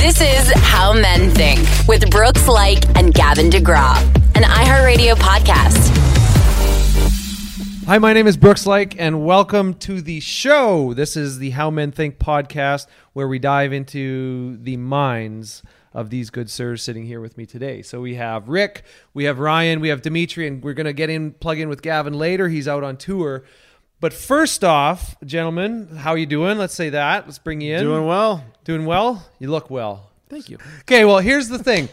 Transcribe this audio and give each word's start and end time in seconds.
This 0.00 0.22
is 0.22 0.50
How 0.56 0.94
Men 0.94 1.28
Think 1.28 1.60
with 1.86 2.10
Brooks 2.10 2.44
Laich 2.44 2.90
and 2.96 3.12
Gavin 3.12 3.50
DeGraw, 3.50 3.98
an 4.34 4.44
iHeartRadio 4.44 5.14
podcast. 5.14 5.94
Hi, 7.84 7.98
my 7.98 8.14
name 8.14 8.26
is 8.26 8.38
Brooks 8.38 8.64
Laich, 8.64 8.96
and 8.98 9.26
welcome 9.26 9.74
to 9.74 10.00
the 10.00 10.20
show. 10.20 10.94
This 10.94 11.18
is 11.18 11.38
the 11.38 11.50
How 11.50 11.70
Men 11.70 11.92
Think 11.92 12.18
podcast, 12.18 12.86
where 13.12 13.28
we 13.28 13.38
dive 13.38 13.74
into 13.74 14.56
the 14.56 14.78
minds 14.78 15.62
of 15.92 16.08
these 16.08 16.30
good 16.30 16.50
sirs 16.50 16.82
sitting 16.82 17.04
here 17.04 17.20
with 17.20 17.36
me 17.36 17.44
today. 17.44 17.82
So 17.82 18.00
we 18.00 18.14
have 18.14 18.48
Rick, 18.48 18.84
we 19.12 19.24
have 19.24 19.38
Ryan, 19.38 19.80
we 19.80 19.90
have 19.90 20.00
Dimitri, 20.00 20.46
and 20.46 20.64
we're 20.64 20.72
going 20.72 20.86
to 20.86 20.94
get 20.94 21.10
in, 21.10 21.32
plug 21.32 21.58
in 21.58 21.68
with 21.68 21.82
Gavin 21.82 22.14
later. 22.14 22.48
He's 22.48 22.66
out 22.66 22.82
on 22.82 22.96
tour. 22.96 23.44
But 24.00 24.14
first 24.14 24.64
off, 24.64 25.14
gentlemen, 25.26 25.96
how 25.96 26.12
are 26.12 26.18
you 26.18 26.24
doing? 26.24 26.56
Let's 26.56 26.74
say 26.74 26.88
that. 26.88 27.26
Let's 27.26 27.38
bring 27.38 27.60
you 27.60 27.76
in. 27.76 27.84
Doing 27.84 28.06
well. 28.06 28.42
Doing 28.64 28.86
well? 28.86 29.26
You 29.38 29.50
look 29.50 29.68
well. 29.70 30.10
Thank 30.30 30.48
you. 30.48 30.56
Okay, 30.80 31.04
well, 31.04 31.18
here's 31.18 31.48
the 31.48 31.58
thing. 31.58 31.90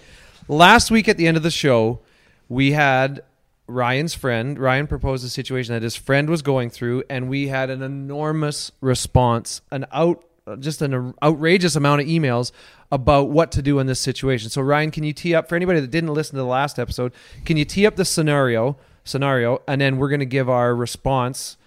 Last 0.47 0.89
week 0.89 1.09
at 1.09 1.17
the 1.17 1.27
end 1.27 1.35
of 1.35 1.43
the 1.43 1.51
show, 1.51 1.99
we 2.47 2.71
had 2.71 3.23
Ryan's 3.67 4.13
friend. 4.13 4.57
Ryan 4.57 4.87
proposed 4.87 5.25
a 5.25 5.29
situation 5.29 5.73
that 5.73 5.83
his 5.83 5.97
friend 5.97 6.29
was 6.29 6.41
going 6.41 6.69
through, 6.69 7.03
and 7.09 7.27
we 7.27 7.49
had 7.49 7.69
an 7.69 7.81
enormous 7.81 8.71
response, 8.79 9.59
an 9.71 9.85
out, 9.91 10.23
just 10.59 10.81
an 10.81 11.13
outrageous 11.21 11.75
amount 11.75 11.99
of 11.99 12.07
emails 12.07 12.53
about 12.89 13.29
what 13.29 13.51
to 13.51 13.61
do 13.61 13.79
in 13.79 13.87
this 13.87 13.99
situation. 13.99 14.49
So, 14.49 14.61
Ryan, 14.61 14.91
can 14.91 15.03
you 15.03 15.11
tee 15.11 15.35
up 15.35 15.49
for 15.49 15.57
anybody 15.57 15.81
that 15.81 15.91
didn't 15.91 16.13
listen 16.13 16.35
to 16.35 16.41
the 16.41 16.47
last 16.47 16.79
episode? 16.79 17.11
Can 17.43 17.57
you 17.57 17.65
tee 17.65 17.85
up 17.85 17.97
the 17.97 18.05
scenario, 18.05 18.77
scenario, 19.03 19.61
and 19.67 19.81
then 19.81 19.97
we're 19.97 20.09
going 20.09 20.21
to 20.21 20.25
give 20.25 20.49
our 20.49 20.73
response 20.73 21.57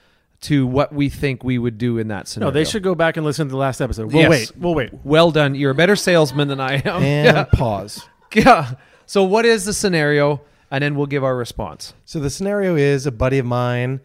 to 0.43 0.67
what 0.67 0.93
we 0.93 1.09
think 1.09 1.45
we 1.45 1.59
would 1.59 1.77
do 1.79 1.99
in 1.99 2.09
that 2.09 2.27
scenario. 2.29 2.51
No, 2.51 2.55
they 2.55 2.65
should 2.65 2.83
go 2.83 2.95
back 2.95 3.17
and 3.17 3.27
listen 3.27 3.47
to 3.47 3.51
the 3.51 3.59
last 3.59 3.81
episode. 3.81 4.07
We'll 4.13 4.23
Yes. 4.23 4.31
wait. 4.31 4.53
We'll 4.57 4.75
wait. 4.75 4.91
Well 5.05 5.31
done. 5.31 5.55
You're 5.55 5.73
a 5.73 5.75
better 5.75 5.97
salesman 5.97 6.49
than 6.49 6.61
I 6.61 6.77
am. 6.77 7.03
And 7.03 7.37
Yeah. 7.37 7.45
pause. 7.45 8.07
Yeah. 8.35 8.75
So 9.07 9.25
what 9.25 9.45
is 9.45 9.65
the 9.65 9.73
scenario? 9.75 10.41
And 10.71 10.83
then 10.85 10.95
we'll 10.95 11.07
give 11.09 11.25
our 11.25 11.37
response. 11.37 11.95
So 12.05 12.21
the 12.21 12.31
scenario 12.31 12.77
is 12.77 13.05
a 13.07 13.11
buddy 13.11 13.39
of 13.39 13.47
mine. 13.47 14.01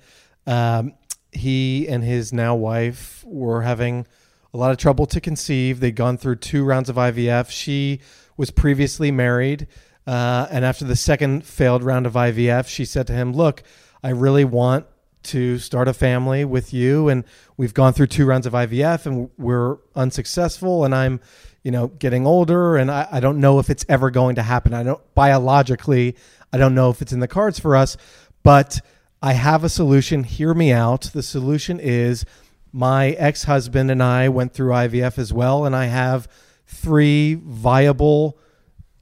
Um, 0.47 0.93
he 1.31 1.87
and 1.87 2.03
his 2.03 2.33
now 2.33 2.55
wife 2.55 3.23
were 3.25 3.61
having 3.61 4.07
a 4.53 4.57
lot 4.57 4.71
of 4.71 4.77
trouble 4.77 5.05
to 5.07 5.21
conceive. 5.21 5.79
They'd 5.79 5.95
gone 5.95 6.17
through 6.17 6.37
two 6.37 6.63
rounds 6.65 6.89
of 6.89 6.95
IVF. 6.97 7.49
She 7.51 7.99
was 8.35 8.49
previously 8.51 9.11
married. 9.11 9.67
Uh, 10.07 10.47
and 10.49 10.65
after 10.65 10.85
the 10.85 10.95
second 10.95 11.45
failed 11.45 11.83
round 11.83 12.05
of 12.07 12.13
IVF, 12.13 12.67
she 12.67 12.83
said 12.83 13.05
to 13.07 13.13
him, 13.13 13.31
Look, 13.31 13.61
I 14.03 14.09
really 14.09 14.45
want 14.45 14.85
to 15.25 15.57
start 15.57 15.87
a 15.87 15.93
family 15.93 16.45
with 16.45 16.73
you. 16.73 17.09
And 17.09 17.23
we've 17.57 17.73
gone 17.73 17.93
through 17.93 18.07
two 18.07 18.25
rounds 18.25 18.45
of 18.45 18.53
IVF 18.53 19.05
and 19.05 19.29
we're 19.37 19.77
unsuccessful. 19.95 20.85
And 20.85 20.95
I'm, 20.95 21.19
you 21.63 21.71
know, 21.71 21.87
getting 21.87 22.25
older 22.25 22.77
and 22.77 22.89
I, 22.89 23.07
I 23.11 23.19
don't 23.19 23.39
know 23.39 23.59
if 23.59 23.69
it's 23.69 23.85
ever 23.89 24.11
going 24.11 24.35
to 24.35 24.43
happen. 24.43 24.73
I 24.73 24.83
don't 24.83 25.15
biologically, 25.15 26.15
I 26.53 26.57
don't 26.57 26.75
know 26.75 26.89
if 26.89 27.01
it's 27.01 27.13
in 27.13 27.19
the 27.19 27.27
cards 27.27 27.59
for 27.59 27.75
us, 27.75 27.97
but 28.43 28.81
I 29.21 29.33
have 29.33 29.63
a 29.63 29.69
solution. 29.69 30.23
Hear 30.23 30.53
me 30.53 30.71
out. 30.71 31.03
The 31.13 31.23
solution 31.23 31.79
is 31.79 32.25
my 32.71 33.09
ex 33.11 33.43
husband 33.43 33.89
and 33.89 34.03
I 34.03 34.29
went 34.29 34.53
through 34.53 34.71
IVF 34.71 35.17
as 35.17 35.33
well. 35.33 35.65
And 35.65 35.75
I 35.75 35.85
have 35.85 36.27
three 36.67 37.35
viable 37.35 38.37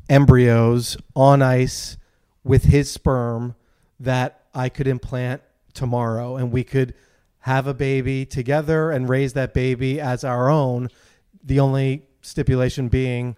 embryos 0.09 0.97
on 1.15 1.41
ice 1.41 1.97
with 2.43 2.65
his 2.65 2.91
sperm 2.91 3.55
that 3.99 4.43
I 4.53 4.69
could 4.69 4.87
implant 4.87 5.41
tomorrow 5.73 6.35
and 6.37 6.51
we 6.51 6.63
could 6.63 6.93
have 7.39 7.67
a 7.67 7.73
baby 7.73 8.25
together 8.25 8.91
and 8.91 9.09
raise 9.09 9.33
that 9.33 9.53
baby 9.53 9.99
as 9.99 10.23
our 10.23 10.49
own. 10.49 10.89
The 11.43 11.59
only 11.59 12.07
stipulation 12.21 12.87
being 12.87 13.35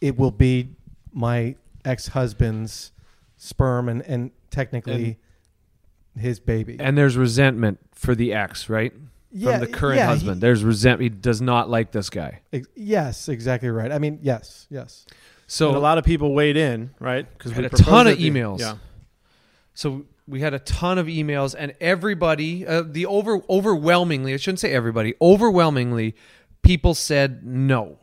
it 0.00 0.18
will 0.18 0.30
be 0.30 0.76
my 1.12 1.54
ex 1.84 2.08
husband's 2.08 2.92
sperm 3.36 3.88
and, 3.88 4.02
and 4.02 4.30
technically 4.50 5.18
his 6.18 6.40
baby. 6.40 6.76
And 6.78 6.98
there's 6.98 7.16
resentment 7.16 7.78
for 7.92 8.14
the 8.14 8.32
ex, 8.34 8.68
right? 8.68 8.92
Yeah, 9.30 9.52
From 9.52 9.60
the 9.60 9.72
current 9.72 9.96
yeah, 9.98 10.06
husband. 10.06 10.36
he- 10.36 10.40
There's 10.40 10.62
resentment. 10.62 11.14
He 11.14 11.18
does 11.20 11.40
not 11.40 11.70
like 11.70 11.92
this 11.92 12.10
guy. 12.10 12.40
Ex- 12.52 12.68
yes, 12.74 13.28
exactly 13.30 13.70
right. 13.70 13.90
I 13.90 13.98
mean, 13.98 14.18
yes, 14.22 14.66
yes. 14.68 15.06
So 15.46 15.68
and 15.68 15.76
a 15.76 15.80
lot 15.80 15.96
of 15.98 16.04
people 16.04 16.34
weighed 16.34 16.56
in, 16.58 16.90
right? 16.98 17.26
Because 17.38 17.52
we 17.54 17.62
Had 17.62 17.72
a 17.72 17.76
ton 17.76 18.06
of 18.06 18.18
emails. 18.18 18.60
Yeah. 18.60 18.76
So 19.74 20.04
we 20.26 20.40
had 20.40 20.54
a 20.54 20.58
ton 20.60 20.98
of 20.98 21.06
emails, 21.06 21.54
and 21.58 21.74
everybody, 21.80 22.66
uh, 22.66 22.82
the 22.86 23.06
over 23.06 23.42
overwhelmingly, 23.50 24.34
I 24.34 24.36
shouldn't 24.36 24.60
say 24.60 24.72
everybody, 24.72 25.14
overwhelmingly, 25.20 26.14
people 26.62 26.94
said 26.94 27.44
no. 27.44 27.98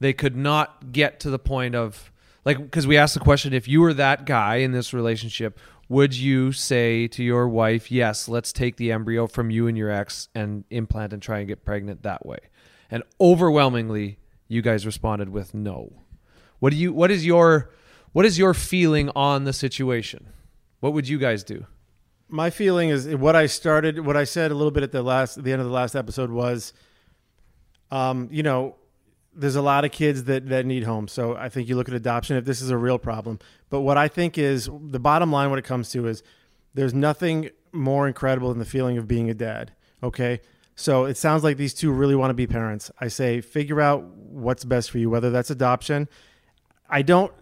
They 0.00 0.12
could 0.12 0.36
not 0.36 0.92
get 0.92 1.20
to 1.20 1.30
the 1.30 1.38
point 1.38 1.74
of 1.74 2.12
like 2.44 2.58
because 2.58 2.86
we 2.86 2.96
asked 2.96 3.14
the 3.14 3.20
question: 3.20 3.52
if 3.52 3.66
you 3.68 3.80
were 3.80 3.94
that 3.94 4.26
guy 4.26 4.56
in 4.56 4.72
this 4.72 4.92
relationship, 4.92 5.58
would 5.88 6.14
you 6.14 6.52
say 6.52 7.08
to 7.08 7.24
your 7.24 7.48
wife, 7.48 7.90
"Yes, 7.90 8.28
let's 8.28 8.52
take 8.52 8.76
the 8.76 8.92
embryo 8.92 9.26
from 9.26 9.50
you 9.50 9.66
and 9.66 9.76
your 9.76 9.90
ex 9.90 10.28
and 10.34 10.64
implant 10.70 11.12
and 11.12 11.22
try 11.22 11.38
and 11.38 11.48
get 11.48 11.64
pregnant 11.64 12.02
that 12.02 12.24
way"? 12.26 12.38
And 12.90 13.02
overwhelmingly, 13.20 14.18
you 14.46 14.62
guys 14.62 14.86
responded 14.86 15.30
with 15.30 15.54
no. 15.54 15.92
What 16.58 16.70
do 16.70 16.76
you? 16.76 16.92
What 16.92 17.10
is 17.10 17.24
your? 17.26 17.70
What 18.12 18.24
is 18.24 18.38
your 18.38 18.54
feeling 18.54 19.10
on 19.16 19.42
the 19.44 19.52
situation? 19.52 20.28
What 20.84 20.92
would 20.92 21.08
you 21.08 21.16
guys 21.16 21.42
do? 21.42 21.64
My 22.28 22.50
feeling 22.50 22.90
is 22.90 23.08
what 23.16 23.34
I 23.34 23.46
started, 23.46 24.04
what 24.04 24.18
I 24.18 24.24
said 24.24 24.50
a 24.50 24.54
little 24.54 24.70
bit 24.70 24.82
at 24.82 24.92
the 24.92 25.02
last, 25.02 25.42
the 25.42 25.50
end 25.50 25.62
of 25.62 25.66
the 25.66 25.72
last 25.72 25.94
episode 25.94 26.30
was, 26.30 26.74
um, 27.90 28.28
you 28.30 28.42
know, 28.42 28.76
there's 29.34 29.56
a 29.56 29.62
lot 29.62 29.86
of 29.86 29.92
kids 29.92 30.24
that 30.24 30.50
that 30.50 30.66
need 30.66 30.84
homes. 30.84 31.10
So 31.10 31.36
I 31.36 31.48
think 31.48 31.70
you 31.70 31.76
look 31.76 31.88
at 31.88 31.94
adoption 31.94 32.36
if 32.36 32.44
this 32.44 32.60
is 32.60 32.68
a 32.68 32.76
real 32.76 32.98
problem. 32.98 33.38
But 33.70 33.80
what 33.80 33.96
I 33.96 34.08
think 34.08 34.36
is 34.36 34.68
the 34.78 35.00
bottom 35.00 35.32
line, 35.32 35.48
what 35.48 35.58
it 35.58 35.64
comes 35.64 35.90
to 35.92 36.06
is, 36.06 36.22
there's 36.74 36.92
nothing 36.92 37.48
more 37.72 38.06
incredible 38.06 38.50
than 38.50 38.58
the 38.58 38.66
feeling 38.66 38.98
of 38.98 39.08
being 39.08 39.30
a 39.30 39.34
dad. 39.34 39.72
Okay. 40.02 40.42
So 40.76 41.06
it 41.06 41.16
sounds 41.16 41.42
like 41.42 41.56
these 41.56 41.72
two 41.72 41.92
really 41.92 42.14
want 42.14 42.28
to 42.28 42.34
be 42.34 42.46
parents. 42.46 42.90
I 43.00 43.08
say 43.08 43.40
figure 43.40 43.80
out 43.80 44.04
what's 44.04 44.66
best 44.66 44.90
for 44.90 44.98
you, 44.98 45.08
whether 45.08 45.30
that's 45.30 45.48
adoption. 45.48 46.10
I 46.90 47.00
don't. 47.00 47.32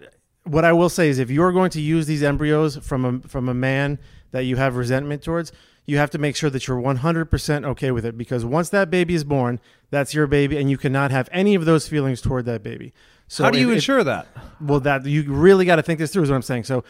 What 0.45 0.65
I 0.65 0.73
will 0.73 0.89
say 0.89 1.09
is, 1.09 1.19
if 1.19 1.31
you 1.31 1.43
are 1.43 1.53
going 1.53 1.71
to 1.71 1.81
use 1.81 2.07
these 2.07 2.23
embryos 2.23 2.77
from 2.77 3.05
a 3.05 3.29
from 3.29 3.49
a 3.49 3.55
man 3.55 3.99
that 4.33 4.45
you 4.45 4.57
have 4.57 4.77
resentment 4.77 5.23
towards, 5.23 5.53
you 5.87 5.99
have 5.99 6.11
to 6.11 6.19
make 6.19 6.35
sure 6.37 6.51
that 6.51 6.67
you're 6.67 6.81
100% 6.81 7.65
okay 7.67 7.91
with 7.91 8.05
it. 8.05 8.17
Because 8.19 8.45
once 8.45 8.69
that 8.71 8.91
baby 8.91 9.15
is 9.15 9.25
born, 9.25 9.61
that's 9.91 10.15
your 10.15 10.27
baby, 10.27 10.57
and 10.59 10.69
you 10.71 10.79
cannot 10.79 11.11
have 11.11 11.29
any 11.33 11.55
of 11.55 11.65
those 11.65 11.87
feelings 11.89 12.21
toward 12.21 12.45
that 12.47 12.63
baby. 12.63 12.93
So 13.29 13.45
How 13.45 13.51
do 13.51 13.59
you 13.59 13.67
if- 13.69 13.73
if- 13.73 13.77
ensure 13.79 14.05
that? 14.05 14.27
well, 14.61 14.81
that 14.81 15.07
you 15.07 15.23
really 15.33 15.65
got 15.65 15.77
to 15.77 15.83
think 15.83 15.99
this 16.01 16.13
through. 16.13 16.25
Is 16.25 16.31
what 16.31 16.37
I'm 16.37 16.43
saying. 16.43 16.65
So 16.65 16.83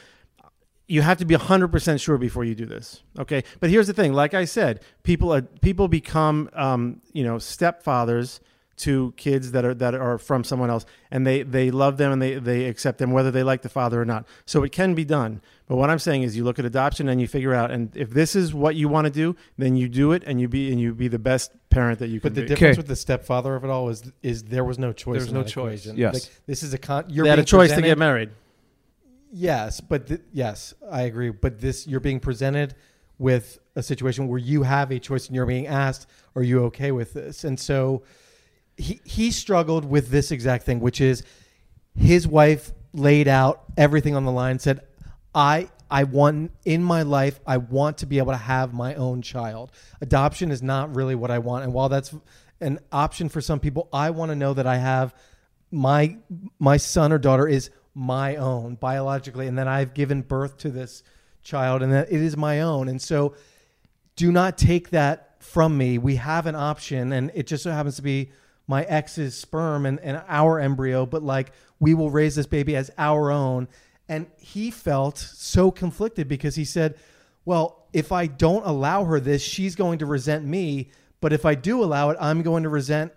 you 0.88 1.02
have 1.02 1.18
to 1.18 1.24
be 1.24 1.34
100% 1.34 2.00
sure 2.00 2.18
before 2.18 2.44
you 2.44 2.54
do 2.54 2.66
this. 2.66 3.02
Okay. 3.18 3.44
But 3.60 3.70
here's 3.70 3.86
the 3.86 3.92
thing. 3.94 4.12
Like 4.12 4.34
I 4.34 4.44
said, 4.44 4.80
people 5.04 5.32
are, 5.32 5.42
people 5.42 5.88
become, 5.88 6.50
um, 6.54 7.00
you 7.12 7.22
know, 7.24 7.36
stepfathers 7.36 8.40
to 8.78 9.12
kids 9.16 9.52
that 9.52 9.64
are, 9.64 9.74
that 9.74 9.94
are 9.94 10.18
from 10.18 10.42
someone 10.44 10.70
else 10.70 10.86
and 11.10 11.26
they, 11.26 11.42
they 11.42 11.70
love 11.70 11.98
them 11.98 12.10
and 12.12 12.20
they, 12.22 12.34
they 12.34 12.64
accept 12.64 12.98
them, 12.98 13.10
whether 13.12 13.30
they 13.30 13.42
like 13.42 13.62
the 13.62 13.68
father 13.68 14.00
or 14.00 14.04
not. 14.04 14.26
So 14.46 14.62
it 14.64 14.72
can 14.72 14.94
be 14.94 15.04
done. 15.04 15.40
But 15.68 15.76
what 15.76 15.90
I'm 15.90 15.98
saying 15.98 16.22
is 16.22 16.36
you 16.36 16.44
look 16.44 16.58
at 16.58 16.64
adoption 16.64 17.08
and 17.08 17.20
you 17.20 17.28
figure 17.28 17.54
out, 17.54 17.70
and 17.70 17.94
if 17.96 18.10
this 18.10 18.34
is 18.34 18.52
what 18.52 18.74
you 18.76 18.88
want 18.88 19.06
to 19.06 19.10
do, 19.12 19.36
then 19.56 19.76
you 19.76 19.88
do 19.88 20.12
it 20.12 20.22
and 20.26 20.40
you 20.40 20.48
be, 20.48 20.70
and 20.72 20.80
you 20.80 20.94
be 20.94 21.08
the 21.08 21.18
best 21.18 21.52
parent 21.70 21.98
that 22.00 22.08
you 22.08 22.20
can 22.20 22.30
But 22.30 22.34
the 22.34 22.42
be. 22.42 22.48
difference 22.48 22.74
Okay. 22.74 22.78
with 22.78 22.88
the 22.88 22.96
stepfather 22.96 23.54
of 23.54 23.64
it 23.64 23.70
all 23.70 23.88
is 23.88 24.02
is 24.22 24.44
there 24.44 24.64
was 24.64 24.78
no 24.78 24.92
choice. 24.92 25.18
There's 25.18 25.28
in 25.28 25.34
no 25.34 25.42
choice. 25.44 25.82
equation. 25.86 25.96
Yes. 25.96 26.14
Like, 26.14 26.46
this 26.46 26.62
is 26.62 26.74
a 26.74 26.78
con. 26.78 27.04
You're 27.08 27.24
they 27.24 27.30
had 27.30 27.38
a 27.38 27.42
being 27.42 27.46
choice 27.46 27.72
to 27.72 27.82
get 27.82 27.98
married. 27.98 28.30
Yes, 29.34 29.80
but 29.80 30.08
th- 30.08 30.20
yes, 30.32 30.74
I 30.90 31.02
agree. 31.02 31.30
But 31.30 31.58
this, 31.60 31.86
you're 31.86 32.00
being 32.00 32.20
presented 32.20 32.74
with 33.18 33.58
a 33.76 33.82
situation 33.82 34.28
where 34.28 34.38
you 34.38 34.62
have 34.64 34.90
a 34.90 34.98
choice, 34.98 35.26
and 35.26 35.34
you're 35.36 35.46
being 35.46 35.66
asked, 35.66 36.06
"Are 36.36 36.42
you 36.42 36.64
okay 36.64 36.92
with 36.92 37.14
this?" 37.14 37.44
And 37.44 37.58
so, 37.58 38.02
he 38.82 39.00
he 39.04 39.30
struggled 39.30 39.84
with 39.84 40.08
this 40.10 40.30
exact 40.30 40.64
thing, 40.64 40.80
which 40.80 41.00
is 41.00 41.22
his 41.94 42.26
wife 42.26 42.72
laid 42.92 43.28
out 43.28 43.64
everything 43.76 44.14
on 44.16 44.24
the 44.24 44.32
line, 44.32 44.58
said, 44.58 44.80
"I 45.34 45.68
I 45.90 46.04
want 46.04 46.52
in 46.64 46.82
my 46.82 47.02
life, 47.02 47.38
I 47.46 47.58
want 47.58 47.98
to 47.98 48.06
be 48.06 48.18
able 48.18 48.32
to 48.32 48.38
have 48.38 48.74
my 48.74 48.94
own 48.94 49.22
child. 49.22 49.70
Adoption 50.00 50.50
is 50.50 50.62
not 50.62 50.94
really 50.96 51.14
what 51.14 51.30
I 51.30 51.38
want, 51.38 51.64
and 51.64 51.72
while 51.72 51.88
that's 51.88 52.14
an 52.60 52.78
option 52.90 53.28
for 53.28 53.40
some 53.40 53.60
people, 53.60 53.88
I 53.92 54.10
want 54.10 54.30
to 54.30 54.36
know 54.36 54.54
that 54.54 54.66
I 54.66 54.76
have 54.76 55.14
my 55.70 56.16
my 56.58 56.76
son 56.76 57.12
or 57.12 57.18
daughter 57.18 57.48
is 57.48 57.70
my 57.94 58.36
own 58.36 58.74
biologically 58.76 59.46
and 59.46 59.58
then 59.58 59.68
I've 59.68 59.92
given 59.92 60.22
birth 60.22 60.56
to 60.58 60.70
this 60.70 61.02
child 61.42 61.82
and 61.82 61.92
that 61.92 62.10
it 62.10 62.20
is 62.20 62.36
my 62.36 62.60
own. 62.60 62.88
And 62.88 63.00
so 63.00 63.34
do 64.16 64.30
not 64.32 64.56
take 64.56 64.90
that 64.90 65.36
from 65.42 65.76
me. 65.76 65.98
We 65.98 66.16
have 66.16 66.46
an 66.46 66.54
option 66.54 67.12
and 67.12 67.30
it 67.34 67.46
just 67.46 67.64
so 67.64 67.70
happens 67.70 67.96
to 67.96 68.02
be 68.02 68.30
my 68.66 68.82
ex's 68.84 69.36
sperm 69.36 69.86
and, 69.86 70.00
and 70.00 70.22
our 70.28 70.58
embryo 70.60 71.04
but 71.04 71.22
like 71.22 71.52
we 71.80 71.94
will 71.94 72.10
raise 72.10 72.34
this 72.36 72.46
baby 72.46 72.76
as 72.76 72.90
our 72.98 73.30
own 73.30 73.68
and 74.08 74.26
he 74.38 74.70
felt 74.70 75.18
so 75.18 75.70
conflicted 75.70 76.28
because 76.28 76.54
he 76.54 76.64
said 76.64 76.96
well 77.44 77.86
if 77.92 78.12
I 78.12 78.26
don't 78.26 78.64
allow 78.64 79.04
her 79.04 79.20
this 79.20 79.42
she's 79.42 79.74
going 79.74 79.98
to 79.98 80.06
resent 80.06 80.44
me 80.44 80.90
but 81.20 81.32
if 81.32 81.44
I 81.44 81.54
do 81.54 81.82
allow 81.82 82.10
it 82.10 82.16
I'm 82.20 82.42
going 82.42 82.62
to 82.62 82.68
resent 82.68 83.12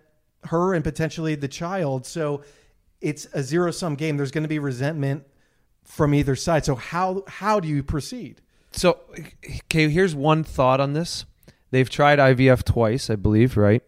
her 0.46 0.74
and 0.74 0.84
potentially 0.84 1.36
the 1.36 1.48
child. 1.48 2.06
So 2.06 2.44
it's 3.02 3.28
a 3.34 3.44
zero 3.44 3.72
sum 3.72 3.96
game. 3.96 4.18
There's 4.18 4.32
going 4.32 4.44
to 4.44 4.50
be 4.50 4.60
resentment 4.60 5.26
from 5.84 6.14
either 6.14 6.36
side. 6.36 6.66
So 6.66 6.76
how 6.76 7.24
how 7.28 7.60
do 7.60 7.68
you 7.68 7.84
proceed? 7.84 8.42
So, 8.72 9.00
okay, 9.66 9.88
here's 9.90 10.14
one 10.14 10.44
thought 10.44 10.82
on 10.82 10.94
this. 10.94 11.26
They've 11.72 11.90
tried 11.90 12.20
IVF 12.20 12.64
twice, 12.64 13.10
I 13.10 13.16
believe, 13.16 13.56
right? 13.56 13.82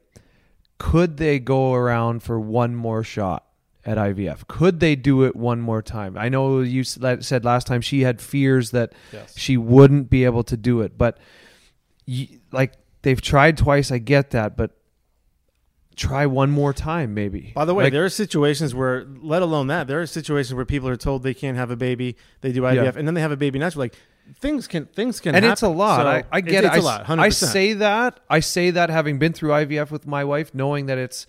Could 0.80 1.18
they 1.18 1.40
go 1.40 1.74
around 1.74 2.22
for 2.24 2.40
one 2.40 2.76
more 2.76 3.04
shot 3.04 3.46
at 3.86 3.98
IVF? 3.98 4.48
Could 4.48 4.80
they 4.80 4.96
do 4.96 5.24
it 5.24 5.36
one 5.36 5.60
more 5.62 5.82
time? 5.82 6.18
I 6.18 6.30
know 6.30 6.60
you 6.62 6.84
said 6.84 7.44
last 7.46 7.68
time 7.68 7.82
she 7.82 8.02
had 8.02 8.22
fears 8.22 8.72
that 8.72 8.94
Yes. 9.14 9.38
she 9.38 9.58
wouldn't 9.58 10.10
be 10.10 10.24
able 10.26 10.44
to 10.44 10.58
do 10.58 10.82
it, 10.82 10.98
but 10.98 11.18
y 12.08 12.30
like 12.52 12.74
they've 13.02 13.22
tried 13.22 13.58
twice, 13.58 13.92
I 13.92 13.98
get 13.98 14.32
that, 14.32 14.56
but 14.58 14.72
try 15.96 16.26
one 16.28 16.52
more 16.52 16.74
time 16.74 17.14
maybe. 17.16 17.54
By 17.56 17.66
the 17.66 17.74
way, 17.74 17.86
Like, 17.86 17.94
there 17.94 18.06
are 18.06 18.10
situations 18.10 18.76
where, 18.76 19.04
let 19.22 19.42
alone 19.42 19.68
that, 19.68 19.88
there 19.88 20.00
are 20.00 20.06
situations 20.06 20.54
where 20.54 20.66
people 20.66 20.88
are 20.90 20.96
told 20.98 21.24
they 21.24 21.34
can't 21.34 21.58
have 21.58 21.72
a 21.72 21.76
baby, 21.76 22.16
they 22.42 22.52
do 22.52 22.62
IVF, 22.62 22.76
Yeah. 22.76 22.92
and 23.00 23.08
then 23.08 23.16
they 23.16 23.22
have 23.22 23.32
a 23.32 23.38
baby 23.38 23.58
naturally. 23.58 23.86
Like 23.86 23.96
things 24.40 24.68
can 24.68 24.86
things 24.86 25.20
can 25.20 25.36
and 25.36 25.44
happen. 25.44 25.54
it's 25.54 25.62
a 25.62 25.70
lot. 25.70 26.02
So 26.02 26.08
I, 26.08 26.24
I 26.32 26.42
get 26.42 26.64
it's, 26.64 26.76
it. 26.76 26.78
It's 26.78 26.86
a 26.86 26.90
I, 26.90 26.98
lot. 26.98 27.06
100%. 27.06 27.20
I 27.20 27.30
say 27.30 27.74
that. 27.74 28.20
I 28.30 28.40
say 28.40 28.72
that 28.72 28.90
having 28.90 29.20
been 29.20 29.34
through 29.34 29.52
IVF 29.52 29.92
with 29.92 30.08
my 30.08 30.24
wife, 30.24 30.54
knowing 30.54 30.88
that 30.88 30.98
it's 30.98 31.28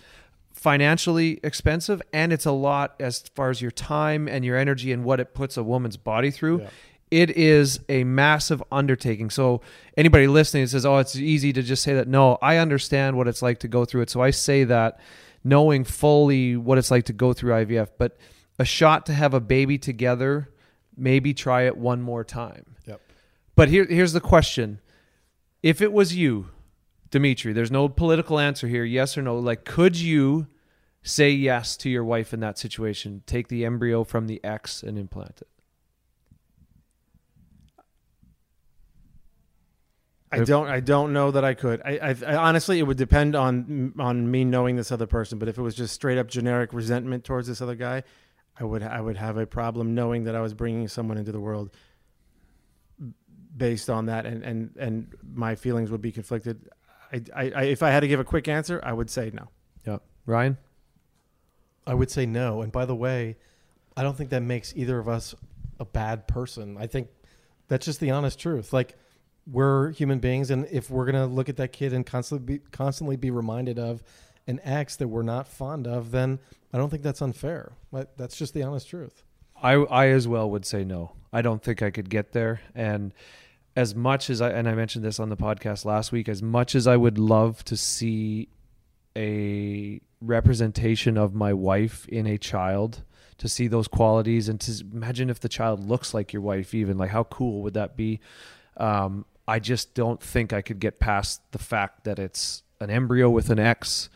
financially 0.53 1.39
expensive 1.45 2.03
and 2.13 2.33
it's 2.33 2.45
a 2.45 2.53
lot 2.53 2.97
as 2.99 3.21
far 3.35 3.51
as 3.51 3.63
your 3.63 3.71
time 3.71 4.27
and 4.27 4.45
your 4.45 4.57
energy 4.57 4.93
and 4.93 5.05
what 5.05 5.21
it 5.21 5.33
puts 5.33 5.57
a 5.57 5.63
woman's 5.63 5.97
body 5.97 6.31
through. 6.31 6.61
Yeah. 6.61 6.71
It 7.11 7.31
is 7.31 7.81
a 7.89 8.05
massive 8.05 8.63
undertaking. 8.71 9.31
So 9.31 9.63
anybody 9.97 10.27
listening 10.27 10.67
says, 10.67 10.85
"Oh, 10.85 10.99
it's 10.99 11.17
easy 11.17 11.55
to 11.55 11.63
just 11.63 11.83
say 11.83 11.95
that." 11.95 12.07
No, 12.07 12.39
I 12.43 12.59
understand 12.59 13.17
what 13.17 13.29
it's 13.29 13.41
like 13.41 13.61
to 13.61 13.69
go 13.69 13.85
through 13.85 14.03
it. 14.03 14.11
So 14.11 14.21
I 14.21 14.31
say 14.31 14.65
that 14.65 15.01
knowing 15.43 15.85
fully 15.85 16.57
what 16.57 16.77
it's 16.77 16.91
like 16.91 17.05
to 17.05 17.13
go 17.15 17.33
through 17.33 17.53
IVF, 17.53 17.89
but 17.97 18.19
a 18.59 18.65
shot 18.65 19.07
to 19.07 19.15
have 19.15 19.33
a 19.33 19.41
baby 19.41 19.79
together, 19.79 20.51
maybe 20.99 21.35
try 21.35 21.63
it 21.63 21.77
one 21.77 22.03
more 22.03 22.25
time. 22.25 22.77
Yep. 22.87 23.01
But 23.55 23.69
here, 23.69 23.85
here's 23.85 24.13
the 24.13 24.21
question: 24.21 24.81
If 25.63 25.81
it 25.81 25.93
was 25.93 26.15
you, 26.15 26.51
Dimitri, 27.11 27.53
there's 27.53 27.71
no 27.71 27.89
political 27.89 28.39
answer 28.39 28.69
here, 28.69 28.85
yes 28.85 29.17
or 29.17 29.23
no. 29.23 29.39
Like, 29.39 29.65
could 29.65 29.97
you 29.97 30.47
say 31.03 31.31
yes 31.31 31.77
to 31.79 31.91
your 31.91 32.05
wife 32.05 32.35
in 32.35 32.41
that 32.41 32.59
situation? 32.59 33.23
Take 33.27 33.49
the 33.49 33.65
embryo 33.65 34.05
from 34.05 34.27
the 34.27 34.43
ex 34.45 34.83
and 34.83 34.99
implant 34.99 35.41
it. 35.41 35.49
I 40.31 40.45
don't. 40.45 40.69
I 40.69 40.81
don't 40.81 41.13
know 41.13 41.31
that 41.31 41.45
I 41.45 41.55
could. 41.55 41.81
I, 41.85 41.99
I, 41.99 42.17
I 42.27 42.37
honestly, 42.37 42.79
it 42.79 42.83
would 42.83 42.99
depend 42.99 43.35
on 43.35 43.95
on 43.99 44.31
me 44.31 44.45
knowing 44.45 44.77
this 44.77 44.93
other 44.93 45.07
person. 45.07 45.39
But 45.39 45.49
if 45.49 45.59
it 45.59 45.63
was 45.63 45.75
just 45.75 45.95
straight 45.95 46.19
up 46.19 46.29
generic 46.29 46.73
resentment 46.73 47.25
towards 47.25 47.49
this 47.49 47.61
other 47.63 47.75
guy, 47.75 48.03
I 48.59 48.65
would 48.65 48.83
I 48.83 49.01
would 49.01 49.17
have 49.17 49.37
a 49.37 49.47
problem 49.47 49.95
knowing 49.95 50.25
that 50.25 50.35
I 50.35 50.41
was 50.41 50.55
bringing 50.55 50.89
someone 50.89 51.19
into 51.19 51.33
the 51.33 51.41
world 51.41 51.71
based 53.57 53.91
on 53.91 54.07
that, 54.07 54.27
and 54.27 54.43
and 54.43 54.77
and 54.79 55.15
my 55.35 55.55
feelings 55.55 55.91
would 55.91 56.03
be 56.03 56.13
conflicted. 56.13 56.69
I, 57.13 57.23
I, 57.35 57.51
I 57.51 57.63
if 57.65 57.83
I 57.83 57.91
had 57.91 58.01
to 58.01 58.09
give 58.09 58.21
a 58.21 58.25
quick 58.25 58.49
answer, 58.49 58.81
I 58.83 58.93
would 58.93 59.11
say 59.11 59.31
no. 59.33 59.49
Yeah, 59.87 59.99
Ryan. 60.27 60.59
I 61.87 61.95
would 61.95 62.11
say 62.11 62.27
no. 62.27 62.63
And 62.63 62.71
by 62.71 62.85
the 62.85 62.95
way, 62.95 63.37
I 63.97 64.03
don't 64.03 64.17
think 64.17 64.31
that 64.31 64.43
makes 64.43 64.75
either 64.77 64.99
of 64.99 65.09
us 65.09 65.35
a 65.81 65.85
bad 65.85 66.29
person. 66.29 66.77
I 66.79 66.87
think 66.87 67.09
that's 67.69 67.87
just 67.87 68.01
the 68.01 68.11
honest 68.11 68.39
truth. 68.39 68.73
Like 68.73 68.97
we're 69.47 69.93
human 69.93 70.19
beings, 70.19 70.51
and 70.51 70.67
if 70.71 70.91
we're 70.91 71.07
gonna 71.07 71.27
look 71.27 71.49
at 71.49 71.57
that 71.57 71.73
kid 71.73 71.93
and 71.93 72.05
constantly 72.05 72.59
be, 72.59 72.65
constantly 72.73 73.17
be 73.17 73.31
reminded 73.31 73.79
of 73.79 74.03
an 74.49 74.61
ex 74.65 74.97
that 74.97 75.07
we're 75.07 75.23
not 75.23 75.47
fond 75.47 75.87
of, 75.87 76.11
then 76.11 76.41
I 76.73 76.79
don't 76.79 76.91
think 76.91 77.03
that's 77.05 77.23
unfair. 77.23 77.73
That's 78.17 78.37
just 78.37 78.55
the 78.55 78.65
honest 78.65 78.89
truth. 78.89 79.23
I 79.63 79.75
I 79.75 80.09
as 80.09 80.27
well 80.27 80.51
would 80.51 80.67
say 80.67 80.83
no. 80.83 81.13
I 81.33 81.43
don't 81.43 81.63
think 81.63 81.83
I 81.83 81.91
could 81.91 82.09
get 82.09 82.33
there. 82.33 82.61
And 82.75 83.13
as 83.77 83.95
much 83.95 84.31
as 84.31 84.41
I 84.41 84.51
and 84.51 84.69
I 84.69 84.75
mentioned 84.75 85.05
this 85.05 85.21
on 85.21 85.29
the 85.29 85.37
podcast 85.37 85.85
last 85.85 86.11
week, 86.11 86.29
as 86.29 86.43
much 86.43 86.75
as 86.75 86.87
I 86.87 86.97
would 86.97 87.19
love 87.19 87.65
to 87.65 87.77
see 87.77 88.49
a 89.17 90.01
representation 90.21 91.17
of 91.17 91.35
my 91.35 91.53
wife 91.53 92.09
in 92.09 92.27
a 92.27 92.39
child, 92.39 93.03
to 93.39 93.49
see 93.49 93.69
those 93.69 93.87
qualities 93.87 94.49
and 94.49 94.61
to 94.61 94.85
imagine 94.93 95.31
if 95.31 95.41
the 95.41 95.49
child 95.49 95.87
looks 95.87 96.15
like 96.15 96.33
your 96.33 96.43
wife, 96.43 96.75
even 96.75 96.97
like 96.99 97.11
how 97.11 97.25
cool 97.25 97.63
would 97.63 97.75
that 97.75 97.97
be? 97.97 98.21
Um, 98.77 99.27
I 99.47 99.59
just 99.59 99.95
don't 99.95 100.23
think 100.23 100.53
I 100.53 100.63
could 100.63 100.79
get 100.79 100.99
past 100.99 101.41
the 101.53 101.59
fact 101.59 102.05
that 102.05 102.19
it's 102.19 102.63
an 102.81 102.91
embryo 102.91 103.31
with 103.31 103.51
an 103.51 103.59
X 103.59 104.09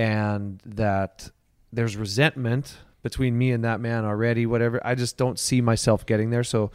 and 0.00 0.60
that 0.64 1.30
there's 1.72 1.96
resentment 1.96 2.78
between 3.02 3.36
me 3.36 3.50
and 3.52 3.64
that 3.64 3.80
man 3.80 4.04
already 4.04 4.46
whatever. 4.46 4.80
I 4.84 4.94
just 4.94 5.16
don't 5.16 5.38
see 5.38 5.60
myself 5.60 6.04
getting 6.06 6.30
there. 6.30 6.44
So 6.44 6.70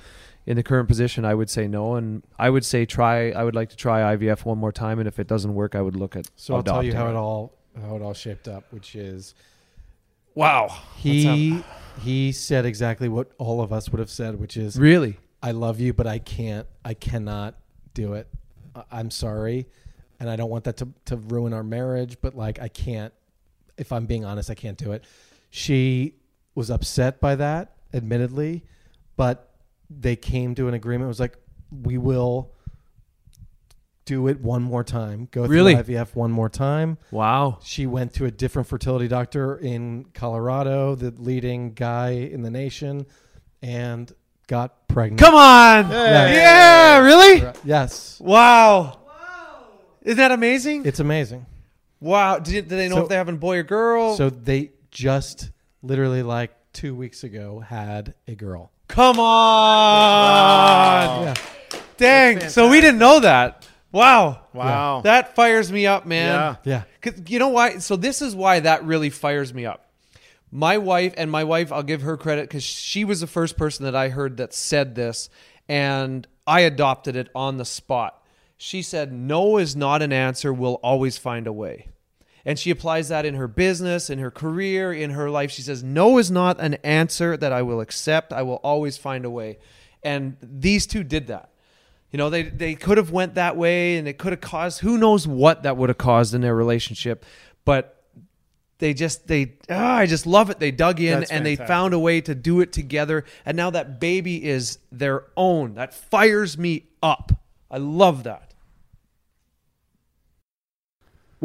in 0.45 0.55
the 0.57 0.63
current 0.63 0.87
position 0.87 1.25
i 1.25 1.33
would 1.33 1.49
say 1.49 1.67
no. 1.67 1.95
And 1.95 2.21
i 2.37 2.49
would 2.49 2.63
say 2.65 2.85
try 2.85 3.31
i 3.31 3.43
would 3.43 3.55
like 3.55 3.69
to 3.69 3.75
try 3.75 4.15
ivf 4.15 4.45
one 4.45 4.57
more 4.59 4.71
time. 4.71 4.99
And 4.99 5.07
if 5.07 5.19
it 5.19 5.27
doesn't 5.27 5.53
work 5.55 5.73
i 5.75 5.81
would 5.81 5.95
look 5.95 6.15
at 6.15 6.25
So 6.35 6.55
I'll 6.55 6.63
tell 6.63 6.83
you 6.83 6.93
how 6.93 7.07
it 7.09 7.15
all 7.15 7.53
how 7.83 7.95
it 7.97 8.01
all 8.01 8.13
shaped 8.13 8.47
up, 8.47 8.63
which 8.71 8.95
is 8.95 9.33
wow. 10.35 10.67
He 10.95 11.63
he 12.01 12.31
said 12.31 12.65
exactly 12.65 13.09
what 13.09 13.31
all 13.37 13.61
of 13.61 13.71
us 13.73 13.89
would 13.89 13.99
have 13.99 14.09
said, 14.09 14.39
which 14.39 14.55
is 14.57 14.77
really? 14.79 15.17
I 15.41 15.51
love 15.51 15.79
you, 15.79 15.93
but 15.93 16.07
I 16.07 16.19
can't. 16.19 16.67
I 16.83 16.93
cannot 16.93 17.55
do 17.93 18.13
it. 18.13 18.27
I- 18.75 18.83
I'm 18.91 19.11
sorry, 19.11 19.67
and 20.19 20.29
I 20.29 20.35
don't 20.35 20.49
want 20.49 20.63
that 20.65 20.77
to 20.77 20.87
to 21.05 21.17
ruin 21.17 21.53
our 21.53 21.63
marriage. 21.63 22.17
But 22.21 22.35
like, 22.35 22.59
I 22.61 22.67
can't. 22.67 23.13
If 23.77 23.91
I'm 23.91 24.05
being 24.05 24.23
honest, 24.25 24.49
I 24.49 24.55
can't 24.55 24.77
do 24.77 24.91
it. 24.93 25.03
She 25.49 26.15
was 26.55 26.69
upset 26.71 27.19
by 27.19 27.35
that, 27.35 27.73
admittedly, 27.93 28.63
but 29.17 29.51
they 29.89 30.15
came 30.15 30.55
to 30.55 30.67
an 30.69 30.73
agreement. 30.73 31.05
It 31.05 31.09
was 31.09 31.19
like, 31.19 31.37
we 31.83 31.97
will 31.97 32.51
do 34.05 34.27
it 34.27 34.39
one 34.39 34.61
more 34.61 34.83
time. 34.83 35.27
Go 35.31 35.45
through 35.45 35.55
Really? 35.55 35.75
IVF 35.75 36.15
one 36.15 36.31
more 36.31 36.47
time. 36.49 36.97
wow 37.11 37.57
She 37.63 37.87
went 37.87 38.13
to 38.15 38.25
a 38.25 38.31
different 38.31 38.67
fertility 38.67 39.07
doctor 39.07 39.57
in 39.57 40.05
Colorado, 40.13 40.95
the 40.95 41.11
leading 41.17 41.73
guy 41.73 42.11
in 42.11 42.43
the 42.43 42.51
nation, 42.51 43.05
and 43.63 44.11
got 44.47 44.87
pregnant. 44.87 45.19
come 45.19 45.33
on 45.35 45.85
Hey. 45.85 46.35
yeah 46.35 46.99
really 46.99 47.43
Yes. 47.63 48.19
wow 48.21 48.99
isn't 50.05 50.17
that 50.17 50.31
amazing 50.31 50.85
It's 50.85 51.01
amazing. 51.01 51.45
wow 51.99 52.39
did, 52.39 52.69
do 52.69 52.77
they 52.77 52.87
know 52.87 52.95
So- 52.95 53.03
if 53.03 53.09
they're 53.09 53.17
having 53.17 53.35
a 53.35 53.39
boy 53.39 53.57
or 53.57 53.63
girl 53.63 54.15
So 54.15 54.29
they 54.29 54.71
just 54.91 55.51
literally 55.83 56.23
like 56.23 56.51
two 56.71 56.95
weeks 56.95 57.23
ago 57.23 57.59
had 57.59 58.13
a 58.27 58.35
girl. 58.35 58.71
come 58.87 59.19
on 59.19 61.23
Yeah. 61.25 61.33
dang 61.97 62.49
so 62.49 62.69
we 62.69 62.79
didn't 62.81 62.99
know 62.99 63.19
that 63.21 63.67
wow 63.91 64.39
Wow. 64.53 65.01
That 65.01 65.35
fires 65.35 65.69
me 65.69 65.85
up, 65.85 66.05
man. 66.05 66.33
Yeah. 66.33 66.55
Yeah. 66.63 66.83
'Cause 67.01 67.21
you 67.27 67.39
know 67.39 67.49
why? 67.49 67.79
So 67.79 67.97
this 67.97 68.21
is 68.21 68.33
why 68.33 68.61
that 68.61 68.85
really 68.85 69.09
fires 69.09 69.53
me 69.53 69.65
up. 69.65 69.89
My 70.49 70.77
wife 70.77 71.13
and 71.17 71.29
my 71.29 71.43
wife, 71.43 71.73
I'll 71.73 71.83
give 71.83 72.03
her 72.03 72.15
credit 72.15 72.47
because 72.47 72.63
she 72.63 73.03
was 73.03 73.19
the 73.19 73.27
first 73.27 73.57
person 73.57 73.83
that 73.83 73.97
I 73.97 74.07
heard 74.07 74.37
that 74.37 74.53
said 74.53 74.95
this, 74.95 75.29
and 75.67 76.25
I 76.47 76.61
adopted 76.61 77.17
it 77.17 77.27
on 77.35 77.57
the 77.57 77.65
spot. 77.65 78.17
She 78.57 78.81
said, 78.81 79.11
"No 79.11 79.57
is 79.57 79.75
not 79.75 80.01
an 80.01 80.13
answer. 80.13 80.53
We'll 80.53 80.75
always 80.75 81.17
find 81.17 81.47
a 81.47 81.53
way." 81.53 81.89
And 82.45 82.59
she 82.59 82.69
applies 82.69 83.09
that 83.09 83.25
in 83.25 83.33
her 83.33 83.47
business, 83.47 84.09
in 84.09 84.19
her 84.19 84.29
career, 84.29 84.93
in 84.93 85.09
her 85.11 85.31
life. 85.31 85.49
She 85.49 85.63
says, 85.63 85.83
No 85.83 86.19
is 86.19 86.29
not 86.29 86.59
an 86.59 86.75
answer 86.75 87.35
that 87.35 87.51
I 87.51 87.63
will 87.63 87.81
accept. 87.81 88.31
I 88.31 88.43
will 88.43 88.57
always 88.57 88.97
find 88.97 89.25
a 89.25 89.31
way. 89.31 89.57
And 90.03 90.37
these 90.41 90.85
two 90.85 91.03
did 91.03 91.27
that. 91.27 91.49
You 92.11 92.17
know, 92.17 92.29
they 92.29 92.43
they 92.43 92.75
could 92.75 92.97
have 92.97 93.11
went 93.11 93.33
that 93.33 93.57
way 93.57 93.97
and 93.97 94.07
it 94.07 94.19
could 94.19 94.31
have 94.31 94.41
caused 94.41 94.79
who 94.79 94.97
knows 94.97 95.27
what 95.27 95.63
that 95.63 95.75
would 95.75 95.89
have 95.89 95.97
caused 95.97 96.35
in 96.35 96.41
their 96.41 96.55
relationship. 96.55 97.25
But 97.65 98.03
they 98.77 98.93
just 98.93 99.27
they 99.27 99.55
ah, 99.69 99.97
I 99.97 100.05
just 100.05 100.27
love 100.27 100.51
it. 100.51 100.59
They 100.59 100.69
dug 100.69 101.01
in 101.01 101.21
That's 101.21 101.31
and 101.31 101.43
they 101.43 101.55
found 101.55 101.95
a 101.95 101.99
way 101.99 102.21
to 102.21 102.35
do 102.35 102.61
it 102.61 102.71
together. 102.71 103.25
And 103.43 103.57
now 103.57 103.71
that 103.71 103.99
baby 103.99 104.45
is 104.45 104.77
their 104.91 105.25
own. 105.35 105.73
That 105.73 105.95
fires 105.95 106.57
me 106.59 106.85
up. 107.01 107.31
I 107.71 107.79
love 107.79 108.23
that. 108.23 108.44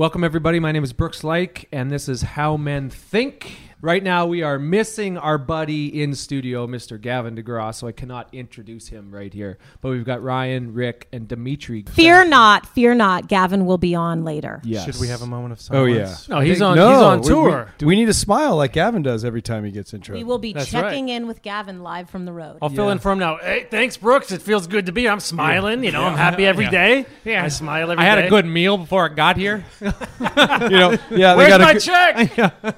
Welcome, 0.01 0.25
everybody. 0.25 0.61
My 0.61 0.73
name 0.73 0.83
is 0.83 0.95
Brooks 0.95 1.21
Laich, 1.21 1.67
and 1.71 1.91
this 1.91 2.09
is 2.09 2.23
How 2.23 2.57
Men 2.57 2.89
Think. 2.89 3.70
Right 3.83 4.03
now, 4.03 4.27
we 4.27 4.43
are 4.43 4.59
missing 4.59 5.17
our 5.17 5.39
buddy 5.39 6.03
in 6.03 6.15
studio, 6.15 6.67
Mr. 6.67 7.01
Gavin 7.01 7.35
DeGraw, 7.35 7.75
so 7.75 7.87
I 7.87 7.93
cannot 7.93 8.29
introduce 8.35 8.89
him 8.89 9.11
right 9.11 9.33
here. 9.33 9.57
But 9.81 9.91
we've 9.91 10.05
got 10.05 10.23
Ryan, 10.23 10.75
Rick, 10.75 11.09
and 11.13 11.27
Dimitri. 11.27 11.85
Fear 11.85 12.27
not, 12.27 12.67
fear 12.67 12.95
not. 12.95 13.27
Gavin 13.27 13.65
will 13.65 13.79
be 13.79 13.95
on 13.95 14.23
later. 14.23 14.61
Yes. 14.65 14.85
Should 14.85 15.01
we 15.01 15.09
have 15.09 15.23
a 15.23 15.27
moment 15.27 15.53
of 15.53 15.63
silence? 15.63 15.81
Oh 15.81 15.87
yeah. 15.87 16.39
No, 16.39 16.45
he's 16.45 16.61
on. 16.61 16.77
No, 16.77 16.91
he's 16.91 16.99
on 16.99 17.23
tour. 17.23 17.73
We, 17.81 17.87
we 17.87 17.97
need 17.97 18.07
to 18.07 18.13
smile 18.13 18.57
like 18.57 18.75
Gavin 18.75 19.01
does 19.03 19.25
every 19.25 19.41
time 19.41 19.65
he 19.65 19.71
gets 19.71 19.95
intro. 19.95 20.15
We 20.15 20.25
will 20.25 20.39
be 20.39 20.53
That's 20.53 20.71
right. 20.75 20.83
checking 20.83 21.09
in 21.09 21.27
with 21.27 21.41
Gavin 21.41 21.83
live 21.83 22.11
from 22.11 22.27
the 22.27 22.33
road. 22.35 22.59
I'll 22.61 22.69
fill 22.69 22.91
in 22.91 22.99
for 22.99 23.13
him 23.13 23.19
now. 23.19 23.39
Hey, 23.39 23.67
thanks, 23.71 23.97
Brooks. 23.97 24.31
It 24.31 24.43
feels 24.43 24.67
good 24.67 24.87
to 24.87 24.93
be. 24.93 25.03
here. 25.03 25.11
I'm 25.11 25.21
smiling. 25.21 25.85
You 25.85 25.93
know, 25.93 26.05
I'm 26.05 26.19
happy 26.19 26.45
every 26.45 26.69
day. 26.69 27.07
Yeah. 27.25 27.45
I 27.45 27.49
smile 27.49 27.91
every 27.91 28.05
I 28.05 28.07
had 28.07 28.17
day. 28.17 28.27
a 28.27 28.31
good 28.31 28.45
meal 28.45 28.77
before 28.77 29.11
I 29.11 29.15
got 29.15 29.39
here. 29.39 29.65
you 29.81 29.87
know, 29.89 30.99
yeah, 31.11 31.35
they 31.35 31.49
got 31.49 31.61
my 31.63 31.73
a, 31.73 31.81
check? 31.81 32.75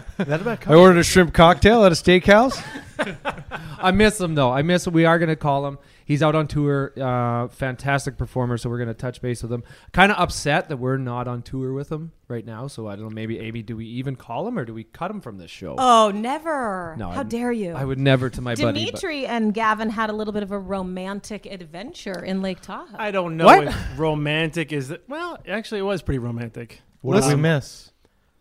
That 0.24 0.40
about 0.40 0.66
I 0.68 0.74
ordered 0.74 0.98
a 0.98 1.04
shrimp 1.04 1.32
cocktail 1.34 1.84
at 1.84 1.92
a 1.92 1.94
steakhouse. 1.94 2.62
I 3.78 3.90
miss 3.92 4.20
him 4.20 4.34
though. 4.34 4.50
I 4.52 4.62
miss 4.62 4.86
him. 4.86 4.92
We 4.92 5.04
are 5.06 5.18
going 5.18 5.28
to 5.30 5.36
call 5.36 5.66
him. 5.66 5.78
He's 6.04 6.22
out 6.24 6.34
on 6.34 6.48
tour. 6.48 6.92
Uh, 7.00 7.46
fantastic 7.48 8.18
performer. 8.18 8.58
So 8.58 8.68
we're 8.68 8.78
going 8.78 8.88
to 8.88 8.94
touch 8.94 9.22
base 9.22 9.42
with 9.42 9.52
him. 9.52 9.62
Kind 9.92 10.10
of 10.12 10.18
upset 10.18 10.68
that 10.68 10.76
we're 10.78 10.96
not 10.96 11.28
on 11.28 11.40
tour 11.42 11.72
with 11.72 11.90
him 11.90 12.12
right 12.28 12.44
now. 12.44 12.66
So 12.66 12.88
I 12.88 12.96
don't 12.96 13.04
know. 13.04 13.10
Maybe 13.14 13.38
Amy, 13.38 13.62
do 13.62 13.76
we 13.76 13.86
even 13.86 14.16
call 14.16 14.46
him 14.46 14.58
or 14.58 14.64
do 14.64 14.74
we 14.74 14.84
cut 14.84 15.10
him 15.10 15.20
from 15.20 15.38
this 15.38 15.50
show? 15.50 15.76
oh, 15.78 16.10
never. 16.14 16.94
No, 16.98 17.08
How 17.10 17.18
I'm- 17.20 17.28
dare 17.28 17.52
you? 17.52 17.72
I 17.74 17.84
would 17.84 17.98
never 17.98 18.28
to 18.28 18.40
my 18.42 18.54
buddy. 18.56 18.84
Dimitri 18.86 19.24
and 19.26 19.54
Gavin 19.54 19.88
had 19.90 20.10
a 20.10 20.12
little 20.12 20.32
bit 20.34 20.42
of 20.42 20.50
a 20.50 20.58
romantic 20.58 21.46
adventure 21.46 22.22
in 22.24 22.42
Lake 22.42 22.60
Tahoe. 22.60 22.96
I 22.98 23.10
don't 23.12 23.36
know 23.36 23.46
What? 23.46 23.64
if 23.68 23.98
romantic 23.98 24.72
is. 24.72 24.88
The, 24.88 25.00
well, 25.08 25.38
actually, 25.48 25.78
it 25.80 25.84
was 25.84 26.02
pretty 26.02 26.18
romantic. 26.18 26.82
What 27.02 27.14
did 27.20 27.28
we 27.28 27.34
Um, 27.34 27.42
miss? 27.42 27.89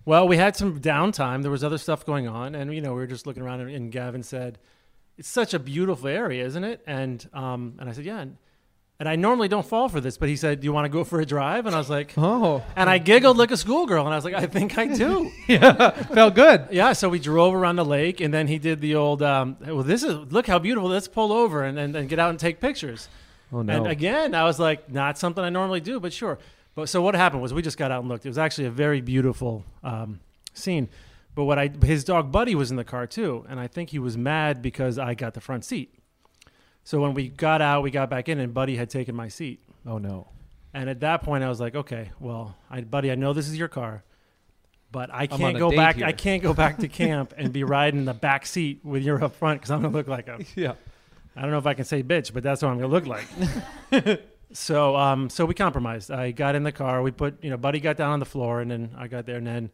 Well, 0.10 0.28
we 0.28 0.38
had 0.38 0.56
some 0.56 0.80
downtime. 0.82 1.44
There 1.44 1.52
was 1.52 1.64
other 1.64 1.78
stuff 1.78 2.04
going 2.04 2.28
on, 2.28 2.56
and 2.56 2.74
you 2.74 2.82
know, 2.82 2.94
we 2.94 3.02
were 3.02 3.06
just 3.06 3.28
looking 3.28 3.44
around, 3.44 3.62
and, 3.62 3.70
and 3.70 3.92
Gavin 3.92 4.24
said, 4.24 4.58
"It's 5.20 5.30
such 5.30 5.54
a 5.54 5.60
beautiful 5.60 6.08
area, 6.08 6.44
isn't 6.48 6.64
it?" 6.64 6.82
And 6.88 7.30
um, 7.32 7.76
and 7.78 7.88
I 7.88 7.94
said, 7.94 8.06
"Yeah." 8.06 8.22
And, 8.22 8.38
and 9.00 9.08
I 9.08 9.16
normally 9.16 9.50
don't 9.50 9.64
fall 9.64 9.88
for 9.88 10.02
this, 10.02 10.18
but 10.18 10.28
he 10.28 10.36
said, 10.36 10.62
"Do 10.62 10.66
you 10.66 10.74
want 10.74 10.86
to 10.86 10.90
go 10.90 11.04
for 11.04 11.22
a 11.22 11.28
drive?" 11.28 11.68
And 11.68 11.76
I 11.76 11.78
was 11.78 11.92
like, 11.92 12.16
Oh, 12.18 12.64
and 12.76 12.90
I 12.90 12.98
giggled 12.98 13.38
like 13.38 13.52
a 13.52 13.58
schoolgirl, 13.58 14.04
and 14.04 14.12
I 14.12 14.18
was 14.18 14.26
like, 14.26 14.34
"I 14.34 14.48
think 14.48 14.80
I 14.80 14.88
do." 14.88 15.32
Yeah, 15.48 15.92
felt 15.92 16.34
good. 16.34 16.70
yeah. 16.72 16.94
So 16.94 17.08
we 17.08 17.20
drove 17.20 17.54
around 17.54 17.76
the 17.76 17.86
lake, 17.86 18.20
and 18.20 18.34
then 18.34 18.48
he 18.48 18.58
did 18.58 18.82
the 18.82 18.96
old, 18.96 19.22
um, 19.22 19.58
"Well, 19.64 19.84
this 19.84 20.02
is 20.02 20.16
look 20.34 20.48
how 20.48 20.58
beautiful. 20.58 20.90
Let's 20.90 21.08
pull 21.08 21.32
over 21.32 21.64
and, 21.64 21.78
and, 21.78 21.96
and 21.96 22.10
get 22.10 22.18
out 22.18 22.32
and 22.32 22.40
take 22.40 22.60
pictures." 22.60 23.10
Oh 23.52 23.62
no. 23.62 23.74
And 23.74 23.88
again, 23.88 24.34
I 24.34 24.44
was 24.44 24.60
like, 24.60 24.92
not 24.92 25.18
something 25.18 25.44
I 25.44 25.50
normally 25.50 25.82
do, 25.82 26.00
but 26.00 26.14
sure. 26.14 26.40
But 26.76 26.88
so 26.90 27.02
what 27.02 27.16
happened 27.16 27.42
was 27.42 27.54
we 27.54 27.62
just 27.62 27.78
got 27.78 27.92
out 27.92 28.02
and 28.02 28.10
looked. 28.10 28.26
It 28.26 28.30
was 28.30 28.38
actually 28.38 28.66
a 28.66 28.72
very 28.72 29.02
beautiful 29.02 29.66
um, 29.84 30.20
scene. 30.54 30.90
But 31.36 31.46
what 31.46 31.60
I 31.60 31.70
his 31.84 32.04
dog 32.04 32.32
Buddy 32.32 32.56
was 32.56 32.72
in 32.72 32.78
the 32.78 32.84
car 32.84 33.08
too, 33.08 33.46
and 33.50 33.60
I 33.60 33.68
think 33.68 33.90
he 33.90 34.00
was 34.00 34.18
mad 34.18 34.62
because 34.62 34.98
I 34.98 35.14
got 35.14 35.34
the 35.34 35.42
front 35.42 35.66
seat. 35.66 35.94
So 36.84 37.00
when 37.02 37.14
we 37.14 37.30
got 37.30 37.62
out, 37.62 37.84
we 37.84 37.92
got 37.92 38.10
back 38.10 38.30
in, 38.30 38.40
and 38.40 38.54
Buddy 38.54 38.76
had 38.76 38.90
taken 38.90 39.16
my 39.16 39.28
seat. 39.28 39.62
oh 39.86 39.98
no. 39.98 40.28
And 40.74 40.90
at 40.90 41.00
that 41.00 41.24
point, 41.24 41.44
I 41.44 41.50
was 41.50 41.60
like, 41.60 41.76
okay, 41.76 42.12
well, 42.20 42.56
I, 42.70 42.82
Buddy, 42.82 43.12
I 43.12 43.16
know 43.16 43.34
this 43.34 43.48
is 43.48 43.58
your 43.58 43.68
car, 43.68 44.04
but 44.92 45.10
I 45.12 45.26
can't 45.26 45.58
go 45.58 45.72
back. 45.72 45.96
here." 45.96 46.06
I 46.06 46.12
can't 46.12 46.44
go 46.44 46.54
back 46.54 46.78
to 46.80 46.88
camp 47.04 47.34
and 47.38 47.52
be 47.52 47.64
riding 47.64 48.02
in 48.02 48.06
the 48.06 48.14
back 48.14 48.46
seat 48.46 48.82
with 48.84 49.04
you 49.04 49.16
up 49.16 49.36
front 49.36 49.62
because 49.62 49.72
I'm 49.72 49.82
gonna 49.82 49.94
look 49.94 50.08
like 50.08 50.28
a 50.28 50.40
Yeah. 50.56 50.74
I 51.36 51.42
don't 51.42 51.52
know 51.52 51.58
if 51.58 51.66
I 51.68 51.74
can 51.74 51.86
say 51.86 52.04
bitch, 52.04 52.34
but 52.34 52.44
that's 52.44 52.62
what 52.62 52.70
I'm 52.70 52.80
gonna 52.80 52.92
look 52.92 53.08
like. 53.08 53.26
so, 54.52 54.96
um, 54.96 55.30
so 55.30 55.46
we 55.46 55.54
compromised. 55.54 56.12
I 56.12 56.32
got 56.32 56.56
in 56.56 56.64
the 56.64 56.72
car. 56.72 57.02
We 57.02 57.12
put, 57.12 57.44
you 57.44 57.50
know, 57.50 57.58
Buddy 57.58 57.80
got 57.80 57.98
down 57.98 58.12
on 58.12 58.20
the 58.20 58.26
floor, 58.26 58.62
and 58.62 58.72
then 58.72 58.96
I 58.98 59.08
got 59.08 59.26
there, 59.26 59.38
and 59.38 59.48
then 59.48 59.72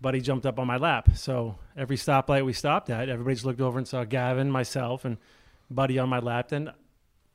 Buddy 0.00 0.20
jumped 0.20 0.46
up 0.46 0.58
on 0.58 0.66
my 0.66 0.76
lap. 0.76 1.10
So 1.16 1.56
every 1.76 1.96
stoplight 1.96 2.44
we 2.44 2.52
stopped 2.52 2.90
at, 2.90 3.08
everybody 3.08 3.34
just 3.34 3.46
looked 3.46 3.60
over 3.60 3.78
and 3.78 3.88
saw 3.88 4.04
Gavin, 4.04 4.50
myself, 4.50 5.04
and 5.04 5.16
Buddy 5.70 5.98
on 5.98 6.08
my 6.08 6.18
lap. 6.18 6.52
And 6.52 6.70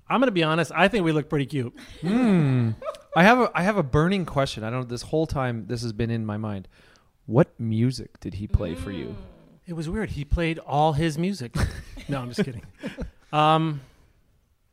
I'm 0.07 0.19
gonna 0.19 0.31
be 0.31 0.43
honest, 0.43 0.71
I 0.73 0.87
think 0.87 1.05
we 1.05 1.11
look 1.11 1.29
pretty 1.29 1.45
cute. 1.45 1.73
Hmm. 2.01 2.71
I 3.15 3.23
have 3.23 3.39
a 3.39 3.51
I 3.53 3.63
have 3.63 3.77
a 3.77 3.83
burning 3.83 4.25
question. 4.25 4.63
I 4.63 4.69
don't 4.69 4.81
know 4.81 4.85
this 4.85 5.01
whole 5.01 5.27
time 5.27 5.65
this 5.67 5.81
has 5.81 5.93
been 5.93 6.09
in 6.09 6.25
my 6.25 6.37
mind. 6.37 6.67
What 7.25 7.57
music 7.59 8.19
did 8.19 8.35
he 8.35 8.47
play 8.47 8.75
for 8.75 8.91
you? 8.91 9.15
It 9.67 9.73
was 9.73 9.89
weird. 9.89 10.11
He 10.11 10.25
played 10.25 10.59
all 10.59 10.93
his 10.93 11.17
music. 11.17 11.55
no, 12.09 12.19
I'm 12.19 12.29
just 12.29 12.43
kidding. 12.43 12.63
Um, 13.31 13.81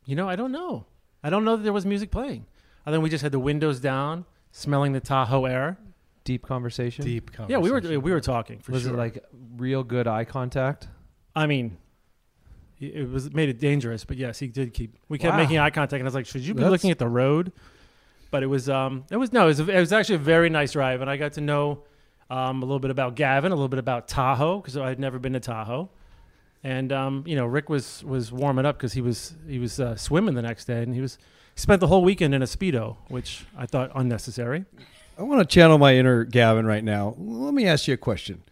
you 0.05 0.15
know, 0.15 0.27
I 0.27 0.35
don't 0.35 0.51
know. 0.51 0.85
I 1.23 1.29
don't 1.29 1.43
know 1.45 1.55
that 1.57 1.63
there 1.63 1.73
was 1.73 1.85
music 1.85 2.11
playing. 2.11 2.45
I 2.85 2.91
think 2.91 3.03
we 3.03 3.09
just 3.09 3.21
had 3.23 3.31
the 3.31 3.39
windows 3.39 3.79
down, 3.79 4.25
smelling 4.51 4.93
the 4.93 4.99
Tahoe 4.99 5.45
air. 5.45 5.77
Deep 6.23 6.45
conversation. 6.45 7.03
Deep 7.05 7.31
conversation. 7.31 7.51
Yeah, 7.51 7.57
we 7.63 7.71
were 7.71 7.99
we 7.99 8.11
were 8.11 8.21
talking 8.21 8.59
for 8.59 8.71
Was 8.71 8.83
sure. 8.83 8.93
it 8.93 8.97
like 8.97 9.23
real 9.57 9.83
good 9.83 10.07
eye 10.07 10.25
contact? 10.25 10.87
I 11.35 11.45
mean, 11.47 11.77
it 12.79 12.95
it 12.95 13.09
was 13.09 13.33
made 13.33 13.49
it 13.49 13.59
dangerous, 13.59 14.05
but 14.05 14.17
yes, 14.17 14.39
he 14.39 14.47
did 14.47 14.73
keep. 14.73 14.95
We 15.07 15.17
kept 15.17 15.33
Wow. 15.33 15.37
making 15.37 15.57
eye 15.57 15.69
contact, 15.71 15.99
and 15.99 16.03
I 16.03 16.07
was 16.07 16.15
like, 16.15 16.25
"Should 16.25 16.41
you 16.41 16.53
be 16.53 16.59
That's- 16.59 16.71
looking 16.71 16.91
at 16.91 16.99
the 16.99 17.07
road?" 17.07 17.51
But 18.31 18.43
it 18.43 18.47
was 18.47 18.69
um, 18.69 19.05
it 19.09 19.17
was 19.17 19.33
no, 19.33 19.45
it 19.45 19.47
was, 19.57 19.59
it 19.61 19.79
was 19.79 19.91
actually 19.91 20.15
a 20.15 20.19
very 20.19 20.49
nice 20.49 20.73
drive, 20.73 21.01
and 21.01 21.09
I 21.09 21.17
got 21.17 21.33
to 21.33 21.41
know 21.41 21.83
um, 22.29 22.61
a 22.61 22.65
little 22.65 22.79
bit 22.79 22.91
about 22.91 23.15
Gavin, 23.15 23.51
a 23.51 23.55
little 23.55 23.69
bit 23.69 23.79
about 23.79 24.07
Tahoe 24.07 24.57
because 24.59 24.77
I 24.77 24.87
had 24.89 24.99
never 24.99 25.17
been 25.17 25.33
to 25.33 25.39
Tahoe, 25.39 25.89
and 26.63 26.91
um, 26.91 27.23
you 27.25 27.35
know, 27.35 27.45
Rick 27.45 27.69
was 27.69 28.03
was 28.03 28.31
warming 28.31 28.65
up 28.65 28.77
because 28.77 28.93
he 28.93 29.01
was 29.01 29.33
he 29.47 29.59
was 29.59 29.79
uh, 29.79 29.95
swimming 29.95 30.35
the 30.35 30.41
next 30.41 30.65
day, 30.65 30.83
and 30.83 30.93
he 30.93 31.01
was 31.01 31.17
he 31.55 31.61
spent 31.61 31.79
the 31.79 31.87
whole 31.87 32.03
weekend 32.03 32.33
in 32.33 32.41
a 32.41 32.45
speedo, 32.45 32.97
which 33.07 33.45
I 33.57 33.65
thought 33.65 33.91
unnecessary. 33.95 34.65
I 35.17 35.23
want 35.23 35.41
to 35.41 35.53
channel 35.53 35.77
my 35.77 35.95
inner 35.95 36.23
Gavin 36.23 36.65
right 36.65 36.83
now. 36.83 37.15
Let 37.17 37.53
me 37.53 37.65
ask 37.65 37.87
you 37.87 37.93
a 37.93 37.97
question: 37.97 38.43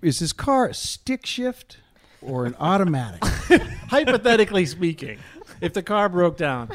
Is 0.00 0.20
this 0.20 0.32
car 0.32 0.68
a 0.68 0.74
stick 0.74 1.26
shift 1.26 1.78
or 2.22 2.46
an 2.46 2.54
automatic? 2.58 3.24
Hypothetically 3.88 4.66
speaking, 4.66 5.18
if 5.60 5.72
the 5.72 5.82
car 5.82 6.08
broke 6.08 6.36
down. 6.36 6.70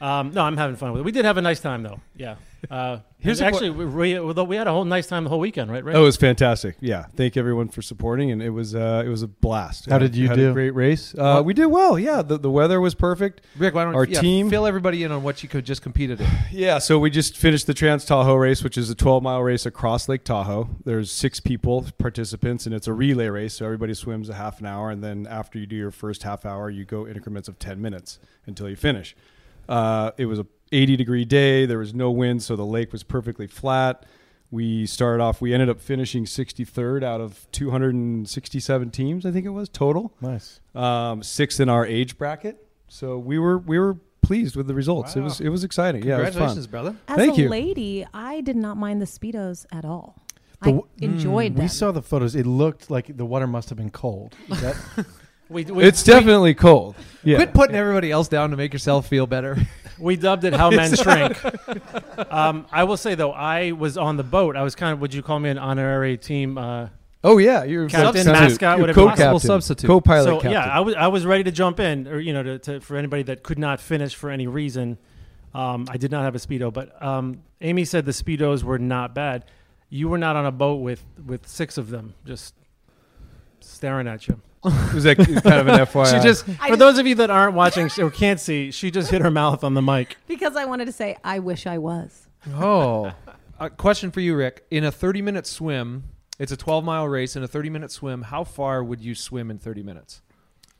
Um, 0.00 0.32
no, 0.32 0.42
I'm 0.42 0.56
having 0.56 0.74
fun 0.74 0.90
with 0.90 1.00
it. 1.00 1.04
We 1.04 1.12
did 1.12 1.24
have 1.24 1.36
a 1.38 1.42
nice 1.42 1.60
time 1.60 1.84
though. 1.84 2.00
Yeah. 2.16 2.34
Uh, 2.70 2.98
Here's 3.22 3.38
Here's 3.38 3.54
actually 3.54 3.70
we, 3.70 4.18
we, 4.18 4.18
we 4.18 4.56
had 4.56 4.66
a 4.66 4.72
whole 4.72 4.84
nice 4.84 5.06
time 5.06 5.22
the 5.22 5.30
whole 5.30 5.38
weekend, 5.38 5.70
right? 5.70 5.84
Right. 5.84 5.94
Oh, 5.94 6.02
it 6.02 6.06
was 6.06 6.16
fantastic. 6.16 6.74
Yeah, 6.80 7.06
thank 7.14 7.36
everyone 7.36 7.68
for 7.68 7.80
supporting, 7.80 8.32
and 8.32 8.42
it 8.42 8.50
was 8.50 8.74
uh, 8.74 9.04
it 9.06 9.08
was 9.08 9.22
a 9.22 9.28
blast. 9.28 9.88
How 9.88 9.98
did 9.98 10.16
you 10.16 10.26
Had 10.26 10.38
do? 10.38 10.50
A 10.50 10.52
great 10.52 10.74
race. 10.74 11.14
Uh, 11.16 11.40
we 11.44 11.54
did 11.54 11.66
well. 11.66 11.96
Yeah, 11.96 12.22
the, 12.22 12.36
the 12.36 12.50
weather 12.50 12.80
was 12.80 12.96
perfect. 12.96 13.42
Rick, 13.56 13.74
why 13.74 13.84
don't 13.84 13.94
Our 13.94 14.06
yeah, 14.06 14.20
team- 14.20 14.50
fill 14.50 14.66
everybody 14.66 15.04
in 15.04 15.12
on 15.12 15.22
what 15.22 15.40
you 15.44 15.48
could 15.48 15.64
just 15.64 15.82
competed 15.82 16.20
in? 16.20 16.26
Yeah, 16.50 16.78
so 16.78 16.98
we 16.98 17.10
just 17.10 17.36
finished 17.36 17.66
the 17.66 17.74
Trans 17.74 18.04
Tahoe 18.04 18.34
race, 18.34 18.62
which 18.62 18.76
is 18.76 18.90
a 18.90 18.94
12 18.94 19.22
mile 19.22 19.42
race 19.42 19.64
across 19.64 20.08
Lake 20.08 20.24
Tahoe. 20.24 20.68
There's 20.84 21.10
six 21.10 21.38
people, 21.40 21.86
participants, 21.98 22.66
and 22.66 22.74
it's 22.74 22.88
a 22.88 22.92
relay 22.92 23.28
race. 23.28 23.54
So 23.54 23.64
everybody 23.64 23.94
swims 23.94 24.28
a 24.28 24.34
half 24.34 24.58
an 24.60 24.66
hour, 24.66 24.90
and 24.90 25.02
then 25.02 25.26
after 25.28 25.58
you 25.58 25.66
do 25.66 25.76
your 25.76 25.92
first 25.92 26.24
half 26.24 26.44
hour, 26.44 26.68
you 26.68 26.84
go 26.84 27.06
increments 27.06 27.48
of 27.48 27.58
10 27.58 27.80
minutes 27.80 28.18
until 28.46 28.68
you 28.68 28.76
finish. 28.76 29.14
Uh, 29.68 30.10
it 30.18 30.26
was 30.26 30.38
a 30.38 30.46
80 30.72 30.96
degree 30.96 31.24
day. 31.24 31.66
There 31.66 31.78
was 31.78 31.94
no 31.94 32.10
wind, 32.10 32.42
so 32.42 32.56
the 32.56 32.66
lake 32.66 32.92
was 32.92 33.02
perfectly 33.02 33.46
flat. 33.46 34.04
We 34.50 34.84
started 34.86 35.22
off. 35.22 35.40
We 35.40 35.54
ended 35.54 35.70
up 35.70 35.80
finishing 35.80 36.24
63rd 36.26 37.02
out 37.02 37.20
of 37.22 37.46
267 37.52 38.90
teams, 38.90 39.24
I 39.26 39.30
think 39.30 39.46
it 39.46 39.50
was 39.50 39.68
total. 39.68 40.12
Nice. 40.20 40.60
Um, 40.74 41.22
sixth 41.22 41.60
in 41.60 41.68
our 41.68 41.86
age 41.86 42.18
bracket. 42.18 42.66
So 42.88 43.18
we 43.18 43.38
were 43.38 43.58
we 43.58 43.78
were 43.78 43.96
pleased 44.20 44.54
with 44.54 44.66
the 44.66 44.74
results. 44.74 45.16
It 45.16 45.20
was 45.20 45.40
it 45.40 45.48
was 45.48 45.64
exciting. 45.64 46.02
Yeah, 46.04 46.16
it 46.16 46.18
was 46.18 46.26
fun. 46.28 46.32
Congratulations, 46.32 46.66
brother. 46.66 46.96
As 47.08 47.16
Thank 47.16 47.38
a 47.38 47.42
you. 47.42 47.48
lady, 47.48 48.06
I 48.12 48.40
did 48.42 48.56
not 48.56 48.76
mind 48.76 49.00
the 49.00 49.06
speedos 49.06 49.64
at 49.72 49.84
all. 49.84 50.16
The 50.62 50.68
I 50.68 50.72
w- 50.72 50.86
enjoyed 51.00 51.56
them. 51.56 51.64
We 51.64 51.68
saw 51.68 51.90
the 51.90 52.02
photos. 52.02 52.34
It 52.34 52.46
looked 52.46 52.90
like 52.90 53.16
the 53.16 53.24
water 53.24 53.46
must 53.46 53.70
have 53.70 53.78
been 53.78 53.90
cold. 53.90 54.36
Is 54.50 54.60
that 54.60 54.76
We, 55.52 55.64
we, 55.64 55.84
It's 55.84 56.02
definitely 56.02 56.54
cold. 56.54 56.94
Yeah. 57.22 57.36
Quit 57.36 57.54
putting 57.54 57.76
everybody 57.76 58.10
else 58.10 58.28
down 58.28 58.50
to 58.50 58.56
make 58.56 58.72
yourself 58.72 59.06
feel 59.06 59.26
better. 59.26 59.56
we 59.98 60.16
dubbed 60.16 60.44
it 60.44 60.52
"How 60.54 60.70
Men 60.70 60.94
Shrink." 60.96 61.38
um, 62.32 62.66
I 62.72 62.84
will 62.84 62.96
say 62.96 63.14
though, 63.14 63.32
I 63.32 63.72
was 63.72 63.96
on 63.96 64.16
the 64.16 64.24
boat. 64.24 64.56
I 64.56 64.62
was 64.62 64.74
kind 64.74 64.92
of 64.92 65.00
would 65.00 65.14
you 65.14 65.22
call 65.22 65.38
me 65.38 65.50
an 65.50 65.58
honorary 65.58 66.16
team? 66.16 66.58
Uh, 66.58 66.88
Oh 67.24 67.38
yeah, 67.38 67.62
you're 67.62 67.88
Captain, 67.88 68.24
substitute. 68.24 68.32
mascot, 68.32 68.60
You're 68.78 68.80
whatever. 68.88 69.00
co-captain, 69.00 69.26
Possible 69.26 69.40
substitute. 69.54 69.86
co-pilot 69.86 70.24
so 70.24 70.34
captain. 70.40 70.50
yeah, 70.52 70.64
I 70.64 70.80
was 70.80 70.94
I 70.96 71.06
was 71.06 71.24
ready 71.24 71.44
to 71.44 71.52
jump 71.52 71.78
in, 71.78 72.08
or 72.08 72.18
you 72.18 72.32
know, 72.32 72.42
to, 72.42 72.58
to 72.58 72.80
for 72.80 72.96
anybody 72.96 73.22
that 73.24 73.44
could 73.44 73.60
not 73.60 73.78
finish 73.80 74.14
for 74.16 74.28
any 74.28 74.48
reason. 74.48 74.98
Um, 75.54 75.86
I 75.88 75.98
did 75.98 76.10
not 76.10 76.24
have 76.24 76.34
a 76.34 76.38
speedo, 76.38 76.72
but 76.72 77.00
um, 77.00 77.42
Amy 77.60 77.84
said 77.84 78.06
the 78.06 78.10
speedos 78.12 78.64
were 78.64 78.78
not 78.80 79.14
bad. 79.14 79.44
You 79.88 80.08
were 80.08 80.18
not 80.18 80.34
on 80.34 80.46
a 80.46 80.50
boat 80.50 80.80
with 80.80 81.04
with 81.24 81.46
six 81.46 81.78
of 81.78 81.90
them 81.90 82.14
just 82.26 82.54
staring 83.60 84.08
at 84.08 84.26
you. 84.26 84.40
Was 84.62 85.04
that 85.04 85.16
kind 85.16 85.36
of 85.60 85.68
an 85.68 85.78
FYI? 85.86 86.16
She 86.16 86.22
just, 86.26 86.48
I 86.48 86.52
for 86.52 86.68
just- 86.68 86.78
those 86.78 86.98
of 86.98 87.06
you 87.06 87.14
that 87.16 87.30
aren't 87.30 87.54
watching 87.54 87.90
or 87.98 88.10
can't 88.10 88.38
see, 88.40 88.70
she 88.70 88.90
just 88.90 89.10
hit 89.10 89.20
her 89.22 89.30
mouth 89.30 89.64
on 89.64 89.74
the 89.74 89.82
mic. 89.82 90.16
because 90.28 90.56
I 90.56 90.64
wanted 90.64 90.84
to 90.86 90.92
say, 90.92 91.16
I 91.24 91.38
wish 91.40 91.66
I 91.66 91.78
was. 91.78 92.28
Oh. 92.54 93.06
A 93.06 93.14
uh, 93.60 93.68
question 93.70 94.10
for 94.10 94.20
you, 94.20 94.34
Rick. 94.36 94.64
In 94.70 94.84
a 94.84 94.92
30 94.92 95.22
minute 95.22 95.46
swim, 95.46 96.04
it's 96.38 96.52
a 96.52 96.56
12 96.56 96.84
mile 96.84 97.06
race. 97.08 97.36
In 97.36 97.42
a 97.42 97.48
30 97.48 97.70
minute 97.70 97.90
swim, 97.90 98.22
how 98.22 98.44
far 98.44 98.82
would 98.82 99.00
you 99.00 99.14
swim 99.14 99.50
in 99.50 99.58
30 99.58 99.82
minutes? 99.82 100.22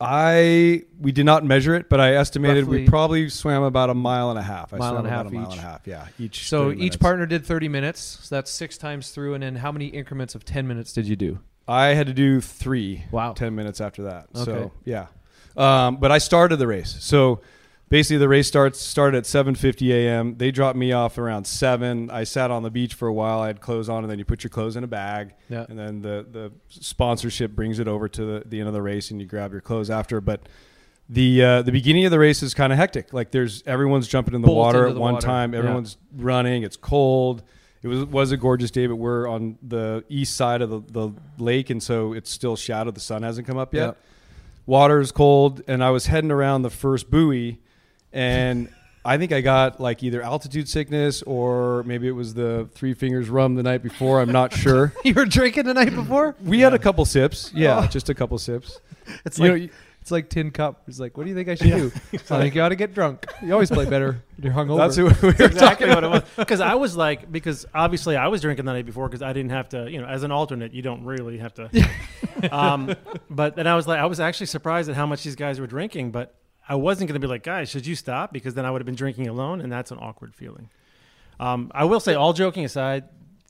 I 0.00 0.82
we 1.00 1.12
did 1.12 1.26
not 1.26 1.44
measure 1.44 1.76
it, 1.76 1.88
but 1.88 2.00
I 2.00 2.14
estimated 2.16 2.64
Roughly- 2.64 2.80
we 2.82 2.88
probably 2.88 3.28
swam 3.28 3.62
about 3.62 3.88
a 3.88 3.94
mile 3.94 4.30
and 4.30 4.38
a 4.38 4.42
half. 4.42 4.74
I 4.74 4.78
Mile 4.78 4.90
swam 4.94 5.04
and 5.04 5.06
a 5.06 5.10
about 5.10 5.24
half 5.26 5.32
a 5.32 5.34
mile 5.36 5.46
each. 5.46 5.50
and 5.52 5.60
a 5.60 5.62
half. 5.62 5.86
Yeah, 5.86 6.06
each. 6.18 6.48
So 6.48 6.64
30 6.64 6.74
each 6.74 6.78
minutes. 6.80 6.96
partner 6.96 7.26
did 7.26 7.46
30 7.46 7.68
minutes. 7.68 8.00
So 8.22 8.34
that's 8.34 8.50
six 8.50 8.76
times 8.76 9.10
through. 9.10 9.34
And 9.34 9.42
then 9.44 9.56
how 9.56 9.70
many 9.70 9.86
increments 9.86 10.34
of 10.34 10.44
10 10.44 10.66
minutes 10.66 10.92
did 10.92 11.06
you 11.06 11.14
do? 11.14 11.38
I 11.68 11.88
had 11.94 12.06
to 12.08 12.12
do 12.14 12.40
three. 12.40 13.04
Wow. 13.10 13.32
10 13.34 13.54
minutes 13.54 13.80
after 13.80 14.02
that. 14.04 14.26
Okay. 14.34 14.44
So 14.44 14.72
yeah, 14.84 15.06
um, 15.56 15.96
but 15.96 16.10
I 16.10 16.18
started 16.18 16.56
the 16.56 16.66
race. 16.66 16.96
So 17.00 17.40
basically, 17.88 18.18
the 18.18 18.28
race 18.28 18.48
starts 18.48 18.80
started 18.80 19.18
at 19.18 19.24
7:50 19.24 19.90
a.m. 19.92 20.36
They 20.38 20.50
dropped 20.50 20.76
me 20.76 20.92
off 20.92 21.18
around 21.18 21.46
seven. 21.46 22.10
I 22.10 22.24
sat 22.24 22.50
on 22.50 22.62
the 22.62 22.70
beach 22.70 22.94
for 22.94 23.06
a 23.06 23.12
while. 23.12 23.40
I 23.40 23.46
had 23.48 23.60
clothes 23.60 23.88
on, 23.88 24.02
and 24.02 24.10
then 24.10 24.18
you 24.18 24.24
put 24.24 24.42
your 24.42 24.50
clothes 24.50 24.76
in 24.76 24.82
a 24.84 24.88
bag, 24.88 25.34
Yeah. 25.48 25.66
and 25.68 25.78
then 25.78 26.02
the 26.02 26.26
the 26.30 26.52
sponsorship 26.68 27.52
brings 27.52 27.78
it 27.78 27.88
over 27.88 28.08
to 28.08 28.24
the, 28.24 28.42
the 28.46 28.58
end 28.60 28.68
of 28.68 28.74
the 28.74 28.82
race, 28.82 29.10
and 29.10 29.20
you 29.20 29.26
grab 29.26 29.52
your 29.52 29.60
clothes 29.60 29.90
after. 29.90 30.20
But 30.20 30.48
the 31.08 31.42
uh, 31.44 31.62
the 31.62 31.72
beginning 31.72 32.04
of 32.06 32.10
the 32.10 32.18
race 32.18 32.42
is 32.42 32.54
kind 32.54 32.72
of 32.72 32.78
hectic. 32.78 33.12
Like 33.12 33.30
there's 33.30 33.62
everyone's 33.66 34.08
jumping 34.08 34.34
in 34.34 34.42
the 34.42 34.50
water 34.50 34.88
at 34.88 34.94
the 34.94 35.00
one 35.00 35.14
water. 35.14 35.26
time. 35.26 35.52
Yeah. 35.52 35.60
Everyone's 35.60 35.96
running. 36.16 36.62
It's 36.62 36.76
cold. 36.76 37.42
It 37.82 37.88
was 37.88 38.04
was 38.04 38.30
a 38.32 38.36
gorgeous 38.36 38.70
day, 38.70 38.86
but 38.86 38.96
we're 38.96 39.26
on 39.28 39.58
the 39.62 40.04
east 40.08 40.36
side 40.36 40.62
of 40.62 40.70
the, 40.70 40.80
the 40.92 41.12
lake, 41.42 41.68
and 41.70 41.82
so 41.82 42.12
it's 42.12 42.30
still 42.30 42.54
shadowed. 42.56 42.94
The 42.94 43.00
sun 43.00 43.22
hasn't 43.22 43.46
come 43.46 43.58
up 43.58 43.74
yet. 43.74 43.86
Yeah. 43.88 43.92
Water's 44.66 45.10
cold, 45.10 45.62
and 45.66 45.82
I 45.82 45.90
was 45.90 46.06
heading 46.06 46.30
around 46.30 46.62
the 46.62 46.70
first 46.70 47.10
buoy, 47.10 47.58
and 48.12 48.68
I 49.04 49.18
think 49.18 49.32
I 49.32 49.40
got 49.40 49.80
like 49.80 50.04
either 50.04 50.22
altitude 50.22 50.68
sickness 50.68 51.22
or 51.22 51.82
maybe 51.84 52.06
it 52.06 52.12
was 52.12 52.34
the 52.34 52.68
three 52.72 52.94
fingers 52.94 53.28
rum 53.28 53.56
the 53.56 53.64
night 53.64 53.82
before. 53.82 54.20
I'm 54.20 54.30
not 54.30 54.52
sure. 54.56 54.92
you 55.04 55.14
were 55.14 55.24
drinking 55.24 55.64
the 55.64 55.74
night 55.74 55.92
before? 55.92 56.36
We 56.44 56.60
had 56.60 56.72
a 56.74 56.78
couple 56.78 57.04
sips. 57.04 57.50
Yeah, 57.52 57.80
Oh. 57.82 57.86
just 57.88 58.08
a 58.10 58.14
couple 58.14 58.38
sips. 58.38 58.78
It's 59.26 59.36
You 59.40 59.52
like 59.52 59.62
know, 59.62 59.68
it's 60.02 60.10
like 60.10 60.28
tin 60.28 60.50
cup. 60.50 60.82
It's 60.88 60.98
like, 60.98 61.16
what 61.16 61.22
do 61.22 61.30
you 61.30 61.36
think 61.36 61.48
I 61.48 61.54
should 61.54 61.68
do? 61.68 61.92
I 62.12 62.40
think 62.40 62.56
you 62.56 62.60
ought 62.60 62.70
to 62.70 62.76
get 62.76 62.92
drunk. 62.92 63.24
You 63.40 63.52
always 63.52 63.70
play 63.70 63.88
better 63.88 64.24
you're 64.36 64.52
hungover. 64.52 64.78
That's 64.78 64.98
what 64.98 65.22
we 65.22 65.28
were 65.28 65.46
exactly 65.46 65.88
what 65.88 66.02
it 66.02 66.10
was. 66.10 66.22
Because 66.36 66.60
I 66.60 66.74
was 66.74 66.96
like, 66.96 67.30
because 67.30 67.66
obviously 67.72 68.16
I 68.16 68.26
was 68.26 68.40
drinking 68.40 68.64
the 68.64 68.72
night 68.72 68.84
before 68.84 69.08
because 69.08 69.22
I 69.22 69.32
didn't 69.32 69.52
have 69.52 69.68
to, 69.68 69.88
you 69.88 70.00
know, 70.00 70.08
as 70.08 70.24
an 70.24 70.32
alternate, 70.32 70.74
you 70.74 70.82
don't 70.82 71.04
really 71.04 71.38
have 71.38 71.54
to. 71.54 71.88
um, 72.50 72.96
but 73.30 73.54
then 73.54 73.68
I 73.68 73.76
was 73.76 73.86
like, 73.86 74.00
I 74.00 74.06
was 74.06 74.18
actually 74.18 74.46
surprised 74.46 74.90
at 74.90 74.96
how 74.96 75.06
much 75.06 75.22
these 75.22 75.36
guys 75.36 75.60
were 75.60 75.68
drinking, 75.68 76.10
but 76.10 76.34
I 76.68 76.74
wasn't 76.74 77.06
going 77.06 77.20
to 77.20 77.24
be 77.24 77.30
like, 77.30 77.44
guys, 77.44 77.68
should 77.68 77.86
you 77.86 77.94
stop? 77.94 78.32
Because 78.32 78.54
then 78.54 78.66
I 78.66 78.72
would 78.72 78.80
have 78.80 78.86
been 78.86 78.96
drinking 78.96 79.28
alone, 79.28 79.60
and 79.60 79.70
that's 79.70 79.92
an 79.92 79.98
awkward 80.00 80.34
feeling. 80.34 80.68
Um, 81.38 81.70
I 81.72 81.84
will 81.84 82.00
say, 82.00 82.14
all 82.14 82.32
joking 82.32 82.64
aside, 82.64 83.04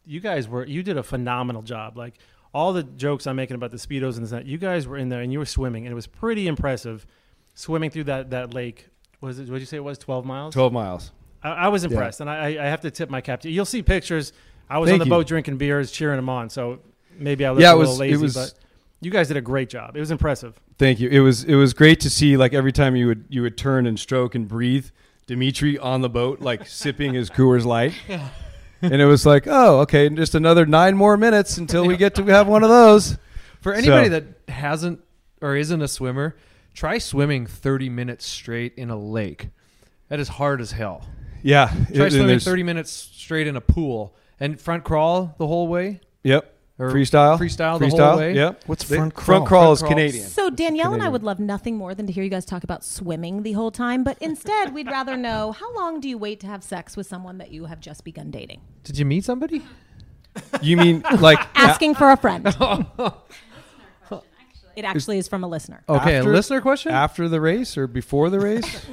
you 0.04 0.20
guys 0.20 0.48
were, 0.48 0.66
you 0.66 0.82
did 0.82 0.98
a 0.98 1.02
phenomenal 1.02 1.62
job. 1.62 1.96
Like 1.96 2.18
all 2.54 2.72
the 2.72 2.82
jokes 2.82 3.26
I'm 3.26 3.36
making 3.36 3.54
about 3.54 3.70
the 3.70 3.76
speedos 3.78 4.16
and 4.16 4.24
this, 4.24 4.32
and 4.32 4.40
that, 4.42 4.46
you 4.46 4.58
guys 4.58 4.86
were 4.86 4.96
in 4.96 5.08
there 5.08 5.20
and 5.22 5.32
you 5.32 5.38
were 5.38 5.46
swimming, 5.46 5.86
and 5.86 5.92
it 5.92 5.94
was 5.94 6.06
pretty 6.06 6.46
impressive 6.46 7.06
swimming 7.54 7.90
through 7.90 8.04
that 8.04 8.30
that 8.30 8.52
lake. 8.54 8.88
Was 9.20 9.38
it? 9.38 9.42
What 9.48 9.54
did 9.54 9.60
you 9.60 9.66
say 9.66 9.76
it 9.76 9.84
was? 9.84 9.98
Twelve 9.98 10.24
miles. 10.24 10.54
Twelve 10.54 10.72
miles. 10.72 11.12
I, 11.42 11.50
I 11.50 11.68
was 11.68 11.84
impressed, 11.84 12.20
and 12.20 12.28
I, 12.30 12.48
I 12.62 12.66
have 12.66 12.80
to 12.82 12.90
tip 12.90 13.08
my 13.10 13.20
cap 13.20 13.40
to 13.42 13.48
you. 13.48 13.54
You'll 13.54 13.64
see 13.64 13.82
pictures. 13.82 14.32
I 14.70 14.78
was 14.78 14.88
Thank 14.88 15.00
on 15.02 15.08
the 15.08 15.14
you. 15.14 15.18
boat 15.18 15.26
drinking 15.26 15.56
beers, 15.58 15.90
cheering 15.90 16.16
them 16.16 16.28
on. 16.28 16.48
So 16.50 16.80
maybe 17.18 17.44
I 17.44 17.50
looked 17.50 17.62
Yeah, 17.62 17.72
a 17.72 17.74
it 17.74 17.78
little 17.78 17.92
was- 17.92 17.98
it 18.00 18.02
lazy, 18.02 18.22
was- 18.22 18.34
but 18.34 18.54
you 19.00 19.10
guys 19.10 19.28
did 19.28 19.36
a 19.36 19.40
great 19.42 19.68
job. 19.68 19.96
It 19.96 20.00
was 20.00 20.10
impressive. 20.10 20.60
Thank 20.78 21.00
you. 21.00 21.08
It 21.08 21.20
was 21.20 21.44
it 21.44 21.54
was 21.56 21.74
great 21.74 22.00
to 22.00 22.10
see 22.10 22.36
like 22.36 22.52
every 22.54 22.72
time 22.72 22.96
you 22.96 23.06
would 23.06 23.24
you 23.28 23.42
would 23.42 23.56
turn 23.58 23.86
and 23.86 23.98
stroke 23.98 24.34
and 24.34 24.46
breathe 24.48 24.86
Dimitri 25.26 25.78
on 25.78 26.00
the 26.00 26.08
boat 26.08 26.40
like 26.40 26.66
sipping 26.66 27.14
his 27.14 27.30
Coors 27.30 27.64
Light. 27.64 27.94
And 28.82 29.00
it 29.00 29.06
was 29.06 29.24
like, 29.24 29.44
oh, 29.46 29.80
okay, 29.80 30.08
just 30.08 30.34
another 30.34 30.66
nine 30.66 30.96
more 30.96 31.16
minutes 31.16 31.56
until 31.58 31.86
we 31.86 31.96
get 31.96 32.16
to 32.16 32.24
have 32.26 32.48
one 32.48 32.62
of 32.64 32.68
those. 32.68 33.16
For 33.60 33.72
anybody 33.72 34.06
So- 34.06 34.20
that 34.20 34.52
hasn't 34.52 35.00
or 35.40 35.56
isn't 35.56 35.80
a 35.80 35.88
swimmer, 35.88 36.36
try 36.74 36.98
swimming 36.98 37.46
30 37.46 37.88
minutes 37.88 38.26
straight 38.26 38.74
in 38.76 38.90
a 38.90 38.96
lake. 38.98 39.48
That 40.08 40.20
is 40.20 40.28
hard 40.28 40.60
as 40.60 40.72
hell. 40.72 41.06
Yeah, 41.42 41.68
Try 41.94 42.06
it- 42.06 42.12
swimming 42.12 42.38
30 42.38 42.62
minutes 42.64 42.90
straight 42.90 43.46
in 43.46 43.56
a 43.56 43.60
pool 43.60 44.14
and 44.38 44.60
front 44.60 44.84
crawl 44.84 45.34
the 45.38 45.46
whole 45.46 45.68
way. 45.68 46.00
Yep, 46.24 46.51
freestyle, 46.78 47.38
freestyle 47.38 47.78
the 47.78 47.86
freestyle. 47.86 48.08
whole 48.10 48.18
way? 48.18 48.34
Yep. 48.34 48.64
What's 48.66 48.84
They- 48.88 48.96
front 48.96 49.14
crawl? 49.14 49.24
Front 49.24 49.46
crawl 49.46 49.72
is 49.72 49.78
crawl. 49.80 49.90
Canadian. 49.90 50.26
So 50.26 50.50
Danielle 50.50 50.94
and 50.94 51.02
I 51.02 51.08
would 51.08 51.22
love 51.22 51.38
nothing 51.38 51.76
more 51.76 51.94
than 51.94 52.06
to 52.06 52.12
hear 52.12 52.24
you 52.24 52.30
guys 52.30 52.44
talk 52.44 52.64
about 52.64 52.82
swimming 52.84 53.42
the 53.42 53.52
whole 53.52 53.70
time, 53.70 54.02
but 54.04 54.16
instead 54.20 54.74
we'd 54.74 54.88
rather 54.88 55.16
know 55.16 55.52
how 55.52 55.72
long 55.74 56.00
do 56.00 56.08
you 56.08 56.18
wait 56.18 56.40
to 56.40 56.46
have 56.46 56.64
sex 56.64 56.96
with 56.96 57.06
someone 57.06 57.38
that 57.38 57.50
you 57.52 57.66
have 57.66 57.78
just 57.80 58.04
begun 58.04 58.30
dating? 58.30 58.60
Did 58.84 58.98
you 58.98 59.04
meet 59.04 59.24
somebody? 59.24 59.62
You 60.60 60.76
mean 60.78 61.04
like 61.20 61.38
Asking 61.54 61.94
for 61.94 62.10
a 62.10 62.16
friend. 62.16 62.46
it 64.74 64.84
actually 64.84 65.18
is 65.18 65.28
from 65.28 65.44
a 65.44 65.48
listener. 65.48 65.82
Okay, 65.88 66.16
After- 66.16 66.30
a 66.30 66.34
listener 66.34 66.60
question? 66.60 66.92
after 66.92 67.28
the 67.28 67.40
race 67.40 67.76
or 67.76 67.86
before 67.86 68.30
the 68.30 68.40
race? 68.40 68.64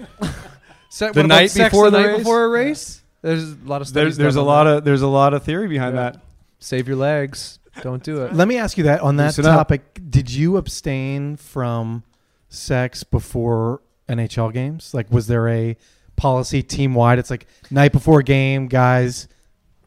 Se- 0.91 1.05
the 1.07 1.19
what 1.19 1.25
about 1.25 1.27
night 1.27 1.51
sex 1.51 1.71
before 1.71 1.89
the, 1.89 1.98
the 1.98 2.03
night 2.03 2.09
race? 2.09 2.17
before 2.19 2.43
a 2.45 2.50
race? 2.50 3.01
There's 3.21 3.43
a 3.51 3.55
lot 3.65 3.81
of 3.81 3.91
there's 3.93 4.15
studies. 4.15 4.17
there's 4.17 4.36
a 4.36 4.39
done 4.39 4.41
on 4.41 4.48
lot 4.48 4.63
that. 4.65 4.77
of 4.79 4.83
there's 4.86 5.01
a 5.01 5.07
lot 5.07 5.33
of 5.33 5.43
theory 5.43 5.67
behind 5.67 5.95
Yeah. 5.95 6.12
that. 6.12 6.21
save 6.59 6.88
your 6.88 6.98
legs. 6.98 7.58
Don't 7.81 8.03
do 8.03 8.24
it. 8.24 8.33
Let 8.33 8.48
me 8.48 8.57
ask 8.57 8.77
you 8.77 8.83
that 8.86 9.01
on 9.01 9.17
that 9.17 9.27
Loosen 9.38 9.45
up. 9.45 9.57
topic. 9.57 10.00
Did 10.09 10.31
you 10.31 10.57
abstain 10.57 11.36
from 11.36 12.03
sex 12.50 13.03
before 13.03 13.82
NHL 14.08 14.53
games? 14.53 14.93
Like, 14.93 15.12
was 15.12 15.27
there 15.27 15.47
a 15.47 15.77
policy 16.15 16.62
team 16.63 16.93
wide? 16.93 17.19
It's 17.19 17.30
like 17.30 17.47
night 17.71 17.91
before 17.91 18.21
game, 18.21 18.67
guys. 18.67 19.27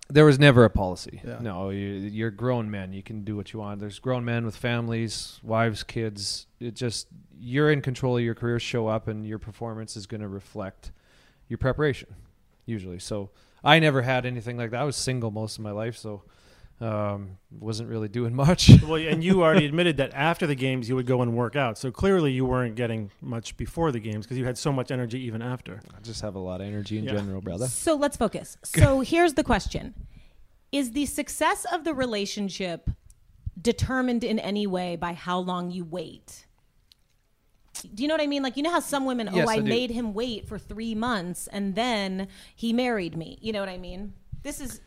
There 0.09 0.25
was 0.27 0.39
never 0.39 0.65
a 0.65 0.71
policy. 0.71 1.23
Yeah. 1.27 1.39
No, 1.41 1.71
you, 1.71 1.89
you're 1.89 2.31
grown 2.31 2.71
men. 2.71 2.93
You 2.93 3.03
can 3.03 3.25
do 3.25 3.35
what 3.35 3.53
you 3.53 3.61
want. 3.61 3.81
There's 3.81 3.99
grown 3.99 4.25
men 4.25 4.45
with 4.45 4.55
families, 4.57 5.41
wives, 5.43 5.83
kids. 5.83 6.47
It 6.61 6.75
just 6.75 7.09
you're 7.39 7.71
in 7.71 7.81
control 7.81 8.19
of 8.19 8.23
your 8.23 8.35
career. 8.35 8.59
Show 8.59 8.89
up, 8.89 9.09
and 9.09 9.27
your 9.27 9.39
performance 9.39 9.97
is 9.97 10.07
going 10.07 10.21
to 10.21 10.29
reflect 10.29 10.93
your 11.49 11.59
preparation. 11.59 12.15
Usually, 12.67 12.99
so 12.99 13.31
I 13.65 13.79
never 13.79 14.03
had 14.03 14.27
anything 14.27 14.57
like 14.57 14.71
that. 14.71 14.81
I 14.81 14.85
was 14.85 14.97
single 14.97 15.31
most 15.31 15.57
of 15.59 15.65
my 15.65 15.71
life, 15.73 15.97
so 15.97 16.23
um, 16.83 17.39
wasn't 17.51 17.89
really 17.89 18.09
doing 18.09 18.35
much. 18.45 18.71
well, 18.83 18.97
and 18.97 19.23
you 19.23 19.43
already 19.43 19.67
admitted 19.67 19.99
that 19.99 20.13
after 20.15 20.47
the 20.47 20.55
games 20.55 20.89
you 20.89 20.97
would 20.97 21.07
go 21.07 21.23
and 21.23 21.35
work 21.35 21.55
out. 21.57 21.79
So 21.79 21.91
clearly 21.91 22.33
you 22.33 22.45
weren't 22.45 22.75
getting 22.75 23.11
much 23.21 23.57
before 23.57 23.93
the 23.93 24.01
games 24.01 24.27
because 24.27 24.37
you 24.39 24.45
had 24.45 24.59
so 24.59 24.73
much 24.73 24.91
energy 24.91 25.21
even 25.21 25.43
after. 25.43 25.81
I 25.97 26.01
just 26.01 26.21
have 26.23 26.35
a 26.35 26.39
lot 26.41 26.61
of 26.61 26.67
energy 26.67 26.99
in 26.99 27.05
Yeah. 27.05 27.13
general, 27.13 27.41
brother. 27.41 27.69
So 27.69 27.95
let's 27.95 28.17
focus. 28.17 28.57
So 28.65 29.01
here's 29.13 29.35
the 29.35 29.45
question 29.45 29.95
Is 30.73 30.91
the 30.93 31.07
success 31.07 31.65
of 31.73 31.85
the 31.85 31.95
relationship 31.95 32.91
determined 33.61 34.25
in 34.25 34.39
any 34.39 34.67
way 34.67 34.97
by 34.97 35.13
how 35.13 35.39
long 35.39 35.71
you 35.71 35.85
wait? 35.85 36.47
Do 37.95 38.03
you 38.03 38.09
know 38.09 38.15
what 38.15 38.21
I 38.23 38.27
mean? 38.27 38.43
Like, 38.43 38.57
you 38.57 38.63
know 38.63 38.71
how 38.71 38.81
some 38.81 39.05
women, 39.07 39.29
Yes, 39.33 39.47
oh, 39.49 39.51
I, 39.51 39.57
I 39.57 39.61
made 39.61 39.91
him 39.91 40.15
wait 40.15 40.47
for 40.47 40.59
three 40.59 40.95
months 40.95 41.49
and 41.49 41.75
then 41.75 42.29
he 42.55 42.73
married 42.73 43.17
me. 43.17 43.39
You 43.41 43.53
know 43.53 43.61
what 43.61 43.69
I 43.69 43.79
mean? 43.79 44.15
This 44.43 44.61
is 44.61 44.81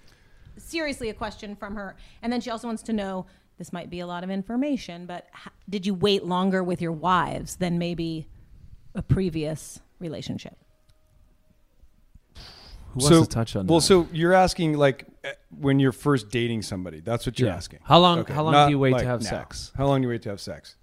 seriously 0.57 1.09
a 1.09 1.13
question 1.13 1.55
from 1.55 1.75
her. 1.75 1.95
And 2.21 2.31
then 2.31 2.41
she 2.41 2.49
also 2.49 2.67
wants 2.67 2.83
to 2.83 2.93
know 2.93 3.25
this 3.57 3.71
might 3.71 3.89
be 3.89 3.99
a 4.01 4.07
lot 4.07 4.23
of 4.23 4.29
information, 4.29 5.05
but 5.05 5.27
h- 5.45 5.51
did 5.69 5.85
you 5.85 5.93
wait 5.93 6.25
longer 6.25 6.63
with 6.63 6.81
your 6.81 6.91
wives 6.91 7.55
than 7.55 7.77
maybe 7.77 8.27
a 8.93 9.01
previous 9.01 9.79
relationship? 9.99 10.57
Who 12.93 13.01
wants 13.01 13.19
to 13.19 13.25
touch 13.27 13.55
on 13.55 13.67
well, 13.67 13.79
that? 13.79 13.85
so 13.85 14.07
you're 14.13 14.33
asking 14.33 14.77
like 14.77 15.05
eh, 15.23 15.31
when 15.59 15.79
you're 15.79 15.91
first 15.91 16.29
dating 16.29 16.61
somebody. 16.61 17.01
That's 17.01 17.25
what 17.25 17.39
you're 17.39 17.49
Yeah. 17.49 17.55
asking. 17.55 17.79
How 17.83 17.99
long- 17.99 18.19
Okay, 18.19 18.33
how 18.33 18.43
long 18.43 18.53
not 18.53 18.65
do 18.67 18.71
you 18.71 18.79
wait 18.79 18.97
to 18.97 19.05
have 19.05 19.21
now. 19.21 19.29
sex? 19.29 19.71
How 19.77 19.85
long 19.85 20.01
do 20.01 20.05
you 20.07 20.09
wait 20.11 20.21
to 20.23 20.29
have 20.29 20.39
sex? 20.39 20.75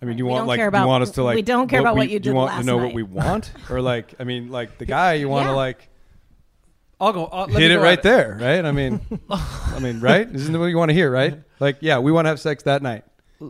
I 0.00 0.04
mean, 0.04 0.16
do 0.16 0.18
you 0.20 0.24
We 0.26 0.30
want 0.30 0.40
don't 0.42 0.48
like 0.48 0.58
care 0.58 0.66
you 0.66 0.68
about- 0.68 0.86
want 0.88 1.02
us 1.02 1.10
to 1.12 1.22
like 1.24 1.34
we 1.34 1.42
don't 1.42 1.68
care 1.68 1.80
about 1.80 1.94
we, 1.94 2.00
what 2.02 2.10
you 2.10 2.18
do 2.20 2.30
did 2.30 2.34
want 2.34 2.52
last 2.52 2.60
to 2.60 2.66
know 2.66 2.78
night. 2.78 2.84
what 2.86 2.94
we 2.94 3.02
want 3.02 3.50
or 3.70 3.80
like 3.80 4.14
I 4.20 4.24
mean 4.24 4.50
like 4.50 4.78
the 4.78 4.84
guy 4.84 5.14
you 5.14 5.28
want 5.28 5.46
to 5.46 5.50
Yeah. 5.52 5.56
like 5.56 5.88
I'll 7.00 7.12
go. 7.12 7.26
I'll, 7.26 7.46
let 7.46 7.54
me 7.54 7.60
hit 7.62 7.70
it 7.70 7.78
right 7.78 7.98
at 7.98 8.02
there, 8.02 8.38
right? 8.40 8.64
I 8.64 8.72
mean, 8.72 9.00
I 9.30 9.78
mean, 9.80 10.00
right? 10.00 10.28
Isn't 10.28 10.52
that 10.52 10.58
what 10.58 10.66
you 10.66 10.78
want 10.78 10.88
to 10.90 10.94
hear, 10.94 11.10
right? 11.10 11.42
Like, 11.60 11.78
yeah, 11.80 11.98
we 11.98 12.10
want 12.12 12.24
to 12.24 12.30
have 12.30 12.40
sex 12.40 12.62
that 12.62 12.82
night 12.82 13.04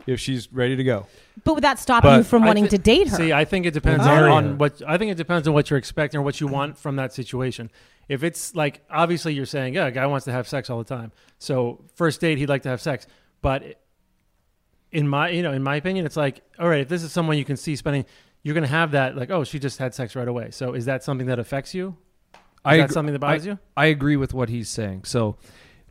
if 0.07 0.19
she's 0.19 0.53
ready 0.53 0.75
to 0.77 0.83
go. 0.83 1.07
But 1.45 1.55
would 1.55 1.65
that 1.65 1.79
stop 1.79 2.05
you 2.05 2.25
from 2.25 2.43
I 2.43 2.47
wanting 2.47 2.65
thi- 2.65 2.71
to 2.71 2.79
date 2.79 3.09
her? 3.09 3.17
See, 3.17 3.33
I 3.33 3.45
think 3.45 3.67
it 3.67 3.71
depends 3.75 4.05
Well, 4.05 4.11
on, 4.15 4.23
there 4.23 4.31
on 4.31 4.59
what 4.59 4.83
I 4.87 4.99
think 4.99 5.13
it 5.13 5.17
depends 5.17 5.47
on 5.47 5.55
what 5.55 5.71
you're 5.71 5.79
expecting 5.79 6.19
or 6.19 6.23
what 6.23 6.41
you 6.41 6.49
want 6.49 6.77
from 6.77 6.97
that 6.97 7.13
situation. 7.13 7.71
If 8.09 8.25
it's 8.25 8.55
like 8.55 8.83
obviously 8.91 9.35
you're 9.35 9.47
saying, 9.47 9.75
yeah, 9.75 9.87
a 9.87 9.91
guy 9.93 10.07
wants 10.07 10.25
to 10.25 10.33
have 10.33 10.49
sex 10.49 10.71
all 10.71 10.79
the 10.79 10.85
time. 10.85 11.13
So 11.39 11.85
first 11.95 12.21
date, 12.21 12.39
he'd 12.39 12.49
like 12.49 12.63
to 12.63 12.69
have 12.69 12.81
sex, 12.81 13.07
but 13.43 13.81
in 14.91 15.09
my 15.09 15.29
you 15.29 15.43
know 15.43 15.53
in 15.53 15.63
my 15.63 15.77
opinion, 15.77 16.05
it's 16.07 16.17
like 16.17 16.43
all 16.59 16.69
right, 16.69 16.81
if 16.81 16.89
this 16.89 17.03
is 17.05 17.13
someone 17.13 17.39
you 17.39 17.45
can 17.45 17.57
see 17.57 17.77
spending, 17.77 18.07
you're 18.43 18.55
gonna 18.55 18.67
have 18.67 18.93
that 18.93 19.17
like 19.17 19.31
oh 19.31 19.45
she 19.45 19.59
just 19.61 19.79
had 19.79 19.95
sex 19.95 20.17
right 20.17 20.29
away. 20.29 20.51
So 20.51 20.73
is 20.73 20.87
that 20.87 21.05
something 21.05 21.27
that 21.29 21.39
affects 21.39 21.75
you? 21.75 21.97
Is 22.67 22.73
I 22.73 22.77
that 22.79 22.85
agree- 22.85 22.95
something 22.95 23.13
that 23.13 23.19
bothers 23.21 23.47
I, 23.47 23.51
you? 23.51 23.59
I 23.77 23.87
agree 23.87 24.17
with 24.17 24.35
what 24.35 24.49
he's 24.49 24.69
saying. 24.69 25.05
So 25.05 25.37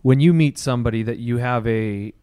when 0.02 0.20
you 0.20 0.34
meet 0.34 0.58
somebody 0.58 1.04
that 1.04 1.18
you 1.20 1.38
have 1.38 1.66
a 1.68 2.14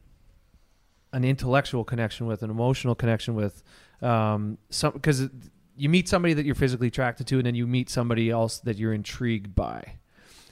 an 1.13 1.25
intellectual 1.25 1.85
connection 1.85 2.27
with, 2.27 2.43
an 2.43 2.51
emotional 2.51 2.95
connection 2.95 3.35
with, 3.35 3.63
um, 4.01 4.59
some 4.71 4.93
because 4.93 5.29
you 5.77 5.89
meet 5.89 6.09
somebody 6.09 6.35
that 6.35 6.47
you're 6.47 6.55
physically 6.55 6.89
attracted 6.89 7.27
to, 7.27 7.37
and 7.39 7.47
then 7.47 7.55
you 7.55 7.67
meet 7.67 7.91
somebody 7.91 8.31
else 8.31 8.59
that 8.61 8.77
you're 8.77 8.95
intrigued 8.95 9.55
by, 9.55 9.97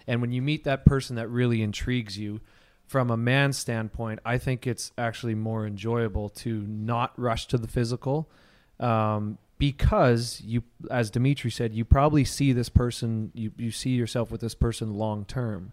and 0.07 0.21
when 0.21 0.33
you 0.33 0.43
meet 0.43 0.65
that 0.65 0.85
person 0.85 1.17
that 1.17 1.29
really 1.29 1.63
intrigues 1.63 2.19
you. 2.19 2.41
From 2.87 3.09
a 3.09 3.17
man's 3.17 3.57
standpoint, 3.57 4.19
I 4.25 4.37
think 4.37 4.67
it's 4.67 4.91
actually 4.99 5.37
more 5.37 5.65
enjoyable 5.65 6.29
to 6.31 6.63
not 6.67 7.13
rush 7.17 7.47
to 7.47 7.57
the 7.57 7.69
physical 7.69 8.29
um, 8.81 9.39
because 9.61 10.41
you, 10.41 10.65
as 10.91 11.11
Dimitri 11.11 11.51
said, 11.51 11.75
you 11.75 11.85
probably 11.85 12.25
see 12.25 12.53
this 12.53 12.71
person, 12.71 13.31
you 13.35 13.53
you 13.59 13.71
see 13.71 13.91
yourself 13.91 14.33
with 14.33 14.41
this 14.41 14.55
person 14.55 14.95
long 14.95 15.27
term. 15.27 15.73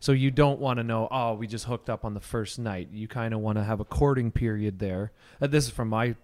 So 0.00 0.12
you 0.12 0.30
don't 0.30 0.60
want 0.60 0.78
to 0.78 0.84
know, 0.84 1.08
oh, 1.10 1.34
we 1.34 1.46
just 1.46 1.64
hooked 1.64 1.88
up 1.88 2.04
on 2.04 2.14
the 2.14 2.20
first 2.20 2.58
night. 2.58 2.88
You 2.92 3.08
kind 3.08 3.32
of 3.32 3.40
want 3.40 3.56
to 3.58 3.64
have 3.64 3.80
a 3.80 3.84
courting 3.84 4.30
period 4.30 4.78
there. 4.80 5.12
Uh, 5.40 5.46
this 5.46 5.64
is 5.64 5.70
from 5.70 5.88
my 5.88 6.16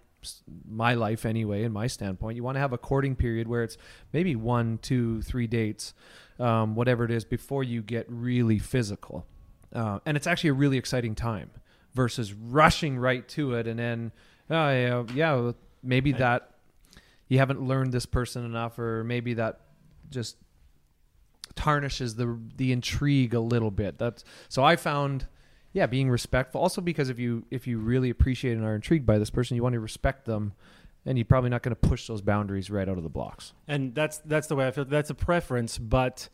my 0.67 0.95
life 0.95 1.25
anyway, 1.25 1.63
in 1.63 1.71
my 1.71 1.87
standpoint. 1.87 2.35
You 2.35 2.43
want 2.43 2.55
to 2.55 2.59
have 2.59 2.73
a 2.73 2.77
courting 2.77 3.15
period 3.15 3.47
where 3.47 3.63
it's 3.63 3.77
maybe 4.11 4.35
one, 4.35 4.79
two, 4.81 5.21
three 5.21 5.47
dates, 5.47 5.93
um, 6.39 6.75
whatever 6.75 7.05
it 7.05 7.11
is, 7.11 7.23
before 7.23 7.63
you 7.63 7.81
get 7.81 8.05
really 8.09 8.59
physical. 8.59 9.25
Uh, 9.73 9.99
and 10.05 10.17
it's 10.17 10.27
actually 10.27 10.49
a 10.49 10.53
really 10.53 10.77
exciting 10.77 11.15
time 11.15 11.49
versus 11.93 12.33
rushing 12.33 12.97
right 12.97 13.27
to 13.29 13.53
it 13.53 13.67
and 13.67 13.79
then, 13.79 14.11
oh, 14.49 14.69
yeah, 14.69 15.03
yeah 15.13 15.51
maybe 15.83 16.11
that 16.11 16.54
you 17.27 17.39
haven't 17.39 17.61
learned 17.61 17.91
this 17.91 18.05
person 18.05 18.45
enough, 18.45 18.77
or 18.79 19.03
maybe 19.03 19.35
that 19.35 19.61
just 20.09 20.37
tarnishes 21.55 22.15
the 22.15 22.39
the 22.55 22.71
intrigue 22.71 23.33
a 23.33 23.39
little 23.39 23.71
bit. 23.71 23.97
That's 23.97 24.23
so 24.49 24.63
I 24.63 24.75
found 24.75 25.27
yeah, 25.73 25.87
being 25.87 26.09
respectful. 26.09 26.61
Also 26.61 26.81
because 26.81 27.09
if 27.09 27.19
you 27.19 27.45
if 27.51 27.67
you 27.67 27.79
really 27.79 28.09
appreciate 28.09 28.55
and 28.55 28.65
are 28.65 28.75
intrigued 28.75 29.05
by 29.05 29.17
this 29.17 29.29
person, 29.29 29.55
you 29.55 29.63
want 29.63 29.73
to 29.73 29.79
respect 29.79 30.25
them 30.25 30.53
and 31.05 31.17
you're 31.17 31.25
probably 31.25 31.49
not 31.49 31.61
going 31.61 31.75
to 31.75 31.87
push 31.87 32.07
those 32.07 32.21
boundaries 32.21 32.69
right 32.69 32.87
out 32.89 32.97
of 32.97 33.03
the 33.03 33.09
blocks. 33.09 33.53
and 33.67 33.93
that's 33.93 34.19
that's 34.19 34.47
the 34.47 34.55
way 34.55 34.67
I 34.67 34.71
feel. 34.71 34.85
That's 34.85 35.09
a 35.09 35.15
preference, 35.15 35.77
but 35.77 36.29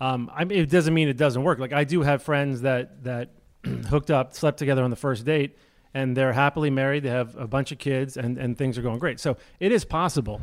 um, 0.00 0.30
I 0.34 0.44
mean, 0.44 0.58
it 0.58 0.70
doesn't 0.70 0.92
mean 0.92 1.08
it 1.08 1.16
doesn't 1.16 1.42
work. 1.42 1.58
Like 1.58 1.72
I 1.72 1.84
do 1.84 2.02
have 2.02 2.22
friends 2.22 2.62
that 2.62 3.04
that 3.04 3.30
hooked 3.88 4.10
up, 4.10 4.34
slept 4.34 4.58
together 4.58 4.82
on 4.82 4.90
the 4.90 4.96
first 4.96 5.24
date, 5.24 5.56
and 5.94 6.16
they're 6.16 6.32
happily 6.32 6.70
married. 6.70 7.02
They 7.02 7.10
have 7.10 7.36
a 7.36 7.46
bunch 7.46 7.72
of 7.72 7.78
kids, 7.78 8.16
and 8.16 8.38
and 8.38 8.56
things 8.56 8.78
are 8.78 8.82
going 8.82 8.98
great. 8.98 9.20
So 9.20 9.36
it 9.60 9.72
is 9.72 9.84
possible, 9.84 10.40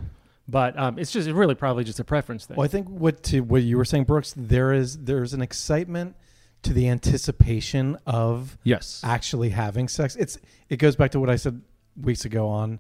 but 0.47 0.77
um, 0.77 0.99
it's 0.99 1.12
just 1.12 1.29
really 1.29 1.55
probably 1.55 1.83
just 1.83 1.99
a 1.99 2.03
preference 2.03 2.45
thing. 2.45 2.57
Well, 2.57 2.65
I 2.65 2.67
think 2.69 2.88
what 2.89 3.23
to 3.23 3.41
what 3.41 3.63
you 3.63 3.77
were 3.77 3.85
saying, 3.85 4.03
Brooks, 4.05 4.33
there 4.38 4.73
is 4.73 4.97
there's 4.97 5.33
an 5.33 5.41
excitement 5.41 6.15
to 6.62 6.73
the 6.73 6.89
anticipation 6.89 7.97
of 8.05 8.57
Yes. 8.63 9.01
actually 9.03 9.49
having 9.49 9.88
sex. 9.88 10.15
It's 10.15 10.38
it 10.69 10.77
goes 10.77 10.95
back 10.95 11.12
to 11.12 11.19
what 11.19 11.29
I 11.29 11.35
said 11.35 11.62
weeks 12.01 12.25
ago 12.25 12.47
on 12.49 12.79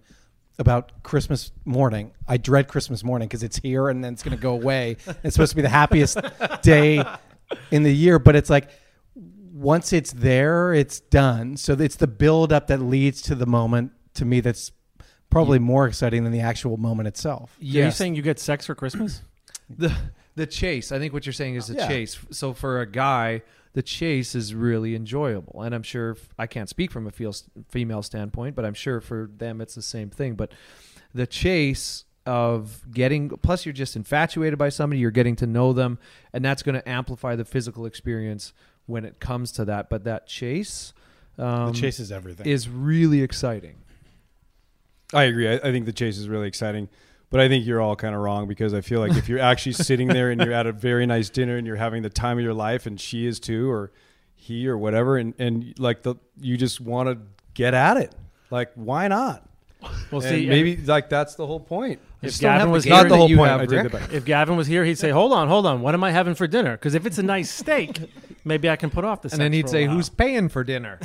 about 0.57 1.03
Christmas 1.03 1.51
morning. 1.63 2.11
I 2.27 2.35
dread 2.37 2.67
Christmas 2.67 3.03
morning 3.05 3.29
because 3.29 3.43
it's 3.43 3.57
here 3.57 3.87
and 3.87 4.03
then 4.03 4.11
it's 4.13 4.23
going 4.23 4.35
to 4.35 4.41
go 4.41 4.53
away. 4.53 4.97
it's 5.23 5.33
supposed 5.35 5.51
to 5.51 5.55
be 5.55 5.61
the 5.61 5.69
happiest 5.69 6.17
day 6.61 7.01
in 7.71 7.83
the 7.83 7.93
year, 7.93 8.19
but 8.19 8.35
it's 8.35 8.49
like 8.49 8.69
once 9.59 9.91
it's 9.91 10.13
there, 10.13 10.73
it's 10.73 10.99
done. 10.99 11.57
So 11.57 11.73
it's 11.73 11.97
the 11.97 12.07
build 12.07 12.53
up 12.53 12.67
that 12.67 12.79
leads 12.79 13.21
to 13.23 13.35
the 13.35 13.45
moment 13.45 13.91
to 14.15 14.25
me 14.25 14.39
that's 14.39 14.71
probably 15.29 15.59
more 15.59 15.85
exciting 15.85 16.23
than 16.23 16.31
the 16.31 16.39
actual 16.39 16.77
moment 16.77 17.07
itself. 17.07 17.55
Are 17.59 17.63
you 17.63 17.91
saying 17.91 18.15
you 18.15 18.21
get 18.21 18.39
sex 18.39 18.65
for 18.65 18.75
Christmas? 18.75 19.21
the 19.69 19.93
the 20.35 20.47
chase. 20.47 20.91
I 20.93 20.99
think 20.99 21.11
what 21.13 21.25
you're 21.25 21.33
saying 21.33 21.55
is 21.55 21.67
the 21.67 21.75
Yeah. 21.75 21.87
chase. 21.87 22.17
So 22.31 22.53
for 22.53 22.79
a 22.79 22.85
guy, 22.85 23.41
the 23.73 23.81
chase 23.83 24.33
is 24.35 24.55
really 24.55 24.95
enjoyable, 24.95 25.61
and 25.61 25.75
I'm 25.75 25.83
sure 25.83 26.15
I 26.37 26.47
can't 26.47 26.69
speak 26.69 26.91
from 26.91 27.05
a 27.07 27.11
feel, 27.11 27.35
female 27.67 28.01
standpoint, 28.01 28.55
but 28.55 28.63
I'm 28.65 28.73
sure 28.73 29.01
for 29.01 29.29
them 29.37 29.59
it's 29.61 29.75
the 29.75 29.81
same 29.81 30.09
thing. 30.09 30.35
But 30.35 30.53
the 31.13 31.27
chase 31.27 32.05
of 32.25 32.85
getting 32.91 33.29
plus 33.29 33.65
you're 33.65 33.73
just 33.73 33.95
infatuated 33.97 34.57
by 34.57 34.69
somebody, 34.69 34.99
you're 35.01 35.11
getting 35.11 35.35
to 35.37 35.47
know 35.47 35.73
them, 35.73 35.99
and 36.31 36.43
that's 36.45 36.63
going 36.63 36.75
to 36.75 36.87
amplify 36.89 37.35
the 37.35 37.45
physical 37.45 37.85
experience 37.85 38.53
when 38.89 39.05
it 39.05 39.19
comes 39.19 39.51
to 39.53 39.65
that. 39.65 39.89
But 39.89 40.03
that 40.05 40.27
chase, 40.27 40.93
um, 41.37 41.71
the 41.71 41.79
chase 41.79 41.99
is 41.99 42.11
everything. 42.11 42.47
is 42.47 42.67
really 42.67 43.21
exciting. 43.21 43.75
I 45.13 45.23
agree. 45.23 45.47
I, 45.49 45.55
I 45.55 45.71
think 45.71 45.85
the 45.85 45.93
chase 45.93 46.17
is 46.17 46.27
really 46.29 46.47
exciting, 46.47 46.87
but 47.29 47.39
I 47.39 47.47
think 47.47 47.65
you're 47.65 47.81
all 47.81 47.95
kind 47.95 48.13
of 48.13 48.21
wrong 48.21 48.47
because 48.47 48.73
I 48.73 48.81
feel 48.81 48.99
like 48.99 49.15
if 49.15 49.27
you're 49.29 49.39
actually 49.39 49.71
sitting 49.87 50.07
there 50.07 50.29
and 50.31 50.41
you're 50.41 50.53
at 50.53 50.67
a 50.67 50.71
very 50.71 51.05
nice 51.05 51.29
dinner 51.29 51.57
and 51.57 51.65
you're 51.65 51.75
having 51.77 52.03
the 52.03 52.09
time 52.09 52.37
of 52.37 52.43
your 52.43 52.53
life, 52.53 52.85
and 52.85 52.99
she 52.99 53.25
is 53.25 53.39
too, 53.39 53.69
or 53.71 53.91
he 54.35 54.67
or 54.67 54.77
whatever, 54.77 55.17
and 55.17 55.33
and 55.39 55.73
like 55.79 56.03
the 56.03 56.15
you 56.39 56.57
just 56.57 56.79
want 56.81 57.09
to 57.09 57.17
get 57.53 57.73
at 57.73 57.97
it. 57.97 58.13
Like 58.51 58.71
why 58.75 59.07
not? 59.07 59.45
Well, 60.11 60.21
And 60.21 60.23
see, 60.23 60.47
maybe 60.49 60.75
like 60.77 61.07
that's 61.09 61.35
the 61.35 61.47
whole 61.47 61.59
point. 61.59 61.99
if 62.21 62.37
Gavin 62.39 62.69
was 62.69 62.83
here, 62.83 62.93
Not 62.93 63.07
the 63.07 63.15
whole 63.15 63.29
you 63.29 63.37
point. 63.37 63.49
have, 63.49 63.61
I 63.61 63.63
Rick. 63.63 63.93
if 64.11 64.25
Gavin 64.25 64.57
was 64.57 64.67
here, 64.67 64.83
he'd 64.83 64.97
say, 64.97 65.09
"Hold 65.09 65.31
on, 65.31 65.47
hold 65.47 65.65
on. 65.65 65.81
What 65.81 65.93
am 65.93 66.03
I 66.03 66.11
having 66.11 66.35
for 66.35 66.47
dinner? 66.47 66.73
Because 66.73 66.93
if 66.95 67.05
it's 67.05 67.17
a 67.17 67.23
nice 67.23 67.49
steak, 67.49 67.97
maybe 68.49 68.69
I 68.69 68.75
can 68.75 68.89
put 68.89 69.05
off 69.05 69.21
the." 69.21 69.29
and 69.31 69.39
then 69.39 69.53
he'd 69.53 69.69
say, 69.69 69.87
while." 69.87 69.95
"Who's 69.95 70.09
paying 70.09 70.49
for 70.49 70.65
dinner?" 70.65 70.99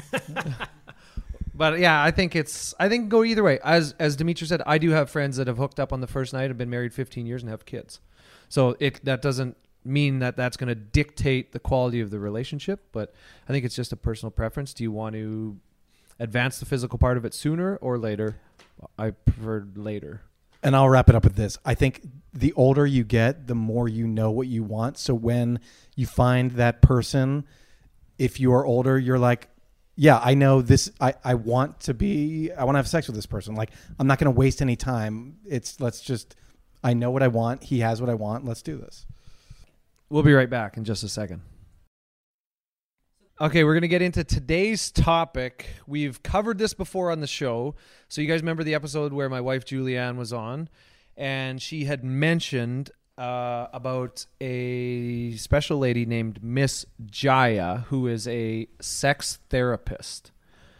but 1.54 1.78
yeah, 1.78 2.02
I 2.02 2.10
think 2.10 2.34
it's 2.34 2.74
I 2.80 2.88
think 2.88 3.08
go 3.08 3.22
either 3.22 3.44
way. 3.44 3.60
As 3.62 3.94
as 4.00 4.16
Dimitri 4.16 4.48
said, 4.48 4.62
I 4.66 4.78
do 4.78 4.90
have 4.90 5.08
friends 5.08 5.36
that 5.36 5.46
have 5.46 5.58
hooked 5.58 5.78
up 5.78 5.92
on 5.92 6.00
the 6.00 6.08
first 6.08 6.32
night, 6.32 6.50
have 6.50 6.58
been 6.58 6.70
married 6.70 6.92
15 6.92 7.26
years, 7.26 7.42
and 7.42 7.50
have 7.50 7.64
kids. 7.64 8.00
So 8.48 8.76
it 8.80 9.04
that 9.04 9.22
doesn't 9.22 9.56
mean 9.84 10.18
that 10.18 10.36
that's 10.36 10.56
going 10.56 10.68
to 10.68 10.74
dictate 10.74 11.52
the 11.52 11.60
quality 11.60 12.00
of 12.00 12.10
the 12.10 12.18
relationship, 12.18 12.86
but 12.92 13.14
I 13.48 13.52
think 13.52 13.64
it's 13.64 13.76
just 13.76 13.92
a 13.92 13.96
personal 13.96 14.30
preference. 14.30 14.72
Do 14.72 14.82
you 14.82 14.90
want 14.90 15.14
to 15.14 15.58
advance 16.18 16.58
the 16.58 16.66
physical 16.66 16.98
part 16.98 17.16
of 17.16 17.24
it 17.24 17.34
sooner 17.34 17.76
or 17.76 17.98
later? 17.98 18.36
I 18.98 19.10
prefer 19.10 19.66
later. 19.74 20.22
And 20.64 20.74
I'll 20.74 20.88
wrap 20.88 21.08
it 21.08 21.14
up 21.14 21.24
with 21.24 21.36
this. 21.36 21.58
I 21.64 21.74
think 21.74 22.00
the 22.32 22.52
older 22.54 22.84
you 22.86 23.04
get, 23.04 23.46
the 23.46 23.54
more 23.54 23.88
you 23.88 24.08
know 24.08 24.30
what 24.30 24.48
you 24.48 24.64
want. 24.64 24.98
So 24.98 25.14
when 25.14 25.60
you 25.94 26.06
find 26.06 26.52
that 26.52 26.82
person, 26.82 27.44
if 28.18 28.40
you 28.40 28.52
are 28.54 28.64
older, 28.64 28.98
you're 28.98 29.18
like, 29.18 29.50
yeah, 29.94 30.18
I 30.20 30.34
know 30.34 30.62
this. 30.62 30.90
I, 31.00 31.14
I 31.22 31.34
want 31.34 31.80
to 31.80 31.94
be, 31.94 32.50
I 32.50 32.64
want 32.64 32.74
to 32.74 32.78
have 32.78 32.88
sex 32.88 33.06
with 33.06 33.14
this 33.14 33.26
person. 33.26 33.54
Like, 33.54 33.70
I'm 33.98 34.08
not 34.08 34.18
going 34.18 34.32
to 34.32 34.36
waste 34.36 34.60
any 34.60 34.74
time. 34.74 35.36
It's, 35.44 35.80
let's 35.80 36.00
just, 36.00 36.34
I 36.82 36.94
know 36.94 37.10
what 37.10 37.22
I 37.22 37.28
want. 37.28 37.62
He 37.62 37.80
has 37.80 38.00
what 38.00 38.10
I 38.10 38.14
want. 38.14 38.44
Let's 38.44 38.62
do 38.62 38.76
this. 38.76 39.06
We'll 40.08 40.24
be 40.24 40.32
right 40.32 40.50
back 40.50 40.76
in 40.76 40.84
just 40.84 41.04
a 41.04 41.08
second. 41.08 41.42
Okay, 43.40 43.64
we're 43.64 43.72
going 43.72 43.82
to 43.82 43.88
get 43.88 44.00
into 44.00 44.22
today's 44.22 44.92
topic. 44.92 45.66
We've 45.88 46.22
covered 46.22 46.56
this 46.56 46.72
before 46.72 47.10
on 47.10 47.18
the 47.18 47.26
show. 47.26 47.74
So, 48.08 48.20
you 48.20 48.28
guys 48.28 48.42
remember 48.42 48.62
the 48.62 48.74
episode 48.74 49.12
where 49.12 49.28
my 49.28 49.40
wife 49.40 49.64
Julianne 49.64 50.14
was 50.14 50.32
on, 50.32 50.68
and 51.16 51.60
she 51.60 51.86
had 51.86 52.04
mentioned 52.04 52.92
uh, 53.18 53.66
about 53.72 54.24
a 54.40 55.32
special 55.32 55.78
lady 55.78 56.06
named 56.06 56.44
Miss 56.44 56.86
Jaiya, 57.10 57.86
who 57.86 58.06
is 58.06 58.28
a 58.28 58.68
sex 58.80 59.40
therapist. 59.50 60.30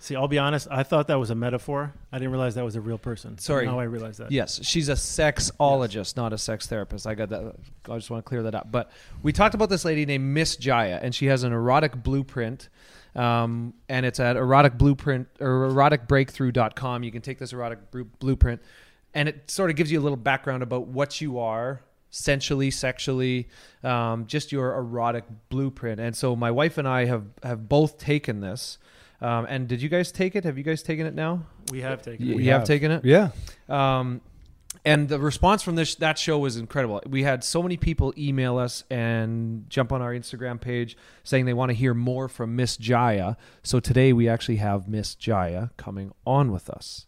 See, 0.04 0.16
I'll 0.16 0.28
be 0.28 0.38
honest. 0.38 0.68
I 0.70 0.82
thought 0.82 1.08
that 1.08 1.18
was 1.18 1.30
a 1.30 1.34
metaphor. 1.34 1.94
I 2.12 2.18
didn't 2.18 2.32
realize 2.32 2.56
that 2.56 2.64
was 2.64 2.76
a 2.76 2.80
real 2.82 2.98
person. 2.98 3.38
Sorry. 3.38 3.64
Now 3.64 3.80
I 3.80 3.84
realize 3.84 4.18
that. 4.18 4.30
Yes, 4.30 4.60
she's 4.62 4.90
a 4.90 4.92
sexologist, 4.92 6.14
not 6.14 6.34
a 6.34 6.36
sex 6.36 6.66
therapist. 6.66 7.06
I 7.06 7.14
got 7.14 7.30
that. 7.30 7.54
I 7.88 7.96
just 7.96 8.10
want 8.10 8.22
to 8.22 8.28
clear 8.28 8.42
that 8.42 8.54
up. 8.54 8.70
But 8.70 8.90
we 9.22 9.32
talked 9.32 9.54
about 9.54 9.70
this 9.70 9.82
lady 9.82 10.04
named 10.04 10.24
Miss 10.24 10.58
Jaiya, 10.58 10.98
and 11.02 11.14
she 11.14 11.24
has 11.26 11.42
an 11.42 11.54
erotic 11.54 12.02
blueprint. 12.02 12.68
Um, 13.16 13.72
and 13.88 14.04
it's 14.04 14.20
at 14.20 14.36
erotic 14.36 14.76
blueprint 14.76 15.26
or 15.40 15.70
eroticbreakthrough.com. 15.70 17.02
You 17.02 17.10
can 17.10 17.22
take 17.22 17.38
this 17.38 17.54
erotic 17.54 17.78
blueprint, 18.18 18.60
and 19.14 19.26
it 19.26 19.50
sort 19.50 19.70
of 19.70 19.76
gives 19.76 19.90
you 19.90 19.98
a 19.98 20.02
little 20.02 20.18
background 20.18 20.62
about 20.62 20.86
what 20.86 21.22
you 21.22 21.38
are 21.38 21.80
sensually, 22.10 22.70
sexually, 22.70 23.48
um, 23.82 24.26
just 24.26 24.52
your 24.52 24.76
erotic 24.76 25.24
blueprint. 25.48 25.98
And 25.98 26.14
so 26.14 26.36
my 26.36 26.50
wife 26.50 26.76
and 26.76 26.86
I 26.86 27.06
have 27.06 27.24
have 27.42 27.70
both 27.70 27.96
taken 27.96 28.40
this. 28.40 28.76
Um, 29.24 29.46
and 29.48 29.66
did 29.66 29.80
you 29.80 29.88
guys 29.88 30.12
take 30.12 30.36
it? 30.36 30.44
Have 30.44 30.58
you 30.58 30.64
guys 30.64 30.82
taken 30.82 31.06
it 31.06 31.14
now? 31.14 31.46
We 31.70 31.80
have 31.80 32.02
taken. 32.02 32.26
You 32.26 32.34
it. 32.34 32.42
you 32.42 32.50
have 32.50 32.64
taken 32.64 32.90
it. 32.90 33.06
Yeah. 33.06 33.30
Um, 33.70 34.20
and 34.84 35.08
the 35.08 35.18
response 35.18 35.62
from 35.62 35.76
this 35.76 35.94
that 35.94 36.18
show 36.18 36.38
was 36.38 36.58
incredible. 36.58 37.00
We 37.08 37.22
had 37.22 37.42
so 37.42 37.62
many 37.62 37.78
people 37.78 38.12
email 38.18 38.58
us 38.58 38.84
and 38.90 39.64
jump 39.70 39.92
on 39.92 40.02
our 40.02 40.12
Instagram 40.12 40.60
page 40.60 40.94
saying 41.22 41.46
they 41.46 41.54
want 41.54 41.70
to 41.70 41.74
hear 41.74 41.94
more 41.94 42.28
from 42.28 42.54
Miss 42.54 42.76
Jaiya. 42.76 43.36
So 43.62 43.80
today 43.80 44.12
we 44.12 44.28
actually 44.28 44.56
have 44.56 44.88
Miss 44.88 45.14
Jaiya 45.14 45.70
coming 45.78 46.12
on 46.26 46.52
with 46.52 46.68
us, 46.68 47.06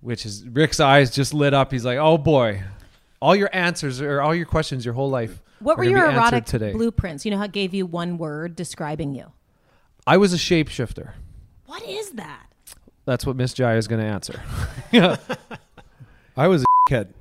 which 0.00 0.26
is 0.26 0.48
Rick's 0.48 0.80
eyes 0.80 1.12
just 1.12 1.32
lit 1.32 1.54
up. 1.54 1.70
He's 1.70 1.84
like, 1.84 1.98
"Oh 1.98 2.18
boy, 2.18 2.64
all 3.22 3.36
your 3.36 3.50
answers 3.52 4.00
or 4.00 4.20
all 4.20 4.34
your 4.34 4.46
questions 4.46 4.84
your 4.84 4.94
whole 4.94 5.10
life." 5.10 5.40
What 5.60 5.78
were 5.78 5.84
your 5.84 6.00
be 6.00 6.06
answered 6.06 6.18
erotic 6.18 6.44
today? 6.46 6.72
blueprints? 6.72 7.24
You 7.24 7.30
know 7.30 7.38
how 7.38 7.44
it 7.44 7.52
gave 7.52 7.74
you 7.74 7.86
one 7.86 8.18
word 8.18 8.56
describing 8.56 9.14
you. 9.14 9.32
I 10.04 10.16
was 10.16 10.34
a 10.34 10.36
shapeshifter. 10.36 11.12
What 11.66 11.82
is 11.84 12.10
that? 12.12 12.46
That's 13.04 13.26
what 13.26 13.36
Miss 13.36 13.54
Jaiya 13.54 13.76
is 13.78 13.86
going 13.88 14.00
to 14.00 14.06
answer. 14.06 14.40
I 16.36 16.48
was 16.48 16.62
a 16.62 16.66
kid. 16.88 17.14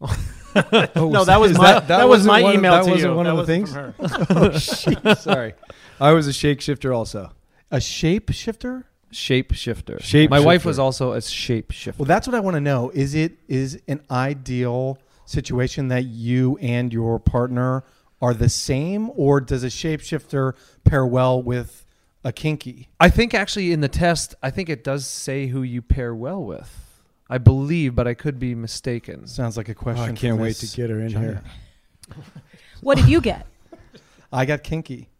Oh, 0.52 1.10
no, 1.10 1.24
that 1.24 1.38
was 1.40 1.56
my 1.56 1.78
that, 1.78 2.08
was 2.08 2.26
wasn't 2.26 2.26
my 2.26 2.42
one 2.42 2.50
of- 2.54 2.58
email 2.58 2.72
that 2.72 2.84
to 2.86 2.90
wasn't 2.90 3.10
you. 3.12 3.16
one 3.16 3.26
That 3.26 3.30
of 3.36 3.36
the 3.36 3.46
things? 3.46 3.72
from 3.72 3.92
her. 3.92 4.52
Oh, 5.06 5.14
Sorry. 5.14 5.54
I 6.00 6.10
was 6.10 6.26
a 6.26 6.32
shapeshifter 6.32 6.92
also. 6.92 7.30
A 7.70 7.76
shapeshifter? 7.76 8.82
Shapeshifter. 9.12 10.00
Shapeshifter. 10.00 10.28
My 10.28 10.40
wife 10.40 10.64
was 10.64 10.80
also 10.80 11.12
a 11.12 11.18
shapeshifter. 11.18 11.98
Well, 11.98 12.06
that's 12.06 12.26
what 12.26 12.34
I 12.34 12.40
want 12.40 12.54
to 12.56 12.60
know. 12.60 12.90
Is 12.92 13.14
it 13.14 13.34
is 13.46 13.80
an 13.86 14.00
ideal 14.10 14.98
situation 15.24 15.86
that 15.86 16.06
you 16.06 16.58
and 16.60 16.92
your 16.92 17.20
partner 17.20 17.84
are 18.20 18.34
the 18.34 18.48
same, 18.48 19.08
or 19.14 19.40
does 19.40 19.62
a 19.62 19.68
shapeshifter 19.68 20.54
pair 20.82 21.06
well 21.06 21.40
with 21.40 21.86
a 22.24 22.32
kinky? 22.32 22.88
I 22.98 23.08
think 23.10 23.34
actually 23.34 23.72
in 23.72 23.80
the 23.80 23.88
test, 23.88 24.34
I 24.42 24.50
think 24.50 24.68
it 24.68 24.84
does 24.84 25.06
say 25.06 25.46
who 25.48 25.62
you 25.62 25.82
pair 25.82 26.14
well 26.14 26.42
with. 26.42 26.86
I 27.28 27.38
believe, 27.38 27.94
but 27.94 28.08
I 28.08 28.14
could 28.14 28.38
be 28.40 28.54
mistaken. 28.54 29.26
Sounds 29.26 29.56
like 29.56 29.68
a 29.68 29.72
Oh, 29.72 29.74
question. 29.74 30.10
I 30.10 30.12
can't 30.12 30.38
wait 30.38 30.56
to 30.56 30.66
get 30.76 30.90
her 30.90 31.00
in 31.00 31.12
Jaiya. 31.12 31.20
here. 31.20 31.42
What 32.82 32.96
did 32.96 33.08
you 33.08 33.20
get? 33.20 33.46
I 34.32 34.46
got 34.46 34.62
kinky. 34.62 35.10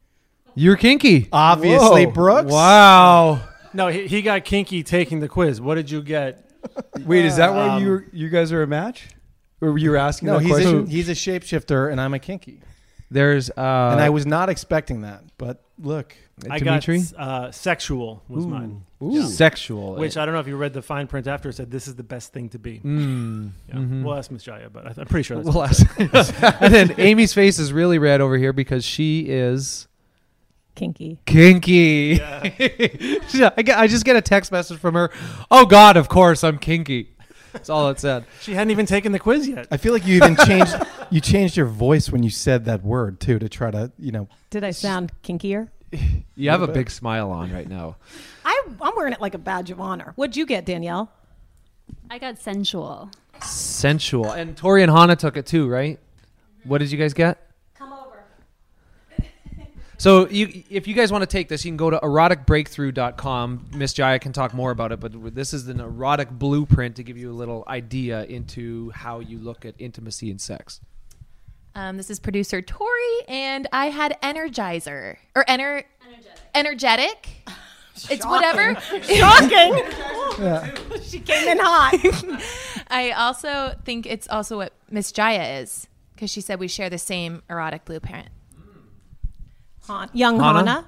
You're 0.55 0.77
kinky. 0.77 1.29
Obviously, 1.31 2.07
Whoa. 2.07 2.13
Brooks. 2.13 2.51
Wow. 2.51 3.43
No, 3.75 3.89
he, 3.89 4.07
he 4.07 4.23
got 4.23 4.45
kinky 4.47 4.83
taking 4.83 5.21
the 5.21 5.29
quiz. 5.29 5.61
What 5.61 5.75
did 5.75 5.91
you 5.91 6.01
get? 6.03 6.51
Wait, 7.05 7.25
is 7.27 7.37
that 7.37 7.53
why 7.53 7.69
Um, 7.77 7.83
you 7.83 8.05
you 8.13 8.29
guys 8.31 8.51
are 8.51 8.63
a 8.63 8.67
match? 8.67 9.09
Or 9.61 9.77
you 9.79 9.91
were 9.91 9.99
asking 9.99 10.29
No, 10.29 10.39
that 10.39 10.45
he's 10.45 10.67
a, 10.67 10.87
he's 10.87 11.09
a 11.11 11.13
shapeshifter, 11.13 11.93
and 11.93 12.01
I'm 12.01 12.15
a 12.15 12.19
kinky. 12.19 12.63
There's 13.11 13.51
uh, 13.51 13.91
and 13.93 14.01
I 14.01 14.11
was 14.11 14.25
not 14.27 14.49
expecting 14.49 15.01
that, 15.03 15.25
but 15.37 15.63
look, 15.79 16.15
I 16.49 16.59
Dimitri. 16.59 17.01
got 17.01 17.15
uh, 17.19 17.51
sexual 17.51 18.23
was 18.29 18.47
mine. 18.47 18.85
Ooh. 19.03 19.27
sexual. 19.27 19.97
Which 19.97 20.17
I 20.17 20.25
don't 20.25 20.35
know 20.35 20.41
if 20.41 20.47
you 20.47 20.57
read 20.57 20.75
the 20.75 20.83
fine 20.83 21.07
print 21.07 21.27
after. 21.27 21.49
It 21.49 21.55
said 21.55 21.71
this 21.71 21.89
is 21.89 21.97
the 21.97 22.03
best 22.05 22.33
thing 22.33 22.51
to 22.51 22.59
be. 22.59 22.79
Mm. 22.81 23.51
Yeah. 23.69 23.79
We'll 24.05 24.15
ask 24.15 24.31
Miss 24.31 24.45
Jaiya, 24.45 24.73
but 24.73 24.87
I- 24.87 24.95
I'm 25.01 25.07
pretty 25.07 25.25
sure 25.25 25.43
that's 25.43 25.49
We'll 25.55 25.65
ask. 25.65 25.87
and 26.61 26.73
then 26.73 26.95
Amy's 26.99 27.33
face 27.35 27.59
is 27.59 27.73
really 27.73 27.99
red 27.99 28.21
over 28.21 28.37
here 28.37 28.53
because 28.53 28.85
she 28.85 29.23
is 29.29 29.89
Kinky. 30.77 31.19
kinky. 31.27 32.23
I, 32.23 33.63
get, 33.63 33.79
I 33.79 33.87
just 33.87 34.05
get 34.05 34.17
a 34.17 34.23
text 34.23 34.53
message 34.53 34.79
from 34.79 34.95
her. 34.95 35.11
Oh 35.51 35.67
God, 35.67 35.97
of 35.97 36.09
course 36.09 36.45
I'm 36.45 36.59
kinky. 36.59 37.15
That's 37.53 37.69
all 37.69 37.89
it 37.91 38.01
said. 38.01 38.25
She 38.41 38.55
hadn't 38.55 38.71
even 38.71 38.87
taken 38.87 39.13
the 39.13 39.19
quiz 39.19 39.47
yet. 39.49 39.67
I 39.71 39.77
feel 39.77 39.93
like 39.93 40.07
you 40.07 40.17
even 40.17 40.37
changed 40.37 40.75
you 41.11 41.21
changed 41.21 41.57
your 41.57 41.67
voice 41.67 42.11
when 42.11 42.23
you 42.23 42.31
said 42.31 42.65
that 42.67 42.83
word 42.83 43.21
too 43.21 43.39
to 43.39 43.49
try 43.49 43.71
to 43.71 43.93
you 43.99 44.13
know. 44.13 44.29
Did 44.51 44.65
I 44.65 44.71
sound 44.71 45.13
kinkier? 45.23 45.69
You 46.37 46.51
have 46.51 46.63
a 46.63 46.69
big 46.69 46.89
smile 46.91 47.31
on 47.31 47.53
right 47.53 47.69
now. 47.69 47.97
I, 48.45 48.63
I'm 48.81 48.95
wearing 48.97 49.13
it 49.13 49.21
like 49.21 49.35
a 49.35 49.39
badge 49.39 49.71
of 49.71 49.81
honor. 49.81 50.13
What'd 50.15 50.37
you 50.37 50.47
get, 50.47 50.65
Danielle? 50.65 51.11
I 52.09 52.19
got 52.19 52.39
sensual. 52.39 53.11
Sensual. 53.43 54.31
And 54.31 54.57
Tori 54.57 54.83
and 54.83 54.91
Hana 54.91 55.17
took 55.17 55.37
it 55.37 55.47
too, 55.47 55.69
right? 55.69 55.99
What 56.65 56.79
did 56.79 56.93
you 56.93 56.99
guys 56.99 57.13
get? 57.13 57.50
Come 60.03 60.13
over. 60.13 60.29
So 60.29 60.33
you, 60.33 60.65
if 60.71 60.89
you 60.89 60.95
guys 60.95 61.13
want 61.13 61.23
to 61.23 61.27
take 61.27 61.49
this, 61.49 61.65
you 61.65 61.71
can 61.71 61.77
go 61.77 61.91
to 61.91 61.99
eroticbreakthrough.com. 61.99 63.67
Miss 63.75 63.95
Jaiya 63.95 64.21
can 64.21 64.33
talk 64.33 64.55
more 64.55 64.71
about 64.71 64.93
it, 64.93 65.01
but 65.01 65.35
this 65.35 65.53
is 65.53 65.69
an 65.69 65.81
erotic 65.81 66.31
blueprint 66.31 66.97
to 66.97 67.03
give 67.03 67.17
you 67.19 67.31
a 67.31 67.35
little 67.35 67.65
idea 67.69 68.25
into 68.25 68.91
how 68.91 69.21
you 69.21 69.39
look 69.39 69.65
at 69.65 69.75
intimacy 69.79 70.31
and 70.31 70.41
sex. 70.41 70.81
Um, 71.75 71.97
this 71.97 72.11
is 72.11 72.19
producer 72.19 72.63
Tori, 72.63 73.27
and 73.29 73.69
I 73.73 73.91
had 73.91 74.17
Energizer 74.23 75.17
or 75.37 75.45
ener- 75.45 75.85
energetic. 76.55 77.29
It's 78.09 78.25
whatever. 78.25 78.81
Shocking. 79.03 79.85
she 81.03 81.21
came 81.21 81.49
in 81.49 81.59
hot. 81.61 81.97
I 82.89 83.11
also 83.11 83.75
think 83.85 84.07
it's 84.07 84.27
also 84.29 84.57
what 84.57 84.73
Miss 84.91 85.13
Jaiya 85.13 85.61
is 85.61 85.87
because 86.15 86.31
she 86.31 86.41
said 86.41 86.59
we 86.61 86.69
share 86.69 86.89
the 86.89 86.97
same 86.97 87.43
erotic 87.51 87.85
blueprint. 87.85 88.29
Han- 89.87 90.11
young 90.13 90.39
Hana? 90.39 90.59
Hana. 90.59 90.87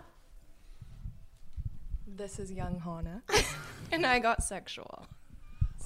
This 2.06 2.38
is 2.38 2.52
young 2.52 2.80
Hana. 2.80 3.22
and 3.92 4.06
I 4.06 4.18
got 4.18 4.42
sexual. 4.42 5.06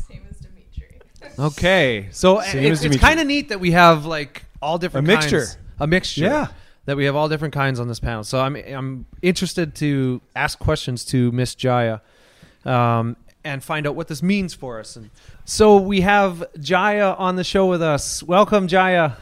Same 0.09 0.23
as 0.31 0.39
Dimitri. 0.39 1.01
Okay, 1.39 2.09
so 2.11 2.41
Same 2.41 2.47
it's, 2.47 2.55
as 2.55 2.71
it's 2.73 2.81
Dimitri. 2.83 3.01
kind 3.01 3.21
of 3.21 3.27
neat 3.27 3.49
that 3.49 3.61
we 3.61 3.71
have 3.73 4.05
like 4.07 4.45
all 4.61 4.79
different 4.79 5.07
A 5.07 5.13
mixture. 5.13 5.39
kinds- 5.41 5.59
a 5.79 5.87
mixture. 5.87 6.23
Yeah. 6.25 6.47
that 6.87 6.97
we 6.97 7.05
have 7.05 7.17
all 7.17 7.29
different 7.29 7.53
kinds 7.53 7.81
on 7.81 7.89
this 7.89 8.01
panel. 8.01 8.23
So 8.25 8.41
I'm 8.41 8.57
I'm 8.57 9.07
interested 9.23 9.75
to 9.77 10.21
ask 10.35 10.59
questions 10.59 11.05
to 11.07 11.33
Miss 11.33 11.55
Jaiya, 11.55 12.01
um, 12.65 13.17
and 13.45 13.63
find 13.63 13.87
out 13.87 13.95
what 13.97 14.09
this 14.09 14.23
means 14.23 14.55
for 14.55 14.79
us. 14.81 14.97
And 14.97 15.11
so 15.45 15.77
we 15.79 16.01
have 16.03 16.45
Jaiya 16.59 17.19
on 17.19 17.37
the 17.37 17.45
show 17.45 17.67
with 17.67 17.83
us. 17.83 18.23
Welcome, 18.23 18.69
Jaiya. 18.69 19.17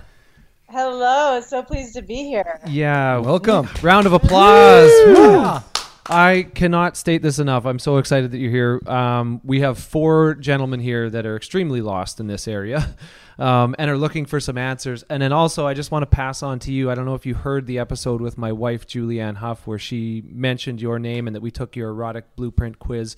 Hello, 0.76 1.40
so 1.40 1.62
pleased 1.62 1.94
to 1.94 2.02
be 2.02 2.24
here. 2.24 2.58
Yeah, 2.66 3.18
Welcome. 3.18 3.68
Round 3.80 4.08
of 4.08 4.12
applause. 4.12 4.90
Woo. 5.06 5.60
I 6.06 6.48
cannot 6.52 6.96
state 6.96 7.22
this 7.22 7.38
enough. 7.38 7.64
I'm 7.64 7.78
so 7.78 7.98
excited 7.98 8.32
that 8.32 8.38
you're 8.38 8.50
here. 8.50 8.80
Um, 8.92 9.40
we 9.44 9.60
have 9.60 9.78
four 9.78 10.34
gentlemen 10.34 10.80
here 10.80 11.08
that 11.08 11.26
are 11.26 11.37
extremely 11.37 11.80
lost 11.80 12.18
in 12.18 12.26
this 12.26 12.48
area 12.48 12.92
um, 13.38 13.76
and 13.78 13.88
are 13.88 13.96
looking 13.96 14.26
for 14.26 14.40
some 14.40 14.58
answers. 14.58 15.04
And 15.04 15.22
then 15.22 15.32
also, 15.32 15.64
I 15.64 15.74
just 15.74 15.92
want 15.92 16.02
to 16.02 16.06
pass 16.06 16.42
on 16.42 16.58
to 16.58 16.72
you. 16.72 16.90
I 16.90 16.96
don't 16.96 17.04
know 17.04 17.14
if 17.14 17.24
you 17.24 17.34
heard 17.34 17.68
the 17.68 17.78
episode 17.78 18.20
with 18.20 18.37
my 18.37 18.50
wife, 18.50 18.84
Julianne 18.84 19.37
Hough, 19.37 19.68
where 19.68 19.78
she 19.78 20.24
mentioned 20.26 20.82
your 20.82 20.98
name 20.98 21.28
and 21.28 21.37
that 21.37 21.40
we 21.40 21.52
took 21.52 21.76
your 21.76 21.90
erotic 21.90 22.34
blueprint 22.34 22.80
quiz. 22.80 23.14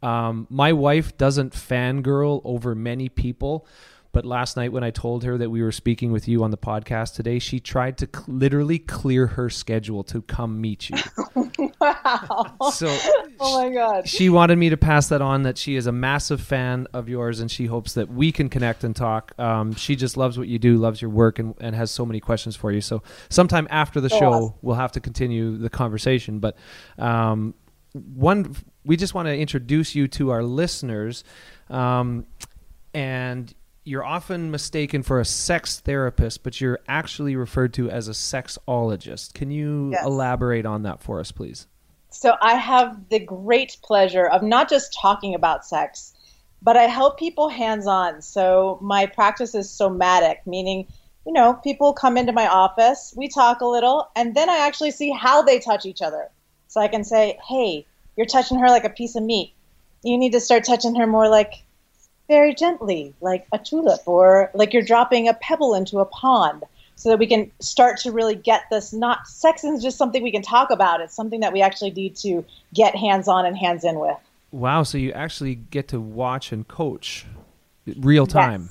Um, 0.00 0.46
my 0.48 0.72
wife 0.72 1.18
doesn't 1.18 1.54
fangirl 1.54 2.40
over 2.44 2.76
many 2.76 3.08
people. 3.08 3.66
But 4.12 4.24
last 4.26 4.56
night, 4.56 4.72
when 4.72 4.82
I 4.82 4.90
told 4.90 5.22
her 5.24 5.38
that 5.38 5.50
we 5.50 5.62
were 5.62 5.70
speaking 5.72 6.10
with 6.10 6.26
you 6.26 6.42
on 6.42 6.50
the 6.50 6.56
podcast 6.58 7.14
today, 7.14 7.38
she 7.38 7.60
tried 7.60 7.96
to 7.98 8.08
cl- 8.12 8.24
literally 8.28 8.78
clear 8.78 9.28
her 9.28 9.48
schedule 9.48 10.02
to 10.04 10.22
come 10.22 10.60
meet 10.60 10.90
you. 10.90 10.96
Wow. 11.80 12.56
So 12.72 12.88
oh 13.40 13.62
my 13.62 13.70
God. 13.70 14.06
she 14.06 14.28
wanted 14.28 14.56
me 14.56 14.68
to 14.70 14.76
pass 14.76 15.08
that 15.08 15.22
on 15.22 15.44
that 15.44 15.56
she 15.56 15.76
is 15.76 15.86
a 15.86 15.92
massive 15.92 16.40
fan 16.40 16.86
of 16.92 17.08
yours 17.08 17.40
and 17.40 17.50
she 17.50 17.66
hopes 17.66 17.94
that 17.94 18.10
we 18.10 18.32
can 18.32 18.48
connect 18.50 18.84
and 18.84 18.94
talk. 18.94 19.32
Um, 19.38 19.74
she 19.74 19.96
just 19.96 20.16
loves 20.18 20.36
what 20.38 20.46
you 20.48 20.58
do, 20.58 20.76
loves 20.76 21.00
your 21.00 21.10
work, 21.10 21.38
and, 21.38 21.54
and 21.60 21.74
has 21.74 21.90
so 21.90 22.04
many 22.04 22.20
questions 22.20 22.54
for 22.54 22.70
you. 22.70 22.80
So 22.82 23.02
sometime 23.30 23.66
after 23.70 24.00
the 24.00 24.10
Oh, 24.12 24.18
show, 24.18 24.32
awesome. 24.32 24.54
we'll 24.62 24.76
have 24.76 24.92
to 24.92 25.00
continue 25.00 25.56
the 25.56 25.70
conversation. 25.70 26.38
But 26.38 26.56
um, 26.98 27.54
one, 27.92 28.54
we 28.84 28.96
just 28.98 29.14
want 29.14 29.26
to 29.28 29.36
introduce 29.36 29.94
you 29.94 30.06
to 30.08 30.30
our 30.30 30.42
listeners. 30.42 31.24
Um, 31.70 32.26
and 32.92 33.52
you're 33.84 34.04
often 34.04 34.50
mistaken 34.50 35.02
for 35.02 35.20
a 35.20 35.24
sex 35.24 35.80
therapist, 35.80 36.42
but 36.42 36.60
you're 36.60 36.80
actually 36.86 37.34
referred 37.34 37.72
to 37.74 37.90
as 37.90 38.08
a 38.08 38.12
sexologist. 38.12 39.34
Can 39.34 39.50
you 39.50 39.90
Yes. 39.92 40.04
elaborate 40.04 40.66
on 40.66 40.82
that 40.82 41.00
for 41.00 41.18
us, 41.20 41.32
please? 41.32 41.66
So 42.10 42.36
I 42.42 42.54
have 42.54 43.08
the 43.08 43.20
great 43.20 43.78
pleasure 43.82 44.26
of 44.26 44.42
not 44.42 44.68
just 44.68 44.96
talking 45.00 45.34
about 45.34 45.64
sex, 45.64 46.12
but 46.62 46.76
I 46.76 46.82
help 46.82 47.18
people 47.18 47.48
hands 47.48 47.86
on. 47.86 48.20
So 48.20 48.78
my 48.82 49.06
practice 49.06 49.54
is 49.54 49.70
somatic, 49.70 50.46
meaning, 50.46 50.86
you 51.24 51.32
know, 51.32 51.54
people 51.54 51.92
come 51.92 52.16
into 52.16 52.32
my 52.32 52.48
office, 52.48 53.14
we 53.16 53.28
talk 53.28 53.60
a 53.60 53.66
little, 53.66 54.10
and 54.14 54.34
then 54.34 54.50
I 54.50 54.58
actually 54.58 54.90
see 54.90 55.10
how 55.10 55.42
they 55.42 55.58
touch 55.58 55.86
each 55.86 56.02
other. 56.02 56.28
So 56.68 56.80
I 56.80 56.88
can 56.88 57.04
say, 57.04 57.38
hey, 57.48 57.86
you're 58.16 58.26
touching 58.26 58.58
her 58.58 58.68
like 58.68 58.84
a 58.84 58.90
piece 58.90 59.16
of 59.16 59.22
meat. 59.22 59.54
You 60.02 60.18
need 60.18 60.32
to 60.32 60.40
start 60.40 60.64
touching 60.64 60.94
her 60.96 61.06
more 61.06 61.28
like 61.28 61.64
very 62.30 62.54
gently, 62.54 63.12
like 63.20 63.44
a 63.52 63.58
tulip, 63.58 64.00
or 64.06 64.52
like 64.54 64.72
you're 64.72 64.84
dropping 64.84 65.26
a 65.26 65.34
pebble 65.34 65.74
into 65.74 65.98
a 65.98 66.04
pond, 66.04 66.62
so 66.94 67.08
that 67.08 67.18
we 67.18 67.26
can 67.26 67.50
start 67.58 67.98
to 67.98 68.12
really 68.12 68.36
get 68.36 68.62
this. 68.70 68.92
Not 68.92 69.26
sex 69.26 69.64
is 69.64 69.82
just 69.82 69.98
something 69.98 70.22
we 70.22 70.30
can 70.30 70.40
talk 70.40 70.70
about. 70.70 71.00
It's 71.00 71.14
something 71.14 71.40
that 71.40 71.52
we 71.52 71.60
actually 71.60 71.90
need 71.90 72.14
to 72.16 72.44
get 72.72 72.94
hands 72.94 73.26
on 73.26 73.44
and 73.46 73.58
hands 73.58 73.82
in 73.84 73.98
with. 73.98 74.16
Wow, 74.52 74.84
so 74.84 74.96
you 74.96 75.10
actually 75.10 75.56
get 75.56 75.88
to 75.88 76.00
watch 76.00 76.52
and 76.52 76.66
coach 76.68 77.26
real 77.98 78.28
time. 78.28 78.68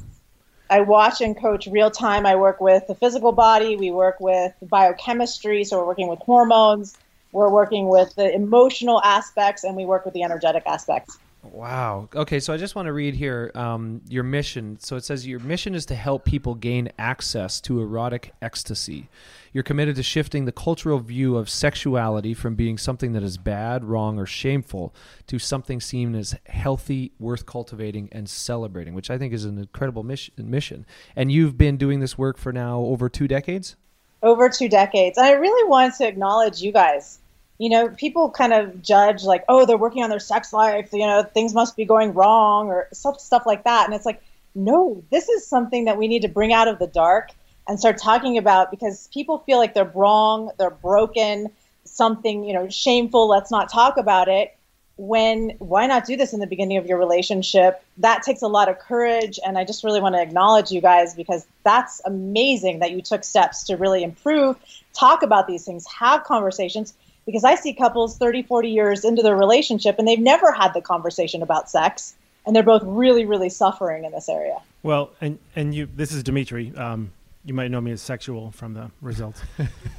I 0.70 0.80
watch 0.82 1.20
and 1.20 1.36
coach 1.36 1.68
real 1.68 1.92
time. 1.92 2.26
I 2.26 2.36
work 2.36 2.62
with 2.62 2.88
the 2.88 2.96
physical 2.96 3.34
body. 3.34 3.76
We 3.76 3.92
work 3.92 4.22
with 4.22 4.54
biochemistry, 4.62 5.66
so 5.66 5.80
we're 5.80 5.88
working 5.88 6.08
with 6.08 6.20
hormones. 6.20 6.96
We're 7.34 7.50
working 7.50 7.90
with 7.90 8.16
the 8.16 8.34
emotional 8.34 9.02
aspects, 9.04 9.66
and 9.66 9.76
we 9.76 9.86
work 9.86 10.06
with 10.06 10.14
the 10.14 10.24
energetic 10.24 10.64
aspects. 10.66 11.18
Wow. 11.42 12.10
Okay, 12.14 12.40
so 12.40 12.54
I 12.54 12.58
just 12.58 12.76
want 12.76 12.88
to 12.88 12.94
read 12.94 13.16
here 13.16 13.52
um, 13.56 14.02
your 14.10 14.24
mission. 14.24 14.78
So 14.80 14.98
it 14.98 15.04
says 15.04 15.26
your 15.26 15.40
mission 15.40 15.74
is 15.74 15.86
to 15.88 15.96
help 15.96 16.26
people 16.26 16.54
gain 16.54 16.92
access 17.00 17.62
to 17.62 17.80
erotic 17.80 18.34
ecstasy. 18.42 19.08
You're 19.54 19.64
committed 19.64 19.96
to 19.96 20.04
shifting 20.04 20.46
the 20.46 20.52
cultural 20.52 21.00
view 21.00 21.38
of 21.38 21.50
sexuality 21.50 22.34
from 22.34 22.56
being 22.56 22.78
something 22.78 23.14
that 23.14 23.24
is 23.24 23.38
bad, 23.38 23.86
wrong, 23.86 24.20
or 24.20 24.26
shameful 24.26 24.94
to 25.28 25.40
something 25.40 25.80
seen 25.80 26.14
as 26.14 26.36
healthy, 26.46 27.14
worth 27.20 27.46
cultivating, 27.46 28.10
and 28.12 28.30
celebrating, 28.30 28.94
which 28.94 29.10
I 29.10 29.18
think 29.18 29.34
is 29.34 29.46
an 29.46 29.58
incredible 29.58 30.04
mission. 30.04 30.86
And 31.16 31.32
you've 31.32 31.58
been 31.58 31.78
doing 31.78 32.00
this 32.00 32.18
work 32.18 32.38
for 32.38 32.52
now 32.52 32.80
over 32.80 33.10
two 33.10 33.28
decades? 33.28 33.76
over 34.22 34.50
two 34.50 34.70
decades. 34.70 35.18
And 35.18 35.28
I 35.28 35.32
really 35.32 35.70
want 35.70 35.96
to 35.96 36.08
acknowledge 36.08 36.62
you 36.62 36.72
guys. 36.72 37.20
You 37.60 37.70
know, 37.70 37.90
people 37.90 38.32
kind 38.32 38.54
of 38.54 38.82
judge 38.82 39.24
like, 39.24 39.44
oh, 39.48 39.66
they're 39.66 39.78
working 39.78 40.02
on 40.02 40.10
their 40.10 40.20
sex 40.20 40.52
life, 40.52 40.90
you 40.94 41.06
know, 41.06 41.24
things 41.24 41.54
must 41.54 41.76
be 41.76 41.86
going 41.86 42.14
wrong 42.14 42.70
or 42.70 42.88
stuff 42.94 43.20
stuff 43.20 43.44
like 43.46 43.66
that. 43.66 43.86
And 43.86 43.94
it's 43.94 44.06
like, 44.06 44.24
no, 44.56 45.04
this 45.12 45.30
is 45.30 45.46
something 45.46 45.86
that 45.86 45.98
we 45.98 46.08
need 46.08 46.24
to 46.24 46.28
bring 46.28 46.54
out 46.54 46.68
of 46.68 46.80
the 46.80 46.88
dark 46.88 47.30
and 47.68 47.80
start 47.80 47.98
talking 47.98 48.38
about 48.38 48.72
because 48.72 49.08
people 49.14 49.40
feel 49.40 49.58
like 49.58 49.74
they're 49.74 49.92
wrong, 49.94 50.52
they're 50.58 50.72
broken, 50.72 51.52
something, 51.84 52.44
you 52.44 52.54
know, 52.54 52.68
shameful, 52.70 53.28
let's 53.28 53.52
not 53.52 53.72
talk 53.72 53.98
about 53.98 54.28
it. 54.28 54.56
When 54.98 55.52
why 55.60 55.88
not 55.88 56.06
do 56.06 56.18
this 56.18 56.34
in 56.34 56.42
the 56.42 56.48
beginning 56.48 56.78
of 56.78 56.86
your 56.86 56.98
relationship? 56.98 57.82
That 58.00 58.24
takes 58.24 58.42
a 58.42 58.48
lot 58.48 58.68
of 58.68 58.80
courage 58.80 59.40
and 59.46 59.58
I 59.58 59.64
just 59.64 59.84
really 59.84 60.02
want 60.02 60.16
to 60.16 60.22
acknowledge 60.22 60.72
you 60.72 60.82
guys 60.82 61.16
because 61.16 61.46
that's 61.64 62.02
amazing 62.06 62.80
that 62.80 62.92
you 62.92 63.02
took 63.02 63.24
steps 63.24 63.64
to 63.66 63.78
really 63.78 64.04
improve, 64.04 64.58
talk 64.94 65.24
about 65.24 65.48
these 65.48 65.64
things, 65.64 65.86
have 65.88 66.24
conversations 66.24 66.94
because 67.30 67.44
I 67.44 67.54
see 67.54 67.74
couples 67.74 68.18
30, 68.18 68.42
40 68.42 68.70
years 68.72 69.06
into 69.06 69.22
their 69.22 69.36
relationship 69.36 70.00
and 70.00 70.08
they've 70.08 70.20
never 70.20 70.52
had 70.52 70.74
the 70.74 70.82
conversation 70.82 71.44
about 71.44 71.70
sex. 71.70 72.16
and 72.48 72.56
they're 72.56 72.64
both 72.64 72.82
really, 72.84 73.24
really 73.26 73.50
suffering 73.50 74.04
in 74.04 74.12
this 74.12 74.28
area. 74.28 74.58
Well, 74.82 75.12
and 75.22 75.38
and 75.56 75.76
you, 75.76 75.88
this 75.94 76.12
is 76.12 76.24
Dimitri. 76.24 76.74
Um, 76.76 77.12
you 77.46 77.54
might 77.54 77.70
know 77.70 77.82
me 77.82 77.92
as 77.92 78.02
sexual 78.02 78.50
from 78.50 78.74
the 78.74 78.90
results, 79.02 79.42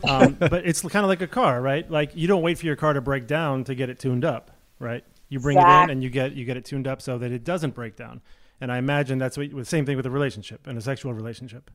um, 0.09 0.33
but 0.39 0.67
it's 0.67 0.81
kind 0.81 1.05
of 1.05 1.09
like 1.09 1.21
a 1.21 1.29
car, 1.29 1.61
right? 1.61 1.89
Like 1.89 2.17
you 2.17 2.27
don't 2.27 2.43
wait 2.43 2.59
for 2.59 2.67
your 2.67 2.75
car 2.77 2.95
to 2.95 3.01
break 3.01 3.29
down 3.29 3.63
to 3.65 3.77
get 3.77 3.89
it 3.91 4.01
tuned 4.01 4.25
up, 4.25 4.51
right? 4.81 5.05
You 5.29 5.39
bring 5.39 5.59
it 5.59 5.63
in 5.85 5.91
and 5.91 6.03
you 6.03 6.11
get 6.11 6.33
you 6.33 6.45
get 6.45 6.57
it 6.57 6.65
tuned 6.65 6.89
up 6.89 7.01
so 7.01 7.19
that 7.19 7.31
it 7.31 7.45
doesn't 7.45 7.75
break 7.75 7.95
down. 7.95 8.21
And 8.61 8.73
I 8.73 8.79
imagine 8.79 9.19
that's 9.19 9.39
what 9.39 9.55
the 9.55 9.65
same 9.65 9.87
thing 9.87 9.97
with 9.97 10.07
a 10.07 10.11
relationship 10.11 10.67
and 10.67 10.77
a 10.77 10.81
sexual 10.81 11.15
relationship. 11.15 11.71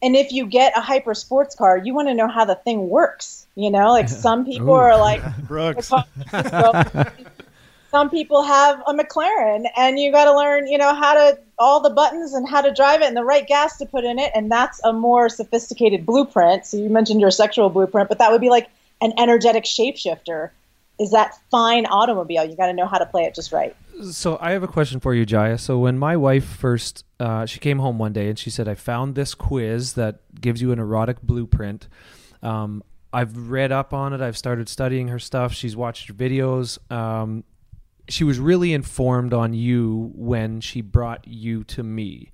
And 0.00 0.14
if 0.14 0.32
you 0.32 0.46
get 0.46 0.76
a 0.76 0.80
hyper 0.80 1.14
sports 1.14 1.54
car, 1.54 1.76
you 1.76 1.94
want 1.94 2.08
to 2.08 2.14
know 2.14 2.28
how 2.28 2.44
the 2.44 2.54
thing 2.54 2.88
works. 2.88 3.46
You 3.54 3.70
know, 3.70 3.90
like 3.90 4.08
some 4.26 4.44
people 4.44 4.70
Ooh. 4.70 4.74
are 4.74 4.98
like, 4.98 5.22
Brooks. 5.48 5.88
some 7.90 8.10
people 8.10 8.42
have 8.42 8.82
a 8.86 8.94
McLaren, 8.94 9.66
and 9.76 9.98
you 9.98 10.12
got 10.12 10.26
to 10.26 10.36
learn, 10.36 10.66
you 10.66 10.78
know, 10.78 10.94
how 10.94 11.14
to 11.14 11.38
all 11.58 11.80
the 11.80 11.90
buttons 11.90 12.34
and 12.34 12.48
how 12.48 12.60
to 12.60 12.72
drive 12.72 13.02
it 13.02 13.06
and 13.06 13.16
the 13.16 13.24
right 13.24 13.46
gas 13.46 13.78
to 13.78 13.86
put 13.86 14.04
in 14.04 14.18
it, 14.18 14.30
and 14.34 14.50
that's 14.50 14.80
a 14.84 14.92
more 14.92 15.28
sophisticated 15.28 16.06
blueprint. 16.06 16.66
So 16.66 16.76
you 16.76 16.88
mentioned 16.88 17.20
your 17.20 17.30
sexual 17.30 17.70
blueprint, 17.70 18.08
but 18.08 18.18
that 18.18 18.30
would 18.30 18.40
be 18.40 18.50
like 18.50 18.68
an 19.00 19.12
energetic 19.18 19.64
shapeshifter. 19.64 20.50
Is 20.98 21.10
that 21.12 21.34
fine 21.50 21.86
automobile? 21.86 22.44
You 22.44 22.56
got 22.56 22.66
to 22.66 22.72
know 22.72 22.86
how 22.86 22.98
to 22.98 23.06
play 23.06 23.24
it 23.24 23.34
just 23.34 23.52
right. 23.52 23.76
So 24.12 24.38
I 24.40 24.52
have 24.52 24.62
a 24.62 24.68
question 24.68 25.00
for 25.00 25.14
you, 25.14 25.24
Jaiya. 25.24 25.58
So 25.58 25.78
when 25.78 25.98
my 25.98 26.16
wife 26.16 26.44
first, 26.44 27.04
uh, 27.20 27.46
she 27.46 27.58
came 27.60 27.78
home 27.78 27.98
one 27.98 28.12
day 28.12 28.28
and 28.28 28.38
she 28.38 28.50
said, 28.50 28.68
"I 28.68 28.74
found 28.74 29.14
this 29.14 29.34
quiz 29.34 29.94
that 29.94 30.20
gives 30.40 30.60
you 30.62 30.72
an 30.72 30.78
erotic 30.78 31.20
blueprint." 31.22 31.88
Um, 32.42 32.82
I've 33.12 33.50
read 33.50 33.72
up 33.72 33.92
on 33.94 34.12
it. 34.12 34.20
I've 34.20 34.36
started 34.36 34.68
studying 34.68 35.08
her 35.08 35.18
stuff. 35.18 35.52
She's 35.54 35.76
watched 35.76 36.08
your 36.08 36.16
videos. 36.16 36.78
Um, 36.92 37.44
she 38.08 38.24
was 38.24 38.38
really 38.38 38.72
informed 38.72 39.32
on 39.32 39.52
you 39.52 40.12
when 40.14 40.60
she 40.60 40.80
brought 40.80 41.26
you 41.26 41.64
to 41.64 41.82
me. 41.82 42.30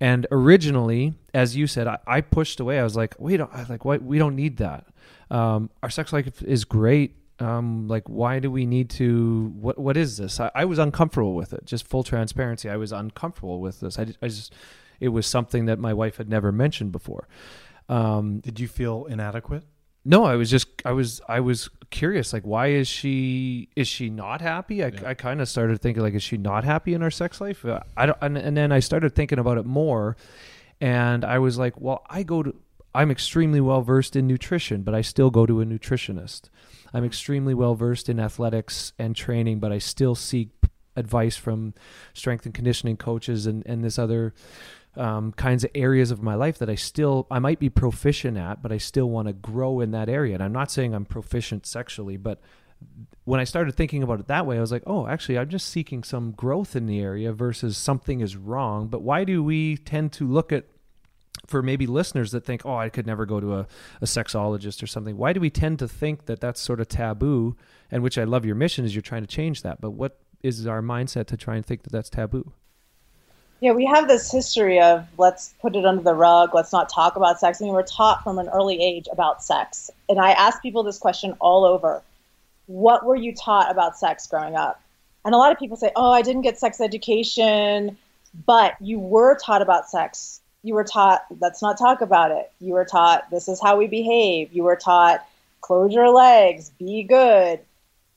And 0.00 0.26
originally, 0.30 1.14
as 1.32 1.56
you 1.56 1.66
said, 1.66 1.86
I, 1.86 1.98
I 2.06 2.20
pushed 2.22 2.58
away. 2.58 2.78
I 2.78 2.84
was 2.84 2.96
like, 2.96 3.14
"We 3.18 3.36
don't 3.36 3.52
I 3.52 3.60
was 3.60 3.70
like. 3.70 3.84
What? 3.84 4.02
We 4.02 4.18
don't 4.18 4.36
need 4.36 4.56
that. 4.58 4.86
Um, 5.30 5.70
our 5.82 5.90
sex 5.90 6.12
life 6.12 6.42
is 6.42 6.64
great. 6.64 7.16
Um, 7.42 7.88
like, 7.88 8.08
why 8.08 8.38
do 8.38 8.50
we 8.50 8.66
need 8.66 8.90
to? 8.90 9.52
What? 9.58 9.78
What 9.78 9.96
is 9.96 10.16
this? 10.16 10.38
I, 10.40 10.50
I 10.54 10.64
was 10.64 10.78
uncomfortable 10.78 11.34
with 11.34 11.52
it. 11.52 11.64
Just 11.64 11.86
full 11.86 12.04
transparency. 12.04 12.70
I 12.70 12.76
was 12.76 12.92
uncomfortable 12.92 13.60
with 13.60 13.80
this. 13.80 13.98
I, 13.98 14.06
I 14.22 14.28
just, 14.28 14.54
it 15.00 15.08
was 15.08 15.26
something 15.26 15.66
that 15.66 15.78
my 15.78 15.92
wife 15.92 16.16
had 16.16 16.28
never 16.28 16.52
mentioned 16.52 16.92
before. 16.92 17.28
Um, 17.88 18.40
Did 18.40 18.60
you 18.60 18.68
feel 18.68 19.06
inadequate? 19.06 19.64
no, 20.04 20.24
I 20.24 20.36
was 20.36 20.50
just 20.50 20.68
I 20.84 20.92
was 20.92 21.20
I 21.28 21.40
was 21.40 21.70
curious 21.90 22.32
like 22.32 22.44
why 22.44 22.68
is 22.68 22.88
she 22.88 23.68
is 23.76 23.86
she 23.86 24.10
not 24.10 24.40
happy? 24.40 24.82
I, 24.82 24.92
I 25.06 25.14
kind 25.14 25.40
of 25.40 25.48
started 25.48 25.80
thinking 25.80 26.02
like 26.02 26.14
is 26.14 26.22
she 26.22 26.36
not 26.36 26.64
happy 26.64 26.94
in 26.94 27.02
our 27.02 27.10
sex 27.10 27.40
life? 27.40 27.64
I 27.96 28.06
don't 28.06 28.18
and, 28.20 28.36
and 28.36 28.56
then 28.56 28.72
I 28.72 28.80
started 28.80 29.14
thinking 29.14 29.38
about 29.38 29.58
it 29.58 29.66
more 29.66 30.16
and 30.80 31.24
I 31.24 31.38
was 31.38 31.58
like, 31.58 31.80
well, 31.80 32.04
I 32.10 32.24
go 32.24 32.42
to 32.42 32.54
I'm 32.94 33.10
extremely 33.10 33.60
well 33.60 33.82
versed 33.82 34.16
in 34.16 34.26
nutrition, 34.26 34.82
but 34.82 34.94
I 34.94 35.00
still 35.00 35.30
go 35.30 35.46
to 35.46 35.60
a 35.60 35.64
nutritionist. 35.64 36.50
I'm 36.92 37.04
extremely 37.04 37.54
well 37.54 37.74
versed 37.74 38.08
in 38.08 38.20
athletics 38.20 38.92
and 38.98 39.16
training, 39.16 39.60
but 39.60 39.72
I 39.72 39.78
still 39.78 40.14
seek 40.14 40.50
advice 40.94 41.36
from 41.36 41.72
strength 42.12 42.44
and 42.44 42.54
conditioning 42.54 42.98
coaches 42.98 43.46
and, 43.46 43.62
and 43.66 43.82
this 43.82 43.98
other 43.98 44.34
um, 44.94 45.32
kinds 45.32 45.64
of 45.64 45.70
areas 45.74 46.10
of 46.10 46.22
my 46.22 46.34
life 46.34 46.58
that 46.58 46.68
I 46.68 46.74
still 46.74 47.26
I 47.30 47.38
might 47.38 47.58
be 47.58 47.70
proficient 47.70 48.36
at, 48.36 48.62
but 48.62 48.72
I 48.72 48.78
still 48.78 49.08
want 49.08 49.28
to 49.28 49.32
grow 49.32 49.80
in 49.80 49.90
that 49.92 50.08
area. 50.08 50.34
And 50.34 50.42
I'm 50.42 50.52
not 50.52 50.70
saying 50.70 50.94
I'm 50.94 51.06
proficient 51.06 51.66
sexually, 51.66 52.18
but 52.18 52.40
when 53.24 53.40
I 53.40 53.44
started 53.44 53.74
thinking 53.74 54.02
about 54.02 54.20
it 54.20 54.26
that 54.26 54.44
way, 54.44 54.58
I 54.58 54.60
was 54.60 54.72
like, 54.72 54.82
oh, 54.86 55.06
actually, 55.06 55.38
I'm 55.38 55.48
just 55.48 55.68
seeking 55.68 56.02
some 56.02 56.32
growth 56.32 56.74
in 56.74 56.86
the 56.86 57.00
area 57.00 57.32
versus 57.32 57.76
something 57.76 58.20
is 58.20 58.36
wrong. 58.36 58.88
But 58.88 59.02
why 59.02 59.24
do 59.24 59.42
we 59.42 59.76
tend 59.76 60.12
to 60.14 60.26
look 60.26 60.52
at 60.52 60.66
for 61.46 61.62
maybe 61.62 61.86
listeners 61.86 62.30
that 62.32 62.44
think, 62.44 62.64
oh, 62.64 62.76
I 62.76 62.88
could 62.88 63.06
never 63.06 63.26
go 63.26 63.40
to 63.40 63.54
a, 63.54 63.66
a 64.00 64.04
sexologist 64.04 64.82
or 64.82 64.86
something. 64.86 65.16
Why 65.16 65.32
do 65.32 65.40
we 65.40 65.50
tend 65.50 65.78
to 65.80 65.88
think 65.88 66.26
that 66.26 66.40
that's 66.40 66.60
sort 66.60 66.80
of 66.80 66.88
taboo? 66.88 67.56
And 67.90 68.02
which 68.02 68.16
I 68.16 68.24
love 68.24 68.44
your 68.44 68.54
mission 68.54 68.84
is 68.84 68.94
you're 68.94 69.02
trying 69.02 69.22
to 69.22 69.28
change 69.28 69.62
that. 69.62 69.80
But 69.80 69.90
what 69.90 70.18
is 70.42 70.66
our 70.66 70.82
mindset 70.82 71.26
to 71.26 71.36
try 71.36 71.56
and 71.56 71.64
think 71.64 71.82
that 71.82 71.92
that's 71.92 72.10
taboo? 72.10 72.52
Yeah, 73.62 73.72
we 73.72 73.86
have 73.86 74.08
this 74.08 74.32
history 74.32 74.80
of 74.80 75.06
let's 75.18 75.54
put 75.60 75.76
it 75.76 75.86
under 75.86 76.02
the 76.02 76.14
rug, 76.14 76.52
let's 76.52 76.72
not 76.72 76.88
talk 76.88 77.14
about 77.14 77.38
sex. 77.38 77.62
I 77.62 77.64
mean, 77.64 77.74
we're 77.74 77.84
taught 77.84 78.24
from 78.24 78.40
an 78.40 78.48
early 78.48 78.82
age 78.82 79.06
about 79.12 79.40
sex. 79.40 79.88
And 80.08 80.18
I 80.18 80.32
ask 80.32 80.60
people 80.60 80.82
this 80.82 80.98
question 80.98 81.36
all 81.40 81.64
over 81.64 82.02
What 82.66 83.06
were 83.06 83.14
you 83.14 83.32
taught 83.32 83.70
about 83.70 83.96
sex 83.96 84.26
growing 84.26 84.56
up? 84.56 84.82
And 85.24 85.32
a 85.32 85.38
lot 85.38 85.52
of 85.52 85.60
people 85.60 85.76
say, 85.76 85.92
Oh, 85.94 86.10
I 86.10 86.22
didn't 86.22 86.42
get 86.42 86.58
sex 86.58 86.80
education, 86.80 87.96
but 88.46 88.74
you 88.80 88.98
were 88.98 89.38
taught 89.38 89.62
about 89.62 89.88
sex. 89.88 90.40
You 90.62 90.74
were 90.74 90.84
taught, 90.84 91.24
let's 91.40 91.60
not 91.60 91.78
talk 91.78 92.00
about 92.00 92.30
it. 92.30 92.50
You 92.60 92.74
were 92.74 92.84
taught, 92.84 93.30
this 93.30 93.48
is 93.48 93.60
how 93.60 93.76
we 93.76 93.86
behave. 93.88 94.52
You 94.52 94.62
were 94.62 94.76
taught, 94.76 95.26
close 95.60 95.92
your 95.92 96.10
legs, 96.10 96.70
be 96.78 97.02
good, 97.02 97.60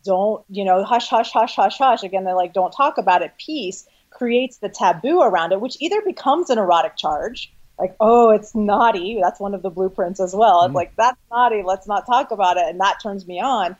don't, 0.03 0.45
you 0.49 0.63
know, 0.63 0.83
hush, 0.83 1.07
hush, 1.07 1.31
hush, 1.31 1.55
hush, 1.55 1.77
hush. 1.77 2.03
Again, 2.03 2.23
they're 2.23 2.35
like, 2.35 2.53
don't 2.53 2.71
talk 2.71 2.97
about 2.97 3.23
it. 3.23 3.33
Peace 3.37 3.87
creates 4.11 4.57
the 4.57 4.69
taboo 4.69 5.21
around 5.21 5.51
it, 5.51 5.59
which 5.59 5.77
either 5.79 6.01
becomes 6.01 6.49
an 6.49 6.57
erotic 6.57 6.95
charge, 6.95 7.51
like, 7.77 7.95
oh, 7.99 8.29
it's 8.29 8.55
naughty. 8.55 9.19
That's 9.21 9.39
one 9.39 9.53
of 9.53 9.61
the 9.61 9.69
blueprints 9.69 10.19
as 10.19 10.33
well. 10.33 10.63
It's 10.63 10.71
mm. 10.71 10.75
like, 10.75 10.95
that's 10.95 11.17
naughty. 11.29 11.63
Let's 11.63 11.87
not 11.87 12.05
talk 12.05 12.31
about 12.31 12.57
it. 12.57 12.65
And 12.67 12.79
that 12.79 12.99
turns 13.01 13.27
me 13.27 13.41
on. 13.41 13.75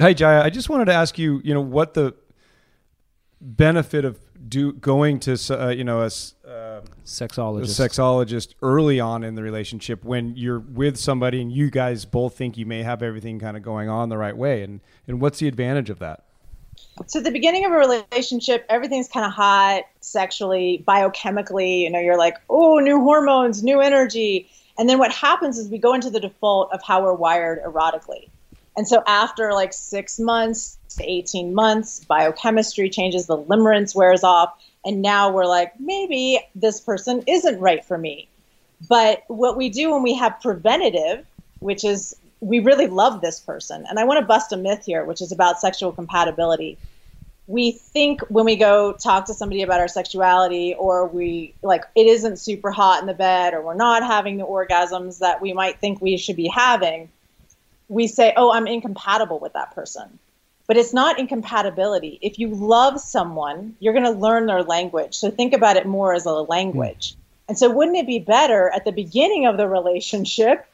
Hi, 0.00 0.14
Jaiya. 0.14 0.42
I 0.42 0.50
just 0.50 0.68
wanted 0.68 0.86
to 0.86 0.94
ask 0.94 1.18
you, 1.18 1.40
you 1.44 1.54
know, 1.54 1.60
what 1.60 1.94
the 1.94 2.14
benefit 3.40 4.04
of 4.04 4.18
do 4.48 4.72
going 4.72 5.20
to, 5.20 5.32
uh, 5.50 5.68
you 5.70 5.84
know, 5.84 6.02
a, 6.02 6.06
s- 6.06 6.34
uh, 6.46 6.80
Sexologist. 7.04 7.78
a 7.78 7.88
sexologist 7.88 8.54
early 8.62 8.98
on 9.00 9.22
in 9.24 9.34
the 9.34 9.42
relationship 9.42 10.04
when 10.04 10.36
you're 10.36 10.58
with 10.58 10.96
somebody 10.96 11.40
and 11.40 11.52
you 11.52 11.70
guys 11.70 12.04
both 12.04 12.36
think 12.36 12.56
you 12.56 12.66
may 12.66 12.82
have 12.82 13.02
everything 13.02 13.38
kind 13.38 13.56
of 13.56 13.62
going 13.62 13.88
on 13.88 14.08
the 14.08 14.18
right 14.18 14.36
way, 14.36 14.62
and 14.62 14.80
and 15.06 15.20
what's 15.20 15.38
the 15.38 15.48
advantage 15.48 15.90
of 15.90 15.98
that? 16.00 16.24
So 17.06 17.18
at 17.20 17.24
the 17.24 17.30
beginning 17.30 17.64
of 17.64 17.72
a 17.72 17.76
relationship, 17.76 18.66
everything's 18.68 19.08
kind 19.08 19.24
of 19.24 19.32
hot 19.32 19.84
sexually, 20.00 20.84
biochemically. 20.86 21.80
You 21.80 21.90
know, 21.90 22.00
you're 22.00 22.18
like, 22.18 22.36
oh, 22.50 22.78
new 22.78 23.00
hormones, 23.00 23.62
new 23.62 23.80
energy. 23.80 24.50
And 24.78 24.88
then 24.88 24.98
what 24.98 25.12
happens 25.12 25.58
is 25.58 25.68
we 25.68 25.78
go 25.78 25.94
into 25.94 26.10
the 26.10 26.20
default 26.20 26.72
of 26.72 26.82
how 26.82 27.02
we're 27.02 27.14
wired 27.14 27.62
erotically. 27.62 28.28
And 28.76 28.88
so 28.88 29.02
after 29.06 29.52
like 29.52 29.72
six 29.72 30.18
months 30.18 30.78
to 30.98 31.10
18 31.10 31.54
months, 31.54 32.04
biochemistry 32.04 32.90
changes, 32.90 33.26
the 33.26 33.38
limerence 33.38 33.94
wears 33.94 34.24
off. 34.24 34.54
And 34.84 35.02
now 35.02 35.30
we're 35.30 35.46
like, 35.46 35.78
maybe 35.78 36.40
this 36.54 36.80
person 36.80 37.22
isn't 37.26 37.60
right 37.60 37.84
for 37.84 37.96
me. 37.96 38.28
But 38.88 39.22
what 39.28 39.56
we 39.56 39.68
do 39.68 39.92
when 39.92 40.02
we 40.02 40.14
have 40.14 40.40
preventative, 40.40 41.24
which 41.60 41.84
is 41.84 42.16
we 42.40 42.58
really 42.58 42.88
love 42.88 43.20
this 43.20 43.38
person, 43.38 43.84
and 43.88 43.98
I 43.98 44.04
want 44.04 44.18
to 44.18 44.26
bust 44.26 44.52
a 44.52 44.56
myth 44.56 44.84
here, 44.84 45.04
which 45.04 45.22
is 45.22 45.30
about 45.30 45.60
sexual 45.60 45.92
compatibility. 45.92 46.76
We 47.46 47.72
think 47.72 48.22
when 48.22 48.44
we 48.44 48.56
go 48.56 48.92
talk 48.92 49.26
to 49.26 49.34
somebody 49.34 49.62
about 49.62 49.80
our 49.80 49.88
sexuality, 49.88 50.74
or 50.74 51.06
we 51.06 51.54
like 51.62 51.84
it 51.94 52.06
isn't 52.06 52.38
super 52.38 52.72
hot 52.72 53.00
in 53.00 53.06
the 53.06 53.14
bed, 53.14 53.54
or 53.54 53.62
we're 53.62 53.74
not 53.74 54.02
having 54.02 54.38
the 54.38 54.44
orgasms 54.44 55.20
that 55.20 55.40
we 55.40 55.52
might 55.52 55.78
think 55.78 56.00
we 56.00 56.16
should 56.16 56.36
be 56.36 56.48
having, 56.48 57.08
we 57.88 58.08
say, 58.08 58.32
Oh, 58.36 58.52
I'm 58.52 58.66
incompatible 58.66 59.38
with 59.38 59.52
that 59.52 59.74
person. 59.74 60.18
But 60.66 60.76
it's 60.76 60.94
not 60.94 61.18
incompatibility. 61.18 62.18
If 62.22 62.38
you 62.38 62.48
love 62.48 63.00
someone, 63.00 63.76
you're 63.80 63.92
going 63.92 64.04
to 64.04 64.18
learn 64.18 64.46
their 64.46 64.62
language. 64.62 65.14
So 65.14 65.30
think 65.30 65.52
about 65.52 65.76
it 65.76 65.86
more 65.86 66.14
as 66.14 66.24
a 66.24 66.32
language. 66.32 67.16
And 67.48 67.58
so, 67.58 67.70
wouldn't 67.70 67.96
it 67.96 68.06
be 68.06 68.18
better 68.18 68.70
at 68.70 68.84
the 68.84 68.92
beginning 68.92 69.46
of 69.46 69.56
the 69.56 69.68
relationship? 69.68 70.66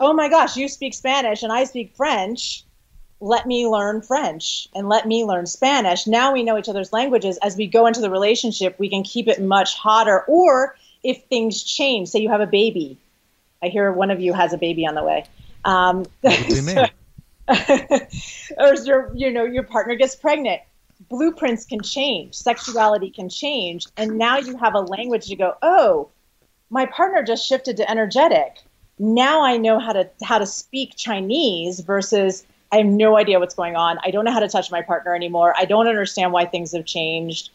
Oh 0.00 0.12
my 0.12 0.28
gosh, 0.28 0.56
you 0.56 0.68
speak 0.68 0.94
Spanish 0.94 1.42
and 1.42 1.52
I 1.52 1.64
speak 1.64 1.94
French. 1.94 2.64
Let 3.20 3.46
me 3.46 3.66
learn 3.66 4.02
French 4.02 4.68
and 4.74 4.88
let 4.88 5.06
me 5.06 5.24
learn 5.24 5.46
Spanish. 5.46 6.06
Now 6.06 6.32
we 6.32 6.42
know 6.42 6.58
each 6.58 6.68
other's 6.68 6.92
languages. 6.92 7.38
As 7.42 7.56
we 7.56 7.66
go 7.66 7.86
into 7.86 8.00
the 8.00 8.10
relationship, 8.10 8.78
we 8.78 8.90
can 8.90 9.04
keep 9.04 9.28
it 9.28 9.40
much 9.40 9.74
hotter. 9.74 10.24
Or 10.26 10.76
if 11.02 11.24
things 11.24 11.62
change, 11.62 12.08
say 12.08 12.18
you 12.18 12.28
have 12.28 12.40
a 12.40 12.46
baby. 12.46 12.98
I 13.62 13.68
hear 13.68 13.90
one 13.90 14.10
of 14.10 14.20
you 14.20 14.34
has 14.34 14.52
a 14.52 14.58
baby 14.58 14.86
on 14.86 14.94
the 14.94 15.02
way. 15.02 15.24
Um, 15.64 16.04
or 18.58 18.74
your 18.84 19.12
you 19.14 19.30
know 19.30 19.44
your 19.44 19.62
partner 19.62 19.94
gets 19.94 20.16
pregnant. 20.16 20.60
Blueprints 21.08 21.64
can 21.64 21.80
change. 21.80 22.34
Sexuality 22.34 23.10
can 23.10 23.28
change. 23.28 23.86
And 23.96 24.18
now 24.18 24.38
you 24.38 24.56
have 24.56 24.74
a 24.74 24.80
language 24.80 25.26
to 25.26 25.36
go 25.36 25.54
oh 25.62 26.08
my 26.70 26.86
partner 26.86 27.22
just 27.22 27.46
shifted 27.46 27.76
to 27.76 27.90
energetic. 27.90 28.58
Now 28.98 29.44
i 29.44 29.56
know 29.56 29.78
how 29.78 29.92
to 29.92 30.10
how 30.22 30.38
to 30.38 30.46
speak 30.46 30.96
chinese 30.96 31.80
versus 31.80 32.44
i 32.72 32.78
have 32.78 32.86
no 32.86 33.16
idea 33.16 33.38
what's 33.38 33.54
going 33.54 33.76
on. 33.76 33.98
I 34.04 34.10
don't 34.10 34.24
know 34.24 34.32
how 34.32 34.40
to 34.40 34.48
touch 34.48 34.72
my 34.72 34.82
partner 34.82 35.14
anymore. 35.14 35.54
I 35.56 35.66
don't 35.66 35.86
understand 35.86 36.32
why 36.32 36.46
things 36.46 36.72
have 36.72 36.84
changed. 36.84 37.50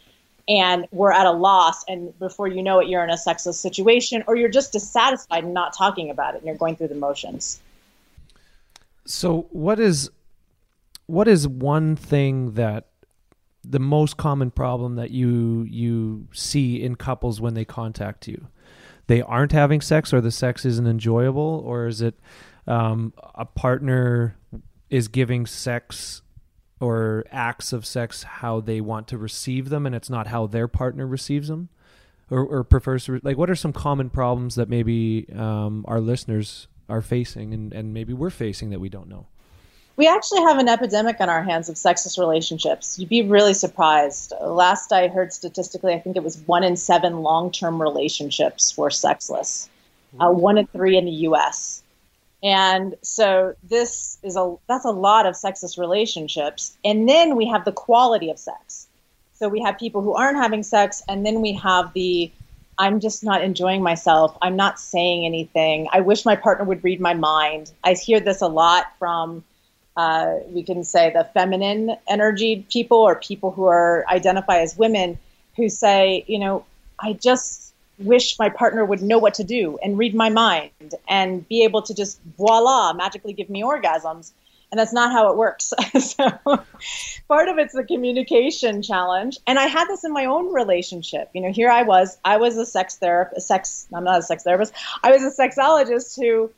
And 0.47 0.87
we're 0.91 1.11
at 1.11 1.27
a 1.27 1.31
loss. 1.31 1.83
And 1.87 2.17
before 2.17 2.47
you 2.47 2.63
know 2.63 2.79
it 2.79 2.87
you're 2.87 3.03
in 3.03 3.09
a 3.09 3.17
sexless 3.17 3.59
situation 3.59 4.23
or 4.27 4.37
you're 4.37 4.49
just 4.49 4.71
dissatisfied 4.71 5.43
and 5.43 5.53
not 5.53 5.73
talking 5.75 6.09
about 6.09 6.35
it 6.35 6.37
and 6.37 6.45
you're 6.45 6.55
going 6.55 6.77
through 6.77 6.89
the 6.89 6.95
motions 6.95 7.59
So 9.11 9.47
what 9.51 9.79
is 9.79 10.09
what 11.05 11.27
is 11.27 11.47
one 11.47 11.95
thing 11.97 12.53
that 12.53 12.87
the 13.63 13.79
most 13.79 14.15
common 14.17 14.51
problem 14.51 14.95
that 14.95 15.11
you 15.11 15.67
you 15.69 16.27
see 16.31 16.81
in 16.81 16.95
couples 16.95 17.41
when 17.41 17.53
they 17.53 17.65
contact 17.65 18.27
you? 18.27 18.47
They 19.07 19.21
aren't 19.21 19.51
having 19.51 19.81
sex, 19.81 20.13
or 20.13 20.21
the 20.21 20.31
sex 20.31 20.63
isn't 20.63 20.87
enjoyable, 20.87 21.61
or 21.65 21.87
is 21.87 22.01
it 22.01 22.15
um, 22.67 23.13
a 23.35 23.45
partner 23.45 24.37
is 24.89 25.09
giving 25.09 25.45
sex 25.45 26.21
or 26.79 27.25
acts 27.31 27.73
of 27.73 27.85
sex 27.85 28.23
how 28.23 28.61
they 28.61 28.79
want 28.79 29.09
to 29.09 29.17
receive 29.17 29.67
them, 29.69 29.85
and 29.85 29.93
it's 29.93 30.09
not 30.09 30.27
how 30.27 30.47
their 30.47 30.69
partner 30.69 31.05
receives 31.05 31.49
them, 31.49 31.67
or, 32.29 32.45
or 32.45 32.63
prefers 32.63 33.05
to. 33.05 33.13
Re- 33.13 33.21
like, 33.23 33.37
what 33.37 33.49
are 33.49 33.55
some 33.55 33.73
common 33.73 34.09
problems 34.09 34.55
that 34.55 34.69
maybe 34.69 35.27
um, 35.35 35.83
our 35.87 35.99
listeners 35.99 36.69
are 36.91 37.01
facing, 37.01 37.53
and, 37.53 37.73
and 37.73 37.93
maybe 37.93 38.13
we're 38.13 38.29
facing 38.29 38.69
that 38.69 38.79
we 38.79 38.89
don't 38.89 39.07
know? 39.07 39.25
We 39.97 40.07
actually 40.07 40.41
have 40.41 40.57
an 40.57 40.67
epidemic 40.67 41.17
on 41.19 41.29
our 41.29 41.43
hands 41.43 41.69
of 41.69 41.75
sexist 41.75 42.17
relationships. 42.17 42.97
You'd 42.97 43.09
be 43.09 43.21
really 43.21 43.53
surprised. 43.53 44.33
Last 44.41 44.91
I 44.91 45.07
heard 45.07 45.33
statistically, 45.33 45.93
I 45.93 45.99
think 45.99 46.15
it 46.15 46.23
was 46.23 46.37
one 46.45 46.63
in 46.63 46.75
seven 46.75 47.21
long 47.21 47.51
term 47.51 47.81
relationships 47.81 48.77
were 48.77 48.89
sexless, 48.89 49.69
uh, 50.19 50.29
one 50.29 50.57
in 50.57 50.67
three 50.67 50.97
in 50.97 51.05
the 51.05 51.27
US. 51.29 51.83
And 52.43 52.95
so 53.03 53.53
this 53.63 54.17
is 54.23 54.35
a 54.35 54.55
that's 54.67 54.85
a 54.85 54.91
lot 54.91 55.25
of 55.25 55.35
sexist 55.35 55.77
relationships. 55.77 56.75
And 56.83 57.07
then 57.07 57.35
we 57.35 57.47
have 57.47 57.65
the 57.65 57.71
quality 57.71 58.29
of 58.29 58.39
sex. 58.39 58.87
So 59.33 59.49
we 59.49 59.61
have 59.61 59.77
people 59.77 60.01
who 60.01 60.13
aren't 60.13 60.37
having 60.37 60.63
sex, 60.63 61.03
and 61.07 61.25
then 61.25 61.41
we 61.41 61.53
have 61.53 61.93
the 61.93 62.31
I'm 62.81 62.99
just 62.99 63.23
not 63.23 63.43
enjoying 63.43 63.83
myself. 63.83 64.35
I'm 64.41 64.55
not 64.55 64.79
saying 64.79 65.23
anything. 65.23 65.87
I 65.93 65.99
wish 65.99 66.25
my 66.25 66.35
partner 66.35 66.65
would 66.65 66.83
read 66.83 66.99
my 66.99 67.13
mind. 67.13 67.71
I 67.83 67.93
hear 67.93 68.19
this 68.19 68.41
a 68.41 68.47
lot 68.47 68.91
from 68.97 69.43
uh, 69.95 70.37
we 70.47 70.63
can 70.63 70.83
say 70.83 71.11
the 71.11 71.25
feminine 71.31 71.95
energy 72.09 72.65
people 72.71 72.97
or 72.97 73.13
people 73.13 73.51
who 73.51 73.65
are 73.65 74.03
identify 74.09 74.61
as 74.61 74.75
women 74.75 75.19
who 75.57 75.69
say, 75.69 76.25
you 76.25 76.39
know, 76.39 76.65
I 76.99 77.13
just 77.13 77.71
wish 77.99 78.39
my 78.39 78.49
partner 78.49 78.83
would 78.83 79.03
know 79.03 79.19
what 79.19 79.35
to 79.35 79.43
do 79.43 79.77
and 79.83 79.95
read 79.95 80.15
my 80.15 80.29
mind 80.29 80.95
and 81.07 81.47
be 81.47 81.63
able 81.63 81.83
to 81.83 81.93
just 81.93 82.19
voila 82.35 82.93
magically 82.93 83.33
give 83.33 83.47
me 83.47 83.61
orgasms 83.61 84.31
and 84.71 84.79
that's 84.79 84.93
not 84.93 85.11
how 85.11 85.29
it 85.31 85.37
works 85.37 85.73
so 85.99 86.29
part 87.27 87.49
of 87.49 87.57
it's 87.57 87.73
the 87.73 87.83
communication 87.83 88.81
challenge 88.81 89.37
and 89.45 89.59
i 89.59 89.65
had 89.65 89.87
this 89.87 90.03
in 90.03 90.13
my 90.13 90.25
own 90.25 90.53
relationship 90.53 91.29
you 91.33 91.41
know 91.41 91.51
here 91.51 91.69
i 91.69 91.83
was 91.83 92.17
i 92.23 92.37
was 92.37 92.57
a 92.57 92.65
sex 92.65 92.97
therapist 92.97 93.47
sex 93.47 93.87
i'm 93.93 94.03
not 94.03 94.19
a 94.19 94.23
sex 94.23 94.43
therapist 94.43 94.73
i 95.03 95.11
was 95.11 95.23
a 95.23 95.41
sexologist 95.41 96.19
who 96.19 96.49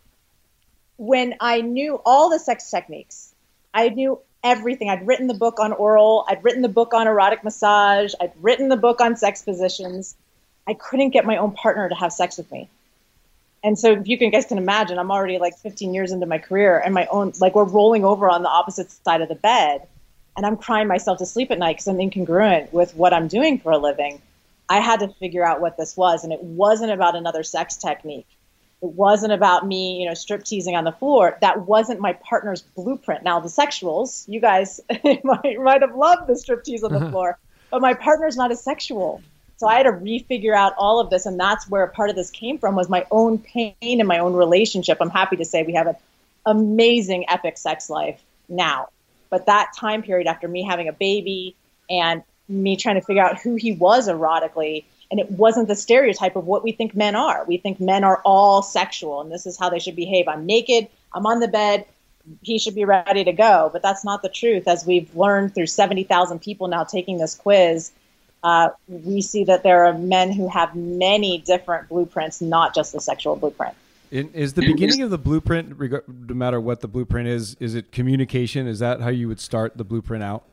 when 0.98 1.36
I 1.40 1.62
knew 1.62 2.00
all 2.06 2.30
the 2.30 2.40
sex 2.40 2.70
techniques, 2.70 3.34
I 3.74 3.90
knew 3.90 4.20
everything. 4.44 4.90
I'd 4.90 5.08
written 5.08 5.28
the 5.28 5.34
book 5.34 5.60
on 5.60 5.72
oral, 5.74 6.26
I'd 6.28 6.44
written 6.44 6.62
the 6.62 6.70
book 6.70 6.94
on 6.94 7.08
erotic 7.08 7.44
massage, 7.44 8.14
I'd 8.22 8.34
written 8.42 8.70
the 8.70 8.78
book 8.78 9.02
on 9.02 9.16
sex 9.16 9.42
positions. 9.42 10.16
I 10.68 10.74
couldn't 10.74 11.10
get 11.10 11.26
my 11.26 11.38
own 11.38 11.52
partner 11.52 11.90
to 11.90 11.96
have 11.96 12.14
sex 12.14 12.38
with 12.38 12.50
me. 12.52 12.70
And 13.64 13.80
so 13.80 13.94
if 13.94 14.08
you 14.08 14.18
can 14.18 14.30
guys 14.30 14.46
can 14.46 14.58
imagine, 14.58 15.00
I'm 15.00 15.12
already 15.12 15.38
like 15.38 15.58
15 15.58 15.94
years 15.94 16.12
into 16.12 16.26
my 16.26 16.38
career 16.38 16.80
and 16.80 16.94
my 16.94 17.06
own 17.08 17.34
like 17.40 17.56
we're 17.56 17.64
rolling 17.64 18.04
over 18.04 18.30
on 18.30 18.44
the 18.44 18.50
opposite 18.50 18.92
side 18.92 19.22
of 19.22 19.30
the 19.30 19.36
bed 19.36 19.88
and 20.36 20.46
I'm 20.46 20.58
crying 20.58 20.88
myself 20.88 21.20
to 21.20 21.26
sleep 21.26 21.52
at 21.52 21.60
night 21.60 21.78
because 21.78 21.88
I'm 21.88 21.98
incongruent 21.98 22.74
with 22.74 22.96
what 22.96 23.14
I'm 23.14 23.28
doing 23.28 23.60
for 23.60 23.72
a 23.72 23.78
living. 23.78 24.22
I 24.70 24.80
had 24.80 25.00
to 25.02 25.08
figure 25.20 25.46
out 25.46 25.62
what 25.62 25.78
this 25.78 25.96
was 25.96 26.24
and 26.24 26.34
it 26.34 26.44
wasn't 26.44 26.92
about 26.92 27.16
another 27.16 27.44
sex 27.44 27.78
technique 27.78 28.28
it 28.84 28.92
wasn't 28.92 29.32
about 29.32 29.66
me, 29.66 30.02
you 30.02 30.08
know, 30.08 30.14
strip 30.14 30.44
teasing 30.44 30.76
on 30.76 30.84
the 30.84 30.92
floor. 30.92 31.38
That 31.40 31.62
wasn't 31.66 32.02
my 32.02 32.14
partner's 32.14 32.62
blueprint. 32.62 33.24
Now, 33.24 33.40
the 33.40 33.48
sexuals, 33.48 34.28
you 34.28 34.42
guys 34.42 34.82
might, 35.24 35.58
might 35.58 35.82
have 35.82 35.96
loved 35.96 36.28
the 36.28 36.36
strip 36.36 36.66
tease 36.66 36.84
on 36.84 36.92
the 36.92 37.00
floor, 37.10 37.40
but 37.72 37.82
my 37.82 37.94
partner's 37.94 38.36
not 38.36 38.52
a 38.52 38.58
sexual. 38.58 39.24
So 39.64 39.70
I 39.70 39.76
had 39.76 39.84
to 39.84 39.94
refigure 39.94 40.54
out 40.54 40.74
all 40.78 41.00
of 41.00 41.10
this, 41.10 41.26
and 41.26 41.40
that's 41.40 41.70
where 41.70 41.88
part 41.88 42.10
of 42.10 42.18
this 42.18 42.30
came 42.30 42.58
from 42.58 42.76
was 42.76 42.90
my 42.90 43.06
own 43.12 43.38
pain 43.38 43.74
and 43.82 44.06
my 44.06 44.20
own 44.20 44.34
relationship. 44.34 44.98
I'm 45.00 45.10
happy 45.10 45.38
to 45.38 45.46
say 45.46 45.64
we 45.64 45.74
have 45.74 45.88
an 45.88 45.96
amazing, 46.46 47.30
epic 47.30 47.58
sex 47.58 47.90
life 47.90 48.22
now. 48.50 48.90
But 49.30 49.46
that 49.46 49.72
time 49.74 50.04
period 50.04 50.28
after 50.28 50.50
me 50.50 50.64
having 50.64 50.90
a 50.90 50.92
baby 50.92 51.56
and 51.90 52.24
me 52.50 52.76
trying 52.76 52.96
to 52.96 53.02
figure 53.02 53.24
out 53.24 53.40
who 53.40 53.56
he 53.56 53.72
was 53.72 54.10
erotically 54.10 54.84
and 55.10 55.22
it 55.22 55.32
wasn't 55.32 55.70
the 55.70 55.78
stereotype 55.78 56.36
of 56.36 56.46
what 56.46 56.62
we 56.62 56.74
think 56.74 56.94
men 56.94 57.16
are. 57.16 57.46
We 57.46 57.56
think 57.56 57.80
men 57.80 58.04
are 58.04 58.22
all 58.26 58.64
sexual 58.64 59.22
and 59.22 59.32
this 59.32 59.46
is 59.46 59.58
how 59.58 59.70
they 59.70 59.80
should 59.80 59.96
behave. 59.96 60.28
I'm 60.28 60.46
naked, 60.46 60.90
I'm 61.14 61.26
on 61.26 61.40
the 61.40 61.48
bed, 61.48 61.86
he 62.42 62.60
should 62.60 62.76
be 62.76 62.84
ready 62.84 63.24
to 63.24 63.32
go. 63.32 63.70
But 63.72 63.82
that's 63.82 64.04
not 64.04 64.24
the 64.24 64.30
truth. 64.30 64.68
As 64.68 64.86
we've 64.86 65.16
learned 65.16 65.56
through 65.56 65.68
70,000 65.68 66.40
people 66.40 66.68
now 66.68 66.84
taking 66.84 67.18
this 67.18 67.36
quiz, 67.36 67.94
uh, 68.44 68.70
we 68.88 69.22
see 69.22 69.44
that 69.46 69.64
there 69.64 69.86
are 69.86 69.94
men 69.94 70.32
who 70.32 70.48
have 70.50 70.76
many 70.76 71.40
different 71.40 71.90
blueprints, 71.90 72.42
not 72.42 72.76
just 72.76 72.92
the 72.92 73.00
sexual 73.00 73.36
blueprint. 73.36 73.76
Is 74.12 74.54
the 74.54 74.62
beginning 74.62 75.02
of 75.02 75.10
the 75.10 75.18
blueprint, 75.18 75.80
no 75.80 76.36
matter 76.36 76.62
what 76.62 76.82
the 76.82 76.88
blueprint 76.88 77.28
is, 77.28 77.56
is 77.60 77.74
it 77.74 77.92
communication? 77.92 78.68
Is 78.68 78.78
that 78.80 79.02
how 79.02 79.10
you 79.10 79.28
would 79.28 79.40
start 79.40 79.76
the 79.76 79.84
blueprint 79.84 80.24
out? 80.24 80.44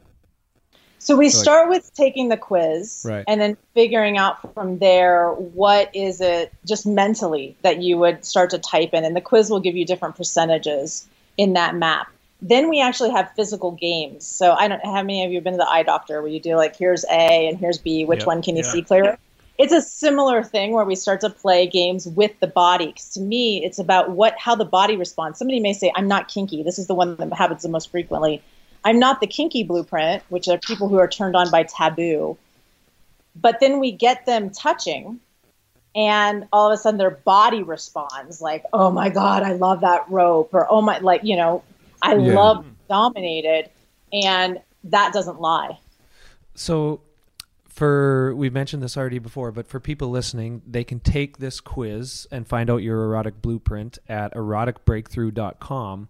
So 0.98 1.16
we 1.16 1.30
start 1.30 1.68
with 1.70 1.92
taking 1.94 2.28
the 2.28 2.36
quiz 2.36 3.04
Right. 3.08 3.24
and 3.26 3.40
then 3.40 3.56
figuring 3.74 4.18
out 4.18 4.52
from 4.54 4.78
there 4.78 5.30
what 5.32 5.94
is 5.94 6.20
it 6.20 6.52
just 6.66 6.86
mentally 6.86 7.56
that 7.62 7.82
you 7.82 7.96
would 7.98 8.24
start 8.24 8.50
to 8.50 8.58
type 8.58 8.92
in. 8.92 9.04
And 9.04 9.16
the 9.16 9.20
quiz 9.20 9.50
will 9.50 9.60
give 9.60 9.76
you 9.76 9.86
different 9.86 10.16
percentages 10.16 11.06
in 11.38 11.54
that 11.54 11.74
map. 11.74 12.08
Then 12.42 12.70
we 12.70 12.80
actually 12.80 13.10
have 13.10 13.30
physical 13.36 13.72
games. 13.72 14.26
So 14.26 14.52
I 14.52 14.68
don't 14.68 14.84
how 14.84 15.02
many 15.02 15.24
of 15.24 15.30
you 15.30 15.36
have 15.36 15.44
been 15.44 15.54
to 15.54 15.58
the 15.58 15.68
eye 15.68 15.82
doctor 15.82 16.22
where 16.22 16.30
you 16.30 16.40
do 16.40 16.56
like 16.56 16.76
here's 16.76 17.04
A 17.04 17.48
and 17.48 17.58
here's 17.58 17.78
B, 17.78 18.04
which 18.04 18.20
Yep. 18.20 18.26
one 18.26 18.42
can 18.42 18.56
you 18.56 18.62
Yeah. 18.64 18.70
see 18.70 18.82
clearer? 18.82 19.18
It's 19.58 19.74
a 19.74 19.82
similar 19.82 20.42
thing 20.42 20.72
where 20.72 20.86
we 20.86 20.94
start 20.94 21.20
to 21.20 21.28
play 21.28 21.66
games 21.66 22.06
with 22.06 22.32
the 22.40 22.46
body. 22.46 22.86
Because 22.86 23.10
to 23.10 23.20
me, 23.20 23.62
it's 23.62 23.78
about 23.78 24.10
what 24.10 24.34
how 24.38 24.54
the 24.54 24.64
body 24.64 24.96
responds. 24.96 25.38
Somebody 25.38 25.60
may 25.60 25.74
say, 25.74 25.92
"I'm 25.94 26.08
not 26.08 26.28
kinky." 26.28 26.62
This 26.62 26.78
is 26.78 26.86
the 26.86 26.94
one 26.94 27.16
that 27.16 27.32
happens 27.34 27.62
the 27.62 27.68
most 27.68 27.90
frequently. 27.90 28.42
I'm 28.84 28.98
not 28.98 29.20
the 29.20 29.26
kinky 29.26 29.62
blueprint, 29.62 30.22
which 30.30 30.48
are 30.48 30.56
people 30.56 30.88
who 30.88 30.96
are 30.96 31.08
turned 31.08 31.36
on 31.36 31.50
by 31.50 31.64
taboo. 31.64 32.38
But 33.36 33.60
then 33.60 33.78
we 33.80 33.92
get 33.92 34.24
them 34.24 34.48
touching, 34.48 35.20
and 35.94 36.48
all 36.54 36.70
of 36.70 36.72
a 36.72 36.78
sudden 36.78 36.96
their 36.96 37.10
body 37.10 37.62
responds 37.62 38.40
like, 38.40 38.64
"Oh 38.72 38.90
my 38.90 39.10
god, 39.10 39.42
I 39.42 39.52
love 39.52 39.82
that 39.82 40.10
rope," 40.10 40.54
or 40.54 40.66
"Oh 40.70 40.80
my, 40.80 40.98
like 41.00 41.22
you 41.22 41.36
know, 41.36 41.62
I 42.02 42.14
Yeah. 42.16 42.34
love 42.34 42.64
dominated," 42.88 43.70
and 44.12 44.60
that 44.84 45.12
doesn't 45.12 45.40
lie. 45.40 45.78
So, 46.54 47.00
for 47.68 48.34
we've 48.34 48.52
mentioned 48.52 48.82
this 48.82 48.96
already 48.96 49.18
before, 49.18 49.52
but 49.52 49.66
for 49.66 49.80
people 49.80 50.10
listening, 50.10 50.62
they 50.66 50.84
can 50.84 51.00
take 51.00 51.38
this 51.38 51.60
quiz 51.60 52.26
and 52.30 52.46
find 52.46 52.68
out 52.68 52.78
your 52.78 53.04
erotic 53.04 53.40
blueprint 53.40 53.98
at 54.08 54.34
eroticbreakthrough.com. 54.34 56.08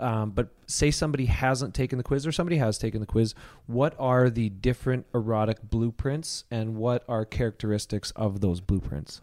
Um, 0.00 0.30
but 0.30 0.48
say 0.68 0.92
somebody 0.92 1.26
hasn't 1.26 1.74
taken 1.74 1.98
the 1.98 2.04
quiz 2.04 2.24
or 2.24 2.30
somebody 2.30 2.58
has 2.58 2.78
taken 2.78 3.00
the 3.00 3.06
quiz, 3.06 3.34
what 3.66 3.96
are 3.98 4.30
the 4.30 4.48
different 4.48 5.06
erotic 5.12 5.58
blueprints 5.62 6.44
and 6.52 6.76
what 6.76 7.02
are 7.08 7.24
characteristics 7.24 8.12
of 8.12 8.40
those 8.40 8.60
blueprints? 8.60 9.22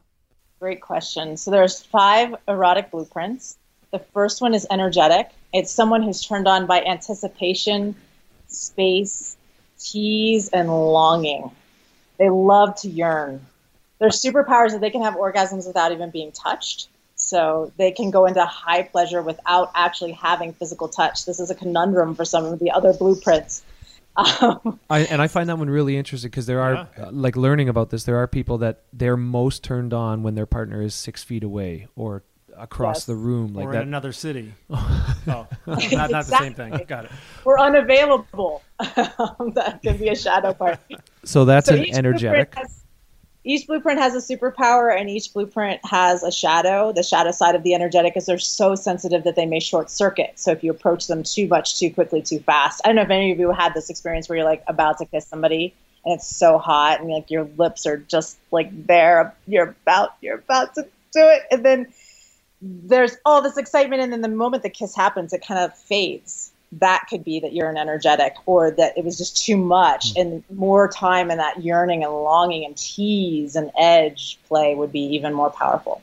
Great 0.59 0.81
question. 0.81 1.37
So 1.37 1.49
there's 1.49 1.81
five 1.81 2.35
erotic 2.47 2.91
blueprints. 2.91 3.57
The 3.95 4.03
first 4.13 4.41
one 4.41 4.53
is 4.53 4.67
energetic. 4.69 5.29
It's 5.53 5.71
someone 5.71 6.03
who's 6.03 6.21
turned 6.21 6.49
on 6.49 6.65
by 6.65 6.81
anticipation, 6.81 7.95
space, 8.47 9.37
tease, 9.79 10.49
and 10.49 10.67
longing. 10.67 11.49
They 12.17 12.29
love 12.29 12.75
to 12.81 12.89
yearn. 12.89 13.39
Their 13.99 14.09
superpowers 14.09 14.71
that 14.71 14.81
they 14.81 14.89
can 14.89 15.01
have 15.01 15.13
orgasms 15.13 15.65
without 15.65 15.93
even 15.93 16.09
being 16.09 16.33
touched. 16.33 16.89
So 17.15 17.71
they 17.77 17.91
can 17.91 18.11
go 18.11 18.25
into 18.25 18.43
high 18.43 18.83
pleasure 18.83 19.21
without 19.21 19.71
actually 19.75 20.11
having 20.11 20.51
physical 20.51 20.89
touch. 20.89 21.23
This 21.23 21.39
is 21.39 21.49
a 21.49 21.55
conundrum 21.55 22.15
for 22.15 22.25
some 22.25 22.43
of 22.43 22.59
the 22.59 22.71
other 22.71 22.91
blueprints. 22.91 23.63
Um, 24.17 24.79
I, 24.89 24.99
and 24.99 25.21
I 25.21 25.27
find 25.27 25.49
that 25.49 25.57
one 25.57 25.69
really 25.69 25.97
interesting 25.97 26.29
because 26.29 26.45
there 26.45 26.61
are, 26.61 26.87
uh, 26.97 27.11
like, 27.11 27.35
learning 27.35 27.67
about 27.67 27.89
this, 27.89 28.05
there 28.05 28.15
are 28.15 28.27
people 28.27 28.57
that 28.59 28.83
they're 28.93 29.17
most 29.17 29.61
turned 29.61 29.93
on 29.93 30.23
when 30.23 30.35
their 30.35 30.45
partner 30.45 30.81
is 30.81 30.95
six 30.95 31.21
feet 31.21 31.43
away 31.43 31.89
or 31.97 32.23
across 32.57 32.97
Yes. 32.97 33.05
the 33.05 33.15
room, 33.15 33.53
like 33.53 33.65
or 33.67 33.71
that. 33.73 33.81
in 33.83 33.87
another 33.87 34.11
city. 34.11 34.53
oh, 34.69 35.15
not, 35.25 35.51
not 35.67 36.09
the 36.09 36.21
same 36.23 36.53
thing. 36.53 36.79
Got 36.87 37.05
it. 37.05 37.11
We're 37.43 37.59
unavailable. 37.59 38.61
that 38.79 39.79
can 39.83 39.97
be 39.97 40.09
a 40.09 40.15
shadow 40.15 40.53
part. 40.53 40.79
So 41.23 41.45
that's 41.45 41.67
an 41.69 41.75
each 41.79 41.91
blueprint 41.91 41.97
energetic. 41.97 42.55
has- 42.55 42.81
each 43.47 43.67
blueprint 43.67 43.99
has 43.99 44.15
a 44.15 44.35
superpower, 44.35 44.99
and 44.99 45.07
each 45.07 45.31
blueprint 45.31 45.79
has 45.85 46.23
a 46.23 46.31
shadow. 46.31 46.91
The 46.91 47.03
shadow 47.03 47.29
side 47.29 47.53
of 47.53 47.61
the 47.61 47.75
energetic 47.75 48.17
is 48.17 48.25
they're 48.25 48.39
so 48.39 48.73
sensitive 48.73 49.23
that 49.23 49.35
they 49.35 49.45
may 49.45 49.59
short 49.59 49.91
circuit. 49.91 50.33
So 50.39 50.51
if 50.51 50.63
you 50.63 50.71
approach 50.71 51.05
them 51.05 51.21
too 51.21 51.47
much, 51.47 51.77
too 51.79 51.91
quickly, 51.93 52.23
too 52.23 52.39
fast. 52.39 52.81
I 52.83 52.87
don't 52.89 52.95
know 52.95 53.03
if 53.03 53.09
any 53.11 53.31
of 53.31 53.39
you 53.39 53.51
had 53.51 53.75
this 53.75 53.91
experience 53.91 54.27
where 54.27 54.37
you're 54.39 54.47
like 54.47 54.63
about 54.67 54.97
to 54.97 55.05
kiss 55.05 55.27
somebody 55.27 55.75
and 56.05 56.15
it's 56.15 56.27
so 56.27 56.57
hot 56.57 57.01
and 57.01 57.09
like 57.09 57.29
your 57.31 57.43
lips 57.57 57.85
are 57.85 57.97
just 57.97 58.37
like 58.51 58.69
there. 58.87 59.35
You're 59.47 59.75
about 59.83 60.15
you're 60.21 60.37
about 60.37 60.73
to 60.75 60.83
do 60.83 60.89
it, 61.21 61.43
and 61.51 61.63
then 61.65 61.87
there's 62.61 63.17
all 63.25 63.41
this 63.41 63.57
excitement, 63.57 64.01
and 64.01 64.11
then 64.11 64.21
the 64.21 64.29
moment 64.29 64.63
the 64.63 64.69
kiss 64.69 64.95
happens, 64.95 65.33
it 65.33 65.45
kind 65.45 65.59
of 65.59 65.77
fades 65.77 66.51
that 66.79 67.05
could 67.09 67.23
be 67.23 67.39
that 67.39 67.53
you're 67.53 67.69
an 67.69 67.77
energetic 67.77 68.35
or 68.45 68.71
that 68.71 68.97
it 68.97 69.05
was 69.05 69.17
just 69.17 69.43
too 69.43 69.57
much 69.57 70.13
mm. 70.13 70.21
and 70.21 70.43
more 70.49 70.87
time 70.87 71.31
in 71.31 71.37
that 71.37 71.63
yearning 71.63 72.03
and 72.03 72.11
longing 72.11 72.65
and 72.65 72.75
tease 72.75 73.55
and 73.55 73.71
edge 73.77 74.37
play 74.47 74.75
would 74.75 74.91
be 74.91 75.01
even 75.01 75.33
more 75.33 75.49
powerful. 75.49 76.01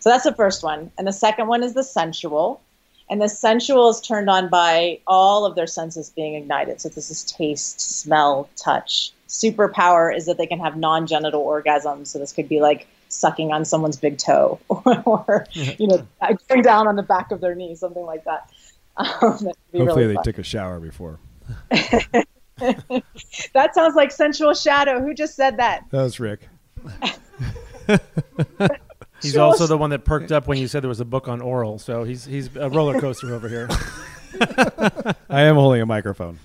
So 0.00 0.10
that's 0.10 0.24
the 0.24 0.34
first 0.34 0.62
one. 0.62 0.90
And 0.98 1.06
the 1.06 1.12
second 1.12 1.48
one 1.48 1.62
is 1.62 1.74
the 1.74 1.82
sensual. 1.82 2.60
And 3.08 3.22
the 3.22 3.28
sensual 3.28 3.90
is 3.90 4.00
turned 4.00 4.28
on 4.28 4.48
by 4.48 4.98
all 5.06 5.44
of 5.44 5.54
their 5.54 5.66
senses 5.66 6.10
being 6.10 6.34
ignited. 6.34 6.80
So 6.80 6.88
this 6.88 7.10
is 7.10 7.24
taste, 7.24 7.80
smell, 7.80 8.48
touch. 8.56 9.12
Superpower 9.28 10.16
is 10.16 10.26
that 10.26 10.38
they 10.38 10.46
can 10.46 10.58
have 10.58 10.76
non-genital 10.76 11.44
orgasms. 11.44 12.08
So 12.08 12.18
this 12.18 12.32
could 12.32 12.48
be 12.48 12.60
like 12.60 12.86
sucking 13.08 13.52
on 13.52 13.64
someone's 13.64 13.96
big 13.96 14.18
toe 14.18 14.58
or, 14.68 15.46
you 15.52 15.86
know, 15.86 16.06
going 16.48 16.62
down 16.62 16.86
on 16.88 16.96
the 16.96 17.02
back 17.02 17.30
of 17.32 17.40
their 17.40 17.54
knee, 17.54 17.74
something 17.74 18.04
like 18.04 18.24
that. 18.24 18.50
Um, 18.98 19.08
that 19.20 19.32
would 19.42 19.54
be 19.72 19.78
Hopefully 19.78 20.04
really 20.04 20.06
they 20.06 20.14
fun. 20.14 20.24
took 20.24 20.38
a 20.38 20.42
shower 20.42 20.80
before. 20.80 21.18
that 21.70 23.74
sounds 23.74 23.94
like 23.94 24.10
sensual 24.10 24.54
shadow. 24.54 25.00
Who 25.02 25.12
just 25.12 25.36
said 25.36 25.58
that? 25.58 25.82
That 25.90 26.00
was 26.02 26.18
Rick. 26.18 26.48
He's 29.22 29.32
Sure. 29.32 29.42
also 29.42 29.66
the 29.66 29.76
one 29.76 29.90
that 29.90 30.04
perked 30.06 30.32
up 30.32 30.46
when 30.46 30.56
you 30.58 30.66
said 30.66 30.82
there 30.82 30.88
was 30.88 31.00
a 31.00 31.04
book 31.04 31.28
on 31.28 31.42
oral. 31.42 31.78
So 31.78 32.04
he's 32.04 32.24
he's 32.24 32.48
a 32.56 32.70
roller 32.70 32.98
coaster 32.98 33.34
over 33.34 33.48
here. 33.50 33.68
I 35.28 35.42
am 35.42 35.56
holding 35.56 35.82
a 35.82 35.86
microphone. 35.86 36.38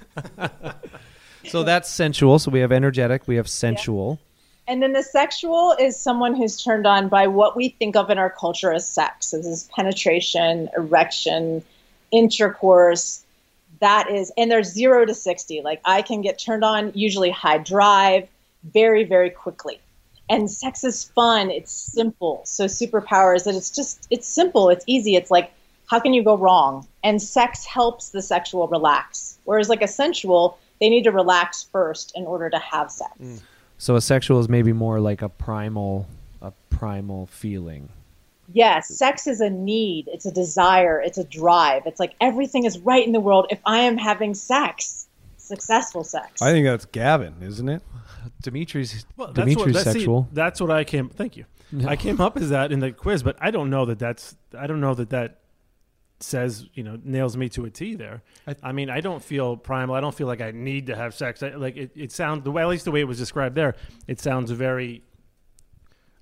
So 1.47 1.63
that's 1.63 1.89
sensual. 1.89 2.37
So 2.39 2.51
we 2.51 2.59
have 2.59 2.71
energetic, 2.73 3.27
we 3.27 3.37
have 3.37 3.47
sensual. 3.49 4.19
And 4.67 4.81
then 4.81 4.93
the 4.93 5.03
sexual 5.03 5.75
is 5.79 5.99
someone 5.99 6.35
who's 6.35 6.61
turned 6.63 6.85
on 6.85 7.09
by 7.09 7.27
what 7.27 7.55
we 7.55 7.69
think 7.69 7.95
of 7.95 8.09
in 8.09 8.17
our 8.17 8.29
culture 8.29 8.71
as 8.71 8.87
sex. 8.87 9.27
So 9.27 9.37
this 9.37 9.47
is 9.47 9.69
penetration, 9.75 10.69
erection, 10.77 11.63
intercourse. 12.11 13.23
That 13.79 14.09
is, 14.11 14.31
and 14.37 14.51
there's 14.51 14.71
zero 14.71 15.05
to 15.05 15.13
60. 15.13 15.61
Like 15.61 15.81
I 15.83 16.01
can 16.01 16.21
get 16.21 16.37
turned 16.37 16.63
on, 16.63 16.91
usually 16.93 17.31
high 17.31 17.57
drive, 17.57 18.29
very, 18.63 19.03
very 19.03 19.29
quickly. 19.29 19.79
And 20.29 20.49
sex 20.49 20.83
is 20.83 21.03
fun. 21.03 21.51
It's 21.51 21.71
simple. 21.71 22.41
So 22.45 22.65
superpower 22.65 23.35
is 23.35 23.43
that 23.43 23.55
it's 23.55 23.71
just, 23.71 24.07
it's 24.09 24.27
simple. 24.27 24.69
It's 24.69 24.85
easy. 24.87 25.15
It's 25.15 25.31
like, 25.31 25.51
how 25.87 25.99
can 25.99 26.13
you 26.13 26.23
go 26.23 26.37
wrong? 26.37 26.87
And 27.03 27.21
sex 27.21 27.65
helps 27.65 28.09
the 28.11 28.21
sexual 28.21 28.67
relax. 28.69 29.37
Whereas 29.43 29.67
like 29.67 29.81
a 29.81 29.87
sensual, 29.87 30.57
they 30.79 30.89
need 30.89 31.03
to 31.03 31.11
relax 31.11 31.63
first 31.63 32.13
in 32.15 32.25
order 32.25 32.49
to 32.49 32.59
have 32.59 32.91
sex. 32.91 33.11
Mm. 33.21 33.41
So 33.81 33.95
a 33.95 34.01
sexual 34.01 34.39
is 34.39 34.47
maybe 34.47 34.73
more 34.73 34.99
like 34.99 35.23
a 35.23 35.27
primal 35.27 36.05
a 36.39 36.51
primal 36.69 37.25
feeling. 37.25 37.89
Yes, 38.53 38.95
sex 38.95 39.25
is 39.25 39.41
a 39.41 39.49
need. 39.49 40.07
It's 40.13 40.27
a 40.27 40.31
desire. 40.31 41.01
It's 41.01 41.17
a 41.17 41.23
drive. 41.23 41.87
It's 41.87 41.99
like 41.99 42.13
everything 42.21 42.65
is 42.65 42.77
right 42.77 43.03
in 43.03 43.11
the 43.11 43.19
world 43.19 43.47
if 43.49 43.59
I 43.65 43.79
am 43.79 43.97
having 43.97 44.35
sex, 44.35 45.07
successful 45.37 46.03
sex. 46.03 46.43
I 46.43 46.51
think 46.51 46.67
that's 46.67 46.85
Gavin, 46.85 47.33
isn't 47.41 47.67
it? 47.67 47.81
Dimitri's 48.43 49.03
Well, 49.17 49.33
that's 49.33 49.49
Dimitri's 49.49 49.83
that's, 49.83 49.93
see, 49.93 50.25
that's 50.31 50.61
what 50.61 50.69
I 50.69 50.83
came. 50.83 51.09
Thank 51.09 51.35
you. 51.35 51.45
I 51.87 51.95
came 51.95 52.21
up 52.21 52.37
as 52.37 52.49
that 52.51 52.71
in 52.71 52.81
the 52.81 52.91
quiz, 52.91 53.23
but 53.23 53.35
I 53.41 53.49
don't 53.49 53.71
know 53.71 53.85
that 53.85 53.97
that's. 53.97 54.35
I 54.55 54.67
don't 54.67 54.79
know 54.79 54.93
that 54.93 55.09
that 55.09 55.39
says 56.23 56.65
you 56.73 56.83
know 56.83 56.99
nails 57.03 57.35
me 57.37 57.49
to 57.49 57.65
a 57.65 57.69
T. 57.69 57.95
There. 57.95 58.21
I, 58.63 58.71
mean, 58.71 58.89
I 58.89 59.01
don't 59.01 59.23
feel 59.23 59.57
primal. 59.57 59.95
I 59.95 60.01
don't 60.01 60.15
feel 60.15 60.27
like 60.27 60.41
I 60.41 60.51
need 60.51 60.87
to 60.87 60.95
have 60.95 61.13
sex. 61.13 61.43
I, 61.43 61.49
like 61.49 61.77
it, 61.77 61.91
it 61.95 62.11
sounds 62.11 62.43
the 62.43 62.51
way, 62.51 62.61
at 62.61 62.67
least 62.67 62.85
the 62.85 62.91
way 62.91 63.01
it 63.01 63.07
was 63.07 63.17
described 63.17 63.55
there. 63.55 63.75
It 64.07 64.19
sounds 64.19 64.51
very. 64.51 65.03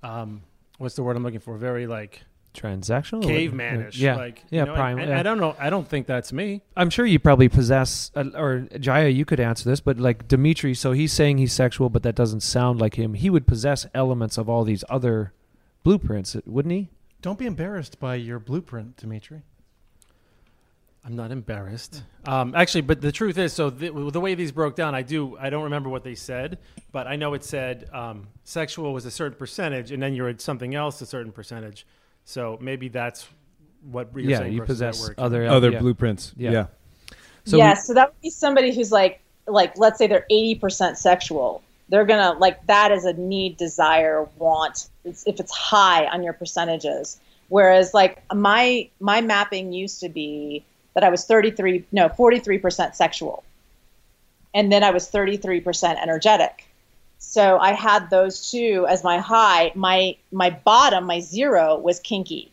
Um, 0.02 0.42
what's 0.78 0.96
the 0.96 1.04
word 1.04 1.16
I'm 1.18 1.24
looking 1.24 1.40
for? 1.40 1.58
Very 1.58 1.88
like 1.88 2.24
Transactional? 2.54 3.24
cavemanish. 3.24 3.98
Yeah. 3.98 4.16
like 4.16 4.44
yeah, 4.50 4.62
you 4.62 4.66
know, 4.68 4.74
primal. 4.76 5.04
and- 5.04 5.12
yeah. 5.12 5.20
I 5.20 5.24
don't 5.24 5.40
know. 5.40 5.56
I 5.60 5.70
don't 5.70 5.88
think 5.88 6.08
that's 6.08 6.34
me. 6.34 6.62
I'm 6.76 6.90
sure 6.90 7.06
you 7.06 7.20
probably 7.20 7.50
possess, 7.50 8.12
uh, 8.16 8.26
or 8.36 8.68
Jaiya, 8.72 9.14
you 9.14 9.26
could 9.26 9.40
answer 9.40 9.70
this, 9.70 9.80
but 9.80 10.00
like 10.00 10.28
Dimitri, 10.28 10.74
so 10.74 10.92
he's 10.92 11.14
saying 11.14 11.38
he's 11.38 11.54
sexual, 11.54 11.90
but 11.90 12.04
that 12.04 12.16
doesn't 12.16 12.42
sound 12.42 12.80
like 12.80 12.96
him. 12.96 13.14
He 13.14 13.30
would 13.30 13.46
possess 13.46 13.86
elements 13.94 14.38
of 14.38 14.50
all 14.50 14.64
these 14.64 14.84
other 14.90 15.34
blueprints, 15.84 16.36
wouldn't 16.46 16.74
he? 16.74 16.90
Don't 17.22 17.38
be 17.38 17.46
embarrassed 17.46 18.00
by 18.00 18.16
your 18.16 18.40
blueprint, 18.40 18.98
Dimitri. 18.98 19.42
I'm 21.06 21.16
not 21.16 21.32
embarrassed. 21.32 22.04
Um, 22.26 22.54
actually, 22.56 22.82
but 22.82 23.02
the 23.02 23.12
truth 23.12 23.38
is, 23.38 23.54
so 23.54 23.70
the, 23.70 23.90
the 24.12 24.20
way 24.20 24.36
these 24.36 24.52
broke 24.52 24.76
down, 24.76 24.94
I 24.94 25.02
do. 25.02 25.38
I 25.38 25.50
don't 25.50 25.64
remember 25.64 25.90
what 25.90 26.04
they 26.04 26.14
said, 26.16 26.60
but 26.92 27.08
I 27.08 27.16
know 27.16 27.34
it 27.34 27.44
said 27.44 27.90
um, 27.94 28.28
sexual 28.44 28.94
was 28.94 29.06
a 29.06 29.12
certain 29.12 29.38
percentage, 29.38 29.92
and 29.92 30.04
then 30.04 30.14
you're 30.14 30.28
at 30.30 30.42
something 30.42 30.76
else 30.76 31.02
a 31.02 31.06
certain 31.06 31.32
percentage. 31.32 31.86
So 32.26 32.58
maybe 32.62 32.90
that's 32.90 33.28
what 33.90 34.10
you're 34.14 34.22
Yeah, 34.22 34.38
saying. 34.40 34.54
you 34.54 34.62
possess 34.62 35.02
word. 35.02 35.16
other- 35.18 35.48
Other 35.48 35.72
yeah. 35.72 35.80
blueprints. 35.80 36.34
Yeah. 36.36 36.52
Yeah. 36.52 36.66
So 37.46 37.58
yeah, 37.58 37.72
we- 37.74 37.80
so 37.80 37.94
that 37.94 38.10
would 38.10 38.22
be 38.22 38.30
somebody 38.30 38.76
who's 38.76 38.92
like, 38.92 39.22
like 39.48 39.78
let's 39.78 39.98
say 39.98 40.06
they're 40.06 40.26
eighty 40.30 40.54
percent 40.56 40.98
sexual. 40.98 41.64
They're 41.88 42.06
gonna 42.06 42.38
like 42.38 42.64
that 42.68 42.92
is 42.92 43.06
a 43.06 43.14
need, 43.14 43.58
desire, 43.58 44.28
want. 44.38 44.90
It's, 45.06 45.26
if 45.26 45.40
it's 45.40 45.52
high 45.52 46.06
on 46.08 46.22
your 46.24 46.34
percentages, 46.34 47.20
whereas 47.48 47.94
like 47.96 48.22
my 48.34 48.90
my 49.00 49.22
mapping 49.22 49.72
used 49.74 50.02
to 50.02 50.10
be 50.10 50.64
that 51.00 51.08
I 51.08 51.10
was 51.10 51.24
thirty 51.24 51.52
three, 51.52 51.86
no 51.94 52.10
forty 52.10 52.40
three 52.40 52.58
percent 52.58 52.94
sexual, 52.94 53.46
and 54.54 54.70
then 54.70 54.84
I 54.84 54.92
was 54.92 55.08
thirty 55.08 55.38
three 55.38 55.62
percent 55.62 55.98
energetic. 56.02 56.66
So 57.20 57.58
I 57.58 57.72
had 57.72 58.10
those 58.10 58.52
two 58.52 58.86
as 58.90 59.02
my 59.02 59.18
high. 59.18 59.72
My 59.76 60.18
my 60.34 60.50
bottom, 60.50 61.06
my 61.06 61.22
zero 61.22 61.78
was 61.78 62.02
kinky. 62.02 62.52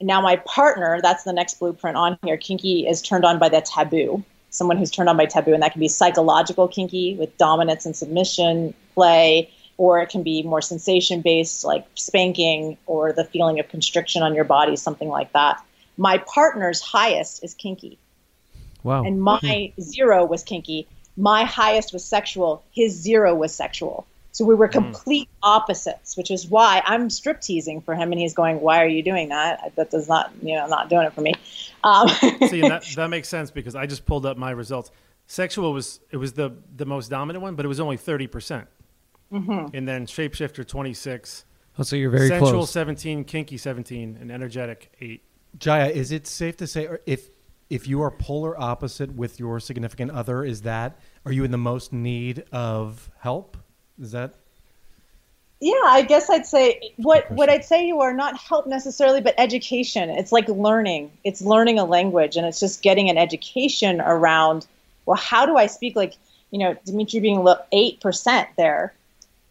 Now 0.00 0.22
my 0.22 0.36
partner, 0.36 1.00
that's 1.02 1.24
the 1.24 1.32
next 1.34 1.58
blueprint 1.58 1.98
on 1.98 2.18
here. 2.22 2.38
Kinky 2.38 2.86
is 2.86 3.02
turned 3.02 3.26
on 3.26 3.38
by 3.38 3.50
the 3.50 3.60
taboo. 3.60 4.24
Someone 4.48 4.78
who's 4.78 4.90
turned 4.90 5.10
on 5.10 5.16
by 5.18 5.26
taboo, 5.26 5.52
and 5.52 5.62
that 5.62 5.72
can 5.72 5.80
be 5.80 5.88
psychological 5.88 6.68
kinky 6.68 7.16
with 7.16 7.36
dominance 7.36 7.84
and 7.84 7.94
submission 7.94 8.72
play, 8.94 9.50
or 9.76 10.00
it 10.00 10.08
can 10.08 10.22
be 10.22 10.42
more 10.42 10.62
sensation 10.62 11.20
based, 11.20 11.64
like 11.64 11.84
spanking 11.96 12.78
or 12.86 13.12
the 13.12 13.24
feeling 13.24 13.60
of 13.60 13.68
constriction 13.68 14.22
on 14.22 14.34
your 14.34 14.44
body, 14.44 14.76
something 14.76 15.08
like 15.08 15.32
that. 15.32 15.62
My 15.96 16.18
partner's 16.18 16.80
highest 16.80 17.44
is 17.44 17.54
kinky, 17.54 17.98
Wow. 18.82 19.04
and 19.04 19.20
my 19.22 19.72
zero 19.80 20.24
was 20.24 20.42
kinky. 20.42 20.86
My 21.16 21.44
highest 21.44 21.92
was 21.92 22.04
sexual. 22.04 22.64
His 22.72 22.92
zero 22.94 23.34
was 23.34 23.54
sexual. 23.54 24.06
So 24.32 24.44
we 24.44 24.56
were 24.56 24.66
complete 24.66 25.28
opposites, 25.44 26.16
which 26.16 26.28
is 26.32 26.48
why 26.48 26.82
I'm 26.84 27.08
strip 27.08 27.40
teasing 27.40 27.80
for 27.80 27.94
him, 27.94 28.10
and 28.10 28.20
he's 28.20 28.34
going, 28.34 28.60
"Why 28.60 28.82
are 28.82 28.88
you 28.88 29.00
doing 29.00 29.28
that? 29.28 29.72
That 29.76 29.92
does 29.92 30.08
not, 30.08 30.32
you 30.42 30.56
know, 30.56 30.64
I'm 30.64 30.70
not 30.70 30.88
doing 30.90 31.06
it 31.06 31.12
for 31.12 31.20
me." 31.20 31.34
Um, 31.84 32.08
See, 32.48 32.60
and 32.62 32.70
that, 32.72 32.84
that 32.96 33.10
makes 33.10 33.28
sense 33.28 33.52
because 33.52 33.76
I 33.76 33.86
just 33.86 34.04
pulled 34.06 34.26
up 34.26 34.36
my 34.36 34.50
results. 34.50 34.90
Sexual 35.28 35.72
was 35.72 36.00
it 36.10 36.16
was 36.16 36.32
the 36.32 36.50
the 36.76 36.84
most 36.84 37.10
dominant 37.10 37.42
one, 37.44 37.54
but 37.54 37.64
it 37.64 37.68
was 37.68 37.78
only 37.78 37.96
thirty 37.96 38.26
percent. 38.26 38.66
Mhm. 39.32 39.70
And 39.72 39.86
then 39.86 40.04
shapeshifter 40.06 40.66
twenty 40.66 40.94
six. 40.94 41.44
Oh, 41.78 41.84
so 41.84 41.94
you're 41.94 42.10
very 42.10 42.26
sensual 42.28 42.50
close. 42.50 42.70
seventeen, 42.72 43.22
kinky 43.22 43.56
seventeen, 43.56 44.18
and 44.20 44.32
energetic 44.32 44.92
eight. 45.00 45.22
Jaiya, 45.58 45.90
is 45.90 46.10
it 46.10 46.26
safe 46.26 46.56
to 46.58 46.66
say 46.66 46.88
if 47.06 47.28
if 47.70 47.88
you 47.88 48.02
are 48.02 48.10
polar 48.10 48.60
opposite 48.60 49.14
with 49.14 49.38
your 49.40 49.58
significant 49.58 50.10
other, 50.10 50.44
is 50.44 50.62
that 50.62 50.98
are 51.24 51.32
you 51.32 51.44
in 51.44 51.50
the 51.50 51.58
most 51.58 51.92
need 51.92 52.44
of 52.52 53.10
help? 53.18 53.56
Is 54.00 54.12
that 54.12 54.34
Yeah, 55.60 55.72
I 55.86 56.02
guess 56.02 56.28
I'd 56.28 56.46
say 56.46 56.80
what 56.96 57.30
what 57.30 57.48
I'd 57.48 57.64
say 57.64 57.86
you 57.86 58.00
are 58.00 58.12
not 58.12 58.36
help 58.36 58.66
necessarily, 58.66 59.20
but 59.20 59.34
education. 59.38 60.10
It's 60.10 60.32
like 60.32 60.48
learning. 60.48 61.10
It's 61.24 61.40
learning 61.40 61.78
a 61.78 61.84
language, 61.84 62.36
and 62.36 62.46
it's 62.46 62.60
just 62.60 62.82
getting 62.82 63.08
an 63.08 63.16
education 63.16 64.00
around. 64.00 64.66
Well, 65.06 65.16
how 65.16 65.46
do 65.46 65.56
I 65.56 65.66
speak? 65.66 65.96
Like 65.96 66.14
you 66.50 66.58
know, 66.58 66.76
Dimitri 66.84 67.20
being 67.20 67.46
eight 67.72 68.00
percent 68.00 68.48
there, 68.56 68.94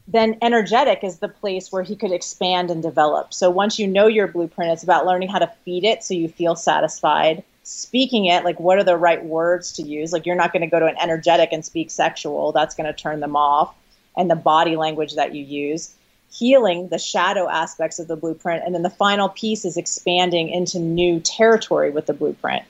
then 0.08 0.38
energetic 0.42 1.04
is 1.04 1.20
the 1.20 1.30
place 1.30 1.72
where 1.72 1.84
he 1.84 1.96
could 1.96 2.12
expand 2.12 2.70
and 2.70 2.84
develop. 2.84 3.34
So 3.34 3.50
once 3.50 3.80
you 3.80 3.88
know 3.88 4.08
your 4.08 4.28
blueprint, 4.28 4.72
it's 4.72 4.84
about 4.84 5.06
learning 5.06 5.30
how 5.30 5.40
to 5.40 5.52
feed 5.64 5.84
it 5.84 6.04
so 6.04 6.14
you 6.14 6.28
feel 6.28 6.56
satisfied. 6.56 7.44
Speaking 7.64 8.26
it, 8.26 8.44
like 8.44 8.60
what 8.60 8.78
are 8.78 8.84
the 8.84 8.98
right 8.98 9.24
words 9.24 9.72
to 9.74 9.84
use? 9.84 10.12
Like 10.12 10.26
you're 10.26 10.36
not 10.36 10.52
going 10.52 10.62
to 10.62 10.68
go 10.68 10.80
to 10.80 10.88
an 10.88 10.98
energetic 11.02 11.50
and 11.54 11.64
speak 11.64 11.90
sexual. 11.90 12.52
That's 12.52 12.76
going 12.76 12.88
to 12.88 12.94
turn 12.94 13.22
them 13.22 13.38
off. 13.38 13.74
And 14.18 14.30
the 14.30 14.36
body 14.36 14.76
language 14.76 15.16
that 15.16 15.34
you 15.34 15.44
use. 15.44 15.96
Healing 16.30 16.90
the 16.90 16.98
shadow 16.98 17.48
aspects 17.48 18.00
of 18.00 18.08
the 18.08 18.18
blueprint. 18.18 18.64
And 18.66 18.76
then 18.76 18.82
the 18.82 18.90
final 18.90 19.30
piece 19.30 19.64
is 19.64 19.78
expanding 19.78 20.50
into 20.50 20.80
new 20.80 21.22
territory 21.22 21.92
with 21.92 22.08
the 22.08 22.14
blueprint. 22.14 22.64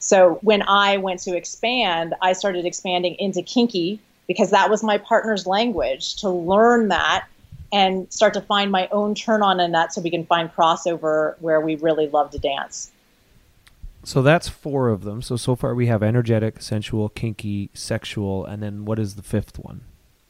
So 0.00 0.38
when 0.42 0.62
I 0.62 0.96
went 0.96 1.20
to 1.20 1.36
expand, 1.36 2.14
I 2.22 2.32
started 2.32 2.64
expanding 2.64 3.14
into 3.18 3.42
kinky 3.42 4.00
because 4.30 4.50
that 4.50 4.70
was 4.70 4.84
my 4.84 4.96
partner's 4.96 5.44
language 5.44 6.14
to 6.14 6.28
learn 6.28 6.86
that 6.86 7.26
and 7.72 8.06
start 8.12 8.32
to 8.32 8.40
find 8.40 8.70
my 8.70 8.86
own 8.92 9.12
turn 9.12 9.42
on 9.42 9.58
in 9.58 9.72
that 9.72 9.92
so 9.92 10.00
we 10.00 10.08
can 10.08 10.24
find 10.24 10.54
crossover 10.54 11.34
where 11.40 11.60
we 11.60 11.74
really 11.74 12.06
love 12.06 12.30
to 12.30 12.38
dance. 12.38 12.92
So 14.04 14.22
that's 14.22 14.48
four 14.48 14.88
of 14.88 15.02
them. 15.02 15.20
So 15.20 15.34
so 15.34 15.56
far 15.56 15.74
we 15.74 15.88
have 15.88 16.00
energetic, 16.04 16.62
sensual, 16.62 17.08
kinky, 17.08 17.70
sexual, 17.74 18.44
and 18.44 18.62
then 18.62 18.84
what 18.84 19.00
is 19.00 19.16
the 19.16 19.22
fifth 19.24 19.58
one? 19.58 19.80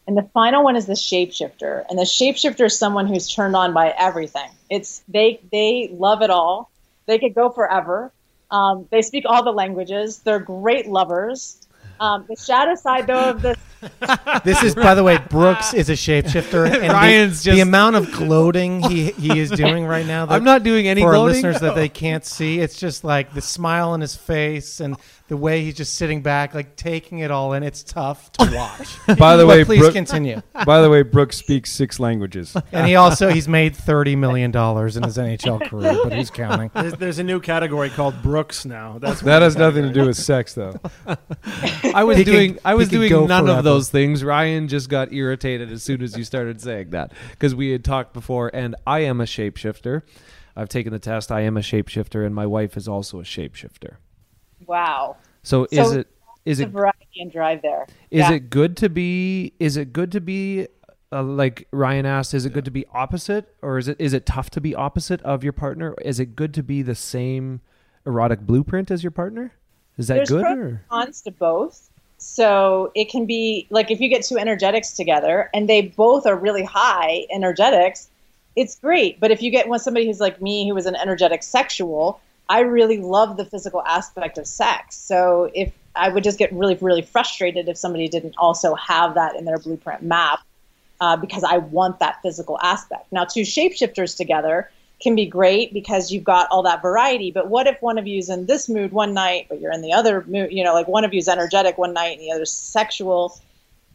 And 0.07 0.17
the 0.17 0.27
final 0.33 0.65
one 0.65 0.77
is 0.77 0.87
the 0.87 0.95
shapeshifter. 0.95 1.85
And 1.91 1.99
the 1.99 2.05
shapeshifter 2.05 2.65
is 2.65 2.79
someone 2.79 3.07
who's 3.07 3.29
turned 3.29 3.55
on 3.55 3.75
by 3.75 3.95
everything. 3.99 4.49
It's 4.71 5.03
they 5.09 5.41
they 5.53 5.91
love 5.93 6.23
it 6.23 6.31
all. 6.31 6.71
They 7.05 7.19
could 7.19 7.35
go 7.35 7.51
forever. 7.51 8.13
Um, 8.51 8.89
they 8.91 9.03
speak 9.03 9.27
all 9.29 9.45
the 9.45 9.53
languages. 9.53 10.21
They're 10.21 10.39
great 10.39 10.87
lovers. 10.87 11.59
Um, 12.01 12.25
the 12.29 12.35
shadow 12.37 12.75
side, 12.75 13.07
though, 13.07 13.31
of 13.31 13.43
this 13.43 13.59
This 14.45 14.63
is, 14.63 14.75
by 14.75 14.95
the 14.95 15.03
way, 15.03 15.19
Brooks 15.31 15.73
is 15.75 15.89
a 15.89 15.95
shapeshifter. 15.95 16.65
And 16.71 16.83
the- 16.85 16.89
Ryan's 16.95 17.43
the, 17.43 17.51
just- 17.53 17.63
amount 17.63 17.97
of 17.97 18.11
gloating 18.13 18.83
he 18.83 19.11
he 19.13 19.39
is 19.39 19.51
doing 19.51 19.85
right 19.87 20.07
now. 20.07 20.27
That 20.27 20.35
I'm 20.37 20.45
not 20.45 20.63
doing 20.63 20.89
any 20.89 21.03
for 21.03 21.09
our 21.09 21.13
gloating. 21.15 21.35
listeners 21.37 21.61
that 21.61 21.75
they 21.75 21.89
can't 21.89 22.25
see. 22.25 22.59
It's 22.61 22.79
just 22.79 23.05
like 23.05 23.33
the 23.35 23.41
smile 23.43 23.91
on 23.91 24.01
his 24.01 24.17
face 24.17 24.81
and 24.81 24.97
the 25.31 25.37
way 25.37 25.63
he's 25.65 25.77
just 25.77 25.95
sitting 25.95 26.23
back, 26.23 26.55
like 26.55 26.75
taking 26.75 27.21
it 27.21 27.31
all 27.31 27.53
in. 27.53 27.63
It's 27.63 27.83
tough 27.85 28.33
to 28.33 28.51
watch. 28.55 28.99
By 29.17 29.37
the 29.37 29.45
But 29.45 29.47
way, 29.47 29.65
please 29.65 29.79
Brooke- 29.79 29.93
continue. 29.95 30.43
By 30.67 30.83
the 30.83 30.91
way, 30.91 31.03
Brooks 31.03 31.39
speaks 31.39 31.71
six 31.73 31.99
languages. 32.01 32.57
And 32.73 32.87
he 32.87 32.97
also 32.97 33.29
he's 33.31 33.47
made 33.49 33.75
thirty 33.77 34.17
million 34.17 34.51
dollars 34.51 34.97
in 34.97 35.05
his 35.05 35.17
NHL 35.17 35.67
career, 35.71 35.97
but 36.03 36.13
who's 36.13 36.31
counting? 36.31 36.71
There's, 36.75 36.95
there's 36.95 37.19
a 37.21 37.25
new 37.25 37.39
category 37.41 37.91
called 37.91 38.21
Brooks 38.23 38.65
now. 38.65 38.99
That's 38.99 39.21
That 39.23 39.41
has 39.43 39.57
nothing 39.57 39.85
to 39.85 39.93
do 39.93 40.05
with 40.07 40.17
sex, 40.17 40.55
though. 40.55 40.75
I 41.95 42.03
was 42.05 42.17
He 42.19 42.25
could- 42.25 42.33
doing 42.33 42.59
I 42.65 42.75
was 42.75 42.89
doing 42.89 43.11
none 43.29 43.45
forever. 43.45 43.59
of 43.59 43.65
those 43.65 43.89
things. 43.89 44.25
Ryan 44.25 44.67
just 44.67 44.89
got 44.89 45.13
irritated 45.13 45.71
as 45.71 45.83
soon 45.85 46.03
as 46.03 46.19
you 46.19 46.25
started 46.25 46.61
saying 46.61 46.91
that 46.91 47.13
because 47.31 47.55
we 47.55 47.71
had 47.71 47.85
talked 47.85 48.13
before 48.13 48.51
and 48.53 48.75
I 48.87 49.01
am 49.01 49.21
a 49.21 49.25
shapeshifter. 49.25 50.03
I've 50.57 50.69
taken 50.69 50.93
the 50.93 50.99
test. 50.99 51.31
I 51.31 51.43
am 51.43 51.57
a 51.57 51.61
shapeshifter 51.61 52.27
and 52.27 52.35
my 52.35 52.47
wife 52.47 52.77
is 52.77 52.89
also 52.89 53.21
a 53.21 53.23
shapeshifter. 53.23 53.97
Wow. 54.71 55.17
So, 55.43 55.67
is 55.71 55.91
So 55.91 55.99
it 55.99 56.07
is 56.47 56.61
it 56.61 56.69
variety 56.71 57.21
and 57.21 57.31
drive 57.31 57.61
there. 57.63 57.87
is 58.11 58.21
Yeah. 58.21 58.33
it 58.33 58.49
good 58.49 58.77
to 58.79 58.89
be 58.89 59.53
is 59.59 59.77
it 59.77 59.93
good 59.93 60.11
to 60.13 60.21
be 60.21 60.69
uh, 61.13 61.23
like 61.23 61.67
Ryan 61.73 62.07
asked 62.07 62.33
is 62.33 62.47
it 62.47 62.53
good 62.53 62.65
to 62.65 62.71
be 62.71 62.87
opposite 62.95 63.55
or 63.63 63.77
is 63.79 63.89
it 63.89 63.97
is 63.99 64.13
it 64.13 64.25
tough 64.25 64.49
to 64.51 64.61
be 64.61 64.75
opposite 64.75 65.21
of 65.23 65.43
your 65.45 65.53
partner? 65.53 65.95
Is 66.03 66.21
it 66.21 66.37
good 66.37 66.55
to 66.55 66.63
be 66.63 66.83
the 66.83 66.95
same 66.95 67.61
erotic 68.07 68.41
blueprint 68.41 68.91
as 68.91 69.03
your 69.05 69.11
partner? 69.11 69.53
Is 69.99 70.07
that 70.09 70.15
There's 70.15 70.31
good 70.31 70.43
pros 70.45 70.59
or 70.59 70.85
cons 70.89 71.21
to 71.23 71.31
both. 71.33 71.91
So 72.17 72.93
it 72.95 73.11
can 73.11 73.27
be 73.27 73.67
like 73.71 73.91
if 73.91 74.01
you 74.01 74.09
get 74.09 74.23
two 74.23 74.39
energetics 74.39 74.93
together 74.93 75.51
and 75.53 75.69
they 75.69 75.83
both 75.83 76.27
are 76.27 76.37
really 76.37 76.65
high 76.65 77.27
energetics, 77.33 78.09
it's 78.57 78.77
great. 78.79 79.19
But 79.21 79.31
if 79.31 79.43
you 79.43 79.51
get 79.51 79.69
one 79.69 79.79
somebody 79.79 80.07
who's 80.07 80.21
like 80.21 80.41
me, 80.41 80.69
who 80.69 80.75
was 80.75 80.87
an 80.87 80.97
energetic 80.97 81.43
sexual, 81.43 82.21
I 82.51 82.61
really 82.63 82.99
love 82.99 83.37
the 83.37 83.45
physical 83.45 83.81
aspect 83.87 84.37
of 84.37 84.45
sex. 84.45 84.97
So 84.97 85.49
if 85.55 85.73
I 85.95 86.09
would 86.09 86.25
just 86.25 86.37
get 86.37 86.53
really, 86.53 86.75
really 86.81 87.03
frustrated 87.03 87.69
if 87.69 87.79
somebody 87.79 88.09
didn't 88.09 88.35
also 88.39 88.75
have 88.75 89.15
that 89.15 89.37
in 89.37 89.45
their 89.45 89.59
blueprint 89.59 90.03
map 90.03 90.41
uh, 91.01 91.17
because 91.17 91.45
I 91.45 91.59
want 91.59 92.01
that 92.01 92.21
physical 92.23 92.59
aspect. 92.61 93.13
Now, 93.13 93.25
two 93.25 93.43
shapeshifters 93.43 94.17
together 94.17 94.69
can 95.01 95.15
be 95.15 95.27
great 95.27 95.73
because 95.73 96.11
you've 96.11 96.25
got 96.25 96.49
all 96.51 96.65
that 96.65 96.83
variety. 96.83 97.31
But 97.31 97.49
what 97.49 97.69
if 97.69 97.81
one 97.81 97.99
of 97.99 98.09
you's 98.09 98.29
in 98.29 98.47
this 98.47 98.69
mood 98.69 98.91
one 98.91 99.15
night, 99.15 99.47
but 99.49 99.61
you're 99.61 99.73
in 99.73 99.81
the 99.81 99.93
other 99.93 100.25
mood? 100.27 100.51
You 100.51 100.65
know, 100.65 100.75
like 100.75 100.89
one 100.89 101.05
of 101.05 101.15
you's 101.15 101.29
energetic 101.29 101.79
one 101.79 101.93
night 101.93 102.19
and 102.19 102.21
the 102.21 102.33
other's 102.33 102.53
sexual, 102.53 103.41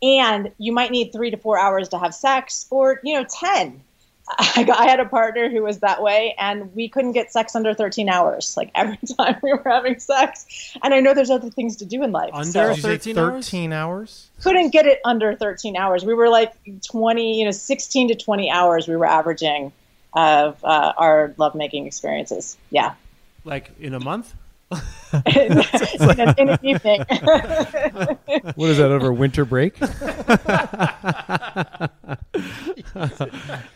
and 0.02 0.50
you 0.60 0.72
might 0.72 0.92
need 0.92 1.12
three 1.12 1.30
to 1.30 1.38
four 1.38 1.60
hours 1.60 1.90
to 1.90 2.00
have 2.00 2.16
sex, 2.16 2.68
or 2.70 3.02
you 3.04 3.16
know, 3.16 3.26
ten. 3.30 3.82
I, 4.28 4.64
got, 4.64 4.80
I 4.80 4.86
had 4.86 5.00
a 5.00 5.06
partner 5.06 5.50
who 5.50 5.62
was 5.64 5.80
that 5.80 6.02
way, 6.02 6.36
and 6.40 6.74
we 6.76 6.90
couldn't 6.90 7.12
get 7.12 7.32
sex 7.32 7.56
under 7.56 7.74
13 7.74 8.10
hours. 8.10 8.56
Like 8.58 8.72
every 8.74 8.98
time 9.18 9.38
we 9.44 9.54
were 9.54 9.64
having 9.66 10.00
sex, 10.00 10.76
and 10.84 10.94
I 10.94 11.00
know 11.00 11.14
there's 11.14 11.30
other 11.30 11.50
things 11.50 11.76
to 11.78 11.86
do 11.86 12.04
in 12.04 12.12
life. 12.12 12.32
Under 12.34 12.52
so- 12.52 12.68
Did 12.70 12.78
you 12.78 12.82
say 12.82 12.90
13 12.98 13.18
hours? 13.18 13.46
Thirteen 13.46 13.74
hours. 13.74 14.30
couldn't 14.42 14.70
get 14.72 14.86
it 14.88 15.00
under 15.06 15.36
13 15.36 15.78
hours. 15.78 16.04
We 16.04 16.14
were 16.14 16.30
like 16.30 16.54
20, 16.88 17.40
you 17.40 17.46
know, 17.46 17.52
16 17.52 18.08
to 18.10 18.16
20 18.16 18.50
hours 18.50 18.88
we 18.88 18.96
were 18.96 19.06
averaging 19.06 19.72
of 20.14 20.64
uh, 20.64 20.94
our 20.98 21.34
lovemaking 21.38 21.86
experiences. 21.88 22.58
Yeah. 22.72 22.94
like 23.44 23.72
in 23.80 23.94
a 23.94 24.00
month. 24.00 24.34
in, 25.36 25.60
a, 25.60 26.36
in 26.38 26.50
an 26.50 26.60
evening. 26.64 27.06
What 28.56 28.70
is 28.70 28.78
that 28.78 28.90
over 28.92 29.14
winter 29.14 29.46
break? 29.46 29.76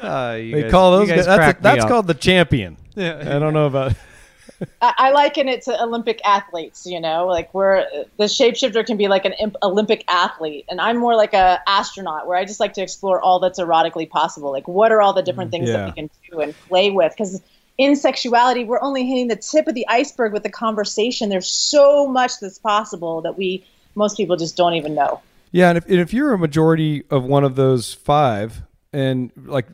Uh, 0.09 0.35
you 0.35 0.55
They 0.55 0.61
guys- 0.63 0.71
call 0.71 0.91
you 0.93 0.99
those 0.99 1.07
guys 1.09 1.25
guys. 1.27 1.37
That's, 1.37 1.59
a, 1.59 1.61
that's 1.61 1.85
called 1.85 2.07
the 2.07 2.13
champion. 2.13 2.77
Yeah. 2.95 3.35
I 3.35 3.39
don't 3.39 3.53
know 3.53 3.67
about. 3.67 3.93
I, 4.81 4.93
I 4.97 5.11
liken 5.11 5.47
it 5.47 5.61
to 5.63 5.81
Olympic 5.81 6.19
athletes, 6.25 6.85
you 6.85 6.99
know, 6.99 7.27
like 7.27 7.53
where 7.53 7.87
the 8.17 8.25
shapeshifter 8.25 8.85
can 8.85 8.97
be 8.97 9.07
like 9.07 9.23
an 9.23 9.33
imp- 9.39 9.55
Olympic 9.63 10.03
athlete. 10.09 10.65
And 10.69 10.81
I'm 10.81 10.97
more 10.97 11.15
like 11.15 11.33
a 11.33 11.61
astronaut 11.67 12.27
where 12.27 12.37
I 12.37 12.43
just 12.43 12.59
like 12.59 12.73
to 12.73 12.81
explore 12.81 13.21
all 13.21 13.39
that's 13.39 13.59
erotically 13.59 14.09
possible. 14.09 14.51
Like 14.51 14.67
what 14.67 14.91
are 14.91 15.01
all 15.01 15.13
the 15.13 15.21
different 15.23 15.51
things 15.51 15.69
Yeah. 15.69 15.77
that 15.77 15.85
we 15.85 15.91
can 15.93 16.09
do 16.29 16.41
and 16.41 16.53
play 16.67 16.91
with? 16.91 17.13
Because 17.13 17.41
in 17.77 17.95
sexuality, 17.95 18.65
we're 18.65 18.81
only 18.81 19.05
hitting 19.07 19.29
the 19.29 19.37
tip 19.37 19.65
of 19.67 19.75
the 19.75 19.87
iceberg 19.87 20.33
with 20.33 20.43
the 20.43 20.49
conversation. 20.49 21.29
There's 21.29 21.47
so 21.49 22.05
much 22.05 22.33
that's 22.41 22.59
possible 22.59 23.21
that 23.21 23.37
we, 23.37 23.65
most 23.95 24.17
people 24.17 24.35
just 24.35 24.57
don't 24.57 24.73
even 24.73 24.93
know. 24.93 25.21
Yeah, 25.53 25.69
and 25.69 25.77
if, 25.77 25.85
and 25.85 25.99
if 25.99 26.13
you're 26.13 26.33
a 26.33 26.37
majority 26.37 27.03
of 27.09 27.23
one 27.23 27.45
of 27.45 27.55
those 27.55 27.93
five, 27.93 28.61
and 28.91 29.31
like, 29.45 29.67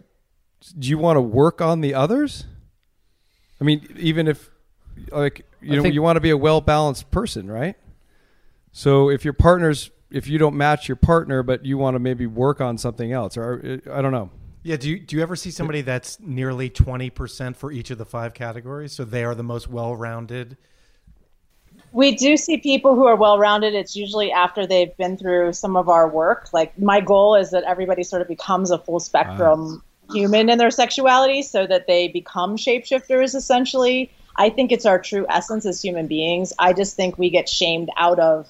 do 0.74 0.90
you 0.90 0.98
want 0.98 1.18
to 1.18 1.22
work 1.22 1.62
on 1.62 1.82
the 1.82 1.94
others? 1.94 2.46
I 3.60 3.64
mean, 3.64 3.88
even 3.98 4.28
if, 4.28 4.50
like, 5.12 5.46
you 5.62 5.80
I 5.80 5.84
know, 5.84 5.90
you 5.90 6.02
want 6.02 6.18
to 6.18 6.22
be 6.22 6.30
a 6.30 6.38
well 6.38 6.62
balanced 6.62 7.12
person, 7.12 7.50
right? 7.50 7.76
So 8.72 9.10
if 9.10 9.24
your 9.24 9.34
partner's, 9.34 9.92
if 10.12 10.28
you 10.28 10.38
don't 10.38 10.56
match 10.56 10.88
your 10.88 10.98
partner, 10.98 11.44
but 11.44 11.66
you 11.66 11.78
want 11.78 11.96
to 11.96 12.00
maybe 12.00 12.28
work 12.28 12.62
on 12.62 12.78
something 12.78 13.12
else, 13.12 13.38
or 13.38 13.82
I 13.92 14.02
don't 14.02 14.12
know. 14.12 14.30
Yeah. 14.64 14.78
Do 14.78 14.90
you 14.90 15.00
do 15.00 15.16
you 15.16 15.22
ever 15.22 15.36
see 15.36 15.52
somebody 15.52 15.82
that's 15.82 16.20
nearly 16.20 16.70
twenty 16.70 17.10
percent 17.10 17.56
for 17.56 17.72
each 17.72 17.92
of 17.92 17.98
the 17.98 18.06
five 18.06 18.34
categories? 18.34 18.92
So 18.92 19.06
they 19.06 19.24
are 19.24 19.36
the 19.36 19.44
most 19.44 19.70
well-rounded. 19.70 20.58
We 21.92 22.16
do 22.16 22.36
see 22.36 22.58
people 22.58 22.96
who 22.96 23.06
are 23.06 23.16
well 23.16 23.38
rounded. 23.38 23.74
It's 23.74 23.96
usually 23.96 24.32
after 24.32 24.68
they've 24.68 24.96
been 24.98 25.18
through 25.18 25.54
some 25.54 25.78
of 25.78 25.88
our 25.88 26.10
work. 26.10 26.50
Like, 26.52 26.78
my 26.78 27.00
goal 27.00 27.36
is 27.36 27.52
that 27.52 27.64
everybody 27.64 28.04
sort 28.04 28.22
of 28.22 28.28
becomes 28.28 28.72
a 28.72 28.78
full 28.78 28.96
ah. 28.96 29.00
spectrum 29.00 29.84
human 30.12 30.50
in 30.50 30.58
their 30.58 30.72
sexuality 30.72 31.42
so 31.42 31.66
that 31.68 31.88
they 31.88 32.08
become 32.08 32.58
shapeshifters, 32.58 33.36
essentially. 33.36 34.12
I 34.36 34.50
think 34.50 34.72
it's 34.72 34.86
our 34.86 35.00
true 35.00 35.26
essence 35.30 35.66
as 35.66 35.82
human 35.82 36.08
beings. 36.08 36.54
I 36.60 36.74
just 36.74 36.96
think 36.96 37.18
we 37.18 37.30
get 37.30 37.48
shamed 37.48 37.90
out 37.98 38.20
of 38.20 38.48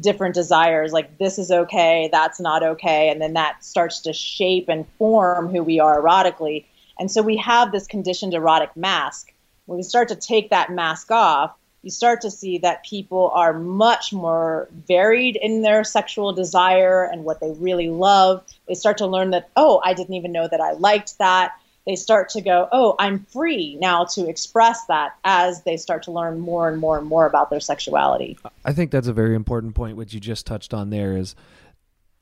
different 0.00 0.34
desires 0.34 0.92
like 0.92 1.18
this 1.18 1.38
is 1.38 1.50
okay 1.50 2.08
that's 2.12 2.38
not 2.38 2.62
okay 2.62 3.08
and 3.08 3.20
then 3.20 3.32
that 3.32 3.64
starts 3.64 4.00
to 4.00 4.12
shape 4.12 4.68
and 4.68 4.86
form 4.98 5.48
who 5.48 5.62
we 5.62 5.80
are 5.80 6.00
erotically 6.00 6.64
and 6.98 7.10
so 7.10 7.22
we 7.22 7.36
have 7.36 7.72
this 7.72 7.86
conditioned 7.86 8.34
erotic 8.34 8.74
mask 8.76 9.32
when 9.66 9.76
we 9.76 9.82
start 9.82 10.08
to 10.08 10.14
take 10.14 10.50
that 10.50 10.70
mask 10.70 11.10
off 11.10 11.52
you 11.82 11.90
start 11.90 12.20
to 12.20 12.30
see 12.30 12.58
that 12.58 12.84
people 12.84 13.30
are 13.34 13.52
much 13.52 14.12
more 14.12 14.68
varied 14.86 15.36
in 15.36 15.62
their 15.62 15.84
sexual 15.84 16.32
desire 16.32 17.04
and 17.04 17.24
what 17.24 17.40
they 17.40 17.52
really 17.52 17.88
love 17.88 18.44
they 18.68 18.74
start 18.74 18.98
to 18.98 19.06
learn 19.06 19.30
that 19.30 19.48
oh 19.56 19.80
i 19.84 19.94
didn't 19.94 20.14
even 20.14 20.32
know 20.32 20.46
that 20.46 20.60
i 20.60 20.72
liked 20.72 21.18
that 21.18 21.52
they 21.86 21.96
start 21.96 22.28
to 22.28 22.40
go 22.40 22.68
oh 22.70 22.94
i'm 22.98 23.24
free 23.26 23.76
now 23.80 24.04
to 24.04 24.28
express 24.28 24.84
that 24.86 25.16
as 25.24 25.62
they 25.62 25.76
start 25.76 26.02
to 26.02 26.12
learn 26.12 26.38
more 26.38 26.68
and 26.68 26.78
more 26.78 26.98
and 26.98 27.06
more 27.06 27.26
about 27.26 27.50
their 27.50 27.60
sexuality 27.60 28.36
I 28.68 28.72
think 28.74 28.90
that's 28.90 29.08
a 29.08 29.14
very 29.14 29.34
important 29.34 29.74
point, 29.74 29.96
which 29.96 30.12
you 30.12 30.20
just 30.20 30.46
touched 30.46 30.74
on 30.74 30.90
there 30.90 31.16
is 31.16 31.34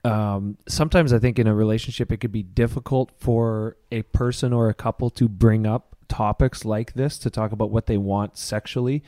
um, 0.05 0.57
sometimes 0.69 1.13
I 1.13 1.19
think 1.19 1.41
in 1.41 1.49
a 1.49 1.55
relationship, 1.55 2.13
it 2.13 2.19
could 2.19 2.31
be 2.31 2.45
difficult 2.45 3.11
for 3.19 3.77
a 3.91 4.03
person 4.03 4.53
or 4.53 4.69
a 4.69 4.75
couple 4.75 5.11
to 5.11 5.29
bring 5.29 5.67
up 5.67 5.97
topics 6.07 6.65
like 6.65 6.93
this 6.93 7.19
to 7.19 7.31
talk 7.31 7.51
about 7.51 7.71
what 7.71 7.87
they 7.87 7.97
want 7.97 8.39
sexually. 8.39 9.03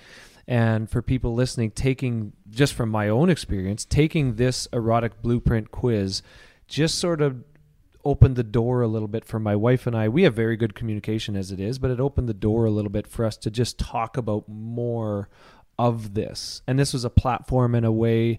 And 0.48 0.90
for 0.90 1.00
people 1.00 1.34
listening, 1.34 1.70
taking 1.70 2.32
just 2.50 2.74
from 2.74 2.88
my 2.88 3.08
own 3.08 3.30
experience, 3.30 3.84
taking 3.84 4.34
this 4.34 4.66
erotic 4.72 5.22
blueprint 5.22 5.70
quiz 5.70 6.22
just 6.68 6.98
sort 6.98 7.20
of 7.20 7.42
opened 8.04 8.36
the 8.36 8.44
door 8.44 8.82
a 8.82 8.88
little 8.88 9.08
bit 9.08 9.24
for 9.24 9.40
my 9.40 9.56
wife 9.56 9.86
and 9.86 9.96
I. 9.96 10.08
We 10.08 10.22
have 10.22 10.34
very 10.34 10.56
good 10.56 10.74
communication 10.74 11.36
as 11.36 11.50
it 11.50 11.58
is, 11.58 11.78
but 11.78 11.90
it 11.90 11.98
opened 11.98 12.28
the 12.28 12.34
door 12.34 12.64
a 12.64 12.70
little 12.70 12.90
bit 12.90 13.06
for 13.06 13.24
us 13.24 13.36
to 13.38 13.50
just 13.50 13.78
talk 13.78 14.16
about 14.16 14.48
more 14.48 15.28
of 15.78 16.14
this. 16.14 16.62
And 16.66 16.78
this 16.78 16.92
was 16.92 17.04
a 17.04 17.10
platform 17.10 17.74
in 17.74 17.84
a 17.84 17.92
way 17.92 18.38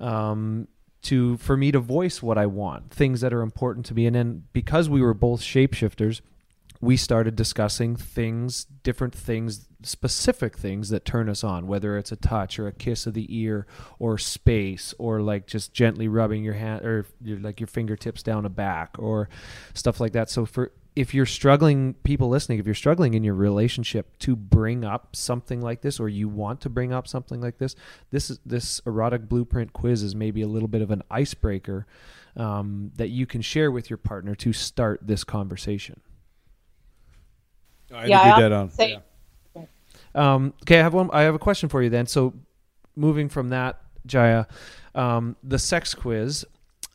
um, 0.00 0.68
to 1.02 1.36
for 1.38 1.56
me 1.56 1.72
to 1.72 1.80
voice 1.80 2.22
what 2.22 2.38
I 2.38 2.46
want, 2.46 2.90
things 2.90 3.20
that 3.20 3.32
are 3.32 3.42
important 3.42 3.86
to 3.86 3.94
me. 3.94 4.06
And 4.06 4.14
then 4.14 4.44
because 4.52 4.88
we 4.88 5.00
were 5.00 5.14
both 5.14 5.40
shapeshifters, 5.40 6.20
we 6.80 6.96
started 6.96 7.34
discussing 7.34 7.96
things, 7.96 8.64
different 8.82 9.14
things, 9.14 9.68
specific 9.82 10.56
things 10.56 10.90
that 10.90 11.04
turn 11.04 11.28
us 11.28 11.42
on, 11.42 11.66
whether 11.66 11.98
it's 11.98 12.12
a 12.12 12.16
touch 12.16 12.58
or 12.58 12.68
a 12.68 12.72
kiss 12.72 13.06
of 13.06 13.14
the 13.14 13.26
ear 13.36 13.66
or 13.98 14.16
space 14.18 14.94
or 14.98 15.20
like 15.20 15.46
just 15.46 15.72
gently 15.72 16.06
rubbing 16.06 16.44
your 16.44 16.54
hand 16.54 16.84
or 16.84 17.06
your, 17.22 17.38
like 17.40 17.58
your 17.58 17.66
fingertips 17.66 18.22
down 18.22 18.44
a 18.44 18.48
back 18.48 18.94
or 18.98 19.28
stuff 19.74 19.98
like 19.98 20.12
that. 20.12 20.30
So 20.30 20.46
for 20.46 20.72
if 20.94 21.14
you're 21.14 21.26
struggling, 21.26 21.94
people 22.02 22.28
listening, 22.28 22.58
if 22.58 22.66
you're 22.66 22.74
struggling 22.74 23.14
in 23.14 23.22
your 23.22 23.34
relationship 23.34 24.18
to 24.18 24.34
bring 24.34 24.84
up 24.84 25.14
something 25.14 25.60
like 25.60 25.80
this 25.80 26.00
or 26.00 26.08
you 26.08 26.28
want 26.28 26.60
to 26.62 26.68
bring 26.68 26.92
up 26.92 27.06
something 27.06 27.40
like 27.40 27.58
this, 27.58 27.76
this 28.10 28.30
is 28.30 28.40
this 28.44 28.80
erotic 28.84 29.28
blueprint 29.28 29.72
quiz 29.72 30.02
is 30.02 30.16
maybe 30.16 30.42
a 30.42 30.48
little 30.48 30.68
bit 30.68 30.82
of 30.82 30.90
an 30.90 31.02
icebreaker 31.10 31.86
um, 32.36 32.90
that 32.96 33.10
you 33.10 33.26
can 33.26 33.42
share 33.42 33.70
with 33.70 33.90
your 33.90 33.96
partner 33.96 34.34
to 34.34 34.52
start 34.52 35.00
this 35.02 35.22
conversation. 35.22 36.00
I 37.92 38.06
Yeah, 38.06 38.18
think 38.22 38.24
I 38.24 38.28
you're 38.40 38.48
dead 38.48 38.52
on. 38.52 38.64
often 38.66 38.76
say- 38.76 38.98
Um, 40.14 40.54
okay, 40.62 40.80
I 40.80 40.82
have 40.82 40.94
one. 40.94 41.10
I 41.12 41.22
have 41.22 41.34
a 41.34 41.38
question 41.38 41.68
for 41.68 41.82
you 41.82 41.90
then. 41.90 42.06
So, 42.06 42.34
moving 42.96 43.28
from 43.28 43.50
that, 43.50 43.80
Jaiya, 44.06 44.46
um, 44.94 45.36
the 45.42 45.58
sex 45.58 45.94
quiz, 45.94 46.44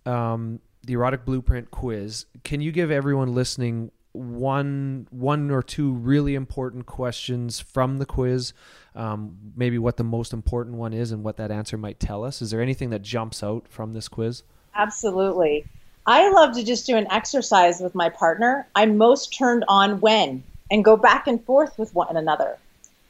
um, 0.05 0.59
the 0.83 0.93
erotic 0.93 1.23
blueprint 1.23 1.71
quiz. 1.71 2.25
Can 2.43 2.59
you 2.59 2.71
give 2.71 2.91
everyone 2.91 3.33
listening 3.33 3.91
one 4.11 5.07
one 5.11 5.49
or 5.51 5.63
two 5.63 5.93
really 5.93 6.35
important 6.35 6.85
questions 6.85 7.59
from 7.59 7.97
the 7.99 8.05
quiz? 8.05 8.53
Um, 8.95 9.37
maybe 9.55 9.77
what 9.77 9.97
the 9.97 10.03
most 10.03 10.33
important 10.33 10.75
one 10.75 10.93
is 10.93 11.11
and 11.11 11.23
what 11.23 11.37
that 11.37 11.49
answer 11.51 11.77
might 11.77 11.99
tell 11.99 12.23
us. 12.23 12.41
Is 12.41 12.51
there 12.51 12.61
anything 12.61 12.89
that 12.89 13.01
jumps 13.03 13.41
out 13.43 13.67
from 13.69 13.93
this 13.93 14.07
quiz? 14.07 14.43
Absolutely. 14.75 15.65
I 16.05 16.29
love 16.31 16.53
to 16.55 16.63
just 16.63 16.85
do 16.85 16.97
an 16.97 17.07
exercise 17.11 17.79
with 17.79 17.95
my 17.95 18.09
partner. 18.09 18.67
I'm 18.75 18.97
most 18.97 19.33
turned 19.37 19.63
on 19.67 20.01
when 20.01 20.43
and 20.71 20.83
go 20.83 20.97
back 20.97 21.27
and 21.27 21.43
forth 21.43 21.77
with 21.77 21.93
one 21.93 22.17
another. 22.17 22.57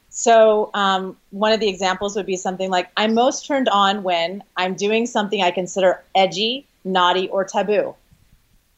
So, 0.10 0.70
um, 0.74 1.18
one 1.32 1.54
of 1.54 1.60
the 1.60 1.68
examples 1.68 2.16
would 2.16 2.28
be 2.28 2.38
something 2.38 2.70
like 2.70 2.89
I'm 2.97 3.16
most 3.16 3.47
turned 3.47 3.68
on 3.70 4.04
when 4.04 4.43
I'm 4.56 4.76
doing 4.76 5.08
something 5.08 5.41
I 5.41 5.49
consider 5.49 6.04
edgy, 6.14 6.68
naughty, 6.84 7.30
or 7.30 7.43
taboo. 7.43 7.95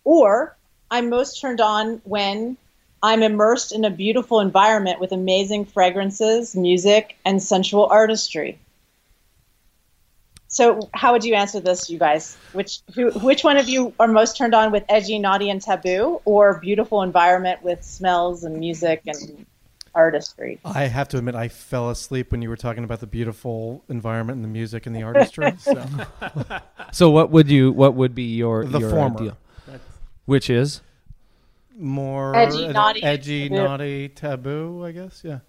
Or 0.05 0.55
I'm 0.89 1.09
most 1.09 1.41
turned 1.41 1.59
on 1.59 2.01
when 2.05 2.57
I'm 3.03 3.21
immersed 3.21 3.71
in 3.71 3.83
a 3.83 3.89
beautiful 3.89 4.39
environment 4.39 4.99
with 4.99 5.11
amazing 5.11 5.65
fragrances, 5.65 6.55
music, 6.55 7.17
and 7.25 7.43
sensual 7.43 7.87
artistry. 7.87 8.57
So, 10.55 10.89
how 10.93 11.11
would 11.11 11.25
you 11.25 11.33
answer 11.35 11.59
this, 11.59 11.89
you 11.89 11.99
guys? 11.99 12.37
Which 12.53 12.79
who, 12.93 13.11
which 13.19 13.43
one 13.43 13.57
of 13.57 13.67
you 13.67 13.93
are 13.99 14.07
most 14.07 14.37
turned 14.37 14.55
on 14.55 14.71
with 14.71 14.85
edgy, 14.87 15.19
naughty, 15.19 15.49
and 15.49 15.61
taboo, 15.61 16.21
or 16.23 16.61
beautiful 16.61 17.01
environment 17.01 17.61
with 17.61 17.83
smells 17.83 18.45
and 18.45 18.55
music 18.57 19.01
and 19.05 19.45
artistry? 19.93 20.57
I 20.63 20.83
have 20.85 21.09
to 21.09 21.17
admit, 21.17 21.35
I 21.35 21.49
fell 21.49 21.89
asleep 21.89 22.31
when 22.31 22.41
you 22.41 22.47
were 22.47 22.55
talking 22.55 22.85
about 22.85 23.01
the 23.01 23.05
beautiful 23.07 23.83
environment 23.89 24.37
and 24.37 24.45
the 24.45 24.49
music 24.49 24.85
and 24.85 24.95
the 24.95 25.03
artistry. 25.03 25.51
So. 25.59 25.85
So, 26.93 27.09
what 27.09 27.31
would 27.31 27.49
you? 27.49 27.73
What 27.73 27.95
would 27.95 28.15
be 28.15 28.33
your 28.37 28.63
The 28.63 28.79
your 28.79 28.91
former. 28.91 29.19
ideal? 29.19 29.37
Which 30.23 30.49
is 30.49 30.79
More 31.77 32.33
Edgy, 32.33 32.69
naughty, 32.69 33.03
edgy, 33.03 33.49
taboo. 33.49 33.61
naughty, 33.61 34.07
taboo. 34.07 34.85
I 34.85 34.91
guess. 34.93 35.21
Yeah. 35.21 35.39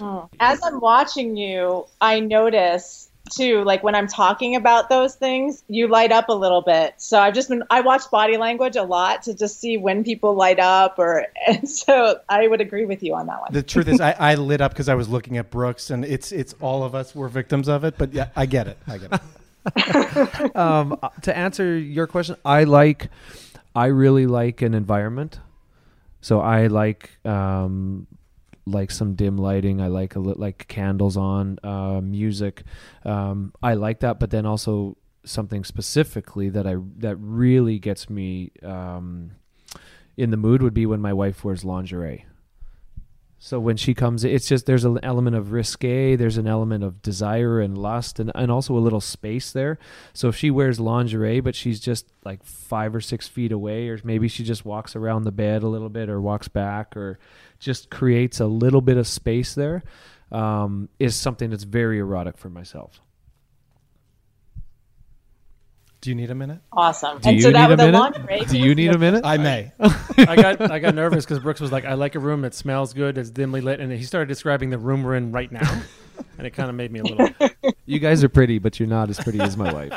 Oh. 0.00 0.30
As 0.40 0.58
I'm 0.64 0.80
watching 0.80 1.36
you, 1.36 1.84
I 2.00 2.20
notice 2.20 3.10
too, 3.30 3.62
like 3.64 3.82
when 3.82 3.94
I'm 3.94 4.06
talking 4.06 4.56
about 4.56 4.88
those 4.88 5.14
things, 5.14 5.64
you 5.68 5.88
light 5.88 6.12
up 6.12 6.28
a 6.28 6.32
little 6.34 6.60
bit. 6.60 6.94
So 6.98 7.18
I've 7.18 7.34
just 7.34 7.48
been, 7.48 7.62
I 7.70 7.80
watch 7.80 8.10
body 8.10 8.36
language 8.36 8.76
a 8.76 8.82
lot 8.82 9.22
to 9.22 9.34
just 9.34 9.60
see 9.60 9.76
when 9.76 10.04
people 10.04 10.34
light 10.34 10.58
up, 10.58 10.98
or, 10.98 11.26
and 11.46 11.68
so 11.68 12.20
I 12.28 12.46
would 12.46 12.60
agree 12.60 12.84
with 12.84 13.02
you 13.02 13.14
on 13.14 13.26
that 13.26 13.40
one. 13.40 13.52
The 13.52 13.62
truth 13.62 13.88
is, 13.88 14.00
I, 14.00 14.12
I 14.12 14.34
lit 14.34 14.60
up 14.60 14.72
because 14.72 14.88
I 14.88 14.94
was 14.94 15.08
looking 15.08 15.38
at 15.38 15.50
Brooks, 15.50 15.90
and 15.90 16.04
it's 16.04 16.32
it's 16.32 16.54
all 16.60 16.84
of 16.84 16.94
us 16.94 17.14
were 17.14 17.28
victims 17.28 17.68
of 17.68 17.84
it. 17.84 17.96
But 17.98 18.12
yeah, 18.12 18.28
I 18.36 18.46
get 18.46 18.68
it. 18.68 18.78
I 18.86 18.98
get 18.98 19.12
it. 19.12 19.20
um, 20.56 20.98
uh, 21.02 21.08
to 21.22 21.36
answer 21.36 21.78
your 21.78 22.06
question, 22.06 22.36
I 22.44 22.64
like, 22.64 23.08
I 23.74 23.86
really 23.86 24.26
like 24.26 24.62
an 24.62 24.74
environment. 24.74 25.40
So 26.20 26.40
I 26.40 26.66
like, 26.66 27.10
um, 27.26 28.06
like 28.66 28.90
some 28.90 29.14
dim 29.14 29.36
lighting. 29.36 29.80
I 29.80 29.88
like 29.88 30.16
a 30.16 30.20
li- 30.20 30.34
like 30.36 30.66
candles 30.68 31.16
on, 31.16 31.58
uh, 31.62 32.00
music. 32.00 32.62
Um, 33.04 33.52
I 33.62 33.74
like 33.74 34.00
that, 34.00 34.18
but 34.18 34.30
then 34.30 34.46
also 34.46 34.96
something 35.24 35.64
specifically 35.64 36.48
that 36.50 36.66
I 36.66 36.76
that 36.98 37.16
really 37.16 37.78
gets 37.78 38.10
me 38.10 38.52
um, 38.62 39.32
in 40.16 40.30
the 40.30 40.36
mood 40.36 40.62
would 40.62 40.74
be 40.74 40.86
when 40.86 41.00
my 41.00 41.12
wife 41.12 41.44
wears 41.44 41.64
lingerie. 41.64 42.26
So 43.38 43.60
when 43.60 43.76
she 43.76 43.92
comes, 43.92 44.24
it's 44.24 44.48
just 44.48 44.64
there's 44.64 44.86
an 44.86 44.98
element 45.02 45.36
of 45.36 45.52
risque, 45.52 46.16
there's 46.16 46.38
an 46.38 46.46
element 46.46 46.82
of 46.82 47.02
desire 47.02 47.60
and 47.60 47.76
lust, 47.76 48.18
and, 48.18 48.32
and 48.34 48.50
also 48.50 48.74
a 48.74 48.80
little 48.80 49.02
space 49.02 49.52
there. 49.52 49.78
So 50.14 50.28
if 50.28 50.36
she 50.36 50.50
wears 50.50 50.80
lingerie, 50.80 51.40
but 51.40 51.54
she's 51.54 51.78
just 51.78 52.06
like 52.24 52.42
five 52.42 52.94
or 52.94 53.02
six 53.02 53.28
feet 53.28 53.52
away, 53.52 53.88
or 53.88 54.00
maybe 54.02 54.28
she 54.28 54.44
just 54.44 54.64
walks 54.64 54.96
around 54.96 55.24
the 55.24 55.30
bed 55.30 55.62
a 55.62 55.68
little 55.68 55.90
bit, 55.90 56.08
or 56.08 56.22
walks 56.22 56.48
back, 56.48 56.96
or 56.96 57.18
just 57.58 57.90
creates 57.90 58.40
a 58.40 58.46
little 58.46 58.80
bit 58.80 58.96
of 58.96 59.06
space 59.06 59.54
there, 59.54 59.82
um, 60.32 60.88
is 60.98 61.16
something 61.16 61.50
that's 61.50 61.64
very 61.64 61.98
erotic 61.98 62.36
for 62.36 62.48
myself. 62.50 63.00
Do 66.00 66.10
you 66.10 66.16
need 66.16 66.30
a 66.30 66.34
minute? 66.34 66.60
Awesome. 66.70 67.18
Do 67.18 67.30
and 67.30 67.36
you 67.38 67.42
so 67.44 67.50
that 67.50 67.68
need 67.68 67.72
a 67.72 67.76
the 67.78 67.84
minute? 67.86 67.98
lingerie. 67.98 68.40
Do 68.44 68.58
you 68.58 68.74
need 68.74 68.90
a 68.94 68.98
minute? 68.98 69.24
I 69.24 69.38
may. 69.38 69.72
I 70.18 70.36
got 70.36 70.60
I 70.70 70.78
got 70.78 70.94
nervous 70.94 71.24
because 71.24 71.38
Brooks 71.38 71.62
was 71.62 71.72
like, 71.72 71.86
"I 71.86 71.94
like 71.94 72.14
a 72.14 72.18
room 72.18 72.42
that 72.42 72.52
smells 72.52 72.92
good, 72.92 73.16
it's 73.16 73.30
dimly 73.30 73.62
lit," 73.62 73.80
and 73.80 73.90
he 73.90 74.02
started 74.02 74.28
describing 74.28 74.68
the 74.68 74.76
room 74.76 75.02
we're 75.02 75.14
in 75.14 75.32
right 75.32 75.50
now, 75.50 75.80
and 76.36 76.46
it 76.46 76.50
kind 76.50 76.68
of 76.68 76.74
made 76.76 76.92
me 76.92 77.00
a 77.00 77.04
little. 77.04 77.30
You 77.86 77.98
guys 77.98 78.24
are 78.24 78.30
pretty, 78.30 78.58
but 78.58 78.80
you're 78.80 78.88
not 78.88 79.10
as 79.10 79.18
pretty 79.20 79.40
as 79.40 79.58
my 79.58 79.70
wife. 79.70 79.92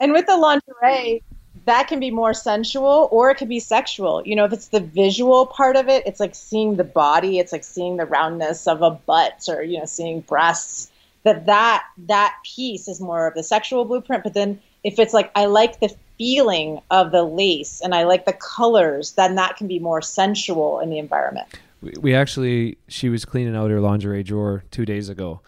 And 0.00 0.12
with 0.12 0.26
the 0.26 0.36
lingerie, 0.36 1.22
that 1.68 1.86
can 1.86 2.00
be 2.00 2.10
more 2.10 2.32
sensual 2.32 3.08
or 3.12 3.30
it 3.30 3.36
could 3.36 3.48
be 3.48 3.60
sexual. 3.60 4.22
You 4.26 4.36
know, 4.36 4.44
if 4.44 4.52
it's 4.52 4.68
the 4.68 4.80
visual 4.80 5.46
part 5.46 5.76
of 5.76 5.88
it, 5.88 6.06
it's 6.06 6.18
like 6.18 6.34
seeing 6.34 6.76
the 6.76 6.84
body, 6.84 7.38
it's 7.38 7.52
like 7.52 7.64
seeing 7.64 7.98
the 7.98 8.06
roundness 8.06 8.66
of 8.66 8.80
a 8.80 8.90
butt 8.90 9.46
or, 9.48 9.62
you 9.62 9.78
know, 9.78 9.84
seeing 9.84 10.20
breasts. 10.20 10.90
That 11.24 11.46
that 11.46 11.84
that 12.06 12.36
piece 12.44 12.88
is 12.88 13.00
more 13.00 13.26
of 13.26 13.34
the 13.34 13.42
sexual 13.42 13.84
blueprint. 13.84 14.22
But 14.24 14.34
then 14.34 14.60
if 14.82 14.98
it's 14.98 15.12
like 15.12 15.30
I 15.34 15.44
like 15.44 15.80
the 15.80 15.94
feeling 16.16 16.80
of 16.90 17.12
the 17.12 17.22
lace 17.22 17.80
and 17.82 17.94
I 17.94 18.04
like 18.04 18.24
the 18.24 18.32
colors, 18.32 19.12
then 19.12 19.34
that 19.34 19.56
can 19.56 19.68
be 19.68 19.78
more 19.78 20.00
sensual 20.00 20.80
in 20.80 20.90
the 20.90 20.98
environment. 20.98 21.48
we, 21.80 22.14
actually 22.14 22.78
she 22.88 23.08
was 23.08 23.24
cleaning 23.24 23.54
out 23.54 23.70
her 23.70 23.80
lingerie 23.80 24.22
drawer 24.22 24.64
two 24.70 24.84
days 24.84 25.08
ago 25.08 25.40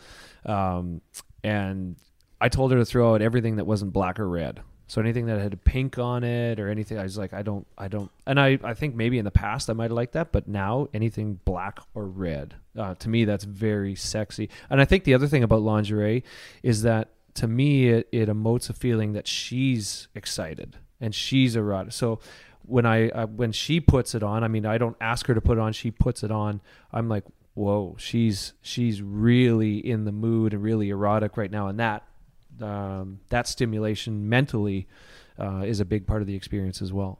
um, 0.44 1.00
and 1.42 1.96
i 2.40 2.48
told 2.48 2.70
her 2.70 2.78
to 2.78 2.84
throw 2.84 3.14
out 3.14 3.22
everything 3.22 3.56
that 3.56 3.66
wasn't 3.66 3.92
black 3.92 4.20
or 4.20 4.28
red 4.28 4.60
so 4.90 5.00
anything 5.00 5.26
that 5.26 5.40
had 5.40 5.62
pink 5.64 5.98
on 5.98 6.24
it 6.24 6.58
or 6.58 6.68
anything 6.68 6.98
i 6.98 7.02
was 7.04 7.16
like 7.16 7.32
i 7.32 7.42
don't 7.42 7.64
i 7.78 7.86
don't 7.86 8.10
and 8.26 8.40
i, 8.40 8.58
I 8.64 8.74
think 8.74 8.96
maybe 8.96 9.18
in 9.18 9.24
the 9.24 9.30
past 9.30 9.70
i 9.70 9.72
might 9.72 9.84
have 9.84 9.92
liked 9.92 10.14
that 10.14 10.32
but 10.32 10.48
now 10.48 10.88
anything 10.92 11.38
black 11.44 11.78
or 11.94 12.06
red 12.06 12.56
uh, 12.76 12.94
to 12.96 13.08
me 13.08 13.24
that's 13.24 13.44
very 13.44 13.94
sexy. 13.94 14.48
And 14.68 14.80
i 14.80 14.84
think 14.84 15.04
the 15.04 15.14
other 15.14 15.28
thing 15.28 15.44
about 15.44 15.62
lingerie 15.62 16.24
is 16.64 16.82
that 16.82 17.10
to 17.34 17.46
me 17.46 17.88
it, 17.88 18.08
it 18.10 18.28
emotes 18.28 18.68
a 18.68 18.72
feeling 18.72 19.12
that 19.12 19.28
she's 19.28 20.08
excited 20.16 20.76
and 21.00 21.14
she's 21.14 21.54
erotic 21.54 21.92
so 21.92 22.18
when 22.62 22.86
I 22.86 23.08
uh, 23.08 23.26
when 23.26 23.50
she 23.50 23.80
puts 23.80 24.14
it 24.14 24.22
on, 24.22 24.44
I 24.44 24.48
mean, 24.48 24.64
I 24.64 24.78
don't 24.78 24.96
ask 25.00 25.26
her 25.26 25.34
to 25.34 25.40
put 25.40 25.58
it 25.58 25.60
on; 25.60 25.72
she 25.72 25.90
puts 25.90 26.22
it 26.22 26.30
on. 26.30 26.60
I'm 26.92 27.08
like, 27.08 27.24
whoa, 27.54 27.96
she's 27.98 28.52
she's 28.62 29.02
really 29.02 29.78
in 29.78 30.04
the 30.04 30.12
mood 30.12 30.54
and 30.54 30.62
really 30.62 30.90
erotic 30.90 31.36
right 31.36 31.50
now, 31.50 31.66
and 31.66 31.80
that 31.80 32.04
um, 32.62 33.20
that 33.30 33.46
stimulation 33.48 34.28
mentally 34.28 34.86
uh, 35.38 35.62
is 35.66 35.80
a 35.80 35.84
big 35.84 36.06
part 36.06 36.20
of 36.20 36.26
the 36.26 36.34
experience 36.34 36.82
as 36.82 36.92
well. 36.92 37.18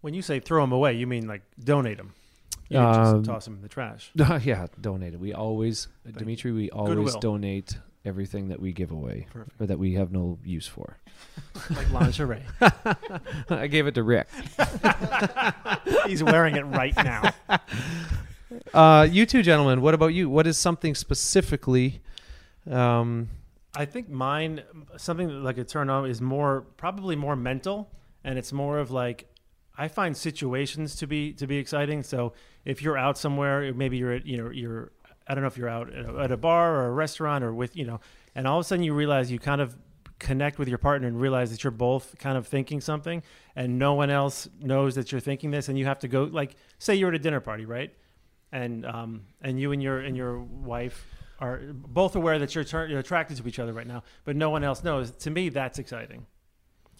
When 0.00 0.14
you 0.14 0.22
say 0.22 0.40
throw 0.40 0.62
them 0.62 0.72
away, 0.72 0.94
you 0.94 1.06
mean 1.06 1.26
like 1.26 1.42
donate 1.62 1.96
them? 1.98 2.14
You 2.68 2.78
Um, 2.78 3.22
just 3.22 3.30
toss 3.30 3.44
them 3.46 3.54
in 3.56 3.62
the 3.62 3.68
trash. 3.68 4.10
yeah, 4.42 4.66
donate 4.80 5.14
it. 5.14 5.20
We 5.20 5.32
always, 5.32 5.88
Dimitri, 6.16 6.52
we 6.52 6.70
always 6.70 6.96
Goodwill. 6.96 7.20
donate 7.20 7.78
everything 8.04 8.48
that 8.48 8.60
we 8.60 8.72
give 8.72 8.90
away 8.90 9.26
or 9.58 9.66
that 9.66 9.78
we 9.78 9.94
have 9.94 10.12
no 10.12 10.38
use 10.44 10.66
for. 10.66 10.98
Like 11.70 11.90
lingerie. 11.90 12.42
I 13.50 13.66
gave 13.66 13.86
it 13.88 13.94
to 13.96 14.02
Rick. 14.02 14.28
He's 16.06 16.22
wearing 16.22 16.56
it 16.56 16.62
right 16.62 16.94
now. 16.96 17.34
Uh, 18.72 19.06
you 19.10 19.26
two 19.26 19.42
gentlemen, 19.42 19.80
what 19.80 19.94
about 19.94 20.08
you? 20.14 20.30
What 20.30 20.46
is 20.46 20.56
something 20.56 20.94
specifically? 20.94 22.00
Um, 22.70 23.28
I 23.78 23.84
think 23.84 24.08
mine, 24.08 24.64
something 24.96 25.28
that, 25.28 25.34
like 25.34 25.56
a 25.56 25.62
turn 25.62 25.88
on, 25.88 26.10
is 26.10 26.20
more 26.20 26.62
probably 26.76 27.14
more 27.14 27.36
mental, 27.36 27.88
and 28.24 28.36
it's 28.36 28.52
more 28.52 28.80
of 28.80 28.90
like 28.90 29.32
I 29.78 29.86
find 29.86 30.16
situations 30.16 30.96
to 30.96 31.06
be 31.06 31.32
to 31.34 31.46
be 31.46 31.58
exciting. 31.58 32.02
So 32.02 32.32
if 32.64 32.82
you're 32.82 32.98
out 32.98 33.16
somewhere, 33.16 33.72
maybe 33.72 33.96
you're 33.96 34.14
at 34.14 34.26
you 34.26 34.36
know 34.36 34.50
you're 34.50 34.90
I 35.28 35.34
don't 35.34 35.42
know 35.42 35.46
if 35.46 35.56
you're 35.56 35.68
out 35.68 35.94
at 35.94 36.06
a, 36.06 36.18
at 36.18 36.32
a 36.32 36.36
bar 36.36 36.74
or 36.74 36.86
a 36.86 36.90
restaurant 36.90 37.44
or 37.44 37.54
with 37.54 37.76
you 37.76 37.84
know, 37.84 38.00
and 38.34 38.48
all 38.48 38.58
of 38.58 38.64
a 38.64 38.68
sudden 38.68 38.82
you 38.82 38.94
realize 38.94 39.30
you 39.30 39.38
kind 39.38 39.60
of 39.60 39.76
connect 40.18 40.58
with 40.58 40.66
your 40.66 40.78
partner 40.78 41.06
and 41.06 41.20
realize 41.20 41.52
that 41.52 41.62
you're 41.62 41.70
both 41.70 42.18
kind 42.18 42.36
of 42.36 42.48
thinking 42.48 42.80
something 42.80 43.22
and 43.54 43.78
no 43.78 43.94
one 43.94 44.10
else 44.10 44.48
knows 44.60 44.96
that 44.96 45.12
you're 45.12 45.20
thinking 45.20 45.52
this 45.52 45.68
and 45.68 45.78
you 45.78 45.84
have 45.84 46.00
to 46.00 46.08
go 46.08 46.24
like 46.24 46.56
say 46.80 46.96
you're 46.96 47.10
at 47.10 47.14
a 47.14 47.20
dinner 47.20 47.38
party 47.38 47.64
right 47.64 47.94
and 48.50 48.84
um 48.84 49.22
and 49.40 49.60
you 49.60 49.70
and 49.70 49.80
your 49.80 50.00
and 50.00 50.16
your 50.16 50.40
wife 50.40 51.06
are 51.40 51.60
both 51.72 52.16
aware 52.16 52.38
that 52.38 52.54
you're, 52.54 52.64
tur- 52.64 52.86
you're 52.86 52.98
attracted 53.00 53.36
to 53.36 53.46
each 53.48 53.58
other 53.58 53.72
right 53.72 53.86
now 53.86 54.02
but 54.24 54.34
no 54.36 54.50
one 54.50 54.64
else 54.64 54.82
knows 54.82 55.10
to 55.12 55.30
me 55.30 55.48
that's 55.48 55.78
exciting 55.78 56.26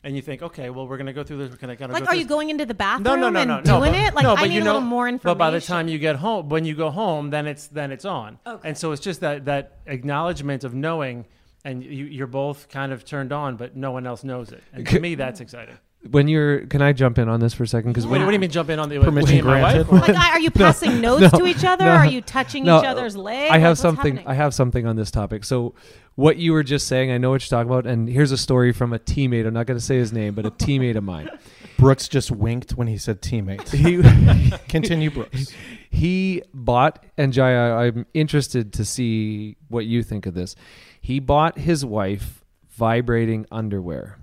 and 0.05 0.14
you 0.14 0.22
think 0.22 0.43
okay 0.43 0.70
well 0.70 0.86
we're 0.86 0.97
going 0.97 1.07
to 1.09 1.12
go 1.12 1.24
through 1.24 1.39
this 1.39 1.51
we're 1.51 1.57
going 1.57 1.76
to 1.76 1.86
Like, 1.89 2.03
go 2.05 2.05
are 2.05 2.07
through 2.12 2.18
you 2.20 2.24
going 2.24 2.51
into 2.51 2.64
the 2.64 2.74
bathroom 2.74 3.03
no, 3.03 3.16
no, 3.16 3.30
no, 3.30 3.41
and 3.41 3.49
no, 3.49 3.61
doing 3.78 3.93
but- 3.93 3.95
it? 4.01 4.14
Like, 4.14 4.22
no, 4.22 4.36
I 4.36 4.47
need 4.47 4.55
you 4.55 4.62
a 4.62 4.64
little 4.64 4.80
more 4.80 5.09
information. 5.09 5.36
But 5.36 5.39
by 5.39 5.51
the 5.51 5.61
time 5.61 5.89
you 5.89 5.99
get 5.99 6.16
home, 6.16 6.49
when 6.49 6.64
you 6.64 6.74
go 6.76 6.91
home, 6.91 7.30
then 7.30 7.47
it's 7.49 7.66
then 7.66 7.91
it's 7.91 8.05
on. 8.05 8.39
Okay. 8.47 8.68
And 8.68 8.78
so 8.78 8.93
it's 8.93 9.01
just 9.03 9.20
that 9.22 9.47
that 9.47 9.78
acknowledgement 9.86 10.62
of 10.62 10.72
knowing, 10.72 11.24
and 11.64 11.82
you, 11.82 12.05
you're 12.05 12.28
both 12.28 12.68
kind 12.68 12.93
of 12.93 13.05
turned 13.05 13.32
on, 13.32 13.57
but 13.57 13.74
no 13.76 13.91
one 13.91 14.07
else 14.07 14.22
knows 14.22 14.53
it. 14.53 14.62
And 14.72 14.86
to 14.86 15.01
me, 15.01 15.16
that's 15.16 15.41
exciting. 15.41 15.78
When 16.09 16.28
you're, 16.28 16.61
can 16.66 16.80
I 16.80 16.92
jump 16.92 17.18
in 17.18 17.28
on 17.28 17.40
this 17.40 17.53
for 17.55 17.64
a 17.64 17.66
second? 17.66 17.90
Because 17.90 18.07
What, 18.07 18.20
what 18.20 18.26
do 18.28 18.32
you 18.32 18.38
mean 18.38 18.51
jump 18.51 18.70
in 18.70 18.78
on 18.78 18.88
the 18.88 19.01
Permission 19.01 19.34
me 19.36 19.40
granted. 19.42 19.88
wife? 19.88 20.09
Like, 20.09 20.16
are 20.32 20.38
you 20.40 20.51
passing 20.53 21.01
notes 21.03 21.32
No, 21.32 21.38
to 21.40 21.46
each 21.46 21.64
other? 21.64 21.84
no, 21.84 21.90
are 21.90 22.07
you 22.07 22.20
touching 22.20 22.62
no, 22.64 22.78
each 22.78 22.84
other's 22.86 23.16
legs? 23.16 23.51
I 23.51 23.55
Like, 23.55 23.61
have 23.62 23.70
what's 23.72 23.80
something. 23.80 24.16
happening? 24.16 24.26
I 24.30 24.34
have 24.34 24.55
something 24.55 24.86
on 24.86 24.94
this 24.94 25.11
topic. 25.11 25.44
So, 25.44 25.74
what 26.14 26.36
you 26.36 26.53
were 26.53 26.62
just 26.62 26.86
saying, 26.86 27.11
I 27.11 27.18
know 27.18 27.30
what 27.30 27.42
you're 27.49 27.59
talking 27.59 27.70
about, 27.70 27.86
and 27.86 28.09
here's 28.09 28.30
a 28.32 28.38
story 28.38 28.72
from 28.72 28.92
a 28.92 28.99
teammate. 28.99 29.44
I'm 29.46 29.55
not 29.55 29.66
going 29.66 29.78
to 29.78 29.84
say 29.84 29.99
his 29.99 30.12
name, 30.12 30.34
but 30.34 30.46
a 30.46 30.51
teammate 30.53 30.96
of 30.96 31.03
mine. 31.05 31.28
Brooks 31.78 32.09
just 32.09 32.30
winked 32.32 32.72
when 32.72 32.86
he 32.88 32.96
said 32.96 33.20
teammate. 33.22 33.68
He 33.68 34.59
Continue, 34.68 35.11
Brooks. 35.11 35.53
he 35.90 36.42
bought, 36.55 37.05
and 37.16 37.32
Jaiya, 37.32 37.76
I'm 37.76 38.07
interested 38.14 38.72
to 38.74 38.84
see 38.84 39.57
what 39.68 39.84
you 39.84 40.03
think 40.03 40.26
of 40.26 40.34
this. 40.34 40.55
He 41.01 41.20
bought 41.20 41.59
his 41.59 41.84
wife 41.84 42.44
vibrating 42.68 43.46
underwear 43.53 44.18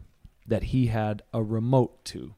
that 0.47 0.63
he 0.63 0.87
had 0.87 1.23
a 1.33 1.41
remote 1.43 2.03
to. 2.05 2.33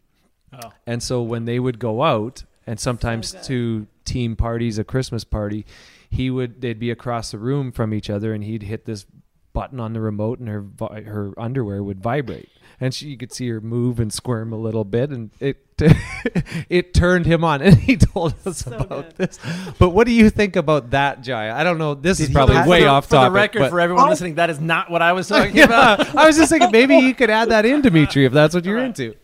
Oh. 0.53 0.71
And 0.85 1.03
so 1.03 1.21
when 1.21 1.45
they 1.45 1.59
would 1.59 1.79
go 1.79 2.03
out, 2.03 2.43
and 2.65 2.79
sometimes 2.79 3.35
to 3.43 3.87
team 4.05 4.35
parties, 4.35 4.77
a 4.77 4.83
Christmas 4.83 5.23
party, 5.23 5.65
he 6.09 6.29
would 6.29 6.61
they'd 6.61 6.79
be 6.79 6.91
across 6.91 7.31
the 7.31 7.37
room 7.37 7.71
from 7.71 7.93
each 7.93 8.09
other, 8.09 8.33
and 8.33 8.43
he'd 8.43 8.63
hit 8.63 8.85
this 8.85 9.05
button 9.53 9.79
on 9.79 9.93
the 9.93 10.01
remote, 10.01 10.39
and 10.39 10.47
her 10.49 10.65
her 10.79 11.33
underwear 11.37 11.83
would 11.83 12.01
vibrate, 12.01 12.49
and 12.79 12.93
she 12.93 13.07
you 13.07 13.17
could 13.17 13.31
see 13.31 13.47
her 13.49 13.59
move 13.61 13.99
and 13.99 14.13
squirm 14.13 14.53
a 14.53 14.57
little 14.57 14.83
bit, 14.83 15.09
and 15.09 15.31
it 15.39 15.57
it 16.69 16.93
turned 16.93 17.25
him 17.25 17.43
on, 17.43 17.61
and 17.63 17.75
he 17.75 17.97
told 17.97 18.35
us 18.45 18.65
about 18.65 19.15
this. 19.15 19.39
But 19.79 19.89
what 19.89 20.07
do 20.07 20.13
you 20.13 20.29
think 20.29 20.55
about 20.55 20.91
that, 20.91 21.21
Jaiya? 21.21 21.53
I 21.53 21.63
don't 21.63 21.77
know. 21.77 21.93
This 21.93 22.19
is 22.19 22.29
probably 22.29 22.55
way 22.67 22.79
for 22.79 22.85
the, 22.85 22.87
off 22.87 23.05
for 23.05 23.15
topic. 23.15 23.29
the 23.29 23.35
record, 23.35 23.59
but- 23.59 23.69
for 23.69 23.79
everyone 23.79 24.05
oh. 24.05 24.09
listening, 24.09 24.35
that 24.35 24.49
is 24.49 24.59
not 24.59 24.89
what 24.91 25.01
I 25.01 25.13
was 25.13 25.27
talking 25.29 25.55
Yeah, 25.55 25.65
about. 25.65 26.15
I 26.15 26.27
was 26.27 26.37
just 26.37 26.49
thinking 26.49 26.71
maybe 26.71 26.97
you 26.97 27.13
could 27.13 27.29
add 27.29 27.49
that 27.49 27.65
in, 27.65 27.81
Dimitri, 27.81 28.25
if 28.25 28.33
that's 28.33 28.53
what 28.53 28.65
you're 28.65 28.79
into. 28.79 29.15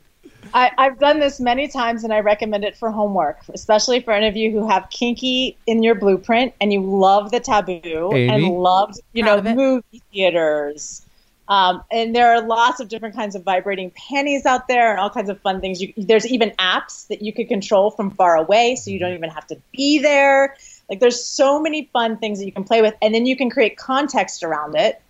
I, 0.55 0.71
I've 0.77 0.99
done 0.99 1.19
this 1.19 1.39
many 1.39 1.67
times 1.67 2.03
and 2.03 2.13
I 2.13 2.19
recommend 2.19 2.63
it 2.63 2.77
for 2.77 2.91
homework, 2.91 3.39
especially 3.53 4.01
for 4.01 4.11
any 4.11 4.27
of 4.27 4.35
you 4.35 4.51
who 4.51 4.67
have 4.67 4.87
kinky 4.91 5.57
in 5.65 5.81
your 5.81 5.95
blueprint 5.95 6.53
and 6.61 6.71
you 6.71 6.81
love 6.81 7.31
the 7.31 7.39
taboo 7.39 8.11
Amy? 8.13 8.29
and 8.29 8.53
loved, 8.53 8.99
you 9.13 9.23
Proud 9.23 9.43
know, 9.45 9.55
movie 9.55 10.01
theaters. 10.11 11.01
Um, 11.47 11.83
and 11.91 12.15
there 12.15 12.31
are 12.33 12.41
lots 12.41 12.79
of 12.79 12.87
different 12.87 13.15
kinds 13.15 13.35
of 13.35 13.43
vibrating 13.43 13.91
panties 13.91 14.45
out 14.45 14.67
there 14.67 14.91
and 14.91 14.99
all 14.99 15.09
kinds 15.09 15.29
of 15.29 15.41
fun 15.41 15.59
things. 15.59 15.81
You, 15.81 15.93
there's 15.97 16.25
even 16.25 16.51
apps 16.51 17.07
that 17.07 17.21
you 17.21 17.33
could 17.33 17.49
control 17.49 17.91
from 17.91 18.11
far 18.11 18.37
away, 18.37 18.75
so 18.75 18.91
you 18.91 18.99
don't 18.99 19.13
even 19.13 19.29
have 19.29 19.45
to 19.47 19.57
be 19.73 19.99
there. 19.99 20.55
Like 20.89 20.99
there's 20.99 21.21
so 21.23 21.61
many 21.61 21.89
fun 21.91 22.17
things 22.17 22.39
that 22.39 22.45
you 22.45 22.51
can 22.51 22.63
play 22.63 22.81
with, 22.81 22.95
and 23.01 23.13
then 23.13 23.25
you 23.25 23.35
can 23.35 23.49
create 23.49 23.77
context 23.77 24.43
around 24.43 24.75
it. 24.75 25.01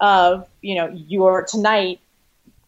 Of 0.00 0.48
you 0.62 0.74
know, 0.76 0.88
your 0.88 1.44
tonight 1.44 2.00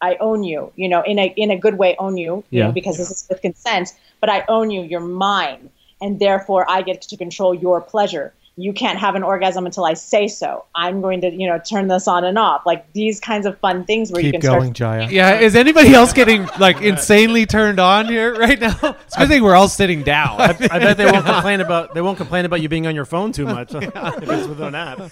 I 0.01 0.17
own 0.19 0.43
you, 0.43 0.71
you 0.75 0.89
know, 0.89 1.01
in 1.01 1.17
a 1.17 1.33
in 1.37 1.49
a 1.49 1.57
good 1.57 1.77
way, 1.77 1.95
own 1.97 2.17
you, 2.17 2.43
you 2.49 2.59
Yeah. 2.59 2.65
know, 2.65 2.71
because 2.71 2.97
this 2.97 3.09
is 3.09 3.25
with 3.29 3.41
consent. 3.41 3.93
But 4.19 4.29
I 4.29 4.43
own 4.47 4.69
you, 4.69 4.81
you're 4.83 4.99
mine, 4.99 5.69
and 6.01 6.19
therefore 6.19 6.69
I 6.69 6.81
get 6.81 7.01
to 7.03 7.17
control 7.17 7.53
your 7.53 7.79
pleasure. 7.81 8.33
You 8.55 8.71
can't 8.71 8.99
have 8.99 9.15
an 9.15 9.23
orgasm 9.23 9.65
until 9.65 9.83
I 9.83 9.95
say 9.95 10.27
so. 10.27 10.65
I'm 10.75 11.01
going 11.01 11.21
to, 11.21 11.31
you 11.31 11.47
know, 11.47 11.59
turn 11.59 11.87
this 11.87 12.07
on 12.07 12.23
and 12.23 12.37
off, 12.37 12.65
like 12.65 12.91
these 12.93 13.19
kinds 13.19 13.47
of 13.47 13.57
fun 13.59 13.83
things 13.85 14.11
where 14.11 14.21
you 14.21 14.31
Keep 14.31 14.41
can 14.41 14.51
going, 14.51 14.75
start. 14.75 15.09
Jaiya. 15.09 15.11
Yeah, 15.11 15.39
is 15.39 15.55
anybody 15.55 15.93
else 15.93 16.13
getting 16.13 16.47
like 16.59 16.79
insanely 16.81 17.47
turned 17.47 17.79
on 17.79 18.05
here 18.05 18.35
right 18.35 18.59
now? 18.59 18.77
It's 19.07 19.15
a 19.15 19.19
good 19.19 19.29
thing 19.29 19.43
we're 19.43 19.55
all 19.55 19.67
sitting 19.67 20.03
down. 20.03 20.39
I 20.39 20.53
bet 20.53 20.97
they 20.97 21.11
won't 21.11 21.25
complain 21.25 21.61
about 21.61 21.93
they 21.95 22.01
won't 22.01 22.17
complain 22.17 22.45
about 22.45 22.61
you 22.61 22.69
being 22.69 22.85
on 22.85 22.93
your 22.93 23.05
phone 23.05 23.31
too 23.31 23.45
much 23.45 23.73
if 23.75 23.83
it's 23.85 24.47
with 24.47 24.61
an 24.61 24.75
app. 24.75 25.11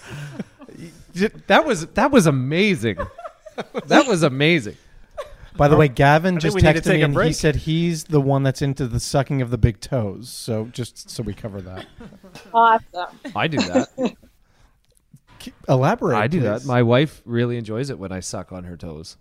that 1.48 1.66
was 1.66 1.86
that 1.88 2.10
was 2.12 2.26
amazing. 2.26 2.98
That 3.86 4.06
was 4.06 4.22
amazing. 4.22 4.76
By 5.56 5.68
the 5.68 5.76
way, 5.76 5.88
Gavin 5.88 6.36
I 6.36 6.40
think 6.40 6.42
just 6.42 6.54
we 6.54 6.62
need 6.62 6.74
to 6.74 6.80
texted 6.80 6.84
take 6.84 6.94
me 6.96 7.02
a 7.02 7.04
and 7.04 7.12
he 7.12 7.16
break. 7.16 7.34
said 7.34 7.56
he's 7.56 8.04
the 8.04 8.20
one 8.20 8.42
that's 8.42 8.62
into 8.62 8.86
the 8.86 8.98
sucking 9.00 9.42
of 9.42 9.50
the 9.50 9.58
big 9.58 9.80
toes. 9.80 10.28
So 10.30 10.66
just 10.72 11.10
so 11.10 11.22
we 11.22 11.34
cover 11.34 11.60
that. 11.62 11.86
Awesome. 12.54 13.18
I 13.36 13.46
do 13.46 13.58
that. 13.58 14.14
Elaborate. 15.68 16.16
I 16.16 16.26
do 16.28 16.38
please. 16.40 16.44
that. 16.44 16.64
My 16.64 16.82
wife 16.82 17.20
really 17.24 17.56
enjoys 17.58 17.90
it 17.90 17.98
when 17.98 18.12
I 18.12 18.20
suck 18.20 18.52
on 18.52 18.64
her 18.64 18.76
toes. 18.76 19.16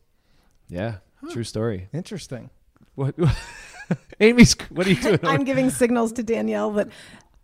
Yeah, 0.69 0.97
true 1.31 1.43
story. 1.43 1.89
Interesting. 1.93 2.49
What? 2.95 3.15
Amy's, 4.21 4.53
what 4.69 4.87
are 4.87 4.89
you 4.91 4.95
doing? 5.01 5.19
I'm 5.23 5.43
giving 5.43 5.69
signals 5.69 6.13
to 6.13 6.23
Danielle 6.23 6.71
that 6.71 6.87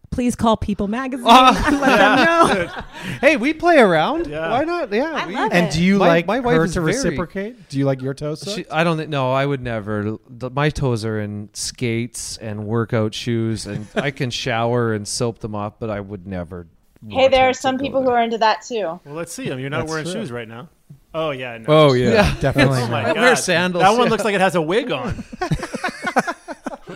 please 0.09 0.35
call 0.35 0.57
People 0.57 0.87
Magazine 0.87 1.27
and 1.29 1.79
let 1.81 1.97
them 1.97 2.25
know. 2.25 2.83
hey, 3.21 3.37
we 3.37 3.53
play 3.53 3.77
around. 3.79 4.27
Yeah. 4.27 4.49
Why 4.49 4.63
not? 4.63 4.91
Yeah. 4.91 5.11
I 5.13 5.27
we- 5.27 5.33
love 5.35 5.51
And 5.53 5.67
it. 5.67 5.73
do 5.73 5.83
you 5.83 5.97
My- 5.99 6.07
like 6.07 6.25
my 6.27 6.39
wife 6.39 6.55
her 6.57 6.63
is 6.65 6.73
to 6.73 6.81
very- 6.81 6.93
reciprocate? 6.93 7.69
Do 7.69 7.77
you 7.77 7.85
like 7.85 8.01
your 8.01 8.13
toes? 8.13 8.43
She, 8.53 8.67
I 8.69 8.83
don't 8.83 8.97
think. 8.97 9.09
No, 9.09 9.31
I 9.31 9.45
would 9.45 9.61
never. 9.61 10.17
My 10.51 10.69
toes 10.69 11.05
are 11.05 11.19
in 11.19 11.49
skates 11.53 12.37
and 12.37 12.65
workout 12.65 13.13
shoes, 13.13 13.65
and 13.67 13.87
I 13.95 14.11
can 14.11 14.29
shower 14.31 14.93
and 14.93 15.07
soap 15.07 15.39
them 15.39 15.53
off, 15.55 15.79
but 15.79 15.89
I 15.89 15.99
would 15.99 16.25
never. 16.25 16.67
Hey, 17.07 17.27
there 17.27 17.47
are 17.47 17.53
some 17.53 17.77
go 17.77 17.83
people 17.83 18.01
who 18.01 18.09
are 18.09 18.21
into 18.21 18.39
that 18.39 18.63
too. 18.63 18.99
Well, 19.05 19.13
let's 19.15 19.31
see 19.31 19.47
them. 19.47 19.59
You're 19.59 19.69
not 19.69 19.81
That's 19.81 19.89
wearing 19.91 20.05
true. 20.05 20.13
shoes 20.13 20.31
right 20.31 20.47
now. 20.47 20.67
Oh 21.13 21.29
yeah. 21.31 21.57
No. 21.59 21.65
Oh 21.67 21.93
yeah. 21.93 22.35
Definitely. 22.39 22.79
Oh 22.81 22.87
my 22.87 23.03
not. 23.03 23.15
god. 23.15 23.21
Wear 23.21 23.35
sandals, 23.35 23.83
That 23.83 23.91
one 23.91 24.03
yeah. 24.05 24.09
looks 24.09 24.23
like 24.23 24.35
it 24.35 24.41
has 24.41 24.55
a 24.55 24.61
wig 24.61 24.91
on. 24.91 25.23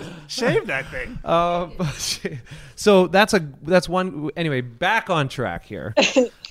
Shave 0.28 0.68
that 0.68 0.88
thing. 0.88 1.20
Um, 1.24 1.74
so 2.76 3.08
that's 3.08 3.34
a 3.34 3.39
that's 3.64 3.89
one. 3.89 4.30
Anyway, 4.36 4.62
back 4.62 5.10
on 5.10 5.30
track 5.30 5.66
here. 5.66 5.93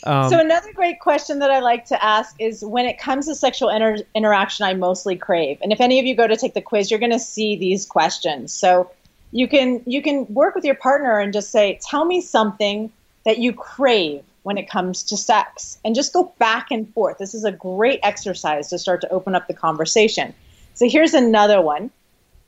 Um, 0.05 0.31
so 0.31 0.41
another 0.41 0.73
great 0.73 1.01
question 1.01 1.41
that 1.41 1.51
I 1.51 1.61
like 1.61 1.85
to 1.87 2.05
ask 2.05 2.35
is 2.39 2.65
when 2.65 2.87
it 2.87 2.99
comes 2.99 3.27
to 3.27 3.35
sexual 3.35 3.69
inter- 3.69 4.05
interaction, 4.15 4.65
I 4.65 4.75
mostly 4.75 5.17
crave. 5.17 5.59
And 5.63 5.73
if 5.73 5.81
any 5.81 5.99
of 5.99 6.07
you 6.07 6.17
go 6.17 6.27
to 6.27 6.37
take 6.37 6.55
the 6.55 6.63
quiz, 6.63 6.91
you're 6.91 7.01
going 7.01 7.13
to 7.13 7.19
see 7.19 7.57
these 7.57 7.85
questions. 7.85 8.53
So 8.53 8.91
you 9.33 9.47
can 9.47 9.83
you 9.87 10.03
can 10.03 10.27
work 10.33 10.55
with 10.55 10.65
your 10.65 10.75
partner 10.75 11.19
and 11.19 11.33
just 11.33 11.51
say, 11.51 11.79
"Tell 11.83 12.05
me 12.05 12.21
something 12.21 12.91
that 13.25 13.39
you 13.39 13.53
crave 13.53 14.23
when 14.43 14.57
it 14.57 14.69
comes 14.69 15.03
to 15.05 15.17
sex," 15.17 15.79
and 15.85 15.95
just 15.95 16.13
go 16.13 16.33
back 16.39 16.71
and 16.71 16.93
forth. 16.95 17.19
This 17.19 17.35
is 17.35 17.45
a 17.45 17.53
great 17.53 18.01
exercise 18.03 18.69
to 18.69 18.79
start 18.79 19.01
to 19.03 19.09
open 19.11 19.35
up 19.35 19.47
the 19.47 19.55
conversation. 19.55 20.35
So 20.75 20.89
here's 20.89 21.15
another 21.15 21.61
one. 21.61 21.91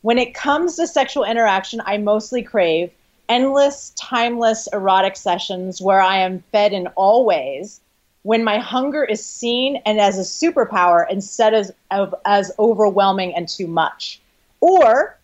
When 0.03 0.19
it 0.19 0.35
comes 0.35 0.77
to 0.77 0.87
sexual 0.87 1.25
interaction, 1.25 1.81
I 1.85 1.97
mostly 1.97 2.43
crave 2.43 2.91
endless, 3.29 3.91
timeless 3.99 4.69
erotic 4.73 5.17
sessions 5.17 5.81
where 5.81 6.01
I 6.01 6.19
am 6.19 6.45
fed 6.53 6.73
in 6.73 6.89
all 6.89 7.25
ways, 7.25 7.81
when 8.25 8.45
my 8.45 8.59
hunger 8.59 9.05
is 9.05 9.25
seen 9.25 9.77
and 9.87 10.01
as 10.01 10.19
a 10.19 10.23
superpower 10.23 11.07
instead 11.09 11.55
of, 11.55 11.71
of 11.91 12.15
as 12.25 12.53
overwhelming 12.59 13.35
and 13.35 13.49
too 13.49 13.67
much. 13.67 14.21
Or 14.61 15.19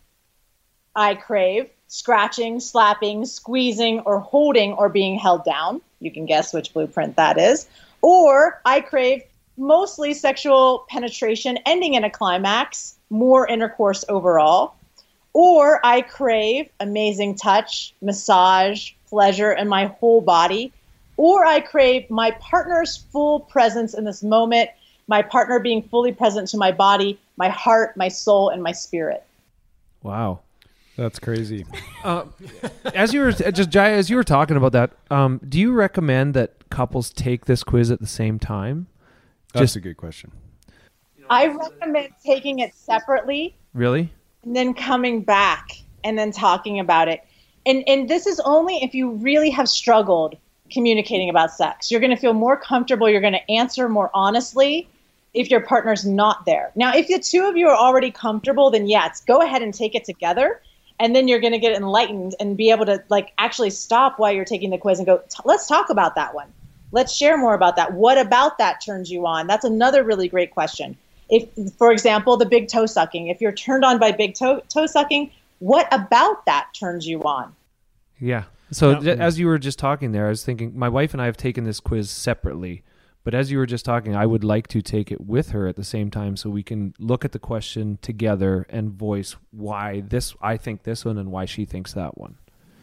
I 0.97 1.15
crave 1.15 1.71
scratching, 1.89 2.61
slapping, 2.61 3.25
squeezing, 3.25 4.01
or 4.01 4.21
holding 4.21 4.73
or 4.75 4.89
being 4.89 5.19
held 5.19 5.45
down. 5.45 5.81
You 6.01 6.11
can 6.11 6.27
guess 6.27 6.53
which 6.53 6.73
blueprint 6.73 7.17
that 7.17 7.39
is. 7.39 7.67
Or 8.03 8.61
I 8.65 8.81
crave 8.81 9.23
mostly 9.59 10.15
sexual 10.15 10.87
penetration 10.89 11.59
ending 11.67 11.95
in 11.95 12.05
a 12.05 12.11
climax, 12.11 12.97
more 13.11 13.47
intercourse 13.47 14.05
overall. 14.09 14.75
Or 15.33 15.85
I 15.85 16.03
crave 16.03 16.69
amazing 16.81 17.37
touch, 17.37 17.95
massage, 18.01 18.93
pleasure 19.09 19.53
in 19.53 19.69
my 19.69 19.87
whole 19.87 20.21
body. 20.21 20.73
Or 21.17 21.45
I 21.45 21.61
crave 21.61 22.09
my 22.11 22.31
partner's 22.33 22.97
full 22.97 23.41
presence 23.41 23.95
in 23.95 24.05
this 24.05 24.23
moment, 24.23 24.71
my 25.09 25.23
partner 25.23 25.59
being 25.59 25.83
fully 25.83 26.13
present 26.13 26.49
to 26.49 26.57
my 26.57 26.73
body, 26.73 27.19
my 27.37 27.49
heart, 27.49 27.97
my 27.97 28.09
soul, 28.09 28.51
and 28.51 28.63
my 28.63 28.73
spirit. 28.73 29.25
wow. 30.03 30.41
That's 30.99 31.21
crazy. 31.21 31.65
Uh, 32.03 32.25
as 32.93 33.15
you 33.15 33.21
were 33.21 33.31
just 33.31 33.71
Jaiya, 33.71 33.93
as 33.93 34.11
you 34.11 34.17
were 34.17 34.25
talking 34.25 34.57
about 34.57 34.73
that, 34.73 34.91
um, 35.13 35.41
do 35.49 35.59
you 35.59 35.73
recommend 35.73 36.35
that 36.35 36.69
couples 36.71 37.11
take 37.11 37.45
this 37.45 37.63
quiz 37.63 37.93
at 37.93 38.01
the 38.01 38.07
same 38.07 38.41
time? 38.41 38.89
That's 39.53 39.63
Just- 39.65 39.77
a 39.77 39.81
good 39.81 39.97
question. 39.97 40.33
I 41.31 41.47
recommend 41.47 42.09
taking 42.25 42.61
it 42.61 42.75
separately 42.75 43.55
Really? 43.75 44.11
and 44.45 44.57
then 44.57 44.73
coming 44.73 45.23
back 45.23 45.73
and 46.03 46.19
then 46.19 46.33
talking 46.33 46.81
about 46.81 47.09
it. 47.09 47.23
And 47.67 47.85
and 47.87 48.09
this 48.09 48.27
is 48.27 48.41
only 48.41 48.77
if 48.77 48.95
you 48.95 49.11
really 49.11 49.51
have 49.51 49.69
struggled 49.69 50.37
communicating 50.73 51.29
about 51.29 51.51
sex. 51.51 51.91
You're 51.91 52.01
going 52.01 52.11
to 52.15 52.17
feel 52.17 52.33
more 52.35 52.57
comfortable, 52.57 53.09
you're 53.11 53.21
going 53.21 53.35
to 53.35 53.51
answer 53.51 53.89
more 53.89 54.11
honestly 54.15 54.89
if 55.35 55.51
your 55.51 55.61
partner's 55.61 56.07
not 56.07 56.47
there. 56.47 56.73
Now, 56.75 56.95
if 56.95 57.09
the 57.09 57.19
two 57.19 57.47
of 57.47 57.57
you 57.57 57.69
are 57.69 57.77
already 57.77 58.11
comfortable, 58.11 58.71
then 58.71 58.87
yes, 58.87 59.21
go 59.21 59.43
ahead 59.43 59.63
and 59.63 59.75
take 59.75 59.95
it 59.95 60.05
together. 60.05 60.63
And 61.01 61.15
then 61.15 61.29
you're 61.29 61.41
going 61.41 61.53
to 61.53 61.59
get 61.59 61.77
enlightened 61.77 62.35
and 62.41 62.57
be 62.57 62.71
able 62.71 62.87
to 62.87 63.03
like 63.09 63.33
actually 63.39 63.71
stop 63.71 64.19
while 64.19 64.33
you're 64.33 64.45
taking 64.45 64.71
the 64.71 64.79
quiz 64.79 64.99
and 64.99 65.07
go, 65.07 65.23
let's 65.45 65.67
talk 65.67 65.91
about 65.91 66.15
that 66.17 66.35
one. 66.35 66.53
Let's 66.93 67.15
share 67.15 67.37
more 67.37 67.55
about 67.55 67.77
that. 67.77 67.93
What 67.93 68.19
about 68.19 68.59
that 68.59 68.81
turns 68.81 69.11
you 69.11 69.27
on? 69.27 69.47
That's 69.47 69.65
another 69.65 70.05
really 70.05 70.29
great 70.29 70.51
question. 70.53 70.97
If, 71.29 71.49
for 71.77 71.93
example, 71.93 72.37
the 72.39 72.47
big 72.47 72.69
toe 72.69 72.87
sucking, 72.87 73.27
if 73.29 73.41
you're 73.41 73.53
turned 73.53 73.85
on 73.85 73.99
by 73.99 74.13
big 74.13 74.35
toe, 74.35 74.61
toe 74.69 74.87
sucking, 74.87 75.31
what 75.59 75.87
about 75.93 76.47
that 76.47 76.69
turns 76.73 77.07
you 77.07 77.23
on? 77.25 77.55
Yeah. 78.19 78.45
So 78.71 78.95
No. 78.95 79.01
j- 79.01 79.19
as 79.19 79.39
you 79.39 79.47
were 79.47 79.59
just 79.59 79.79
talking 79.79 80.13
there, 80.13 80.27
I 80.27 80.31
was 80.31 80.45
thinking 80.45 80.73
my 80.79 80.89
wife 80.89 81.13
and 81.13 81.21
I 81.23 81.27
have 81.27 81.37
taken 81.37 81.65
this 81.65 81.81
quiz 81.81 82.11
separately, 82.11 82.83
But 83.25 83.35
as 83.35 83.51
you 83.51 83.59
were 83.59 83.67
just 83.67 83.85
talking, 83.85 84.17
I 84.17 84.25
would 84.25 84.43
like 84.43 84.69
to 84.69 84.81
take 84.81 85.13
it 85.13 85.21
with 85.21 85.51
her 85.51 85.67
at 85.67 85.77
the 85.77 85.85
same 85.85 86.11
time 86.11 86.35
so 86.35 86.49
we 86.49 86.63
can 86.63 86.95
look 86.99 87.27
at 87.27 87.33
the 87.33 87.39
question 87.39 87.99
together 88.01 88.65
and 88.71 88.91
voice 88.93 89.37
why 89.51 90.01
this 90.01 90.35
I 90.41 90.57
think 90.57 90.85
this 90.85 91.05
one 91.05 91.19
and 91.19 91.31
why 91.31 91.45
she 91.45 91.67
thinks 91.67 91.93
that 91.93 92.17
one. 92.17 92.37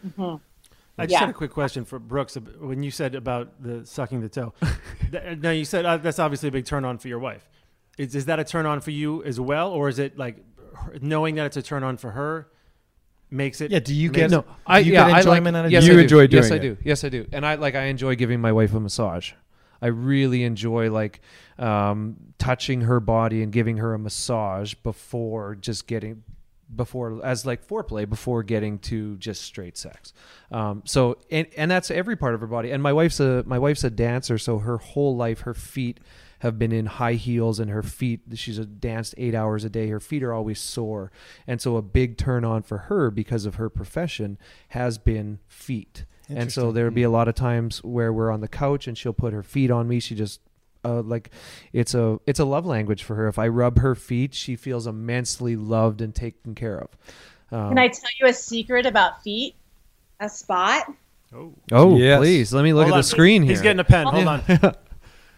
Mhm. 0.06 0.40
I 0.98 1.04
just 1.04 1.12
Yeah. 1.12 1.20
had 1.20 1.28
a 1.30 1.32
quick 1.34 1.50
question 1.50 1.84
for 1.84 1.98
Brooks 1.98 2.36
when 2.58 2.82
you 2.82 2.90
said 2.90 3.14
about 3.14 3.62
the 3.62 3.84
sucking 3.84 4.20
the 4.22 4.28
toe. 4.28 4.54
Th- 5.10 5.38
now 5.38 5.50
you 5.50 5.64
said 5.64 5.84
uh, 5.84 5.98
that's 5.98 6.18
obviously 6.18 6.48
a 6.48 6.52
big 6.52 6.64
turn 6.64 6.84
on 6.84 6.98
for 6.98 7.08
your 7.08 7.18
wife. 7.18 7.48
Is 7.98 8.14
is 8.14 8.26
that 8.26 8.38
a 8.38 8.44
turn 8.44 8.66
on 8.66 8.80
for 8.80 8.90
you 8.90 9.22
as 9.24 9.38
well, 9.40 9.70
or 9.70 9.88
is 9.88 9.98
it 9.98 10.16
like 10.18 10.36
knowing 11.00 11.34
that 11.36 11.46
it's 11.46 11.56
a 11.56 11.62
turn 11.62 11.82
on 11.84 11.96
for 11.96 12.10
her 12.12 12.48
makes 13.30 13.60
it? 13.60 13.70
Yeah, 13.70 13.80
do 13.80 13.94
you 13.94 14.08
makes 14.08 14.16
get- 14.16 14.26
it- 14.26 14.30
No, 14.32 14.44
I 14.66 14.78
you 14.80 14.92
yeah, 14.92 15.06
get 15.08 15.16
I 15.26 15.30
like, 15.30 15.46
out 15.54 15.64
of 15.66 15.70
yes, 15.72 15.84
it? 15.84 15.86
I 15.86 15.90
You 15.90 15.96
do. 15.96 16.02
enjoy 16.02 16.20
Yes, 16.22 16.30
doing 16.48 16.52
I 16.52 16.56
it. 16.56 16.60
do. 16.60 16.76
Yes, 16.84 17.04
I 17.04 17.08
do. 17.10 17.26
And 17.32 17.44
I 17.46 17.54
like 17.56 17.74
I 17.74 17.84
enjoy 17.84 18.14
giving 18.16 18.40
my 18.40 18.52
wife 18.52 18.72
a 18.74 18.80
massage. 18.80 19.32
I 19.82 19.88
really 19.88 20.44
enjoy 20.44 20.90
like 20.90 21.20
um, 21.58 22.16
touching 22.38 22.82
her 22.82 23.00
body 23.00 23.42
and 23.42 23.52
giving 23.52 23.76
her 23.76 23.92
a 23.92 23.98
massage 23.98 24.72
before 24.74 25.54
just 25.54 25.86
getting 25.86 26.22
before 26.74 27.24
as 27.24 27.46
like 27.46 27.66
foreplay 27.66 28.08
before 28.08 28.42
getting 28.42 28.78
to 28.80 29.16
just 29.16 29.42
straight 29.42 29.76
sex. 29.76 30.12
Um, 30.50 30.82
so 30.84 31.18
and 31.30 31.46
and 31.56 31.70
that's 31.70 31.90
every 31.90 32.16
part 32.16 32.34
of 32.34 32.40
her 32.40 32.46
body. 32.46 32.70
And 32.70 32.82
my 32.82 32.92
wife's 32.92 33.20
a 33.20 33.44
my 33.46 33.58
wife's 33.58 33.84
a 33.84 33.90
dancer, 33.90 34.38
so 34.38 34.58
her 34.58 34.78
whole 34.78 35.16
life 35.16 35.40
her 35.40 35.54
feet 35.54 36.00
have 36.40 36.58
been 36.58 36.72
in 36.72 36.86
high 36.86 37.14
heels 37.14 37.58
and 37.58 37.70
her 37.70 37.82
feet 37.82 38.20
she's 38.34 38.58
a 38.58 38.66
danced 38.66 39.14
eight 39.16 39.34
hours 39.34 39.64
a 39.64 39.70
day. 39.70 39.88
Her 39.88 40.00
feet 40.00 40.22
are 40.22 40.32
always 40.32 40.60
sore. 40.60 41.10
And 41.46 41.60
so 41.60 41.76
a 41.76 41.82
big 41.82 42.16
turn 42.18 42.44
on 42.44 42.62
for 42.62 42.78
her 42.78 43.10
because 43.10 43.46
of 43.46 43.54
her 43.54 43.70
profession 43.70 44.38
has 44.68 44.98
been 44.98 45.38
feet. 45.46 46.04
And 46.28 46.52
so 46.52 46.72
there 46.72 46.84
would 46.84 46.94
be 46.94 47.04
a 47.04 47.10
lot 47.10 47.28
of 47.28 47.36
times 47.36 47.84
where 47.84 48.12
we're 48.12 48.32
on 48.32 48.40
the 48.40 48.48
couch 48.48 48.88
and 48.88 48.98
she'll 48.98 49.12
put 49.12 49.32
her 49.32 49.44
feet 49.44 49.70
on 49.70 49.86
me. 49.86 50.00
She 50.00 50.14
just 50.16 50.40
uh, 50.86 51.02
like 51.02 51.30
it's 51.72 51.94
a 51.94 52.18
it's 52.26 52.38
a 52.40 52.44
love 52.44 52.64
language 52.66 53.02
for 53.02 53.14
her 53.16 53.26
if 53.28 53.38
i 53.38 53.48
rub 53.48 53.78
her 53.80 53.94
feet 53.94 54.32
she 54.34 54.54
feels 54.56 54.86
immensely 54.86 55.56
loved 55.56 56.00
and 56.00 56.14
taken 56.14 56.54
care 56.54 56.78
of 56.78 56.88
um, 57.52 57.68
Can 57.70 57.78
I 57.78 57.88
tell 57.88 58.10
you 58.20 58.26
a 58.26 58.32
secret 58.32 58.86
about 58.86 59.22
feet? 59.22 59.54
A 60.20 60.28
spot. 60.28 60.92
oh 61.34 61.52
oh 61.72 61.96
Yes. 61.96 62.18
please 62.18 62.52
let 62.52 62.62
me 62.64 62.72
look 62.72 62.84
Hold 62.84 62.92
at 62.94 62.96
on. 62.96 62.98
the 63.00 63.04
screen 63.04 63.42
here 63.42 63.50
He's 63.52 63.60
getting 63.62 63.80
a 63.80 63.84
pen. 63.84 64.06
Hold 64.06 64.26
on. 64.26 64.42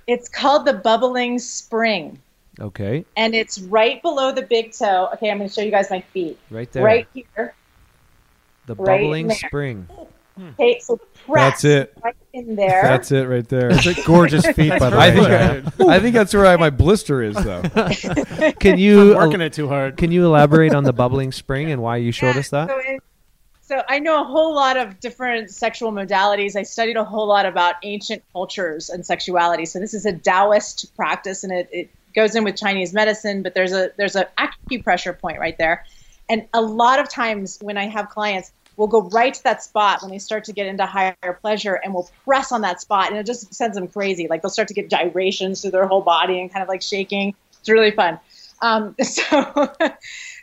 It's 0.06 0.26
called 0.28 0.64
the 0.64 0.72
bubbling 0.72 1.38
spring, 1.38 2.18
okay 2.58 3.04
and 3.16 3.34
it's 3.34 3.58
right 3.58 4.00
below 4.00 4.32
the 4.32 4.40
big 4.40 4.72
toe. 4.72 5.10
Okay, 5.14 5.30
I'm 5.30 5.36
going 5.36 5.50
to 5.50 5.54
show 5.54 5.60
you 5.60 5.70
guys 5.70 5.90
my 5.90 6.00
feet. 6.00 6.38
right 6.50 6.70
there 6.72 6.82
Right 6.82 7.06
here. 7.12 7.54
the 8.64 8.74
right 8.74 9.00
bubbling 9.02 9.26
there. 9.28 9.36
spring 9.36 9.86
Okay, 10.58 10.78
so 10.80 10.96
press 11.26 11.62
That's 11.62 11.64
it. 11.64 11.94
right 12.04 12.16
in 12.32 12.54
there. 12.56 12.82
That's 12.82 13.10
it 13.12 13.24
right 13.28 13.48
there. 13.48 13.70
It's 13.70 13.86
a 13.86 13.94
Gorgeous 14.04 14.46
feet, 14.56 14.70
by 14.78 14.90
the 14.90 14.96
I 14.96 15.08
way. 15.10 15.62
think 15.62 15.80
I, 15.88 15.94
I 15.96 16.00
think 16.00 16.14
that's 16.14 16.32
where 16.34 16.46
I, 16.46 16.56
my 16.56 16.70
blister 16.70 17.22
is 17.22 17.34
though. 17.36 17.62
can 18.60 18.78
you 18.78 19.12
I'm 19.16 19.26
working 19.26 19.40
it 19.40 19.52
too 19.52 19.68
hard. 19.68 19.96
can 19.96 20.12
you 20.12 20.24
elaborate 20.26 20.74
on 20.74 20.84
the 20.84 20.92
bubbling 20.92 21.32
spring 21.32 21.70
and 21.70 21.82
why 21.82 21.96
you 21.96 22.12
showed 22.12 22.34
Yeah, 22.34 22.40
us 22.40 22.48
that 22.50 22.68
So, 22.68 22.78
it- 22.78 23.02
so 23.62 23.82
I 23.86 23.98
know 23.98 24.22
a 24.22 24.24
whole 24.24 24.54
lot 24.54 24.78
of 24.78 24.98
different 24.98 25.50
sexual 25.50 25.92
modalities. 25.92 26.56
I 26.56 26.62
studied 26.62 26.96
a 26.96 27.04
whole 27.04 27.26
lot 27.26 27.44
about 27.44 27.74
ancient 27.82 28.22
cultures 28.32 28.88
and 28.88 29.04
sexuality. 29.04 29.66
So 29.66 29.78
this 29.78 29.92
is 29.92 30.06
a 30.06 30.12
Taoist 30.14 30.96
practice, 30.96 31.44
and 31.44 31.52
it, 31.52 31.68
it 31.70 31.90
goes 32.14 32.34
in 32.34 32.44
with 32.44 32.56
Chinese 32.56 32.94
medicine. 32.94 33.42
But 33.42 33.52
there's 33.52 33.74
a 33.74 33.90
there's 33.98 34.16
a 34.16 34.26
acupressure 34.38 35.18
point 35.18 35.38
right 35.38 35.58
there, 35.58 35.84
and 36.30 36.46
a 36.54 36.62
lot 36.62 36.98
of 36.98 37.10
times 37.10 37.58
when 37.60 37.76
I 37.76 37.88
have 37.88 38.08
clients, 38.08 38.52
we'll 38.78 38.88
go 38.88 39.02
right 39.10 39.34
to 39.34 39.44
that 39.44 39.62
spot 39.62 40.00
when 40.00 40.10
they 40.10 40.18
start 40.18 40.44
to 40.44 40.52
get 40.52 40.66
into 40.66 40.86
higher 40.86 41.14
pleasure, 41.42 41.74
and 41.74 41.92
we'll 41.92 42.08
press 42.24 42.50
on 42.52 42.62
that 42.62 42.80
spot, 42.80 43.10
and 43.10 43.18
it 43.18 43.26
just 43.26 43.52
sends 43.52 43.76
them 43.76 43.88
crazy. 43.88 44.28
Like 44.28 44.40
they'll 44.40 44.50
start 44.50 44.68
to 44.68 44.74
get 44.74 44.88
gyrations 44.88 45.60
through 45.60 45.72
their 45.72 45.86
whole 45.86 46.00
body 46.00 46.40
and 46.40 46.50
kind 46.50 46.62
of 46.62 46.68
like 46.68 46.80
shaking. 46.80 47.34
It's 47.60 47.68
really 47.68 47.90
fun. 47.90 48.18
Um, 48.62 48.96
so. 49.02 49.70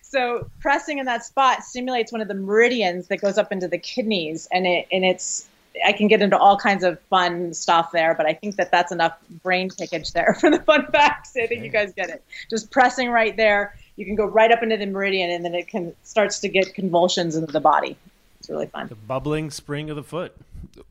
So 0.07 0.49
pressing 0.61 0.99
in 0.99 1.07
that 1.07 1.25
spot 1.25 1.63
stimulates 1.65 2.09
one 2.09 2.21
of 2.21 2.29
the 2.29 2.35
meridians 2.35 3.07
that 3.07 3.19
goes 3.19 3.37
up 3.37 3.51
into 3.51 3.67
the 3.67 3.77
kidneys, 3.77 4.47
and 4.49 4.65
it 4.65 4.87
and 4.89 5.03
it's 5.03 5.45
I 5.85 5.91
can 5.91 6.07
get 6.07 6.21
into 6.21 6.37
all 6.37 6.57
kinds 6.57 6.85
of 6.85 7.01
fun 7.09 7.53
stuff 7.53 7.91
there, 7.91 8.13
but 8.15 8.25
I 8.25 8.33
think 8.33 8.55
that 8.55 8.71
that's 8.71 8.93
enough 8.93 9.17
brain 9.43 9.69
pickage 9.69 10.13
there 10.13 10.33
for 10.39 10.49
the 10.49 10.59
fun 10.59 10.87
facts. 10.91 11.35
I 11.35 11.47
think 11.47 11.65
you 11.65 11.69
guys 11.69 11.91
get 11.93 12.09
it. 12.09 12.23
Just 12.49 12.71
pressing 12.71 13.09
right 13.09 13.35
there, 13.35 13.75
you 13.97 14.05
can 14.05 14.15
go 14.15 14.25
right 14.25 14.51
up 14.51 14.63
into 14.63 14.77
the 14.77 14.85
meridian, 14.85 15.31
and 15.31 15.43
then 15.43 15.53
it 15.53 15.67
can 15.67 15.93
starts 16.03 16.39
to 16.39 16.47
get 16.47 16.73
convulsions 16.73 17.35
into 17.35 17.51
the 17.51 17.59
body. 17.59 17.97
It's 18.45 18.49
really 18.51 18.67
fun. 18.67 18.87
The 18.87 18.93
bubbling 18.95 19.49
spring 19.49 19.89
of 19.89 19.95
the 19.95 20.03
foot. 20.03 20.35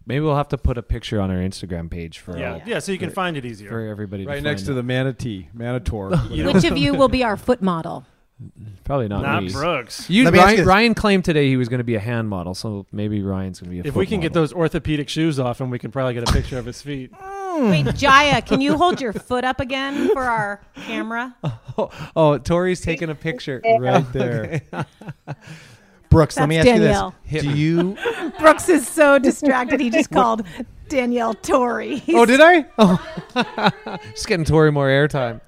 maybe 0.07 0.25
we'll 0.25 0.35
have 0.35 0.49
to 0.49 0.59
put 0.59 0.77
a 0.77 0.83
picture 0.83 1.21
on 1.21 1.31
our 1.31 1.37
instagram 1.37 1.89
page 1.89 2.19
for 2.19 2.37
Yeah, 2.37 2.55
uh, 2.55 2.61
yeah. 2.67 2.79
So 2.81 2.91
you 2.91 2.99
can 2.99 3.11
for- 3.11 3.15
find 3.15 3.37
it 3.37 3.45
easier. 3.45 3.69
for 3.69 3.87
everybody 3.87 4.27
right 4.27 4.37
to 4.37 4.41
next 4.41 4.63
find 4.63 4.67
to 4.67 4.73
it. 4.73 4.75
the 4.75 4.83
manatee, 4.83 5.49
manator. 5.57 6.53
Which 6.53 6.65
of 6.65 6.77
you 6.77 6.95
will 6.95 7.09
be 7.09 7.23
our 7.23 7.37
foot 7.37 7.63
model? 7.63 8.05
probably 8.83 9.07
not, 9.07 9.23
Not 9.23 9.45
me. 9.45 9.53
Brooks. 9.53 10.11
You, 10.11 10.25
Let 10.25 10.33
me 10.33 10.41
ask 10.41 10.47
Ryan, 10.47 10.59
you. 10.59 10.65
Ryan 10.65 10.95
claimed 10.95 11.25
today 11.25 11.47
he 11.49 11.57
was 11.57 11.69
going 11.69 11.79
to 11.79 11.85
be 11.85 11.95
a 11.95 12.01
hand 12.01 12.29
model, 12.29 12.53
so 12.55 12.85
maybe 12.91 13.23
Ryan's 13.23 13.61
going 13.61 13.71
to 13.71 13.71
be 13.71 13.79
a 13.79 13.85
If 13.89 13.95
foot 13.95 14.01
we 14.01 14.07
can 14.07 14.19
get 14.21 14.33
those 14.33 14.53
orthopedic 14.53 15.09
shoes 15.09 15.39
off, 15.39 15.61
and 15.61 15.71
we 15.71 15.79
can 15.79 15.93
probably 15.93 16.15
get 16.15 16.29
a 16.29 16.33
picture 16.33 16.59
of 16.59 16.67
his 16.67 16.83
feet. 16.83 17.13
Wait, 17.55 17.87
Jaiya, 17.87 18.45
can 18.45 18.61
you 18.61 18.77
hold 18.77 19.01
your 19.01 19.13
foot 19.13 19.45
up 19.45 19.61
again 19.61 20.09
for 20.09 20.25
our 20.25 20.61
camera? 20.75 21.37
Oh, 21.79 21.91
oh, 22.17 22.39
Tori's 22.39 22.81
taking 22.81 23.09
a 23.11 23.15
picture 23.15 23.63
right 23.79 24.13
there. 24.13 24.63
Brooks, 26.15 26.37
let 26.37 26.49
me 26.49 26.57
ask 26.59 26.67
Danielle. 26.67 27.15
you 27.27 27.41
this: 27.41 27.43
Do 27.43 27.59
you 27.59 27.97
Brooks 28.39 28.69
is 28.69 28.87
so 28.89 29.19
distracted. 29.19 29.81
He 29.81 29.91
just 29.91 30.11
called 30.19 30.47
Danielle 30.89 31.35
Tori. 31.35 32.03
oh, 32.09 32.25
did 32.25 32.41
I? 32.41 32.67
Oh, 32.79 34.01
just 34.13 34.27
getting 34.29 34.45
Tori 34.45 34.71
more 34.73 34.89
airtime. 34.89 35.41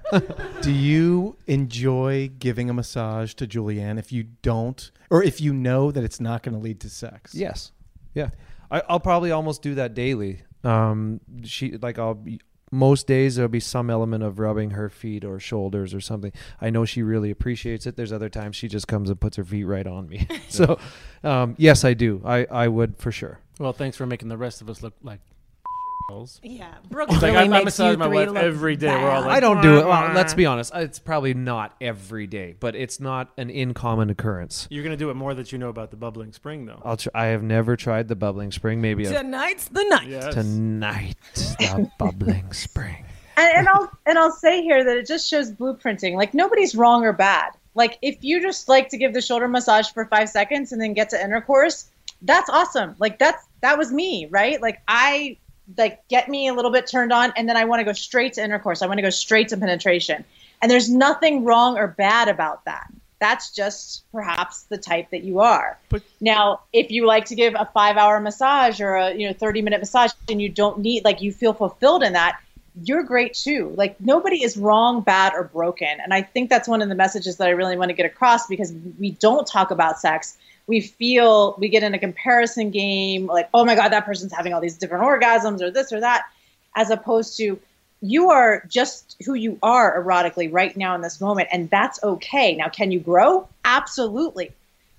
do 0.61 0.71
you 0.71 1.37
enjoy 1.47 2.29
giving 2.39 2.69
a 2.69 2.73
massage 2.73 3.33
to 3.35 3.47
Julianne 3.47 3.97
if 3.97 4.11
you 4.11 4.23
don't, 4.41 4.91
or 5.09 5.23
if 5.23 5.39
you 5.41 5.53
know 5.53 5.91
that 5.91 6.03
it's 6.03 6.19
not 6.19 6.43
going 6.43 6.55
to 6.55 6.61
lead 6.61 6.79
to 6.81 6.89
sex? 6.89 7.33
Yes. 7.33 7.71
Yeah. 8.13 8.29
I, 8.69 8.83
I'll 8.89 8.99
probably 8.99 9.31
almost 9.31 9.61
do 9.61 9.75
that 9.75 9.93
daily. 9.93 10.41
Um, 10.63 11.21
she 11.43 11.77
like 11.77 11.97
I'll 11.99 12.15
be 12.15 12.41
most 12.71 13.07
days 13.07 13.35
there'll 13.35 13.49
be 13.49 13.59
some 13.59 13.89
element 13.89 14.23
of 14.23 14.39
rubbing 14.39 14.71
her 14.71 14.89
feet 14.89 15.23
or 15.23 15.39
shoulders 15.39 15.93
or 15.93 16.01
something. 16.01 16.31
I 16.59 16.69
know 16.69 16.85
she 16.85 17.01
really 17.01 17.31
appreciates 17.31 17.85
it. 17.85 17.95
There's 17.95 18.11
other 18.11 18.29
times 18.29 18.55
she 18.55 18.67
just 18.67 18.87
comes 18.87 19.09
and 19.09 19.19
puts 19.19 19.37
her 19.37 19.45
feet 19.45 19.63
right 19.63 19.87
on 19.87 20.07
me. 20.09 20.27
so, 20.49 20.79
um, 21.23 21.55
yes, 21.57 21.85
I 21.85 21.93
do. 21.93 22.21
I 22.25 22.45
I 22.45 22.67
would 22.67 22.97
for 22.97 23.11
sure. 23.11 23.39
Well, 23.59 23.73
thanks 23.73 23.97
for 23.97 24.05
making 24.05 24.29
the 24.29 24.37
rest 24.37 24.61
of 24.61 24.69
us 24.69 24.83
look 24.83 24.93
like. 25.01 25.21
Yeah, 26.41 26.73
Brooks 26.89 27.11
Like, 27.11 27.21
really 27.21 27.35
I- 27.37 27.41
I 27.41 27.47
makes 27.49 27.65
massage 27.65 27.91
you 27.91 27.97
my 27.97 28.05
three 28.07 28.15
wife 28.15 28.27
look 28.29 28.37
every 28.37 28.75
day. 28.77 28.87
We're 28.87 29.09
all 29.09 29.21
bad. 29.23 29.27
like, 29.27 29.37
I 29.37 29.39
don't 29.41 29.61
do 29.61 29.77
it. 29.79 29.85
Well, 29.85 30.13
let's 30.13 30.33
be 30.33 30.45
honest. 30.45 30.71
It's 30.73 30.99
probably 30.99 31.33
not 31.33 31.75
every 31.81 32.27
day, 32.27 32.55
but 32.57 32.75
it's 32.77 33.01
not 33.01 33.29
an 33.37 33.49
uncommon 33.49 34.09
occurrence. 34.09 34.67
You're 34.71 34.85
gonna 34.85 34.95
do 34.95 35.09
it 35.09 35.15
more 35.15 35.33
that 35.33 35.51
you 35.51 35.57
know 35.57 35.67
about 35.67 35.91
the 35.91 35.97
bubbling 35.97 36.31
spring, 36.31 36.65
though. 36.65 36.81
I'll. 36.85 36.95
Tr- 36.95 37.09
I 37.13 37.25
have 37.27 37.43
never 37.43 37.75
tried 37.75 38.07
the 38.07 38.15
bubbling 38.15 38.51
spring. 38.53 38.79
Maybe 38.79 39.05
I've- 39.05 39.15
Tonight's 39.17 39.67
the 39.67 39.83
night. 39.83 40.07
Yes. 40.07 40.33
tonight 40.33 41.15
the 41.33 41.91
bubbling 41.99 42.53
spring. 42.53 43.03
and, 43.35 43.57
and 43.57 43.67
I'll 43.67 43.91
and 44.05 44.17
I'll 44.17 44.31
say 44.31 44.61
here 44.63 44.85
that 44.85 44.95
it 44.97 45.07
just 45.07 45.29
shows 45.29 45.51
blueprinting. 45.51 46.15
Like 46.15 46.33
nobody's 46.33 46.73
wrong 46.73 47.03
or 47.03 47.11
bad. 47.11 47.51
Like 47.75 47.97
if 48.01 48.15
you 48.21 48.41
just 48.41 48.69
like 48.69 48.87
to 48.89 48.97
give 48.97 49.13
the 49.13 49.21
shoulder 49.21 49.49
massage 49.49 49.89
for 49.91 50.05
five 50.05 50.29
seconds 50.29 50.71
and 50.71 50.81
then 50.81 50.93
get 50.93 51.09
to 51.09 51.21
intercourse, 51.21 51.89
that's 52.21 52.49
awesome. 52.49 52.95
Like 52.97 53.19
that's 53.19 53.43
that 53.61 53.77
was 53.77 53.91
me, 53.91 54.27
right? 54.31 54.61
Like 54.61 54.81
I 54.87 55.37
like 55.75 56.07
get 56.07 56.29
me 56.29 56.47
a 56.47 56.53
little 56.53 56.71
bit 56.71 56.87
turned 56.87 57.11
on 57.11 57.33
and 57.35 57.49
then 57.49 57.57
I 57.57 57.65
want 57.65 57.79
to 57.79 57.83
go 57.83 57.93
straight 57.93 58.33
to 58.33 58.43
intercourse. 58.43 58.81
I 58.81 58.87
want 58.87 58.99
to 58.99 59.01
go 59.01 59.09
straight 59.09 59.49
to 59.49 59.57
penetration. 59.57 60.23
And 60.61 60.71
there's 60.71 60.89
nothing 60.89 61.43
wrong 61.43 61.77
or 61.77 61.87
bad 61.87 62.29
about 62.29 62.65
that. 62.65 62.91
That's 63.19 63.51
just 63.51 64.03
perhaps 64.11 64.63
the 64.63 64.77
type 64.77 65.09
that 65.09 65.23
you 65.23 65.39
are. 65.39 65.77
But- 65.89 66.03
now, 66.21 66.61
if 66.71 66.91
you 66.91 67.05
like 67.05 67.25
to 67.25 67.35
give 67.35 67.55
a 67.57 67.65
five 67.73 67.97
hour 67.97 68.19
massage 68.19 68.79
or 68.79 68.95
a 68.95 69.13
you 69.13 69.27
know 69.27 69.33
30 69.33 69.61
minute 69.61 69.79
massage 69.79 70.11
and 70.29 70.41
you 70.41 70.49
don't 70.49 70.79
need 70.79 71.03
like 71.03 71.21
you 71.21 71.31
feel 71.31 71.53
fulfilled 71.53 72.03
in 72.03 72.13
that, 72.13 72.39
you're 72.83 73.03
great 73.03 73.33
too. 73.33 73.73
Like 73.75 73.99
nobody 73.99 74.43
is 74.43 74.57
wrong, 74.57 75.01
bad, 75.01 75.33
or 75.33 75.43
broken. 75.43 75.99
And 76.01 76.13
I 76.13 76.21
think 76.21 76.49
that's 76.49 76.67
one 76.67 76.81
of 76.81 76.89
the 76.89 76.95
messages 76.95 77.37
that 77.37 77.47
I 77.47 77.51
really 77.51 77.77
want 77.77 77.89
to 77.89 77.95
get 77.95 78.05
across 78.05 78.47
because 78.47 78.73
we 78.99 79.11
don't 79.11 79.47
talk 79.47 79.71
about 79.71 79.99
sex. 79.99 80.37
We 80.67 80.81
feel 80.81 81.55
we 81.57 81.69
get 81.69 81.83
in 81.83 81.93
a 81.93 81.99
comparison 81.99 82.69
game, 82.69 83.25
like, 83.25 83.49
oh 83.53 83.65
my 83.65 83.75
God, 83.75 83.89
that 83.89 84.05
person's 84.05 84.33
having 84.33 84.53
all 84.53 84.61
these 84.61 84.77
different 84.77 85.03
orgasms 85.03 85.61
or 85.61 85.71
this 85.71 85.91
or 85.91 86.01
that, 86.01 86.25
as 86.75 86.89
opposed 86.89 87.37
to 87.37 87.59
you 88.01 88.29
are 88.29 88.63
just 88.67 89.15
who 89.25 89.33
you 89.33 89.57
are 89.63 90.01
erotically 90.01 90.51
right 90.51 90.75
now 90.77 90.93
in 90.93 91.01
this 91.01 91.19
moment. 91.19 91.49
And 91.51 91.69
that's 91.69 92.01
okay. 92.03 92.55
Now, 92.55 92.69
can 92.69 92.91
you 92.91 92.99
grow? 92.99 93.47
Absolutely. 93.65 94.51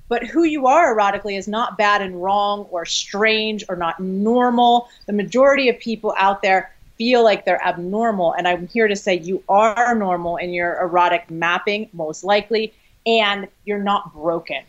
But 0.08 0.26
who 0.26 0.44
you 0.44 0.66
are 0.66 0.96
erotically 0.96 1.36
is 1.36 1.46
not 1.46 1.76
bad 1.76 2.00
and 2.00 2.22
wrong 2.22 2.66
or 2.70 2.86
strange 2.86 3.62
or 3.68 3.76
not 3.76 4.00
normal. 4.00 4.88
The 5.06 5.12
majority 5.12 5.68
of 5.68 5.78
people 5.78 6.14
out 6.16 6.42
there 6.42 6.72
feel 6.96 7.22
like 7.22 7.44
they're 7.44 7.62
abnormal. 7.62 8.32
And 8.32 8.48
I'm 8.48 8.66
here 8.68 8.88
to 8.88 8.96
say 8.96 9.18
you 9.18 9.44
are 9.48 9.94
normal 9.94 10.36
in 10.38 10.52
your 10.52 10.80
erotic 10.80 11.30
mapping, 11.30 11.88
most 11.92 12.24
likely, 12.24 12.72
and 13.06 13.48
you're 13.64 13.82
not 13.82 14.12
broken. 14.14 14.64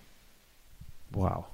Wow. 1.13 1.47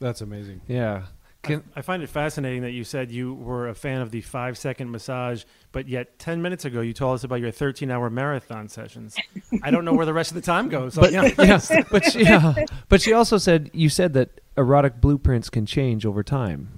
That's 0.00 0.20
amazing. 0.20 0.60
Yeah. 0.66 1.04
Can- 1.42 1.64
I 1.74 1.82
find 1.82 2.02
it 2.04 2.08
fascinating 2.08 2.62
that 2.62 2.70
you 2.70 2.84
said 2.84 3.10
you 3.10 3.34
were 3.34 3.68
a 3.68 3.74
fan 3.74 4.00
of 4.00 4.12
the 4.12 4.20
five 4.20 4.56
second 4.56 4.90
massage, 4.92 5.42
but 5.72 5.88
yet 5.88 6.18
10 6.20 6.40
minutes 6.40 6.64
ago 6.64 6.80
you 6.82 6.92
told 6.92 7.16
us 7.16 7.24
about 7.24 7.40
your 7.40 7.50
13 7.50 7.90
hour 7.90 8.08
marathon 8.10 8.68
sessions. 8.68 9.16
I 9.62 9.72
don't 9.72 9.84
know 9.84 9.92
where 9.92 10.06
the 10.06 10.12
rest 10.12 10.30
of 10.30 10.36
the 10.36 10.40
time 10.40 10.68
goes. 10.68 10.94
So, 10.94 11.00
But 11.00 11.10
yeah. 11.12 11.30
yeah, 11.38 11.60
but 11.90 12.04
she, 12.04 12.22
yeah, 12.22 12.54
but 12.88 13.00
she 13.02 13.12
also 13.12 13.38
said 13.38 13.70
you 13.72 13.88
said 13.88 14.12
that 14.12 14.40
erotic 14.56 15.00
blueprints 15.00 15.50
can 15.50 15.66
change 15.66 16.06
over 16.06 16.22
time. 16.22 16.68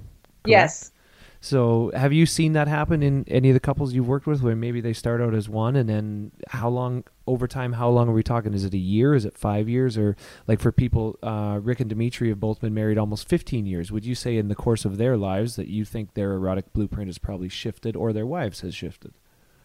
correct? 0.45 0.49
Yes. 0.49 0.91
So, 1.45 1.91
have 1.95 2.15
you 2.15 2.25
seen 2.25 2.55
that 2.55 2.69
happen 2.69 3.03
in 3.03 3.27
any 3.29 3.51
of 3.51 3.55
the 3.55 3.61
couples 3.61 3.93
you've 3.93 4.09
worked 4.09 4.27
with, 4.27 4.41
where 4.41 4.57
maybe 4.57 4.81
they 4.81 4.95
start 4.95 5.21
out 5.21 5.35
as 5.35 5.47
one, 5.47 5.77
and 5.77 5.87
then 5.87 6.33
how 6.49 6.71
long 6.71 7.05
over 7.27 7.47
time? 7.47 7.75
How 7.75 7.91
long 7.91 8.09
are 8.09 8.15
we 8.15 8.23
talking? 8.23 8.55
Is 8.55 8.65
it 8.65 8.73
a 8.73 8.79
year? 8.79 9.15
Is 9.15 9.27
it 9.27 9.37
five 9.37 9.69
years? 9.69 9.99
Or 9.99 10.17
like 10.47 10.59
for 10.59 10.73
people, 10.73 11.19
uh, 11.23 11.61
Rick 11.63 11.81
and 11.81 11.91
Dimitri 11.91 12.31
have 12.31 12.41
both 12.41 12.63
been 12.63 12.73
married 12.73 12.97
almost 12.97 13.29
fifteen 13.29 13.67
years. 13.67 13.93
Would 13.93 14.07
you 14.07 14.15
say 14.15 14.39
in 14.39 14.49
the 14.49 14.55
course 14.55 14.87
of 14.87 14.97
their 14.97 15.19
lives 15.19 15.57
that 15.57 15.69
you 15.69 15.85
think 15.85 16.15
their 16.15 16.33
erotic 16.33 16.73
blueprint 16.73 17.09
has 17.09 17.19
probably 17.19 17.51
shifted, 17.51 17.95
or 17.95 18.15
their 18.15 18.25
wives 18.25 18.63
has 18.63 18.75
shifted? 18.75 19.13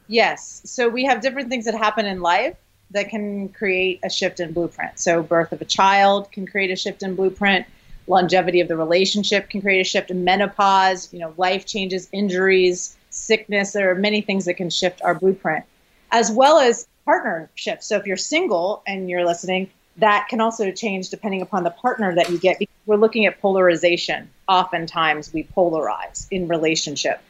Yes. 0.10 0.62
So 0.66 0.90
we 0.90 1.06
have 1.06 1.22
different 1.22 1.48
things 1.48 1.64
that 1.64 1.76
happen 1.76 2.06
in 2.06 2.20
life 2.20 2.58
that 2.92 3.08
can 3.08 3.48
create 3.48 4.02
a 4.04 4.10
shift 4.10 4.42
in 4.42 4.52
blueprint. 4.52 5.00
So 5.00 5.24
birth 5.24 5.54
of 5.54 5.62
a 5.62 5.66
child 5.66 6.30
can 6.34 6.46
create 6.46 6.72
a 6.72 6.76
shift 6.76 7.04
in 7.04 7.16
blueprint. 7.16 7.66
Longevity 8.10 8.60
of 8.60 8.68
the 8.68 8.76
relationship 8.76 9.49
can 9.49 9.62
create 9.62 9.80
a 9.80 9.84
shift 9.84 10.12
menopause. 10.12 11.14
You 11.14 11.20
know, 11.20 11.34
life 11.38 11.66
changes, 11.66 12.10
injuries, 12.12 12.97
sickness. 13.12 13.72
There 13.72 13.91
are 13.91 13.95
many 13.95 14.22
things 14.22 14.45
that 14.45 14.55
can 14.55 14.70
shift 14.70 15.01
our 15.03 15.14
blueprint, 15.14 15.64
as 16.12 16.32
well 16.32 16.60
as 16.60 16.88
partner 17.05 17.49
shifts. 17.55 17.88
So 17.88 17.97
if 17.97 18.05
you're 18.05 18.18
single 18.18 18.84
and 18.88 19.10
you're 19.10 19.26
listening, 19.26 19.70
that 19.97 20.28
can 20.28 20.41
also 20.41 20.72
change 20.72 21.10
depending 21.10 21.41
upon 21.41 21.64
the 21.64 21.70
partner 21.70 22.16
that 22.16 22.30
you 22.30 22.39
get. 22.39 22.57
We're 22.86 22.97
looking 22.97 23.26
at 23.26 23.39
polarization. 23.41 24.30
Oftentimes 24.47 25.32
we 25.32 25.43
polarize 25.43 26.28
in 26.32 26.47
relationship. 26.47 27.22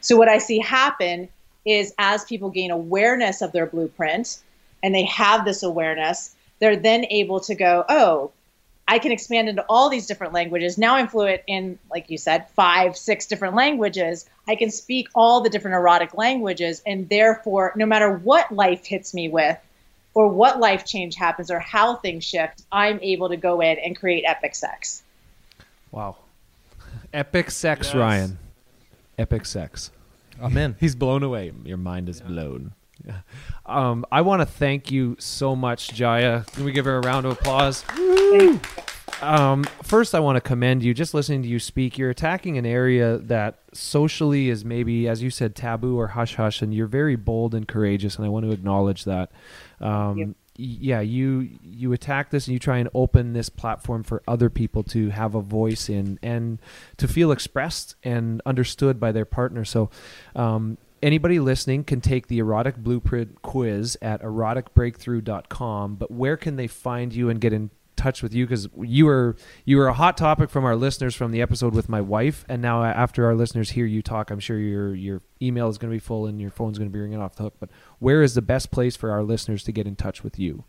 So 0.00 0.16
what 0.16 0.28
I 0.28 0.38
see 0.38 0.58
happen 0.58 1.28
is 1.64 1.92
as 1.98 2.24
people 2.24 2.50
gain 2.50 2.70
awareness 2.70 3.42
of 3.42 3.52
their 3.52 3.66
blueprint 3.66 4.38
and 4.82 4.94
they 4.94 5.04
have 5.04 5.44
this 5.44 5.62
awareness, 5.62 6.34
they're 6.60 6.76
then 6.76 7.06
able 7.10 7.40
to 7.40 7.54
go, 7.54 7.84
oh, 7.88 8.30
I 8.86 8.98
can 8.98 9.12
expand 9.12 9.48
into 9.48 9.64
all 9.68 9.88
these 9.88 10.06
different 10.06 10.32
languages. 10.34 10.76
Now 10.76 10.96
I'm 10.96 11.08
fluent 11.08 11.42
in, 11.46 11.78
like 11.90 12.10
you 12.10 12.18
said, 12.18 12.50
five, 12.50 12.96
six 12.96 13.26
different 13.26 13.54
languages. 13.54 14.28
I 14.46 14.56
can 14.56 14.70
speak 14.70 15.08
all 15.14 15.40
the 15.40 15.48
different 15.48 15.74
erotic 15.76 16.14
languages. 16.14 16.82
And 16.84 17.08
therefore, 17.08 17.72
no 17.76 17.86
matter 17.86 18.12
what 18.12 18.52
life 18.52 18.84
hits 18.84 19.14
me 19.14 19.28
with, 19.28 19.58
or 20.12 20.28
what 20.28 20.60
life 20.60 20.84
change 20.84 21.16
happens, 21.16 21.50
or 21.50 21.58
how 21.58 21.96
things 21.96 22.24
shift, 22.24 22.62
I'm 22.70 23.00
able 23.02 23.30
to 23.30 23.36
go 23.36 23.60
in 23.60 23.78
and 23.78 23.98
create 23.98 24.24
epic 24.26 24.54
sex. 24.54 25.02
Wow, 25.90 26.16
epic 27.12 27.50
sex, 27.50 27.88
Yes. 27.88 27.94
Ryan. 27.94 28.38
Epic 29.18 29.46
sex. 29.46 29.90
Amen. 30.40 30.76
He's 30.78 30.94
blown 30.94 31.22
away. 31.22 31.52
Your 31.64 31.76
mind 31.78 32.08
is 32.08 32.20
blown. 32.20 32.72
Um, 33.66 34.04
I 34.12 34.20
want 34.20 34.42
to 34.42 34.46
thank 34.46 34.90
you 34.90 35.16
so 35.18 35.56
much, 35.56 35.94
Jaiya. 35.94 36.46
Can 36.52 36.64
we 36.64 36.72
give 36.72 36.84
her 36.84 36.98
a 36.98 37.00
round 37.00 37.24
of 37.24 37.32
applause? 37.32 37.82
Um, 39.22 39.64
first, 39.82 40.14
I 40.14 40.20
want 40.20 40.36
to 40.36 40.42
commend 40.42 40.82
you. 40.82 40.92
Just 40.92 41.14
listening 41.14 41.42
to 41.42 41.48
you 41.48 41.58
speak, 41.58 41.96
you're 41.96 42.10
attacking 42.10 42.58
an 42.58 42.66
area 42.66 43.16
that 43.16 43.60
socially 43.72 44.50
is 44.50 44.64
maybe, 44.64 45.08
as 45.08 45.22
you 45.22 45.30
said, 45.30 45.54
taboo 45.54 45.98
or 45.98 46.08
hush 46.08 46.34
hush, 46.34 46.60
and 46.60 46.74
you're 46.74 46.86
very 46.86 47.16
bold 47.16 47.54
and 47.54 47.66
courageous, 47.66 48.16
and 48.16 48.26
I 48.26 48.28
want 48.28 48.44
to 48.44 48.52
acknowledge 48.52 49.04
that. 49.04 49.32
Um, 49.80 50.34
yeah, 50.56 51.00
you 51.00 51.48
you 51.62 51.92
attack 51.92 52.30
this 52.30 52.46
and 52.46 52.52
you 52.52 52.60
try 52.60 52.78
and 52.78 52.88
open 52.94 53.32
this 53.32 53.48
platform 53.48 54.04
for 54.04 54.22
other 54.28 54.48
people 54.48 54.84
to 54.84 55.10
have 55.10 55.34
a 55.34 55.40
voice 55.40 55.88
in 55.88 56.18
and 56.22 56.60
to 56.96 57.08
feel 57.08 57.32
expressed 57.32 57.96
and 58.04 58.40
understood 58.46 59.00
by 59.00 59.10
their 59.10 59.24
partner. 59.24 59.64
So, 59.64 59.90
um, 60.36 60.78
anybody 61.04 61.38
listening 61.38 61.84
can 61.84 62.00
take 62.00 62.26
the 62.26 62.38
erotic 62.38 62.78
blueprint 62.78 63.42
quiz 63.42 63.96
at 64.00 64.22
eroticbreakthrough.com. 64.22 65.96
But 65.96 66.10
where 66.10 66.36
can 66.36 66.56
they 66.56 66.66
find 66.66 67.14
you 67.14 67.28
and 67.28 67.40
get 67.40 67.52
in 67.52 67.70
touch 67.94 68.22
with 68.22 68.34
you? 68.34 68.46
Because 68.46 68.68
you 68.80 69.04
were 69.04 69.36
you 69.64 69.76
were 69.76 69.86
a 69.86 69.92
hot 69.92 70.16
topic 70.16 70.50
from 70.50 70.64
our 70.64 70.74
listeners 70.74 71.14
from 71.14 71.30
the 71.30 71.42
episode 71.42 71.74
with 71.74 71.88
my 71.88 72.00
wife, 72.00 72.44
and 72.48 72.62
now 72.62 72.82
after 72.82 73.26
our 73.26 73.34
listeners 73.34 73.70
hear 73.70 73.86
you 73.86 74.02
talk, 74.02 74.30
I'm 74.30 74.40
sure 74.40 74.58
your 74.58 74.94
your 74.94 75.22
email 75.40 75.68
is 75.68 75.78
going 75.78 75.92
to 75.92 75.94
be 75.94 76.00
full 76.00 76.26
and 76.26 76.40
your 76.40 76.50
phone's 76.50 76.78
going 76.78 76.90
to 76.90 76.92
be 76.92 77.00
ringing 77.00 77.20
off 77.20 77.36
the 77.36 77.44
hook. 77.44 77.54
But 77.60 77.68
where 77.98 78.22
is 78.22 78.34
the 78.34 78.42
best 78.42 78.70
place 78.70 78.96
for 78.96 79.10
our 79.10 79.22
listeners 79.22 79.62
to 79.64 79.72
get 79.72 79.86
in 79.86 79.96
touch 79.96 80.24
with 80.24 80.38
you? 80.38 80.64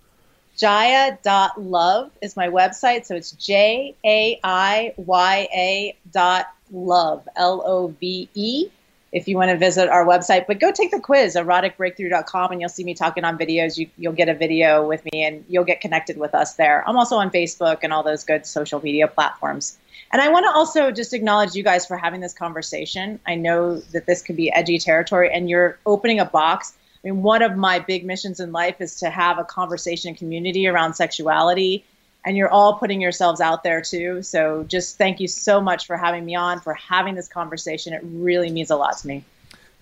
Jaiya.love 0.58 2.12
is 2.22 2.38
my 2.38 2.48
website. 2.48 3.06
So 3.06 3.16
it's 3.16 3.32
J 3.32 3.96
A 4.06 4.40
I 4.44 4.94
Y 4.98 5.48
A 5.54 5.98
dot 6.12 6.48
love, 6.72 7.28
L 7.36 7.62
O 7.66 7.88
V 7.88 8.30
E, 8.34 8.70
if 9.16 9.30
you 9.30 9.38
want 9.38 9.50
to 9.50 9.58
visit 9.58 9.88
our 9.88 10.06
website. 10.06 10.46
But 10.46 10.60
go 10.60 10.74
take 10.74 10.92
the 10.92 11.00
quiz, 11.00 11.36
eroticbreakthrough.com, 11.36 12.52
and 12.52 12.60
you'll 12.60 12.70
see 12.70 12.84
me 12.84 12.94
talking 12.94 13.24
on 13.24 13.38
videos. 13.38 13.78
You, 13.78 13.88
you'll 13.98 14.12
get 14.12 14.28
a 14.28 14.34
video 14.34 14.86
with 14.86 15.06
me 15.06 15.24
and 15.24 15.46
you'll 15.48 15.64
get 15.64 15.80
connected 15.80 16.18
with 16.18 16.36
us 16.36 16.56
there. 16.56 16.84
I'm 16.86 16.98
also 16.98 17.16
on 17.16 17.32
Facebook 17.32 17.80
and 17.82 17.94
all 17.94 18.04
those 18.04 18.26
good 18.26 18.46
social 18.46 18.82
media 18.84 19.08
platforms. 19.08 19.78
And 20.12 20.22
I 20.22 20.28
want 20.28 20.46
to 20.46 20.52
also 20.52 20.92
just 20.92 21.14
acknowledge 21.14 21.56
you 21.56 21.64
guys 21.64 21.86
for 21.86 21.96
having 21.96 22.20
this 22.20 22.34
conversation. 22.34 23.18
I 23.26 23.36
know 23.36 23.80
that 23.94 24.06
this 24.06 24.22
could 24.22 24.36
be 24.36 24.52
edgy 24.52 24.80
territory, 24.80 25.32
and 25.34 25.50
you're 25.50 25.80
opening 25.86 26.20
a 26.20 26.26
box. 26.26 26.74
I 27.02 27.08
mean, 27.08 27.24
one 27.24 27.42
of 27.42 27.56
my 27.56 27.80
big 27.80 28.06
missions 28.06 28.42
in 28.42 28.52
life 28.52 28.82
is 28.82 28.98
to 28.98 29.10
have 29.10 29.40
a 29.40 29.46
conversation 29.46 30.10
and 30.10 30.18
community 30.18 30.68
around 30.68 30.96
sexuality, 30.96 31.86
and 32.26 32.36
you're 32.36 32.50
all 32.50 32.78
putting 32.78 33.02
yourselves 33.02 33.40
out 33.40 33.64
there 33.64 33.82
too. 33.82 34.22
So, 34.22 34.64
just 34.68 34.98
thank 34.98 35.20
you 35.20 35.28
so 35.28 35.62
much 35.62 35.86
for 35.86 35.98
having 35.98 36.26
me 36.26 36.36
on, 36.36 36.60
for 36.60 36.74
having 36.74 37.16
this 37.16 37.28
conversation. 37.28 37.94
It 37.94 38.02
really 38.04 38.50
means 38.50 38.72
a 38.72 38.76
lot 38.76 38.98
to 39.00 39.08
me. 39.08 39.24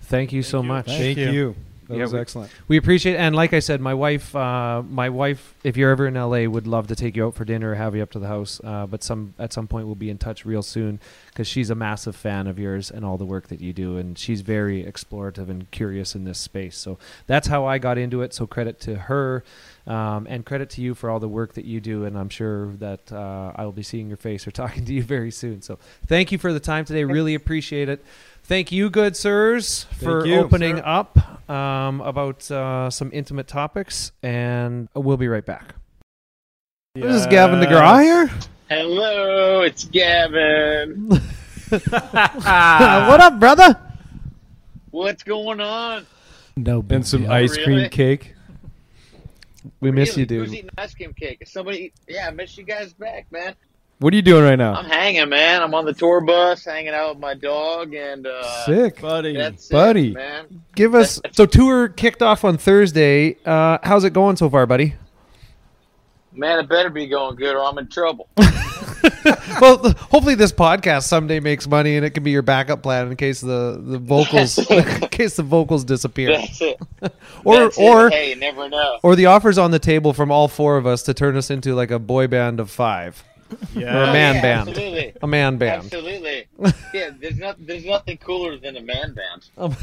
Thank 0.02 0.32
you 0.32 0.42
so 0.42 0.62
much. 0.62 0.86
Thank 0.86 1.16
you. 1.16 1.54
That 1.88 1.96
Yeah, 1.96 2.02
was 2.04 2.12
we- 2.14 2.18
excellent. 2.20 2.50
We 2.66 2.76
appreciate, 2.76 3.16
and 3.16 3.36
like 3.36 3.52
I 3.52 3.58
said, 3.58 3.80
my 3.80 3.92
wife, 3.94 4.34
uh, 4.34 4.82
my 4.88 5.10
wife, 5.10 5.54
if 5.64 5.76
you're 5.76 5.90
ever 5.90 6.06
in 6.06 6.14
LA, 6.14 6.46
would 6.46 6.66
love 6.66 6.86
to 6.86 6.96
take 6.96 7.14
you 7.16 7.26
out 7.26 7.34
for 7.34 7.44
dinner 7.44 7.72
or 7.72 7.74
have 7.74 7.94
you 7.94 8.02
up 8.02 8.10
to 8.12 8.18
the 8.18 8.26
house. 8.26 8.60
Uh, 8.64 8.86
but 8.86 9.02
some 9.02 9.34
at 9.38 9.52
some 9.52 9.66
point 9.66 9.86
we'll 9.86 9.94
be 9.94 10.08
in 10.10 10.16
touch 10.18 10.44
real 10.46 10.62
soon 10.62 10.98
because 11.26 11.46
she's 11.46 11.68
a 11.70 11.74
massive 11.74 12.16
fan 12.16 12.46
of 12.46 12.58
yours 12.58 12.90
and 12.90 13.04
all 13.04 13.18
the 13.18 13.26
work 13.26 13.48
that 13.48 13.60
you 13.60 13.72
do, 13.72 13.96
and 13.98 14.18
she's 14.18 14.40
very 14.40 14.82
explorative 14.84 15.48
and 15.50 15.70
curious 15.70 16.14
in 16.14 16.24
this 16.24 16.38
space. 16.38 16.76
So 16.76 16.98
that's 17.26 17.48
how 17.48 17.66
I 17.66 17.78
got 17.78 17.98
into 17.98 18.22
it. 18.22 18.32
So 18.32 18.46
credit 18.46 18.80
to 18.80 18.94
her, 18.96 19.44
um, 19.86 20.26
and 20.30 20.46
credit 20.46 20.70
to 20.70 20.80
you 20.80 20.94
for 20.94 21.10
all 21.10 21.20
the 21.20 21.28
work 21.28 21.52
that 21.54 21.66
you 21.66 21.80
do. 21.80 22.04
And 22.06 22.16
I'm 22.16 22.30
sure 22.30 22.72
that 22.76 23.12
uh, 23.12 23.52
I 23.54 23.64
will 23.66 23.72
be 23.72 23.82
seeing 23.82 24.08
your 24.08 24.16
face 24.16 24.46
or 24.46 24.50
talking 24.62 24.84
to 24.86 24.92
you 24.94 25.02
very 25.02 25.30
soon. 25.30 25.60
So 25.60 25.78
thank 26.06 26.32
you 26.32 26.38
for 26.38 26.52
the 26.52 26.60
time 26.60 26.84
today. 26.86 27.04
Really 27.04 27.34
appreciate 27.34 27.88
it. 27.90 28.02
Thank 28.44 28.70
you, 28.70 28.90
good 28.90 29.16
sirs, 29.16 29.84
for 30.02 30.26
you, 30.26 30.36
opening 30.36 30.76
sir. 30.76 30.82
up 30.84 31.50
um, 31.50 32.00
about 32.02 32.50
uh, 32.50 32.90
some 32.90 33.10
intimate 33.12 33.48
topics, 33.48 34.12
and 34.22 34.88
we'll 34.94 35.16
be 35.16 35.28
right 35.28 35.44
back. 35.44 35.74
This 36.94 37.22
is 37.22 37.26
Gavin 37.26 37.60
DeGraw 37.60 38.02
here. 38.02 38.30
Hello, 38.68 39.62
it's 39.62 39.84
Gavin. 39.84 41.08
what 41.70 43.20
up, 43.20 43.40
brother? 43.40 43.80
What's 44.90 45.22
going 45.22 45.60
on? 45.60 46.06
No, 46.56 46.84
And 46.90 47.04
some 47.06 47.22
deal. 47.22 47.32
ice 47.32 47.54
cream 47.56 47.76
Really? 47.78 47.88
cake. 47.88 48.34
We 49.80 49.90
miss 49.90 50.16
you, 50.18 50.26
dude. 50.26 50.46
Who's 50.48 50.54
eating 50.54 50.70
ice 50.76 50.94
cream 50.94 51.14
cake? 51.14 51.38
Is 51.40 51.50
somebody? 51.50 51.92
Yeah, 52.06 52.28
I 52.28 52.30
miss 52.30 52.56
you 52.58 52.64
guys 52.64 52.92
back, 52.92 53.26
man. 53.32 53.54
What 54.00 54.12
are 54.12 54.16
you 54.16 54.22
doing 54.22 54.44
right 54.44 54.56
now? 54.56 54.74
I'm 54.74 54.84
hanging, 54.86 55.28
man. 55.28 55.62
I'm 55.62 55.74
on 55.74 55.84
the 55.84 55.94
tour 55.94 56.20
bus, 56.20 56.64
hanging 56.64 56.92
out 56.92 57.14
with 57.14 57.20
my 57.20 57.34
dog, 57.34 57.94
and 57.94 58.26
uh, 58.26 58.64
Sick. 58.66 59.00
buddy. 59.00 59.36
That's 59.36 59.68
Buddy. 59.68 60.08
it, 60.10 60.14
man. 60.14 60.62
Give 60.74 60.94
us 60.94 61.20
so 61.32 61.46
tour 61.46 61.88
kicked 61.88 62.20
off 62.22 62.44
on 62.44 62.58
Thursday. 62.58 63.36
Uh, 63.44 63.78
how's 63.82 64.04
it 64.04 64.12
going 64.12 64.36
so 64.36 64.50
far, 64.50 64.66
buddy? 64.66 64.94
Man, 66.32 66.58
it 66.58 66.68
better 66.68 66.90
be 66.90 67.06
going 67.06 67.36
good, 67.36 67.54
or 67.54 67.64
I'm 67.64 67.78
in 67.78 67.88
trouble. 67.88 68.28
well, 69.60 69.78
hopefully 70.10 70.34
this 70.34 70.52
podcast 70.52 71.04
someday 71.04 71.38
makes 71.38 71.66
money 71.66 71.96
and 71.96 72.04
it 72.04 72.10
can 72.10 72.22
be 72.22 72.30
your 72.30 72.42
backup 72.42 72.82
plan 72.82 73.08
in 73.08 73.16
case 73.16 73.40
the 73.40 73.78
the 73.82 73.98
vocals 73.98 74.58
in 74.70 74.84
case 75.08 75.36
the 75.36 75.42
vocals 75.42 75.84
disappear. 75.84 76.36
That's 76.36 76.60
it. 76.62 76.80
or 77.44 77.58
That's 77.58 77.78
it. 77.78 77.82
or 77.82 78.10
hey, 78.10 78.34
never 78.34 78.68
know. 78.68 78.98
or 79.02 79.14
the 79.14 79.26
offers 79.26 79.58
on 79.58 79.70
the 79.72 79.78
table 79.78 80.12
from 80.14 80.30
all 80.30 80.48
four 80.48 80.78
of 80.78 80.86
us 80.86 81.02
to 81.04 81.14
turn 81.14 81.36
us 81.36 81.50
into 81.50 81.74
like 81.74 81.90
a 81.90 81.98
boy 81.98 82.26
band 82.26 82.60
of 82.60 82.70
five. 82.70 83.22
Yeah. 83.74 83.96
Or 83.96 84.02
a 84.04 84.08
Oh, 84.08 84.12
man 84.12 84.34
yeah, 84.36 84.42
band. 84.42 84.68
Absolutely. 84.70 85.12
A 85.22 85.26
man 85.26 85.56
band. 85.58 85.84
Absolutely. 85.84 86.46
yeah, 86.94 87.10
there's 87.18 87.38
not 87.38 87.56
there's 87.66 87.84
nothing 87.84 88.16
cooler 88.18 88.56
than 88.56 88.76
a 88.76 88.80
man 88.82 89.14
band. 89.14 89.48
Um, 89.58 89.76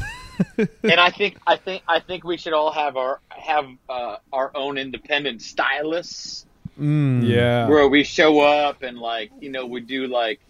and 0.82 1.00
I 1.00 1.10
think 1.10 1.38
I 1.46 1.56
think 1.56 1.82
I 1.88 2.00
think 2.00 2.24
we 2.24 2.36
should 2.36 2.52
all 2.52 2.72
have 2.72 2.96
our 2.96 3.20
have 3.30 3.66
uh, 3.88 4.16
our 4.32 4.50
own 4.54 4.78
independent 4.78 5.42
stylists 5.42 6.46
Mm. 6.80 7.28
Yeah. 7.28 7.68
where 7.68 7.86
we 7.86 8.02
show 8.02 8.40
up 8.40 8.82
and 8.82 8.98
like 8.98 9.30
you 9.40 9.50
know 9.50 9.66
we 9.66 9.82
do 9.82 10.06
like 10.06 10.40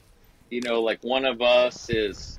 you 0.51 0.60
know 0.60 0.80
like 0.80 1.02
one 1.02 1.24
of 1.24 1.43
us 1.43 1.90
is 1.90 2.39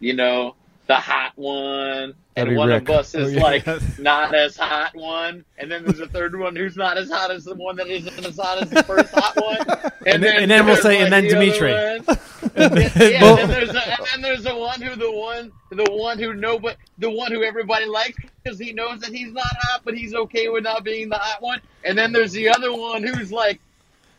you 0.00 0.14
know 0.14 0.54
the 0.88 0.94
hot 0.96 1.32
one 1.36 2.14
That'd 2.34 2.48
and 2.48 2.56
one 2.56 2.68
Rick. 2.68 2.88
of 2.88 2.96
us 2.96 3.14
is 3.14 3.28
Oh, 3.28 3.30
yeah. 3.36 3.42
like 3.42 3.98
not 3.98 4.34
as 4.34 4.56
hot 4.56 4.94
one 4.96 5.44
and 5.58 5.70
then 5.70 5.84
there's 5.84 6.00
a 6.00 6.08
third 6.08 6.38
one 6.38 6.56
who's 6.56 6.76
not 6.76 6.96
as 6.96 7.10
hot 7.10 7.30
as 7.30 7.44
the 7.44 7.54
one 7.54 7.76
that 7.76 7.88
isn't 7.88 8.24
as 8.24 8.36
hot 8.38 8.62
as 8.62 8.70
the 8.70 8.82
first 8.84 9.12
hot 9.14 9.36
one 9.36 9.92
And 10.06 10.22
then- 10.22 10.42
and 10.42 10.50
then 10.50 10.64
we'll 10.64 10.74
there's, 10.76 10.82
say, 10.82 11.02
and 11.02 11.12
then 11.12 11.24
the 11.28 11.36
other 11.36 11.44
Dimitri. 11.44 11.72
one. 11.72 12.18
yeah, 12.56 13.28
and 13.28 13.38
then 13.38 13.48
there's 13.50 13.70
a, 13.74 13.88
and 13.98 14.06
then 14.14 14.22
there's 14.22 14.44
the 14.44 14.56
one 14.56 14.80
who 14.80 14.96
the 14.96 15.10
one 15.12 15.52
the 15.70 15.84
one 15.92 16.18
who 16.18 16.32
nobody 16.32 16.76
the 16.98 17.10
one 17.10 17.30
who 17.32 17.42
everybody 17.44 17.84
likes 17.84 18.16
because 18.42 18.58
he 18.58 18.72
knows 18.72 19.00
that 19.00 19.12
he's 19.12 19.32
not 19.32 19.44
hot, 19.60 19.82
but 19.84 19.94
he's 19.94 20.14
okay 20.14 20.48
with 20.48 20.64
not 20.64 20.82
being 20.84 21.08
the 21.10 21.16
hot 21.18 21.42
one. 21.42 21.60
And 21.84 21.98
then 21.98 22.12
there's 22.12 22.32
the 22.32 22.48
other 22.48 22.72
one 22.72 23.02
who's 23.02 23.30
like. 23.30 23.60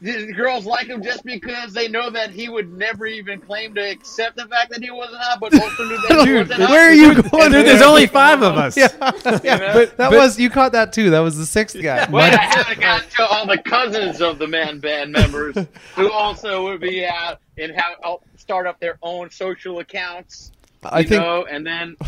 The 0.01 0.31
girls 0.31 0.65
like 0.65 0.87
him 0.87 1.03
just 1.03 1.25
because 1.25 1.73
they 1.73 1.89
know 1.89 2.09
that 2.09 2.31
he 2.31 2.47
would 2.47 2.71
never 2.71 3.05
even 3.05 3.41
claim 3.41 3.73
to 3.75 3.81
accept 3.81 4.37
the 4.37 4.45
fact 4.47 4.69
that 4.71 4.81
he 4.81 4.89
wasn't 4.91 5.17
hot, 5.21 5.39
but 5.41 5.53
also 5.61 5.83
knew 5.83 5.97
that 6.07 6.25
Dude, 6.25 6.37
wasn't 6.47 6.61
hot. 6.61 6.69
where 6.69 6.89
are 6.89 6.93
you 6.93 7.21
going? 7.21 7.43
And 7.43 7.53
Dude, 7.53 7.65
there's 7.65 7.81
only 7.81 8.07
five 8.07 8.41
of 8.41 8.55
us. 8.57 8.77
Yeah, 8.77 8.87
yeah. 9.43 9.73
But 9.73 9.97
that 9.97 10.11
was 10.11 10.39
you 10.39 10.49
caught 10.49 10.71
that 10.71 10.93
too. 10.93 11.09
That 11.09 11.19
was 11.19 11.37
the 11.37 11.45
sixth 11.45 11.81
guy. 11.81 12.09
Well, 12.09 12.23
I 12.23 12.41
haven't 12.43 12.79
got 12.79 13.09
to 13.11 13.25
all 13.27 13.45
the 13.45 13.57
cousins 13.57 14.21
of 14.21 14.39
the 14.39 14.47
man 14.47 14.79
band 14.79 15.11
members 15.11 15.55
who 15.95 16.11
also 16.11 16.63
would 16.63 16.79
be 16.79 17.05
out 17.05 17.39
and 17.57 17.73
have 17.73 18.19
start 18.37 18.67
up 18.67 18.79
their 18.79 18.97
own 19.03 19.29
social 19.29 19.79
accounts. 19.79 20.51
I 20.81 21.03
think- 21.03 21.21
know, 21.21 21.45
and 21.45 21.65
then 21.67 21.97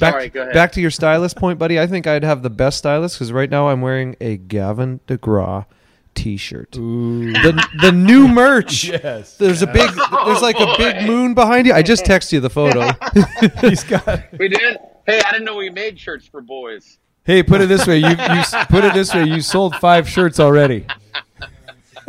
Back, 0.00 0.12
sorry, 0.14 0.28
go 0.30 0.40
ahead. 0.42 0.54
back 0.54 0.72
to 0.72 0.80
your 0.80 0.90
stylist 0.90 1.36
point, 1.36 1.58
buddy. 1.58 1.78
I 1.78 1.86
think 1.86 2.06
I'd 2.06 2.24
have 2.24 2.42
the 2.42 2.48
best 2.50 2.78
stylist 2.78 3.16
because 3.16 3.30
right 3.32 3.50
now 3.50 3.68
I'm 3.68 3.82
wearing 3.82 4.16
a 4.18 4.38
Gavin 4.38 5.00
DeGraw 5.06 5.66
T-shirt. 6.14 6.72
The 6.72 7.68
the 7.80 7.92
new 7.92 8.28
merch. 8.42 8.84
Yes. 8.84 9.36
There's 9.36 9.62
a 9.62 9.66
big. 9.66 9.90
Oh, 10.16 10.26
there's 10.26 10.42
like 10.42 10.58
a 10.58 10.74
big 10.78 11.06
moon 11.06 11.34
behind 11.34 11.66
you. 11.66 11.72
I 11.72 11.82
just 11.82 12.04
texted 12.06 12.32
you 12.32 12.40
the 12.40 12.50
photo. 12.50 12.90
He's 13.60 13.82
got. 13.84 14.24
we 14.38 14.48
did. 14.48 14.78
Hey, 15.06 15.20
I 15.20 15.32
didn't 15.32 15.44
know 15.44 15.56
we 15.56 15.70
made 15.70 15.98
shirts 15.98 16.26
for 16.26 16.40
boys. 16.40 16.98
Hey, 17.24 17.42
put 17.42 17.60
it 17.60 17.66
this 17.66 17.86
way. 17.86 17.98
You, 17.98 18.08
you 18.08 18.42
put 18.68 18.84
it 18.84 18.94
this 18.94 19.12
way. 19.14 19.24
You 19.24 19.40
sold 19.40 19.74
five 19.76 20.08
shirts 20.08 20.38
already. 20.40 20.86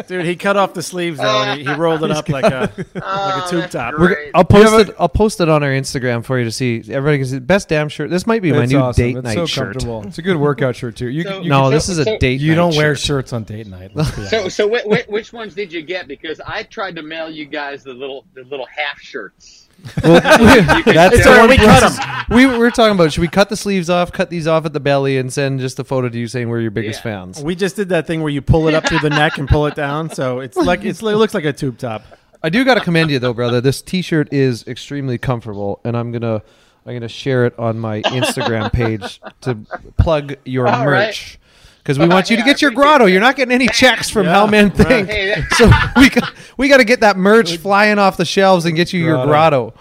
Dude, 0.07 0.25
he 0.25 0.35
cut 0.35 0.57
off 0.57 0.73
the 0.73 0.83
sleeves 0.83 1.17
though, 1.19 1.43
and 1.43 1.59
he, 1.59 1.65
he 1.65 1.73
rolled 1.73 2.03
it 2.03 2.11
up 2.11 2.27
like 2.29 2.43
a 2.45 2.71
like 2.75 2.77
a 2.77 2.85
oh, 3.03 3.47
tube 3.49 3.69
top. 3.69 3.93
We're, 3.97 4.31
I'll 4.33 4.43
post 4.43 4.89
it. 4.89 4.95
I'll 4.99 5.09
post 5.09 5.39
it 5.41 5.49
on 5.49 5.63
our 5.63 5.69
Instagram 5.69 6.23
for 6.23 6.37
you 6.37 6.45
to 6.45 6.51
see. 6.51 6.77
Everybody 6.89 7.17
can 7.19 7.27
see. 7.27 7.39
Best 7.39 7.69
damn 7.69 7.89
shirt. 7.89 8.09
This 8.09 8.27
might 8.27 8.41
be 8.41 8.51
my 8.51 8.63
It's 8.63 8.71
new 8.71 8.79
awesome. 8.79 9.03
date 9.03 9.15
It's 9.17 9.23
night 9.23 9.33
so 9.35 9.45
shirt. 9.45 9.63
comfortable. 9.73 10.03
It's 10.07 10.17
a 10.17 10.21
good 10.21 10.37
workout 10.37 10.75
shirt 10.75 10.95
too. 10.95 11.07
You, 11.09 11.23
So- 11.23 11.41
you 11.41 11.49
no, 11.49 11.65
so- 11.65 11.69
this 11.71 11.89
is 11.89 11.97
a 11.99 12.03
so- 12.03 12.17
date. 12.19 12.41
You 12.41 12.51
night 12.51 12.55
don't 12.55 12.75
wear 12.75 12.95
shirt. 12.95 13.05
shirts 13.05 13.33
on 13.33 13.43
date 13.43 13.67
night. 13.67 13.91
So, 14.29 14.49
so 14.49 14.69
wh- 14.69 14.83
wh- 14.83 15.09
which 15.09 15.31
ones 15.33 15.53
did 15.55 15.71
you 15.71 15.81
get? 15.81 16.07
Because 16.07 16.39
I 16.45 16.63
tried 16.63 16.95
to 16.95 17.01
mail 17.01 17.29
you 17.29 17.45
guys 17.45 17.83
the 17.83 17.93
little 17.93 18.25
the 18.33 18.43
little 18.43 18.65
half 18.67 18.99
shirts. 18.99 19.64
Well, 20.03 20.21
That's 20.85 21.23
the 21.23 21.35
one 21.39 21.49
we 21.49 21.57
cut 21.57 21.79
process- 21.81 22.25
We 22.29 22.45
we 22.45 22.57
were 22.57 22.71
talking 22.71 22.95
about 22.95 23.11
should 23.13 23.21
we 23.21 23.27
cut 23.27 23.49
the 23.49 23.55
sleeves 23.57 23.89
off, 23.89 24.11
cut 24.11 24.29
these 24.29 24.47
off 24.47 24.65
at 24.65 24.73
the 24.73 24.79
belly, 24.79 25.17
and 25.17 25.31
send 25.31 25.59
just 25.59 25.79
a 25.79 25.83
photo 25.83 26.09
to 26.09 26.17
you 26.17 26.27
saying 26.27 26.49
we're 26.49 26.61
your 26.61 26.71
biggest 26.71 26.99
Yeah. 26.99 27.03
fans. 27.03 27.41
We 27.43 27.55
just 27.55 27.75
did 27.75 27.89
that 27.89 28.07
thing 28.07 28.21
where 28.21 28.31
you 28.31 28.41
pull 28.41 28.67
it 28.67 28.73
up 28.73 28.87
through 28.87 28.99
the 28.99 29.09
neck 29.09 29.37
and 29.37 29.47
pull 29.47 29.65
it 29.67 29.75
down, 29.75 30.09
so 30.09 30.39
it's 30.39 30.57
like 30.57 30.83
it's, 30.85 31.01
it 31.01 31.05
looks 31.05 31.33
like 31.33 31.45
a 31.45 31.53
tube 31.53 31.77
top. 31.77 32.03
I 32.43 32.49
do 32.49 32.63
got 32.63 32.75
to 32.75 32.81
commend 32.81 33.09
you 33.11 33.19
though, 33.19 33.33
brother. 33.33 33.61
This 33.61 33.81
T-shirt 33.81 34.31
is 34.31 34.67
extremely 34.67 35.17
comfortable, 35.17 35.79
and 35.83 35.95
I'm 35.97 36.11
gonna 36.11 36.41
I'm 36.85 36.93
gonna 36.93 37.07
share 37.07 37.45
it 37.45 37.57
on 37.57 37.79
my 37.79 38.01
Instagram 38.03 38.71
page 38.71 39.19
to 39.41 39.57
plug 39.97 40.35
your 40.45 40.67
All 40.67 40.87
right. 40.87 41.07
merch 41.07 41.39
because 41.85 41.99
we 41.99 42.07
want 42.07 42.31
you 42.31 42.37
to 42.37 42.41
get 42.41 42.63
your 42.63 42.71
grotto. 42.71 43.05
that. 43.05 43.11
You're 43.11 43.21
not 43.21 43.35
getting 43.35 43.53
any 43.53 43.67
checks 43.67 44.09
from 44.09 44.25
Yeah, 44.25 44.33
How 44.33 44.47
Men 44.47 44.69
right. 44.69 45.05
Hey, 45.05 45.43
so 45.51 45.69
we 45.95 46.09
got 46.09 46.33
we 46.57 46.67
got 46.67 46.77
to 46.77 46.83
get 46.83 47.01
that 47.01 47.15
merch 47.15 47.57
flying 47.57 47.99
off 47.99 48.17
the 48.17 48.25
shelves 48.25 48.65
and 48.65 48.75
get 48.75 48.91
you 48.91 48.99
your 49.01 49.23
Grotto. 49.23 49.71
grotto. 49.71 49.73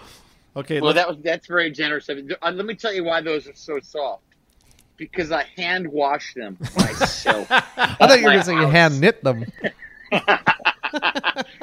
Okay, 0.56 0.81
Well, 0.82 0.93
that 0.93 1.09
was 1.09 1.16
that's 1.22 1.47
very 1.47 1.70
generous 1.70 2.09
of 2.10 2.18
you. 2.18 2.36
Uh, 2.43 2.51
let 2.51 2.66
me 2.66 2.74
tell 2.74 2.93
you 2.93 3.05
why 3.05 3.22
those 3.22 3.48
are 3.48 3.55
so 3.55 3.81
soft. 3.81 4.22
Because 4.98 5.32
I 5.32 5.44
hand 5.56 5.89
washed 5.89 6.36
them 6.36 6.59
myself. 6.76 7.48
I 7.51 7.97
thought 7.98 8.18
you 8.18 8.24
were 8.26 8.31
gonna 8.32 8.44
say 8.44 8.55
you 8.55 8.66
hand 8.68 9.01
knit 9.01 9.24
them. 9.24 9.47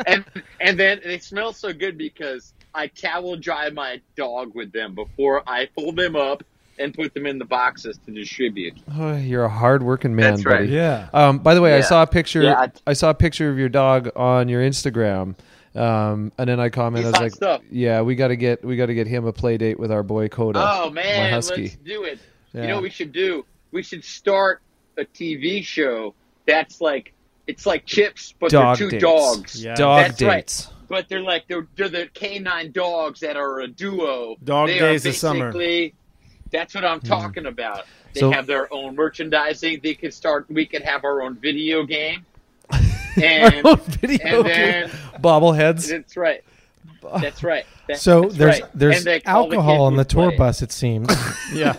and 0.08 0.26
and 0.60 0.80
then 0.80 1.02
they 1.04 1.20
smell 1.20 1.54
so 1.54 1.72
good 1.72 1.98
because 2.00 2.52
I 2.74 2.88
towel 2.88 3.38
dry 3.38 3.70
my 3.70 4.02
dog 4.16 4.56
with 4.56 4.72
them 4.74 4.96
before 4.96 5.44
I 5.48 5.68
fold 5.76 5.96
them 5.98 6.16
up 6.16 6.44
and 6.80 6.94
put 6.94 7.14
them 7.14 7.26
in 7.26 7.38
the 7.38 7.46
boxes 7.46 8.00
to 8.06 8.12
distribute. 8.12 8.74
Oh, 8.98 9.16
you're 9.16 9.44
a 9.44 9.50
hard-working 9.50 10.16
man, 10.16 10.34
That's 10.36 10.46
right. 10.46 10.60
buddy. 10.62 10.70
Yeah. 10.72 11.10
Um, 11.14 11.40
by 11.40 11.54
the 11.54 11.62
way, 11.62 11.76
I 11.76 11.82
saw 11.82 12.04
a 12.04 12.08
picture. 12.08 12.42
Yeah, 12.42 12.54
I- 12.60 12.72
I, 12.88 12.94
saw 12.94 13.10
a 13.10 13.14
picture 13.14 13.50
of 13.50 13.58
your 13.58 13.70
dog 13.70 14.10
on 14.16 14.50
your 14.50 14.62
Instagram, 14.62 15.36
um, 15.76 16.32
and 16.38 16.50
then 16.50 16.60
I 16.60 16.70
commented. 16.70 17.14
He's 17.14 17.22
I 17.22 17.24
was 17.24 17.32
like, 17.34 17.36
stuff. 17.36 17.62
"Yeah, 17.72 18.02
we 18.02 18.16
got 18.16 18.30
to 18.30 18.36
get 18.36 18.64
we 18.64 18.76
got 18.78 18.88
to 18.88 18.94
get 18.94 19.08
him 19.08 19.26
a 19.26 19.34
play 19.34 19.58
date 19.58 19.80
with 19.80 19.92
our 19.92 20.04
boy 20.04 20.28
Coda, 20.28 20.60
Oh 20.62 20.90
my 20.90 20.96
man, 21.04 21.34
husky." 21.34 21.62
let's 21.64 21.76
do 21.76 22.04
it. 22.04 22.20
Yeah. 22.54 22.62
You 22.64 22.68
know 22.70 22.74
what 22.76 22.84
we 22.84 22.90
should 22.90 23.12
do? 23.12 23.46
We 23.72 23.84
should 23.84 24.04
start 24.04 24.62
a 24.98 25.06
TV 25.06 25.64
show 25.64 26.14
that's 26.46 26.82
like 26.82 27.14
it's 27.48 27.66
like 27.66 27.86
chips, 27.86 28.34
but 28.40 28.52
Dog 28.52 28.78
they're 28.78 28.88
two 28.90 28.92
dates. 28.92 29.04
dogs. 29.04 29.64
Yeah. 29.64 29.76
Dog 29.76 30.02
That's 30.08 30.22
right. 30.22 30.36
dates. 30.48 30.70
But 30.90 31.08
they're 31.08 31.22
like 31.22 31.48
they're, 31.48 31.66
they're 31.78 31.88
the 31.88 32.10
canine 32.14 32.74
dogs 32.74 33.22
that 33.22 33.38
are 33.38 33.62
a 33.62 33.68
duo. 33.68 34.36
Dog 34.44 34.68
they 34.68 34.78
days 34.80 35.06
are 35.06 35.10
of 35.10 35.16
summer. 35.16 35.54
Basically- 36.52 36.60
That's 36.60 36.76
what 36.76 36.86
I'm 36.86 37.00
talking 37.02 37.46
about. 37.46 37.86
They 38.14 38.20
So- 38.22 38.32
have 38.32 38.46
their 38.48 38.72
own 38.74 38.96
merchandising. 38.96 39.80
They 39.84 39.94
could 39.96 40.14
start. 40.14 40.46
We 40.50 40.66
could 40.66 40.82
have 40.84 41.04
our 41.06 41.22
own 41.22 41.36
video 41.36 41.84
game. 41.84 42.26
Our 42.72 43.52
own 43.66 43.76
video 43.78 44.38
and 44.38 44.46
game. 44.46 44.46
then 44.46 44.90
bobbleheads. 45.22 45.90
that's 45.90 46.16
right. 46.16 46.44
That's 47.20 47.44
right. 47.44 47.66
That- 47.90 47.98
So 48.00 48.22
that's 48.22 48.36
there's 48.38 48.62
right. 48.62 48.70
there's 48.74 49.04
they- 49.04 49.22
alcohol 49.26 49.82
on 49.84 49.96
the 49.98 50.06
tour 50.06 50.30
play. 50.30 50.38
bus. 50.38 50.62
It 50.62 50.72
seems. 50.72 51.10
yeah. 51.54 51.74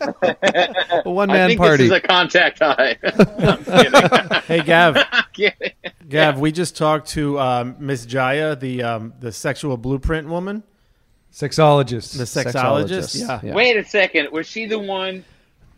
A 0.02 1.02
one 1.10 1.28
man 1.28 1.48
think 1.50 1.60
party. 1.60 1.88
this 1.88 1.92
is 1.92 1.92
a 1.92 2.00
contact 2.00 2.58
high. 2.60 2.98
I'm 3.02 3.64
kidding. 3.64 4.40
Hey 4.46 4.60
Gav, 4.62 4.96
I'm 4.96 5.24
kidding. 5.32 5.72
Gav, 6.08 6.38
we 6.40 6.50
just 6.52 6.76
talked 6.76 7.08
to 7.10 7.38
um, 7.38 7.76
Miss 7.78 8.06
Jaiya, 8.06 8.58
the 8.58 8.82
um, 8.82 9.12
the 9.20 9.30
sexual 9.32 9.76
blueprint 9.76 10.28
woman, 10.28 10.62
Sexologist. 11.32 12.16
the 12.18 12.24
sexologist. 12.24 13.16
Sexologist, 13.16 13.20
Yeah. 13.20 13.40
yeah. 13.42 13.54
Wait 13.54 13.76
a 13.76 13.84
second. 13.84 14.30
Was 14.32 14.46
she 14.46 14.66
the 14.66 14.78
one? 14.78 15.24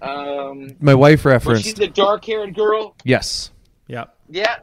Um, 0.02 0.76
my 0.81 0.94
wife 0.94 1.24
was 1.24 1.62
she 1.62 1.72
the 1.72 1.86
dark-haired 1.89 2.55
girl? 2.55 2.94
yes, 3.05 3.51
yeah, 3.86 4.05
Yeah, 4.28 4.56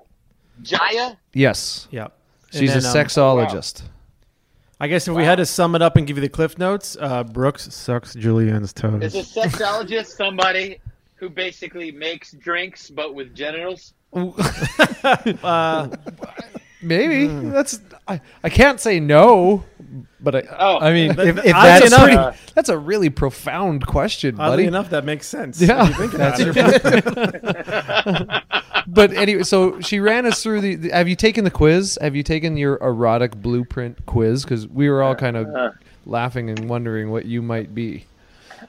Jaiya. 0.62 1.18
yes. 1.34 1.88
yeah. 1.90 2.08
And 2.52 2.60
She's 2.60 2.76
a 2.76 2.80
then, 2.80 2.86
um, 2.86 2.96
sexologist. 2.96 3.84
I 4.80 4.88
guess 4.88 5.08
if 5.08 5.16
we 5.16 5.24
had 5.24 5.38
to 5.38 5.46
sum 5.46 5.74
it 5.76 5.82
up 5.82 5.96
and 5.96 6.06
give 6.06 6.18
you 6.18 6.22
the 6.22 6.30
cliff 6.30 6.58
notes, 6.58 6.98
uh, 7.00 7.24
Brooks 7.24 7.74
sucks 7.74 8.14
Julianne's 8.14 8.74
toes. 8.74 9.02
Is 9.02 9.16
a 9.16 9.40
sexologist 9.40 10.08
somebody 10.18 10.80
who 11.16 11.30
basically 11.30 11.92
makes 11.92 12.32
drinks 12.34 12.90
but 12.90 13.16
with 13.16 13.34
genitals? 13.34 13.94
uh, 14.14 15.88
Maybe 16.82 17.28
that's. 17.28 17.80
I, 18.08 18.20
I 18.44 18.50
can't 18.50 18.80
say 18.80 19.00
no, 19.00 19.64
but 20.22 20.36
I. 20.36 20.44
Oh, 20.60 20.78
I 20.80 20.94
mean, 20.94 21.12
if, 21.12 21.20
if 21.20 21.38
oddly 21.38 21.52
that's 21.52 21.86
enough- 21.88 22.36
pretty, 22.36 22.52
that's 22.54 22.70
a 22.70 22.78
really 22.78 23.10
profound 23.10 23.86
question, 23.88 24.36
oddly 24.40 24.58
buddy. 24.64 24.68
enough, 24.68 24.90
that 24.92 25.06
makes 25.06 25.28
sense. 25.28 25.60
Yeah. 25.62 25.90
if 25.90 25.90
you 25.90 25.96
think 26.08 26.14
about 26.14 26.40
it. 26.40 28.44
but 28.88 29.14
anyway, 29.14 29.44
so 29.44 29.80
she 29.82 30.00
ran 30.00 30.26
us 30.26 30.42
through 30.44 30.62
the, 30.62 30.76
the- 30.76 30.90
Have 30.92 31.08
you 31.08 31.16
taken 31.16 31.44
the 31.44 31.52
quiz? 31.52 31.98
Have 32.02 32.16
you 32.16 32.24
taken 32.24 32.58
your 32.58 32.78
erotic 32.82 33.36
blueprint 33.36 34.06
quiz? 34.06 34.44
Because 34.44 34.68
we 34.68 34.90
were 34.90 35.02
all 35.04 35.16
kind 35.16 35.38
of 35.38 35.48
Uh. 35.48 35.72
laughing 36.06 36.50
and 36.50 36.70
wondering 36.70 37.10
what 37.12 37.26
you 37.26 37.42
might 37.42 37.74
be. 37.76 38.06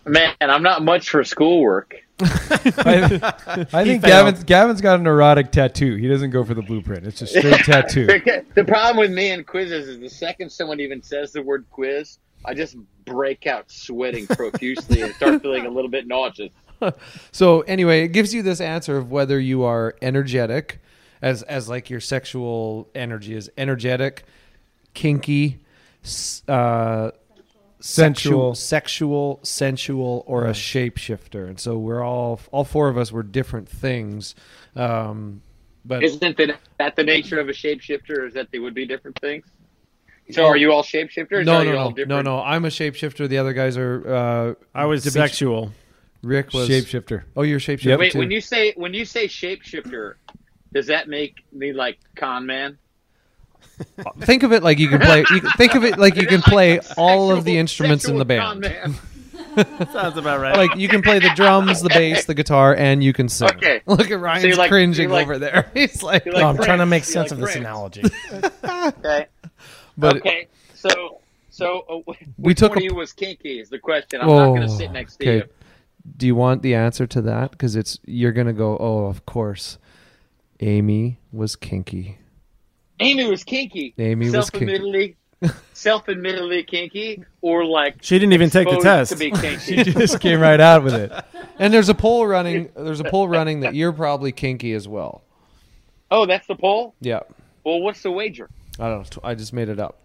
Man, 0.05 0.35
I'm 0.41 0.63
not 0.63 0.83
much 0.83 1.11
for 1.11 1.23
schoolwork. 1.25 1.97
I, 2.21 2.25
I 3.73 3.85
think. 3.85 4.03
Gavin's, 4.05 4.45
Gavin's 4.45 4.81
got 4.81 5.01
an 5.01 5.07
erotic 5.07 5.51
tattoo. 5.53 5.97
He 5.97 6.09
doesn't 6.09 6.31
go 6.31 6.45
for 6.45 6.55
the 6.55 6.63
blueprint. 6.63 7.07
It's 7.07 7.23
a 7.23 7.27
straight 7.27 7.61
tattoo. 7.65 8.07
the 8.07 8.65
problem 8.65 8.97
with 8.99 9.11
me 9.13 9.31
and 9.31 9.47
quizzes 9.47 9.89
is 9.89 10.01
the 10.01 10.11
second 10.11 10.51
someone 10.51 10.81
even 10.81 11.03
says 11.03 11.33
the 11.33 11.43
word 11.43 11.65
quiz, 11.71 12.19
I 12.45 12.55
just 12.55 12.77
break 13.05 13.47
out 13.47 13.71
sweating 13.71 14.27
profusely 14.27 15.03
and 15.03 15.15
start 15.15 15.43
feeling 15.43 15.67
a 15.67 15.71
little 15.71 15.91
bit 15.91 16.07
nauseous. 16.07 16.53
So 17.31 17.61
anyway, 17.61 18.03
it 18.03 18.09
gives 18.09 18.35
you 18.35 18.43
this 18.43 18.61
answer 18.61 18.97
of 18.97 19.09
whether 19.09 19.39
you 19.39 19.63
are 19.63 19.95
energetic, 20.03 20.81
as 21.23 21.45
as 21.45 21.69
like 21.69 21.89
your 21.91 22.01
sexual 22.01 22.89
energy 22.93 23.37
is 23.37 23.49
energetic, 23.57 24.25
kinky, 24.93 25.61
s- 26.03 26.43
uh, 26.49 27.13
Sensual. 27.85 28.55
sexual, 28.55 29.41
sexual, 29.41 29.41
sensual, 29.43 30.25
or 30.27 30.47
a 30.47 30.53
shapeshifter. 30.53 31.49
And 31.49 31.59
so 31.59 31.77
we're 31.77 32.03
all 32.03 32.41
all 32.53 32.65
four 32.65 32.89
of 32.89 32.97
us 32.97 33.11
were 33.11 33.25
different 33.25 33.69
things. 33.69 34.35
Um, 34.77 35.43
but 35.85 36.05
Isn't 36.05 36.37
that, 36.37 36.59
that 36.79 36.97
the 36.97 37.03
nature 37.03 37.41
of 37.41 37.49
a 37.49 37.53
shapeshifter? 37.53 38.27
Is 38.27 38.35
that 38.35 38.49
they 38.53 38.61
would 38.61 38.75
be 38.75 38.87
different 38.87 39.19
things? 39.21 39.47
So 40.31 40.45
are 40.47 40.57
you 40.57 40.73
all 40.73 40.85
shapeshifters? 40.85 41.45
no, 41.45 41.55
or 41.55 41.61
are 41.61 41.65
no, 41.65 41.73
you 41.73 41.77
all 41.77 41.91
no, 41.91 42.05
no, 42.05 42.23
no. 42.23 42.43
I'm 42.43 42.65
a 42.65 42.69
shapeshifter. 42.69 43.29
The 43.29 43.39
other 43.39 43.53
guys 43.53 43.77
are. 43.77 44.15
Uh, 44.15 44.55
I 44.75 44.85
was 44.85 45.03
sexual. 45.03 45.73
Rick 46.23 46.53
was 46.53 46.69
Shapeshifter. 46.69 47.25
Oh, 47.37 47.43
you're 47.43 47.57
a 47.57 47.61
shapeshifter 47.61 47.99
Wait, 47.99 48.13
too. 48.13 48.19
when 48.19 48.31
you 48.31 48.41
say 48.41 48.73
when 48.77 48.95
you 48.95 49.05
say 49.05 49.27
shapeshifter, 49.27 50.15
does 50.73 50.87
that 50.87 51.09
make 51.09 51.45
me 51.53 51.73
like 51.73 51.99
con 52.15 52.47
man? 52.47 52.79
think 54.21 54.43
of 54.43 54.53
it 54.53 54.63
like 54.63 54.79
you 54.79 54.89
can 54.89 55.01
play. 55.01 55.25
You, 55.31 55.41
think 55.57 55.75
of 55.75 55.85
it 55.85 55.99
like 55.99 56.17
you 56.17 56.27
can 56.27 56.43
play 56.43 56.81
all 56.97 57.31
of 57.31 57.45
the 57.45 57.57
instruments 57.59 58.07
in 58.09 58.17
the 58.19 58.25
band. 58.25 58.65
Sounds 59.93 60.17
about 60.17 60.41
right. 60.41 60.57
Like 60.57 60.77
you 60.77 60.89
can 60.89 61.03
play 61.03 61.19
the 61.19 61.31
drums, 61.37 61.83
the 61.83 61.91
bass, 61.91 62.25
the 62.25 62.33
guitar, 62.35 62.75
and 62.75 63.05
you 63.05 63.13
can 63.13 63.29
sing. 63.29 63.49
Okay. 63.51 63.83
Look 63.87 64.11
at 64.11 64.19
Ryan's 64.19 64.45
you're 64.45 64.57
like- 64.57 64.71
cringing 64.71 65.11
like- 65.11 65.25
over 65.25 65.39
there. 65.39 65.71
He's 65.75 66.03
like, 66.03 66.25
you're 66.25 66.35
No, 66.39 66.49
I'm 66.49 66.57
trying 66.57 66.79
to 66.79 66.87
make 66.87 67.05
sense 67.05 67.31
like 67.31 67.33
of 67.33 67.39
this 67.39 67.53
Prince. 67.53 67.67
analogy. 67.67 68.03
Okay. 68.65 69.27
But 69.99 70.17
okay, 70.17 70.49
so 70.75 71.21
so 71.51 71.85
uh, 71.91 71.97
which 72.07 72.19
We 72.39 72.55
took 72.55 72.71
one 72.71 72.79
a- 72.79 72.81
of 72.81 72.85
you 72.85 72.95
was 72.95 73.13
kinky 73.13 73.61
is 73.61 73.69
the 73.69 73.79
question. 73.79 74.21
I'm 74.23 74.29
not 74.29 74.47
going 74.47 74.63
to 74.63 74.69
Oh, 74.73 74.79
sit 74.79 74.91
next 74.91 75.17
to 75.17 75.25
okay. 75.29 75.37
you. 75.47 75.53
Do 76.17 76.27
you 76.27 76.35
want 76.35 76.63
the 76.63 76.75
answer 76.75 77.07
to 77.07 77.21
that? 77.23 77.51
Because 77.51 77.77
it's 77.77 77.99
you're 78.07 78.33
gonna 78.33 78.53
go. 78.55 78.77
Oh, 78.79 79.05
of 79.07 79.25
course. 79.27 79.79
Amy 80.61 81.19
was 81.31 81.55
kinky. 81.57 82.19
Amy 83.01 83.27
was 83.29 83.45
kinky. 83.45 83.95
Amy 83.99 84.31
was 84.31 84.51
kinky. 84.51 84.67
self-admittedly, 84.67 85.17
self-admittedly 85.73 86.63
kinky, 86.65 87.25
or 87.41 87.65
like 87.65 87.97
She 88.01 88.19
didn't 88.19 88.33
even 88.33 88.51
take 88.51 88.69
the 88.69 88.79
test. 88.79 89.13
To 89.13 89.19
be 89.19 89.31
kinky. 89.31 89.57
She 89.85 89.93
just 89.93 90.21
came 90.21 90.41
right 90.41 90.61
out 90.61 90.85
with 90.85 90.95
it. 90.95 91.13
And 91.59 91.73
there's 91.73 91.89
a 91.89 91.95
poll 91.95 92.27
running. 92.27 92.71
There's 92.77 93.01
a 93.01 93.05
poll 93.05 93.29
running 93.29 93.61
that 93.61 93.75
you're 93.75 93.93
probably 93.93 94.33
kinky 94.33 94.73
as 94.73 94.87
well. 94.87 95.23
oh, 96.11 96.27
that's 96.27 96.47
the 96.47 96.55
poll. 96.57 96.95
Yeah. 97.01 97.21
Well, 97.65 97.81
what's 97.81 98.03
the 98.03 98.11
wager? 98.11 98.49
I 98.79 98.89
don't 98.89 99.17
know. 99.17 99.29
I 99.29 99.35
just 99.35 99.53
made 99.53 99.69
it 99.69 99.79
up. 99.79 99.99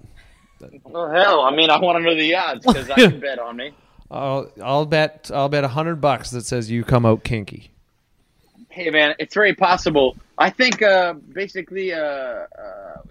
Oh 0.93 1.09
hell! 1.11 1.41
I 1.41 1.55
mean, 1.55 1.69
I 1.69 1.79
want 1.79 1.97
to 1.99 2.03
know 2.03 2.15
the 2.15 2.33
odds 2.35 2.65
because 2.65 2.89
I 2.89 2.95
can 2.95 3.19
bet 3.19 3.37
on 3.37 3.55
me. 3.57 3.73
I'll 4.11 4.51
I'll 4.63 4.85
bet 4.85 5.29
I'll 5.33 5.49
bet 5.49 5.63
a 5.63 5.67
hundred 5.67 5.97
bucks 6.01 6.31
that 6.31 6.45
says 6.45 6.71
you 6.71 6.83
come 6.83 7.05
out 7.05 7.23
kinky. 7.23 7.71
Hey 8.69 8.89
man, 8.89 9.13
it's 9.19 9.33
very 9.35 9.53
possible. 9.53 10.15
I 10.37 10.49
think 10.51 10.81
uh, 10.81 11.13
basically, 11.13 11.93
uh, 11.93 11.97
uh, 11.99 12.45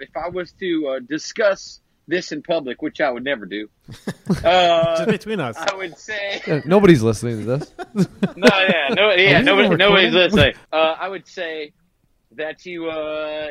if 0.01 0.16
I 0.16 0.28
was 0.28 0.53
to 0.61 0.89
uh, 0.89 0.98
discuss 1.01 1.81
this 2.07 2.31
in 2.31 2.43
public, 2.43 2.82
which 2.82 3.01
I 3.01 3.11
would 3.11 3.24
never 3.24 3.47
do, 3.47 3.69
uh, 4.44 4.97
Just 4.98 5.09
between 5.09 5.40
us. 5.40 5.57
I 5.57 5.74
would 5.74 5.98
say 5.98 6.40
Yeah, 6.47 6.61
Nobody's 6.65 7.03
listening 7.03 7.40
to 7.40 7.44
this. 7.44 7.73
no, 8.36 8.47
yeah, 8.47 8.94
no, 8.94 9.11
yeah, 9.12 9.40
nobody, 9.40 9.74
nobody's 9.74 10.15
listening. 10.15 10.55
Uh, 10.73 10.77
I 10.77 11.09
would 11.09 11.27
say 11.27 11.73
that 12.32 12.65
you, 12.65 12.89
uh, 12.89 13.48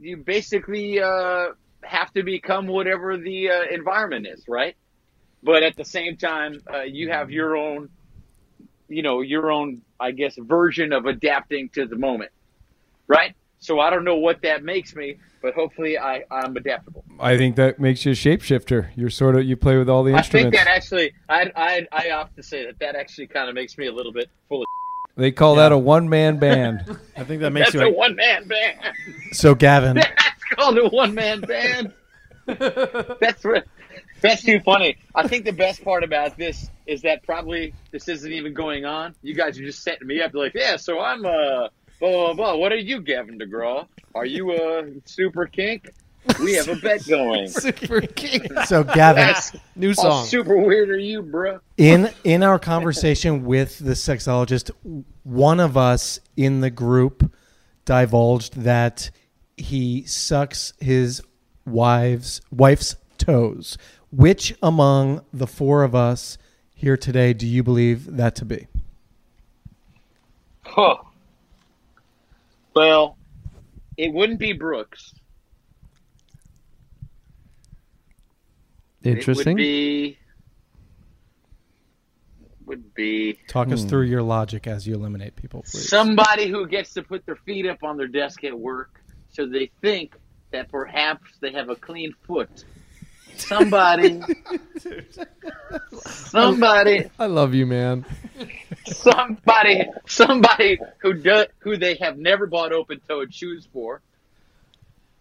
you 0.00 0.16
basically 0.16 1.00
uh, 1.00 1.48
have 1.82 2.12
to 2.14 2.24
become 2.24 2.66
whatever 2.66 3.16
the 3.16 3.50
uh, 3.50 3.62
environment 3.70 4.26
is, 4.26 4.42
right? 4.48 4.76
But 5.42 5.62
at 5.62 5.76
the 5.76 5.84
same 5.84 6.16
time, 6.16 6.62
uh, 6.72 6.82
you 6.82 7.10
have 7.10 7.30
your 7.30 7.56
own, 7.56 7.90
you 8.88 9.02
know, 9.02 9.20
your 9.20 9.52
own, 9.52 9.82
I 10.00 10.10
guess, 10.10 10.34
version 10.36 10.92
of 10.92 11.06
adapting 11.06 11.68
to 11.70 11.86
the 11.86 11.96
moment, 11.96 12.32
right? 13.08 13.34
So 13.58 13.80
I 13.80 13.88
don't 13.88 14.04
know 14.04 14.16
what 14.16 14.42
that 14.42 14.62
makes 14.62 14.94
me, 14.94 15.16
but 15.40 15.54
hopefully 15.54 15.98
I, 15.98 16.24
I'm 16.30 16.54
adaptable. 16.56 17.02
I 17.18 17.38
think 17.38 17.56
that 17.56 17.80
makes 17.80 18.04
you 18.04 18.12
a 18.12 18.14
shapeshifter. 18.14 18.88
You're 18.94 19.08
sort 19.08 19.36
of 19.36 19.44
you 19.44 19.56
play 19.56 19.78
with 19.78 19.88
all 19.88 20.02
the 20.02 20.12
instruments. 20.14 20.34
I 20.34 20.58
think 20.58 20.66
that 20.66 20.76
actually, 20.76 21.12
I, 21.28 21.50
I, 21.56 21.86
I 21.90 22.10
opt 22.10 22.36
to 22.36 22.42
say 22.42 22.66
that 22.66 22.78
that 22.80 22.94
actually 22.94 23.28
kind 23.28 23.48
of 23.48 23.54
makes 23.54 23.78
me 23.78 23.86
a 23.86 23.92
little 23.92 24.12
bit 24.12 24.28
full 24.48 24.60
of. 24.60 24.66
They 25.16 25.30
call 25.30 25.54
that 25.54 25.72
a 25.72 25.78
one 25.78 26.08
man 26.08 26.38
band. 26.38 26.84
I 27.16 27.24
think 27.24 27.40
that 27.40 27.52
makes 27.52 27.72
That's 27.72 27.82
you. 27.82 27.88
a 27.88 27.90
one 27.90 28.16
man 28.16 28.46
band. 28.46 28.80
So 29.32 29.54
Gavin, 29.54 29.94
That's 29.96 30.44
called 30.56 30.76
a 30.76 30.88
one 30.88 31.14
man 31.14 31.40
band. 31.40 31.92
that's 32.46 33.42
re- 33.44 33.62
that's 34.20 34.42
too 34.42 34.60
funny. 34.60 34.98
I 35.14 35.26
think 35.26 35.46
the 35.46 35.52
best 35.52 35.82
part 35.82 36.04
about 36.04 36.36
this 36.36 36.68
is 36.86 37.00
that 37.02 37.22
probably 37.22 37.72
this 37.90 38.08
isn't 38.08 38.30
even 38.30 38.52
going 38.52 38.84
on. 38.84 39.14
You 39.22 39.34
guys 39.34 39.58
are 39.58 39.64
just 39.64 39.82
setting 39.82 40.06
me 40.06 40.20
up. 40.20 40.34
Like, 40.34 40.52
yeah, 40.54 40.76
so 40.76 41.00
I'm 41.00 41.24
uh 41.24 41.68
blah 42.10 42.34
blah 42.34 42.34
blah. 42.34 42.56
What 42.56 42.72
are 42.72 42.76
you, 42.76 43.00
Gavin 43.00 43.38
DeGraw? 43.38 43.86
Are 44.14 44.26
you 44.26 44.52
a 44.52 44.84
super 45.04 45.46
kink? 45.46 45.90
We 46.40 46.54
have 46.54 46.68
a 46.68 46.76
bet 46.76 47.06
going. 47.06 47.48
Super 47.50 48.00
kink. 48.00 48.46
so 48.64 48.82
Gavin, 48.82 49.26
That's 49.26 49.52
New 49.76 49.90
how 49.90 49.94
song. 49.94 50.26
super 50.26 50.56
weird 50.56 50.88
are 50.88 50.96
you, 50.98 51.20
bro? 51.20 51.60
in 51.76 52.08
in 52.24 52.42
our 52.42 52.58
conversation 52.58 53.44
with 53.44 53.78
the 53.78 53.92
sexologist, 53.92 54.70
one 55.24 55.60
of 55.60 55.76
us 55.76 56.20
in 56.34 56.60
the 56.62 56.70
group 56.70 57.30
divulged 57.84 58.54
that 58.62 59.10
he 59.58 60.02
sucks 60.04 60.72
his 60.80 61.22
wife's 61.66 62.40
wife's 62.50 62.96
toes. 63.18 63.76
Which 64.10 64.54
among 64.62 65.22
the 65.32 65.46
four 65.46 65.82
of 65.82 65.94
us 65.94 66.38
here 66.74 66.96
today 66.96 67.34
do 67.34 67.46
you 67.46 67.62
believe 67.62 68.16
that 68.16 68.34
to 68.36 68.46
be? 68.46 68.66
Huh. 70.62 70.96
Well, 72.74 73.16
it 73.96 74.12
wouldn't 74.12 74.38
be 74.40 74.52
Brooks. 74.52 75.12
Interesting. 79.02 79.12
It 79.12 79.18
Interesting. 79.18 79.52
would 79.54 79.56
be. 79.58 80.18
Would 82.66 82.94
be 82.94 83.38
Talk 83.46 83.68
Hmm. 83.68 83.74
us 83.74 83.84
through 83.84 84.04
your 84.04 84.22
logic 84.22 84.66
as 84.66 84.86
you 84.86 84.94
eliminate 84.94 85.36
people, 85.36 85.62
please. 85.62 85.86
somebody 85.88 86.48
who 86.48 86.66
gets 86.66 86.94
to 86.94 87.02
put 87.02 87.24
their 87.26 87.36
feet 87.36 87.66
up 87.66 87.82
on 87.82 87.98
their 87.98 88.08
desk 88.08 88.42
at 88.44 88.58
work, 88.58 89.02
so 89.28 89.44
they 89.46 89.70
think 89.82 90.16
that 90.50 90.70
perhaps 90.70 91.38
they 91.40 91.52
have 91.52 91.68
a 91.68 91.76
clean 91.76 92.14
foot. 92.26 92.64
Somebody. 93.36 94.20
somebody. 96.04 97.10
I 97.18 97.26
love 97.26 97.54
you, 97.54 97.66
man. 97.66 98.04
somebody 98.86 99.84
somebody 100.06 100.78
who 100.98 101.14
do, 101.14 101.44
who 101.60 101.76
they 101.76 101.94
have 101.96 102.18
never 102.18 102.46
bought 102.46 102.72
open 102.72 103.00
toed 103.08 103.32
shoes 103.32 103.66
for 103.72 104.02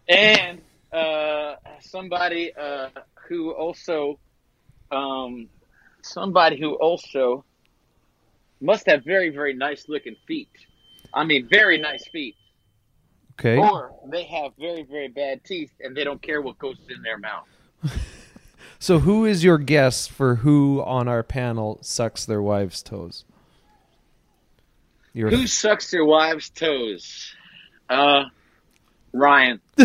and 0.08 0.60
uh, 0.92 1.56
somebody 1.82 2.52
uh, 2.54 2.90
who 3.30 3.52
also 3.52 4.20
um, 4.92 5.48
somebody 6.02 6.60
who 6.60 6.74
also 6.76 7.46
must 8.60 8.86
have 8.88 9.04
very 9.06 9.30
very 9.30 9.54
nice 9.54 9.88
looking 9.88 10.16
feet 10.28 10.50
i 11.14 11.24
mean 11.24 11.48
very 11.50 11.78
nice 11.78 12.06
feet 12.08 12.36
Okay. 13.40 13.58
or 13.58 13.92
they 14.12 14.26
have 14.26 14.52
very 14.60 14.84
very 14.84 15.08
bad 15.08 15.44
teeth 15.44 15.72
and 15.80 15.96
they 15.96 16.04
don't 16.04 16.22
care 16.22 16.42
what 16.42 16.58
goes 16.60 16.78
in 16.90 17.02
their 17.02 17.18
mouth 17.18 17.48
So 18.80 19.00
who 19.00 19.26
is 19.26 19.44
your 19.44 19.58
guess 19.58 20.08
for 20.08 20.36
who 20.36 20.82
on 20.82 21.08
our 21.08 21.24
panel 21.24 21.80
sucks 21.82 22.26
their 22.26 22.42
wives' 22.42 22.84
toes? 22.84 23.24
Your 25.14 25.30
who 25.30 25.48
sucks 25.48 25.90
their 25.92 26.04
wives 26.06 26.50
toes 26.50 27.34
uh 27.90 28.24
ryan 29.14 29.62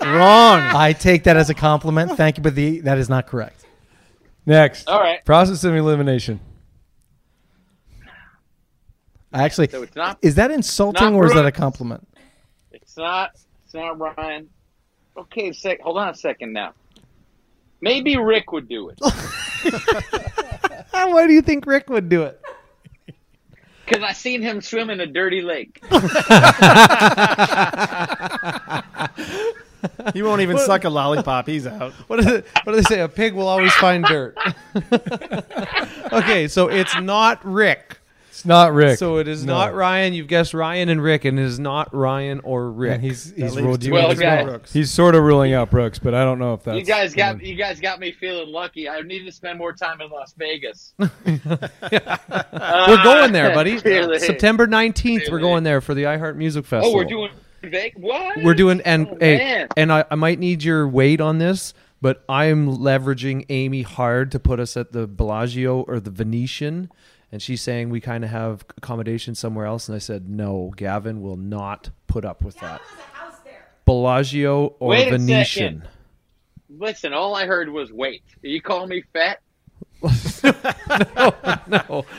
Wrong. 0.00 0.60
I 0.60 0.92
take 0.98 1.24
that 1.24 1.36
as 1.36 1.48
a 1.48 1.54
compliment. 1.54 2.16
Thank 2.16 2.36
you, 2.36 2.42
but 2.42 2.54
the 2.56 2.80
that 2.80 2.98
is 2.98 3.08
not 3.08 3.26
correct. 3.28 3.64
Next. 4.44 4.88
All 4.88 5.00
right. 5.00 5.24
Process 5.24 5.62
of 5.64 5.74
elimination. 5.76 6.40
I 9.32 9.44
actually 9.44 9.68
So 9.68 9.82
it's 9.82 9.94
not- 9.96 10.18
is 10.20 10.34
that 10.34 10.50
insulting 10.50 11.12
not 11.12 11.14
or 11.14 11.26
is 11.26 11.34
that 11.34 11.46
a 11.46 11.52
compliment? 11.52 12.06
It's 12.72 12.96
not. 12.96 13.30
It's 13.64 13.72
not 13.74 13.98
Ryan. 13.98 14.48
Okay, 15.16 15.52
sec. 15.52 15.80
Hold 15.80 15.98
on 15.98 16.08
a 16.08 16.14
second 16.14 16.52
now. 16.52 16.72
Maybe 17.80 18.16
Rick 18.16 18.52
would 18.52 18.68
do 18.68 18.90
it 18.90 18.98
Why 20.92 21.26
do 21.26 21.32
you 21.32 21.42
think 21.42 21.66
Rick 21.66 21.90
would 21.90 22.08
do 22.08 22.22
it? 22.22 22.40
because 23.92 24.08
I 24.08 24.12
seen 24.12 24.40
him 24.40 24.60
swim 24.60 24.88
in 24.90 25.00
a 25.00 25.06
dirty 25.06 25.42
lake. 25.42 25.82
He 30.14 30.22
won't 30.22 30.40
even 30.42 30.58
suck 30.58 30.84
a 30.84 30.88
lollipop. 30.88 31.48
He's 31.48 31.66
out. 31.66 31.92
What 32.06 32.20
do 32.20 32.22
they, 32.22 32.48
what 32.62 32.66
do 32.66 32.76
they 32.76 32.82
say? 32.82 33.00
A 33.00 33.08
pig 33.08 33.34
will 33.34 33.48
always 33.48 33.72
find 33.74 34.04
dirt. 34.04 34.38
okay, 36.12 36.46
so 36.46 36.68
it's 36.68 36.96
not 37.00 37.44
Rick. 37.44 37.98
It's 38.42 38.46
not 38.48 38.72
Rick. 38.74 38.98
So 38.98 39.18
it 39.18 39.28
is 39.28 39.44
No. 39.44 39.52
not 39.54 39.74
Ryan. 39.74 40.14
You've 40.14 40.26
guessed 40.26 40.52
Ryan 40.52 40.88
and 40.88 41.00
Rick, 41.00 41.24
and 41.24 41.38
it 41.38 41.42
is 41.44 41.60
not 41.60 41.94
Ryan 41.94 42.40
or 42.42 42.70
Rick. 42.72 42.94
And 42.94 43.02
he's 43.04 43.32
he's 43.36 43.56
ruled 43.56 43.84
you 43.84 43.92
Well, 43.92 44.10
in 44.10 44.18
guys- 44.18 44.44
well. 44.46 44.60
He's 44.72 44.90
sort 44.90 45.14
of 45.14 45.22
ruling 45.22 45.52
out 45.52 45.70
Brooks, 45.70 46.00
but 46.00 46.12
I 46.12 46.24
don't 46.24 46.40
know 46.40 46.54
if 46.54 46.64
that's. 46.64 46.76
you 46.78 46.84
guys 46.84 47.14
got 47.14 47.40
you 47.40 47.54
guys 47.54 47.78
got 47.78 48.00
me 48.00 48.10
feeling 48.10 48.48
lucky. 48.48 48.88
I 48.88 49.00
need 49.02 49.24
to 49.24 49.30
spend 49.32 49.58
more 49.58 49.72
time 49.72 50.00
in 50.00 50.10
Las 50.10 50.34
Vegas. 50.36 50.92
Uh, 51.82 52.86
we're 52.88 53.02
going 53.02 53.32
there, 53.32 53.54
buddy. 53.54 53.78
Really? 53.84 54.18
September 54.18 54.66
nineteenth, 54.66 55.24
we're 55.30 55.36
Really? 55.38 55.48
going 55.48 55.62
there 55.64 55.80
for 55.80 55.94
the 55.94 56.04
iHeart 56.04 56.36
Music 56.36 56.64
Festival. 56.64 56.92
Oh, 56.92 56.96
we're 56.96 57.04
doing 57.04 57.30
Vegas. 57.62 58.00
What? 58.00 58.42
We're 58.42 58.54
doing 58.54 58.80
and 58.84 59.06
Oh, 59.08 59.16
hey, 59.20 59.36
man. 59.38 59.68
and 59.76 59.92
I, 59.92 60.04
I 60.10 60.14
might 60.14 60.38
need 60.38 60.62
your 60.62 60.88
weight 60.88 61.20
on 61.20 61.38
this, 61.38 61.74
but 62.00 62.24
I'm 62.28 62.68
leveraging 62.78 63.46
Amy 63.48 63.82
hard 63.82 64.30
to 64.32 64.40
put 64.40 64.60
us 64.60 64.76
at 64.76 64.92
the 64.92 65.06
Bellagio 65.06 65.80
or 65.82 66.00
the 66.00 66.10
Venetian, 66.10 66.90
and 67.32 67.40
she's 67.42 67.62
saying 67.62 67.88
we 67.88 68.00
kind 68.00 68.22
of 68.22 68.30
have 68.30 68.64
accommodation 68.76 69.34
somewhere 69.34 69.66
else, 69.66 69.88
and 69.88 69.96
I 69.96 69.98
said 69.98 70.28
no, 70.28 70.72
Gavin 70.76 71.22
will 71.22 71.36
not 71.36 71.90
put 72.06 72.24
up 72.24 72.42
with 72.42 72.60
that. 72.60 72.82
Bellagio 73.84 74.76
or 74.78 74.90
Wait 74.90 75.10
Venetian. 75.10 75.88
Listen, 76.78 77.12
all 77.12 77.34
I 77.34 77.46
heard 77.46 77.68
was 77.68 77.90
wait. 77.92 78.22
You 78.42 78.60
call 78.60 78.86
me 78.86 79.02
fat? 79.12 79.40
no, 80.02 80.10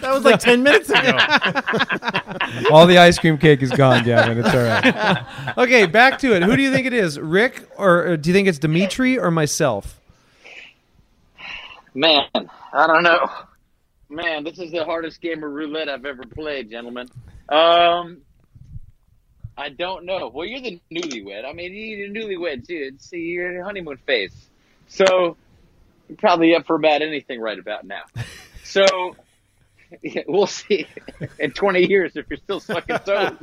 That 0.02 0.11
was 0.11 0.23
like 0.23 0.40
ten 0.40 0.64
minutes 0.64 0.90
ago. 0.90 0.99
All 2.72 2.88
the 2.88 2.98
ice 2.98 3.19
cream 3.19 3.38
cake 3.38 3.61
is 3.61 3.72
gone, 3.72 4.06
Gavin. 4.06 4.38
It's 4.38 4.48
all 4.48 4.64
right. 4.64 5.57
okay, 5.57 5.85
back 5.85 6.18
to 6.19 6.34
it. 6.34 6.44
Who 6.44 6.56
do 6.56 6.61
you 6.61 6.72
think 6.72 6.88
it 6.88 6.94
is, 6.94 7.19
Rick, 7.19 7.68
or 7.77 8.07
or 8.07 8.18
do 8.18 8.30
you 8.30 8.34
think 8.34 8.48
it's 8.48 8.57
Dimitri 8.57 9.19
or 9.19 9.31
myself? 9.31 9.99
Man, 11.94 12.26
I 12.72 12.88
don't 12.88 13.03
know. 13.03 13.30
Man, 14.14 14.44
this 14.44 14.60
is 14.60 14.72
the 14.72 14.85
hardest 14.85 15.22
game 15.22 15.44
of 15.44 15.52
roulette 15.52 15.90
I've 15.90 16.06
ever 16.06 16.23
played, 16.23 16.69
gentlemen. 16.69 17.10
Um, 17.49 18.22
I 19.57 19.69
don't 19.69 20.06
know. 20.06 20.31
Well, 20.31 20.45
you're 20.45 20.61
the 20.61 20.80
newlywed. 20.91 21.45
I 21.45 21.53
mean, 21.53 21.73
you're 21.73 22.07
a 22.07 22.11
newlywed 22.11 22.68
too. 22.68 22.91
It's 22.94 23.11
you're 23.11 23.52
in 23.52 23.60
a 23.60 23.64
honeymoon 23.64 23.98
phase, 24.06 24.49
so 24.88 25.35
you're 26.07 26.18
probably 26.18 26.53
up 26.53 26.68
for 26.68 26.76
about 26.76 27.02
anything 27.02 27.41
right 27.41 27.57
about 27.57 27.85
now. 27.85 28.03
So 28.64 29.15
yeah, 30.03 30.22
we'll 30.27 30.45
see 30.45 30.85
in 31.40 31.52
20 31.52 31.88
years 31.88 32.15
if 32.15 32.27
you're 32.30 32.38
still 32.38 32.60
sucking 32.60 32.99
toes. 33.06 33.35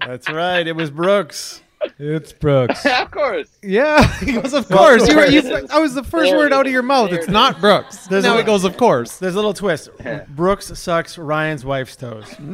That's 0.00 0.28
right. 0.28 0.66
It 0.66 0.74
was 0.74 0.90
Brooks. 0.90 1.62
It's 1.98 2.32
Brooks. 2.32 2.84
of 3.00 3.10
course. 3.10 3.48
Yeah, 3.62 4.06
he 4.20 4.32
goes, 4.32 4.52
of 4.54 4.68
course. 4.68 5.08
You, 5.08 5.16
were- 5.16 5.26
you, 5.26 5.42
that 5.42 5.80
was 5.80 5.94
the 5.94 6.02
first 6.04 6.30
There 6.30 6.38
word 6.38 6.46
it 6.46 6.52
out 6.52 6.60
of 6.62 6.66
is. 6.66 6.72
your 6.72 6.82
mouth. 6.82 7.10
There 7.10 7.18
It's 7.18 7.28
it 7.28 7.32
not 7.32 7.60
Brooks. 7.60 8.06
There's 8.06 8.24
now 8.24 8.34
a- 8.34 8.38
he 8.38 8.44
goes, 8.44 8.64
of 8.64 8.76
course. 8.76 9.18
There's 9.18 9.34
a 9.34 9.36
little 9.38 9.54
twist. 9.54 9.90
Brooks 10.28 10.66
sucks 10.78 11.18
Ryan's 11.18 11.64
wife's 11.64 11.96
toes. 11.96 12.34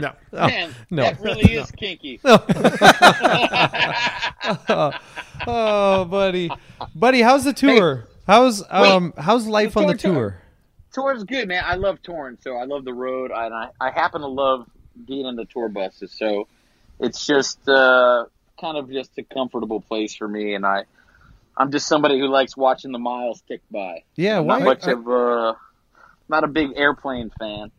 No. 0.00 0.10
No. 0.32 0.46
Man, 0.48 0.74
no. 0.90 1.02
that 1.04 1.20
really 1.20 1.54
is 1.54 1.70
kinky. 1.70 2.20
oh, 5.46 6.04
buddy, 6.08 6.50
buddy, 6.94 7.22
how's 7.22 7.44
the 7.44 7.52
tour? 7.52 8.08
how's 8.26 8.62
um 8.70 9.12
how's 9.16 9.46
life 9.46 9.76
on 9.76 9.86
the 9.86 9.94
tour- 9.94 10.14
tour? 10.14 10.40
Tour's 10.92 11.24
good, 11.24 11.48
man. 11.48 11.62
I 11.66 11.74
love 11.74 12.00
touring, 12.02 12.38
so 12.40 12.56
I 12.56 12.64
love 12.64 12.84
the 12.84 12.94
road, 12.94 13.30
and 13.34 13.52
I, 13.52 13.68
I 13.80 13.90
happen 13.90 14.20
to 14.20 14.28
love 14.28 14.68
being 15.06 15.26
in 15.26 15.34
the 15.34 15.44
tour 15.44 15.68
buses. 15.68 16.12
So 16.16 16.46
it's 17.00 17.26
just 17.26 17.68
uh, 17.68 18.26
kind 18.60 18.76
of 18.76 18.90
just 18.90 19.16
a 19.18 19.22
comfortable 19.22 19.80
place 19.80 20.14
for 20.14 20.28
me, 20.28 20.54
and 20.54 20.64
I 20.64 20.84
I'm 21.56 21.70
just 21.70 21.86
somebody 21.86 22.18
who 22.18 22.28
likes 22.28 22.56
watching 22.56 22.92
the 22.92 22.98
miles 22.98 23.42
tick 23.46 23.60
by. 23.70 24.02
Yeah, 24.16 24.40
why? 24.40 24.58
not 24.58 24.64
much 24.64 24.86
of 24.86 25.06
a 25.08 25.56
not 26.28 26.44
a 26.44 26.48
big 26.48 26.70
airplane 26.76 27.30
fan. 27.38 27.70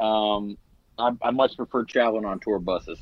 Um, 0.00 0.58
I, 0.98 1.12
I 1.22 1.30
much 1.30 1.56
prefer 1.56 1.84
traveling 1.84 2.24
on 2.24 2.40
tour 2.40 2.58
buses. 2.58 2.98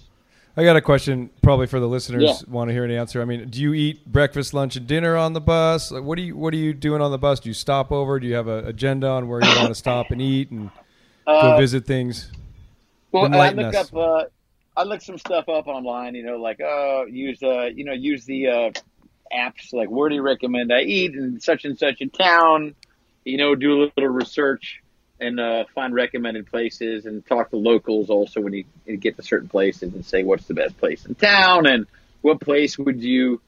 I 0.57 0.65
got 0.65 0.77
a 0.77 0.81
question, 0.81 1.31
probably 1.43 1.69
for 1.69 1.79
the 1.79 1.87
listeners. 1.89 2.23
Yeah. 2.25 2.53
Want 2.53 2.69
to 2.69 2.75
hear 2.75 2.85
an 2.85 2.91
answer? 2.91 3.23
I 3.23 3.25
mean, 3.25 3.49
do 3.49 3.61
you 3.61 3.73
eat 3.73 4.05
breakfast, 4.05 4.53
lunch, 4.53 4.77
and 4.77 4.87
dinner 4.87 5.17
on 5.17 5.33
the 5.33 5.41
bus? 5.41 5.91
Like, 5.93 6.03
what 6.03 6.17
do 6.17 6.23
you 6.23 6.37
What 6.37 6.53
are 6.53 6.59
you 6.59 6.75
doing 6.75 7.01
on 7.01 7.11
the 7.13 7.19
bus? 7.19 7.41
Do 7.41 7.49
you 7.49 7.55
stop 7.55 7.93
over? 7.93 8.19
Do 8.19 8.27
you 8.27 8.35
have 8.35 8.49
an 8.49 8.67
agenda 8.67 9.09
on 9.09 9.29
where 9.29 9.41
you 9.41 9.57
want 9.57 9.69
to 9.69 9.75
stop 9.75 10.11
and 10.11 10.21
eat 10.21 10.51
and 10.51 10.71
go 11.27 11.33
Uh, 11.53 11.57
visit 11.57 11.87
things? 11.87 12.31
Well, 13.13 13.33
I 13.35 13.51
look 13.51 13.75
us. 13.75 13.93
up. 13.93 13.97
Uh, 13.97 14.25
I 14.81 14.85
look 14.85 15.03
some 15.03 15.19
stuff 15.19 15.49
up 15.51 15.67
online. 15.67 16.15
You 16.15 16.25
know, 16.25 16.37
like 16.37 16.61
oh, 16.65 17.05
use 17.07 17.43
uh, 17.43 17.65
you 17.67 17.85
know, 17.85 17.93
use 17.93 18.25
the 18.25 18.49
uh, 18.49 18.71
apps. 19.31 19.73
Like, 19.75 19.91
where 19.91 20.09
do 20.09 20.15
you 20.15 20.23
recommend 20.23 20.73
I 20.73 20.81
eat 20.81 21.15
in 21.15 21.39
such 21.41 21.67
and 21.67 21.79
such 21.79 22.01
a 22.01 22.07
town? 22.07 22.75
You 23.25 23.37
know, 23.37 23.55
do 23.55 23.83
a 23.85 23.93
little 23.95 24.09
research 24.09 24.81
and 25.21 25.39
uh, 25.39 25.65
find 25.75 25.93
recommended 25.93 26.47
places 26.47 27.05
and 27.05 27.25
talk 27.27 27.51
to 27.51 27.57
locals 27.57 28.09
also 28.09 28.41
when 28.41 28.55
you, 28.55 28.65
you 28.87 28.97
get 28.97 29.17
to 29.17 29.23
certain 29.23 29.49
places 29.51 29.93
and 29.93 30.03
say 30.03 30.23
what's 30.23 30.47
the 30.47 30.55
best 30.55 30.79
place 30.79 31.05
in 31.05 31.15
town 31.15 31.67
and 31.67 31.87
what 32.23 32.41
place 32.41 32.79
would 32.79 33.03
you, 33.03 33.39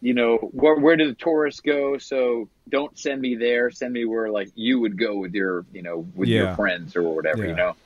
you 0.00 0.14
know, 0.14 0.36
where 0.38 0.74
where 0.74 0.96
do 0.96 1.06
the 1.06 1.14
tourists 1.14 1.60
go? 1.60 1.98
So 1.98 2.48
don't 2.68 2.98
send 2.98 3.20
me 3.20 3.36
there. 3.36 3.70
Send 3.70 3.92
me 3.92 4.04
where 4.04 4.30
like 4.30 4.50
you 4.56 4.80
would 4.80 4.98
go 4.98 5.18
with 5.18 5.32
your, 5.32 5.64
you 5.72 5.82
know, 5.82 6.04
with 6.16 6.28
Yeah. 6.28 6.42
your 6.42 6.54
friends 6.56 6.96
or 6.96 7.02
whatever. 7.02 7.44
Yeah. 7.44 7.50
You 7.50 7.56
know. 7.56 7.76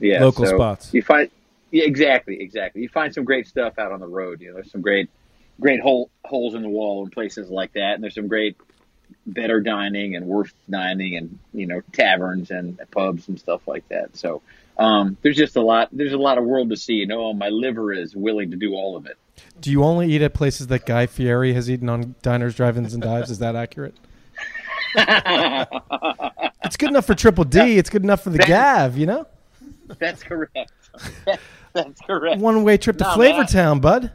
Yeah, 0.00 0.24
Local 0.24 0.44
so 0.44 0.56
spots. 0.56 0.92
You 0.92 1.02
find, 1.02 1.30
yeah, 1.74 1.86
exactly, 1.86 2.40
exactly. 2.40 2.82
You 2.82 2.88
find 2.88 3.12
some 3.12 3.24
great 3.24 3.48
stuff 3.48 3.80
out 3.80 3.90
on 3.90 3.98
the 3.98 4.06
road. 4.06 4.40
You 4.40 4.48
know, 4.48 4.54
there's 4.54 4.70
some 4.70 4.80
great, 4.80 5.10
great 5.60 5.80
hole, 5.80 6.08
holes 6.24 6.54
in 6.54 6.62
the 6.62 6.68
wall 6.68 7.02
and 7.02 7.10
places 7.10 7.50
like 7.50 7.72
that, 7.72 7.94
and 7.94 8.02
there's 8.02 8.14
some 8.14 8.28
great, 8.28 8.56
better 9.26 9.60
dining 9.60 10.14
and 10.14 10.26
worse 10.26 10.52
dining, 10.70 11.16
and 11.16 11.36
you 11.52 11.66
know, 11.66 11.80
taverns 11.92 12.52
and 12.52 12.78
pubs 12.92 13.26
and 13.26 13.40
stuff 13.40 13.66
like 13.66 13.88
that. 13.88 14.16
So, 14.16 14.40
um, 14.78 15.16
there's 15.22 15.36
just 15.36 15.56
a 15.56 15.62
lot. 15.62 15.88
There's 15.90 16.12
a 16.12 16.16
lot 16.16 16.38
of 16.38 16.44
world 16.44 16.70
to 16.70 16.76
see. 16.76 16.92
You 16.92 17.08
know, 17.08 17.32
my 17.32 17.48
liver 17.48 17.92
is 17.92 18.14
willing 18.14 18.52
to 18.52 18.56
do 18.56 18.74
all 18.74 18.96
of 18.96 19.06
it. 19.06 19.18
Do 19.60 19.72
you 19.72 19.82
only 19.82 20.12
eat 20.12 20.22
at 20.22 20.32
places 20.32 20.68
that 20.68 20.86
Guy 20.86 21.06
Fieri 21.06 21.54
has 21.54 21.68
eaten 21.68 21.88
on 21.88 22.14
diners, 22.22 22.54
drive-ins, 22.54 22.94
and 22.94 23.02
dives? 23.02 23.32
Is 23.32 23.40
that 23.40 23.56
accurate? 23.56 23.96
It's 26.64 26.78
good 26.78 26.88
enough 26.88 27.06
for 27.06 27.14
Triple 27.14 27.44
D. 27.44 27.76
It's 27.76 27.90
good 27.90 28.04
enough 28.04 28.22
for 28.22 28.30
the 28.30 28.38
Gav. 28.38 28.96
You 28.96 29.04
know, 29.04 29.26
That's 29.98 30.22
correct. 30.22 30.72
That's 31.74 32.00
correct. 32.02 32.40
one-way 32.40 32.76
trip 32.78 32.96
to 32.98 33.04
Nah, 33.04 33.16
man, 33.16 33.32
I- 33.34 33.44
Flavortown, 33.44 33.80
bud. 33.80 34.12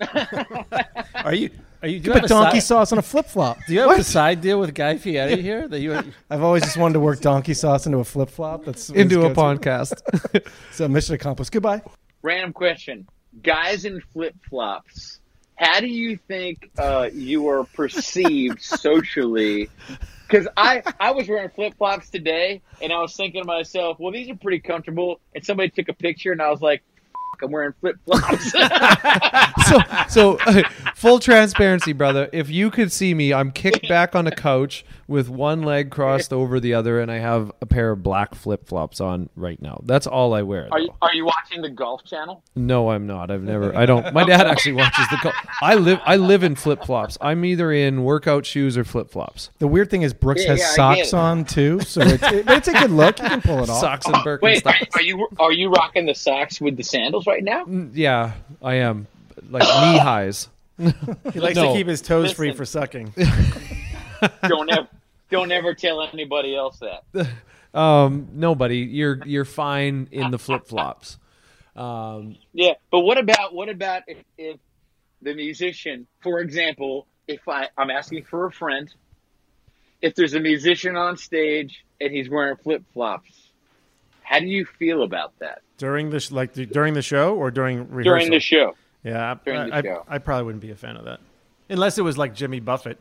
Are 1.24 1.34
you? 1.34 1.50
Are 1.82 1.88
you? 1.88 1.98
Do 2.00 2.10
You 2.10 2.14
you 2.14 2.20
put 2.20 2.24
a 2.24 2.28
donkey 2.28 2.60
side, 2.60 2.66
sauce 2.66 2.92
on 2.92 2.98
a 2.98 3.02
flip 3.02 3.26
flop. 3.26 3.58
Do 3.66 3.74
you 3.74 3.80
have 3.80 3.98
a 3.98 4.04
side 4.04 4.40
deal 4.40 4.58
with 4.60 4.72
Guy 4.74 4.98
Fieri 4.98 5.40
here? 5.42 5.66
That 5.68 5.80
you? 5.80 5.94
I've 6.30 6.42
always 6.42 6.62
just 6.62 6.76
wanted 6.76 6.94
to 6.94 7.00
work 7.00 7.20
donkey 7.20 7.54
sauce 7.54 7.86
into 7.86 7.98
a 7.98 8.04
flip 8.04 8.30
flop. 8.30 8.64
That's 8.64 8.90
Into 8.90 9.24
a 9.26 9.30
podcast. 9.30 10.00
so 10.72 10.86
mission 10.88 11.14
accomplished. 11.16 11.50
Goodbye. 11.52 11.82
Random 12.22 12.52
question: 12.52 13.06
Guys 13.42 13.84
in 13.84 14.00
flip 14.12 14.34
flops. 14.48 15.18
How 15.56 15.80
do 15.80 15.86
you 15.88 16.16
think 16.28 16.70
uh, 16.78 17.08
you 17.12 17.48
are 17.48 17.64
perceived 17.64 18.60
socially? 18.62 19.68
Because 20.32 20.48
I 20.56 20.82
I 20.98 21.12
was 21.12 21.28
wearing 21.28 21.50
flip 21.50 21.74
flops 21.76 22.10
today, 22.10 22.62
and 22.80 22.90
I 22.90 23.00
was 23.02 23.14
thinking 23.14 23.42
to 23.42 23.46
myself, 23.46 23.98
well, 24.00 24.12
these 24.12 24.30
are 24.30 24.36
pretty 24.36 24.60
comfortable. 24.60 25.20
And 25.34 25.44
somebody 25.44 25.68
took 25.68 25.90
a 25.90 25.92
picture, 25.92 26.32
and 26.32 26.40
I 26.40 26.50
was 26.50 26.62
like, 26.62 26.82
I'm 27.42 27.50
wearing 27.50 27.74
flip 27.80 27.96
flops. 28.04 28.52
so, 29.68 29.78
so 30.08 30.38
uh, 30.46 30.62
full 30.94 31.18
transparency, 31.18 31.92
brother. 31.92 32.28
If 32.32 32.50
you 32.50 32.70
could 32.70 32.92
see 32.92 33.14
me, 33.14 33.32
I'm 33.32 33.50
kicked 33.50 33.88
back 33.88 34.14
on 34.14 34.26
a 34.26 34.30
couch 34.30 34.84
with 35.08 35.28
one 35.28 35.62
leg 35.62 35.90
crossed 35.90 36.32
over 36.32 36.58
the 36.60 36.74
other, 36.74 37.00
and 37.00 37.10
I 37.10 37.18
have 37.18 37.52
a 37.60 37.66
pair 37.66 37.90
of 37.90 38.02
black 38.02 38.34
flip 38.34 38.66
flops 38.66 39.00
on 39.00 39.28
right 39.36 39.60
now. 39.60 39.80
That's 39.84 40.06
all 40.06 40.34
I 40.34 40.42
wear. 40.42 40.68
are 40.72 40.80
you 40.80 40.90
are 41.02 41.14
you 41.14 41.24
watching 41.24 41.62
the 41.62 41.68
Golf 41.68 42.04
Channel? 42.04 42.42
No, 42.54 42.90
I'm 42.90 43.06
not. 43.06 43.30
I've 43.30 43.42
never. 43.42 43.74
I 43.76 43.86
don't. 43.86 44.12
My 44.14 44.24
dad 44.24 44.46
actually 44.46 44.72
watches 44.72 45.06
the. 45.10 45.18
golf. 45.22 45.34
I 45.60 45.74
live. 45.74 46.00
I 46.04 46.16
live 46.16 46.42
in 46.42 46.54
flip 46.54 46.84
flops. 46.84 47.18
I'm 47.20 47.44
either 47.44 47.72
in 47.72 48.04
workout 48.04 48.46
shoes 48.46 48.76
or 48.78 48.84
flip 48.84 49.10
flops. 49.10 49.50
The 49.58 49.68
weird 49.68 49.90
thing 49.90 50.02
is 50.02 50.14
Brooks 50.14 50.42
Yeah, 50.44 50.50
has 50.52 50.60
yeah, 50.60 50.72
socks 50.72 51.12
on 51.12 51.44
too, 51.44 51.80
so 51.80 52.00
it's, 52.02 52.22
it, 52.22 52.44
it's 52.48 52.68
a 52.68 52.72
good 52.72 52.90
look. 52.90 53.18
You 53.18 53.28
can 53.28 53.42
pull 53.42 53.62
it 53.62 53.68
off. 53.70 53.80
Socks 53.80 54.06
and 54.06 54.14
Wait, 54.14 54.26
are, 54.26 54.38
Birkenstocks. 54.38 54.94
are 54.94 55.02
you 55.02 55.28
are 55.38 55.52
you 55.52 55.70
rocking 55.70 56.06
the 56.06 56.14
socks 56.14 56.60
with 56.60 56.76
the 56.76 56.82
sandals 56.82 57.26
right 57.26 57.31
now? 57.40 57.64
Yeah, 57.94 58.32
I 58.60 58.74
am. 58.74 59.06
Like 59.48 59.62
knee 59.92 59.98
highs. 59.98 60.48
He 60.78 61.38
likes 61.38 61.54
No. 61.56 61.68
to 61.68 61.72
keep 61.74 61.86
his 61.86 62.02
toes 62.02 62.32
free 62.32 62.52
for 62.52 62.64
sucking. 62.64 63.14
don't 64.48 64.70
ever 64.70 64.88
don't 65.30 65.52
ever 65.52 65.74
tell 65.74 66.02
anybody 66.02 66.56
else 66.56 66.80
that. 66.80 67.28
Um, 67.74 68.28
nobody. 68.34 68.80
You're 68.80 69.26
you're 69.26 69.46
fine 69.46 70.06
in 70.12 70.30
the 70.30 70.38
flip 70.38 70.66
flops. 70.66 71.16
Um, 71.74 72.36
Yeah, 72.52 72.74
but 72.90 73.00
what 73.00 73.16
about 73.16 73.54
what 73.54 73.70
about 73.70 74.02
if, 74.06 74.18
if 74.36 74.58
the 75.22 75.32
musician, 75.34 76.06
for 76.20 76.40
example, 76.40 77.06
if 77.26 77.48
I 77.48 77.68
I'm 77.78 77.88
asking 77.90 78.24
for 78.24 78.44
a 78.44 78.52
friend, 78.52 78.92
if 80.02 80.14
there's 80.14 80.34
a 80.34 80.40
musician 80.40 80.96
on 80.96 81.16
stage 81.16 81.82
and 81.98 82.12
he's 82.12 82.28
wearing 82.28 82.56
flip 82.56 82.82
flops, 82.92 83.48
how 84.22 84.38
do 84.40 84.46
you 84.46 84.66
feel 84.66 85.02
about 85.02 85.32
that 85.38 85.62
during 85.82 86.10
the 86.10 86.20
sh- 86.20 86.30
like 86.30 86.52
the, 86.52 86.64
during 86.64 86.94
the 86.94 87.02
show 87.02 87.34
or 87.34 87.50
during 87.50 87.88
rehearsal? 87.90 88.02
during 88.04 88.30
the 88.30 88.38
show? 88.38 88.76
Yeah, 89.02 89.32
I, 89.32 89.34
During 89.44 89.68
the 89.68 89.74
I, 89.76 89.82
show. 89.82 90.04
I, 90.08 90.14
I 90.14 90.18
probably 90.18 90.44
wouldn't 90.44 90.62
be 90.62 90.70
a 90.70 90.76
fan 90.76 90.96
of 90.96 91.06
that, 91.06 91.18
unless 91.68 91.98
it 91.98 92.02
was 92.02 92.16
like 92.16 92.36
Jimmy 92.36 92.60
Buffett, 92.60 93.00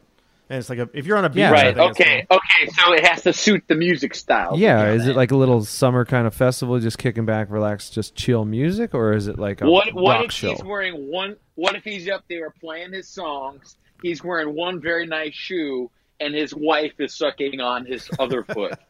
and 0.49 0.57
it's 0.57 0.67
like 0.67 0.79
a, 0.79 0.89
if 0.95 1.05
you're 1.05 1.15
on 1.15 1.25
a 1.25 1.29
beach. 1.29 1.43
I 1.43 1.51
right. 1.51 1.75
think 1.75 1.91
it's 1.91 1.99
Okay. 2.01 2.25
Okay. 2.31 2.71
So 2.75 2.93
it 2.93 3.05
has 3.05 3.21
to 3.21 3.33
suit 3.33 3.65
the 3.67 3.75
music 3.75 4.15
style. 4.15 4.57
yeah, 4.57 4.93
is 4.93 5.05
it 5.05 5.15
like 5.15 5.29
a 5.29 5.35
little 5.37 5.63
summer 5.63 6.05
kind 6.05 6.25
of 6.25 6.33
festival, 6.33 6.79
just 6.79 6.97
kicking 6.97 7.27
back, 7.27 7.51
relax, 7.51 7.91
just 7.91 8.15
chill 8.15 8.45
music, 8.45 8.95
or 8.95 9.13
is 9.13 9.27
it 9.27 9.37
like 9.37 9.61
a 9.61 9.69
What 9.69 9.93
what 9.93 10.15
rock 10.17 10.25
if 10.25 10.31
show? 10.31 10.49
he's 10.49 10.63
wearing 10.63 11.11
one? 11.11 11.35
What 11.53 11.75
if 11.75 11.83
he's 11.83 12.09
up 12.09 12.23
there 12.27 12.49
playing 12.49 12.93
his 12.93 13.07
songs? 13.07 13.77
He's 14.01 14.23
wearing 14.23 14.55
one 14.55 14.81
very 14.81 15.05
nice 15.05 15.35
shoe, 15.35 15.91
and 16.19 16.33
his 16.33 16.51
wife 16.55 16.93
is 16.97 17.13
sucking 17.15 17.61
on 17.61 17.85
his 17.85 18.09
other 18.17 18.43
foot. 18.43 18.73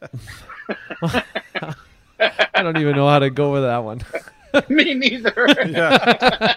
I 2.54 2.62
don't 2.62 2.78
even 2.78 2.96
know 2.96 3.08
how 3.08 3.18
to 3.18 3.30
go 3.30 3.52
with 3.52 3.62
that 3.62 3.78
one. 3.78 4.00
Me 4.68 4.94
neither. 4.94 5.32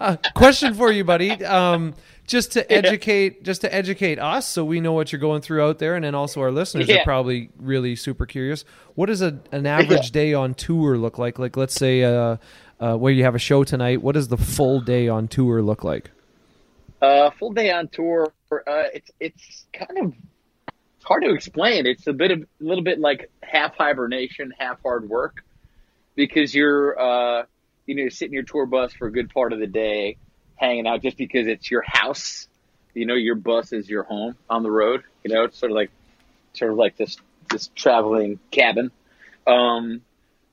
Uh, 0.00 0.16
question 0.34 0.72
for 0.72 0.90
you, 0.90 1.04
buddy. 1.04 1.30
Um, 1.44 1.94
just 2.26 2.52
to 2.52 2.72
educate, 2.72 3.42
just 3.44 3.60
to 3.60 3.74
educate 3.74 4.18
us, 4.18 4.46
so 4.48 4.64
we 4.64 4.80
know 4.80 4.92
what 4.94 5.12
you're 5.12 5.20
going 5.20 5.42
through 5.42 5.62
out 5.62 5.78
there, 5.78 5.94
and 5.94 6.04
then 6.04 6.14
also 6.14 6.40
our 6.40 6.50
listeners 6.50 6.88
Yeah. 6.88 7.00
are 7.00 7.04
probably 7.04 7.50
really 7.58 7.96
super 7.96 8.24
curious. 8.24 8.64
What 8.94 9.06
does 9.06 9.20
a, 9.20 9.38
an 9.52 9.66
average 9.66 10.10
day 10.12 10.32
on 10.32 10.54
tour 10.54 10.96
look 10.96 11.18
like? 11.18 11.38
Like, 11.38 11.58
let's 11.58 11.74
say, 11.74 12.02
uh, 12.02 12.38
uh, 12.80 12.96
where 12.96 13.12
you 13.12 13.24
have 13.24 13.34
a 13.34 13.38
show 13.38 13.62
tonight. 13.62 14.00
What 14.00 14.14
does 14.14 14.28
the 14.28 14.38
full 14.38 14.80
day 14.80 15.08
on 15.08 15.28
tour 15.28 15.60
look 15.60 15.84
like? 15.84 16.10
Uh, 17.02 17.30
full 17.38 17.52
day 17.52 17.70
on 17.70 17.88
tour. 17.88 18.32
Uh, 18.52 18.58
it's 18.94 19.10
it's 19.20 19.66
kind 19.74 19.98
of 19.98 20.14
hard 21.10 21.24
to 21.24 21.34
explain. 21.34 21.86
It's 21.86 22.06
a 22.06 22.12
bit 22.12 22.30
of 22.30 22.40
a 22.40 22.46
little 22.60 22.84
bit 22.84 23.00
like 23.00 23.30
half 23.42 23.74
hibernation, 23.76 24.52
half 24.56 24.80
hard 24.82 25.08
work, 25.08 25.44
because 26.14 26.54
you're 26.54 26.98
uh, 26.98 27.44
you 27.86 27.96
know 27.96 28.08
sitting 28.08 28.30
in 28.30 28.34
your 28.34 28.42
tour 28.44 28.64
bus 28.64 28.92
for 28.92 29.08
a 29.08 29.12
good 29.12 29.28
part 29.34 29.52
of 29.52 29.58
the 29.58 29.66
day, 29.66 30.16
hanging 30.54 30.86
out 30.86 31.02
just 31.02 31.16
because 31.16 31.48
it's 31.48 31.68
your 31.70 31.82
house. 31.84 32.46
You 32.94 33.06
know, 33.06 33.14
your 33.14 33.34
bus 33.34 33.72
is 33.72 33.88
your 33.88 34.04
home 34.04 34.36
on 34.48 34.62
the 34.62 34.70
road. 34.70 35.02
You 35.24 35.34
know, 35.34 35.44
it's 35.44 35.58
sort 35.58 35.72
of 35.72 35.76
like 35.76 35.90
sort 36.52 36.70
of 36.70 36.78
like 36.78 36.96
this 36.96 37.16
this 37.50 37.68
traveling 37.74 38.38
cabin. 38.52 38.92
Um, 39.46 40.02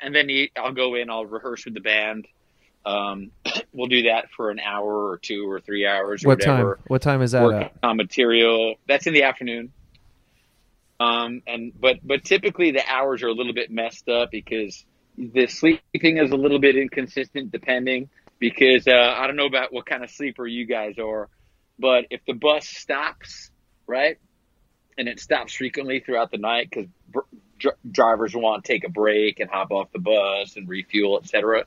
and 0.00 0.14
then 0.14 0.28
you, 0.28 0.48
I'll 0.56 0.72
go 0.72 0.96
in. 0.96 1.08
I'll 1.08 1.26
rehearse 1.26 1.64
with 1.64 1.74
the 1.74 1.80
band. 1.80 2.26
Um, 2.84 3.30
we'll 3.72 3.86
do 3.86 4.02
that 4.04 4.30
for 4.36 4.50
an 4.50 4.58
hour 4.58 5.08
or 5.08 5.18
two 5.18 5.48
or 5.48 5.60
three 5.60 5.86
hours. 5.86 6.24
Or 6.24 6.28
What 6.28 6.38
whatever. 6.40 6.74
time? 6.76 6.84
What 6.88 7.02
time 7.02 7.22
is 7.22 7.30
that 7.30 7.44
Work 7.44 7.72
on 7.82 7.96
material. 7.96 8.74
That's 8.88 9.06
in 9.06 9.14
the 9.14 9.22
afternoon. 9.22 9.72
Um, 11.00 11.42
and 11.46 11.72
but 11.78 11.96
but 12.02 12.24
typically 12.24 12.70
the 12.70 12.82
hours 12.88 13.22
are 13.22 13.28
a 13.28 13.32
little 13.32 13.52
bit 13.52 13.70
messed 13.70 14.08
up 14.08 14.30
because 14.30 14.84
the 15.18 15.46
sleeping 15.46 16.18
is 16.18 16.30
a 16.30 16.36
little 16.36 16.60
bit 16.60 16.76
inconsistent 16.76 17.50
depending 17.50 18.08
because 18.38 18.86
uh, 18.86 18.92
I 18.92 19.26
don't 19.26 19.36
know 19.36 19.46
about 19.46 19.72
what 19.72 19.86
kind 19.86 20.04
of 20.04 20.10
sleeper 20.10 20.46
you 20.46 20.66
guys 20.66 20.98
are, 20.98 21.28
but 21.78 22.06
if 22.10 22.20
the 22.26 22.34
bus 22.34 22.66
stops, 22.66 23.50
right, 23.86 24.18
and 24.98 25.08
it 25.08 25.20
stops 25.20 25.54
frequently 25.54 26.00
throughout 26.00 26.30
the 26.30 26.38
night 26.38 26.68
because 26.70 26.88
dr- 27.58 27.76
drivers 27.90 28.34
want 28.34 28.64
to 28.64 28.72
take 28.72 28.84
a 28.84 28.90
break 28.90 29.40
and 29.40 29.50
hop 29.50 29.70
off 29.70 29.90
the 29.92 29.98
bus 29.98 30.56
and 30.56 30.68
refuel, 30.68 31.18
etc. 31.18 31.64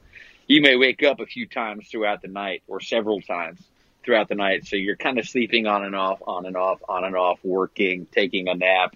You 0.48 0.62
may 0.62 0.76
wake 0.78 1.04
up 1.04 1.20
a 1.20 1.26
few 1.26 1.48
times 1.48 1.90
throughout 1.90 2.22
the 2.22 2.28
night 2.30 2.64
or 2.68 2.80
several 2.80 3.22
times 3.22 3.60
throughout 4.04 4.30
the 4.30 4.36
night. 4.36 4.66
So 4.66 4.78
you're 4.78 4.96
kind 4.96 5.20
of 5.20 5.28
sleeping 5.28 5.68
on 5.68 5.84
and 5.84 5.96
off, 5.96 6.22
on 6.26 6.46
and 6.46 6.56
off, 6.56 6.80
on 6.88 7.04
and 7.04 7.16
off, 7.16 7.40
working, 7.44 8.08
taking 8.12 8.48
a 8.48 8.56
nap, 8.56 8.96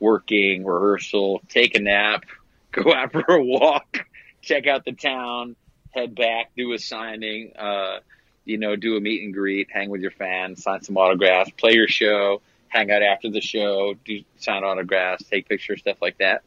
working, 0.00 0.64
rehearsal, 0.64 1.42
take 1.48 1.76
a 1.76 1.80
nap, 1.80 2.24
go 2.72 2.92
out 2.92 3.12
for 3.12 3.24
a 3.28 3.42
walk, 3.42 4.06
check 4.42 4.66
out 4.66 4.84
the 4.84 4.92
town, 4.92 5.56
head 5.90 6.14
back, 6.14 6.50
do 6.56 6.72
a 6.72 6.78
signing, 6.78 7.52
uh, 7.58 7.98
you 8.44 8.58
know, 8.58 8.76
do 8.76 8.96
a 8.96 9.00
meet 9.00 9.22
and 9.22 9.34
greet, 9.34 9.68
hang 9.70 9.90
with 9.90 10.00
your 10.00 10.10
fans, 10.10 10.62
sign 10.62 10.82
some 10.82 10.96
autographs, 10.96 11.50
play 11.50 11.72
your 11.72 11.88
show, 11.88 12.40
hang 12.68 12.90
out 12.90 13.02
after 13.02 13.30
the 13.30 13.40
show, 13.40 13.94
do 14.04 14.22
sign 14.38 14.64
autographs, 14.64 15.24
take 15.24 15.48
pictures, 15.48 15.80
stuff 15.80 15.98
like 16.00 16.18
that. 16.18 16.42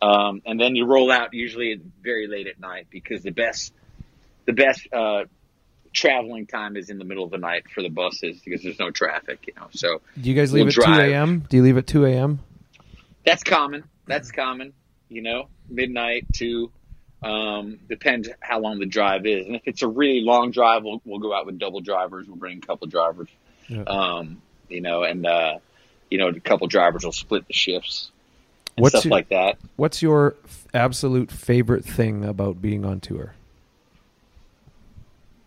Um, 0.00 0.42
and 0.44 0.60
then 0.60 0.74
you 0.74 0.84
roll 0.84 1.12
out 1.12 1.32
usually 1.32 1.80
very 2.02 2.26
late 2.26 2.48
at 2.48 2.58
night 2.58 2.88
because 2.90 3.22
the 3.22 3.30
best, 3.30 3.72
the 4.46 4.52
best, 4.52 4.86
uh, 4.92 5.24
traveling 5.92 6.46
time 6.46 6.76
is 6.76 6.90
in 6.90 6.98
the 6.98 7.04
middle 7.04 7.24
of 7.24 7.30
the 7.30 7.38
night 7.38 7.64
for 7.70 7.82
the 7.82 7.88
buses 7.88 8.40
because 8.44 8.62
there's 8.62 8.78
no 8.78 8.90
traffic, 8.90 9.44
you 9.46 9.52
know. 9.56 9.68
So 9.72 10.00
Do 10.20 10.28
you 10.28 10.34
guys 10.34 10.52
leave 10.52 10.64
we'll 10.76 10.86
at 10.86 10.96
two 10.96 11.02
a.m.? 11.02 11.40
Do 11.48 11.56
you 11.58 11.62
leave 11.62 11.76
at 11.76 11.86
two 11.86 12.04
a.m.? 12.06 12.40
That's 13.24 13.42
common. 13.44 13.84
That's 14.06 14.30
common. 14.30 14.72
You 15.08 15.22
know, 15.22 15.48
midnight 15.68 16.26
to 16.36 16.70
um, 17.22 17.78
depends 17.88 18.28
how 18.40 18.60
long 18.60 18.78
the 18.80 18.86
drive 18.86 19.26
is, 19.26 19.46
and 19.46 19.54
if 19.54 19.62
it's 19.66 19.82
a 19.82 19.88
really 19.88 20.20
long 20.22 20.50
drive, 20.50 20.82
we'll, 20.84 21.00
we'll 21.04 21.20
go 21.20 21.32
out 21.34 21.46
with 21.46 21.58
double 21.58 21.80
drivers. 21.80 22.26
We'll 22.26 22.36
bring 22.36 22.58
a 22.58 22.66
couple 22.66 22.86
drivers. 22.88 23.28
Yeah. 23.68 23.82
Um, 23.82 24.42
you 24.68 24.80
know, 24.80 25.02
and 25.04 25.24
uh, 25.26 25.58
you 26.10 26.18
know, 26.18 26.28
a 26.28 26.40
couple 26.40 26.66
drivers 26.66 27.04
will 27.04 27.12
split 27.12 27.46
the 27.46 27.52
shifts 27.52 28.10
and 28.76 28.82
What's 28.82 28.94
stuff 28.94 29.04
your- 29.04 29.10
like 29.12 29.28
that. 29.28 29.58
What's 29.76 30.02
your 30.02 30.34
f- 30.44 30.66
absolute 30.74 31.30
favorite 31.30 31.84
thing 31.84 32.24
about 32.24 32.60
being 32.60 32.84
on 32.84 33.00
tour? 33.00 33.34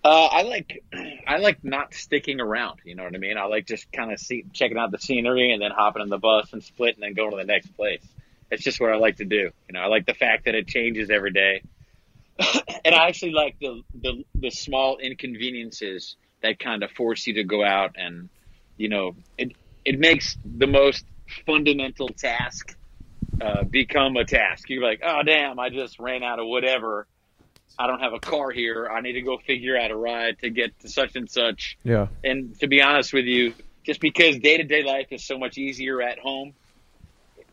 Uh, 0.05 0.27
I 0.31 0.43
like 0.43 0.83
I 1.27 1.37
like 1.37 1.63
not 1.63 1.95
sticking 1.95 2.39
around. 2.39 2.79
You 2.85 2.93
know 2.93 3.03
what 3.03 3.15
I 3.15 3.17
mean? 3.17 3.37
I 3.37 3.45
like 3.45 3.65
just 3.65 3.91
kind 3.91 4.13
of 4.13 4.19
see, 4.19 4.45
checking 4.53 4.77
out 4.77 4.91
the 4.91 4.99
scenery 4.99 5.51
and 5.51 5.59
then 5.59 5.71
hopping 5.71 6.03
on 6.03 6.09
the 6.09 6.19
bus 6.19 6.53
and 6.53 6.63
splitting 6.63 7.03
and 7.03 7.15
going 7.15 7.31
to 7.31 7.37
the 7.37 7.43
next 7.43 7.75
place. 7.75 8.03
That's 8.51 8.61
just 8.61 8.79
what 8.79 8.91
I 8.91 8.97
like 8.97 9.17
to 9.17 9.25
do. 9.25 9.49
You 9.67 9.73
know, 9.73 9.79
I 9.79 9.87
like 9.87 10.05
the 10.05 10.13
fact 10.13 10.45
that 10.45 10.53
it 10.53 10.67
changes 10.67 11.09
every 11.09 11.31
day, 11.31 11.63
and 12.39 12.93
I 12.93 13.07
actually 13.07 13.31
like 13.31 13.57
the 13.59 13.81
the, 13.95 14.23
the 14.35 14.51
small 14.51 14.99
inconveniences 14.99 16.17
that 16.43 16.59
kind 16.59 16.83
of 16.83 16.91
force 16.91 17.25
you 17.25 17.33
to 17.35 17.43
go 17.43 17.65
out 17.65 17.95
and 17.95 18.29
you 18.77 18.89
know 18.89 19.15
it 19.39 19.53
it 19.85 19.97
makes 19.97 20.37
the 20.45 20.67
most 20.67 21.03
fundamental 21.47 22.09
task 22.09 22.77
uh, 23.41 23.63
become 23.63 24.17
a 24.17 24.23
task. 24.25 24.69
You're 24.69 24.83
like, 24.83 25.01
oh 25.03 25.23
damn, 25.25 25.57
I 25.57 25.69
just 25.69 25.97
ran 25.97 26.21
out 26.21 26.37
of 26.37 26.45
whatever. 26.45 27.07
I 27.77 27.87
don't 27.87 27.99
have 27.99 28.13
a 28.13 28.19
car 28.19 28.51
here. 28.51 28.87
I 28.89 29.01
need 29.01 29.13
to 29.13 29.21
go 29.21 29.37
figure 29.37 29.77
out 29.77 29.91
a 29.91 29.95
ride 29.95 30.39
to 30.39 30.49
get 30.49 30.79
to 30.81 30.89
such 30.89 31.15
and 31.15 31.29
such. 31.29 31.77
Yeah. 31.83 32.07
And 32.23 32.57
to 32.59 32.67
be 32.67 32.81
honest 32.81 33.11
with 33.11 33.25
you, 33.25 33.53
just 33.83 33.99
because 33.99 34.37
day 34.37 34.57
to 34.57 34.63
day 34.63 34.83
life 34.83 35.07
is 35.11 35.23
so 35.23 35.37
much 35.37 35.57
easier 35.57 36.01
at 36.01 36.19
home 36.19 36.53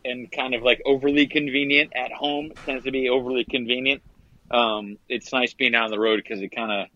and 0.05 0.31
kind 0.31 0.55
of 0.55 0.63
like 0.63 0.81
overly 0.85 1.27
convenient 1.27 1.93
at 1.95 2.13
home 2.13 2.53
tends 2.67 2.85
to 2.85 2.91
be 2.91 3.09
overly 3.09 3.45
convenient. 3.45 4.03
Um, 4.51 4.99
it's 5.09 5.33
nice 5.33 5.55
being 5.55 5.75
out 5.75 5.85
on 5.85 5.91
the 5.91 5.99
road 5.99 6.21
because 6.23 6.41
it 6.41 6.49
kind 6.49 6.73
of 6.73 6.89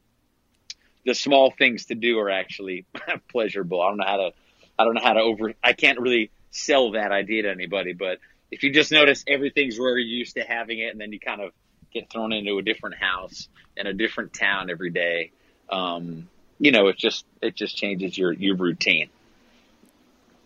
the 1.04 1.14
small 1.14 1.52
things 1.56 1.86
to 1.86 1.94
do 1.94 2.18
are 2.18 2.30
actually 2.30 2.84
pleasurable. 3.30 3.80
I 3.80 3.88
don't 3.88 3.98
know 3.98 4.06
how 4.06 4.16
to 4.16 4.32
I 4.78 4.84
don't 4.84 4.94
know 4.94 5.02
how 5.02 5.14
to 5.14 5.20
over 5.20 5.54
I 5.62 5.72
can't 5.72 6.00
really 6.00 6.30
sell 6.50 6.92
that 6.92 7.12
idea 7.12 7.42
to 7.42 7.50
anybody, 7.50 7.92
but 7.92 8.18
if 8.50 8.62
you 8.62 8.72
just 8.72 8.92
notice 8.92 9.24
everything's 9.26 9.78
where 9.78 9.98
you're 9.98 10.18
used 10.18 10.36
to 10.36 10.42
having 10.42 10.78
it 10.78 10.92
and 10.92 11.00
then 11.00 11.12
you 11.12 11.20
kind 11.20 11.40
of 11.40 11.52
get 11.92 12.10
thrown 12.10 12.32
into 12.32 12.58
a 12.58 12.62
different 12.62 12.96
house 12.96 13.48
in 13.76 13.86
a 13.86 13.92
different 13.92 14.32
town 14.32 14.70
every 14.70 14.90
day, 14.90 15.30
um, 15.70 16.28
you 16.58 16.72
know, 16.72 16.86
it 16.88 16.96
just 16.96 17.24
it 17.42 17.54
just 17.54 17.76
changes 17.76 18.16
your 18.16 18.32
your 18.32 18.56
routine. 18.56 19.08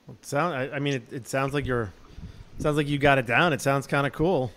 It 0.09 0.25
sound. 0.27 0.55
I, 0.55 0.77
I 0.77 0.79
mean, 0.81 0.95
it, 0.95 1.12
it 1.12 1.29
sounds 1.29 1.55
like 1.55 1.67
you're. 1.67 1.93
Sounds 2.59 2.77
like 2.77 2.89
you 2.89 2.99
got 2.99 3.19
it 3.19 3.27
down. 3.27 3.53
It 3.55 3.62
sounds 3.62 3.87
kind 3.87 4.07
of 4.07 4.12
cool. 4.12 4.53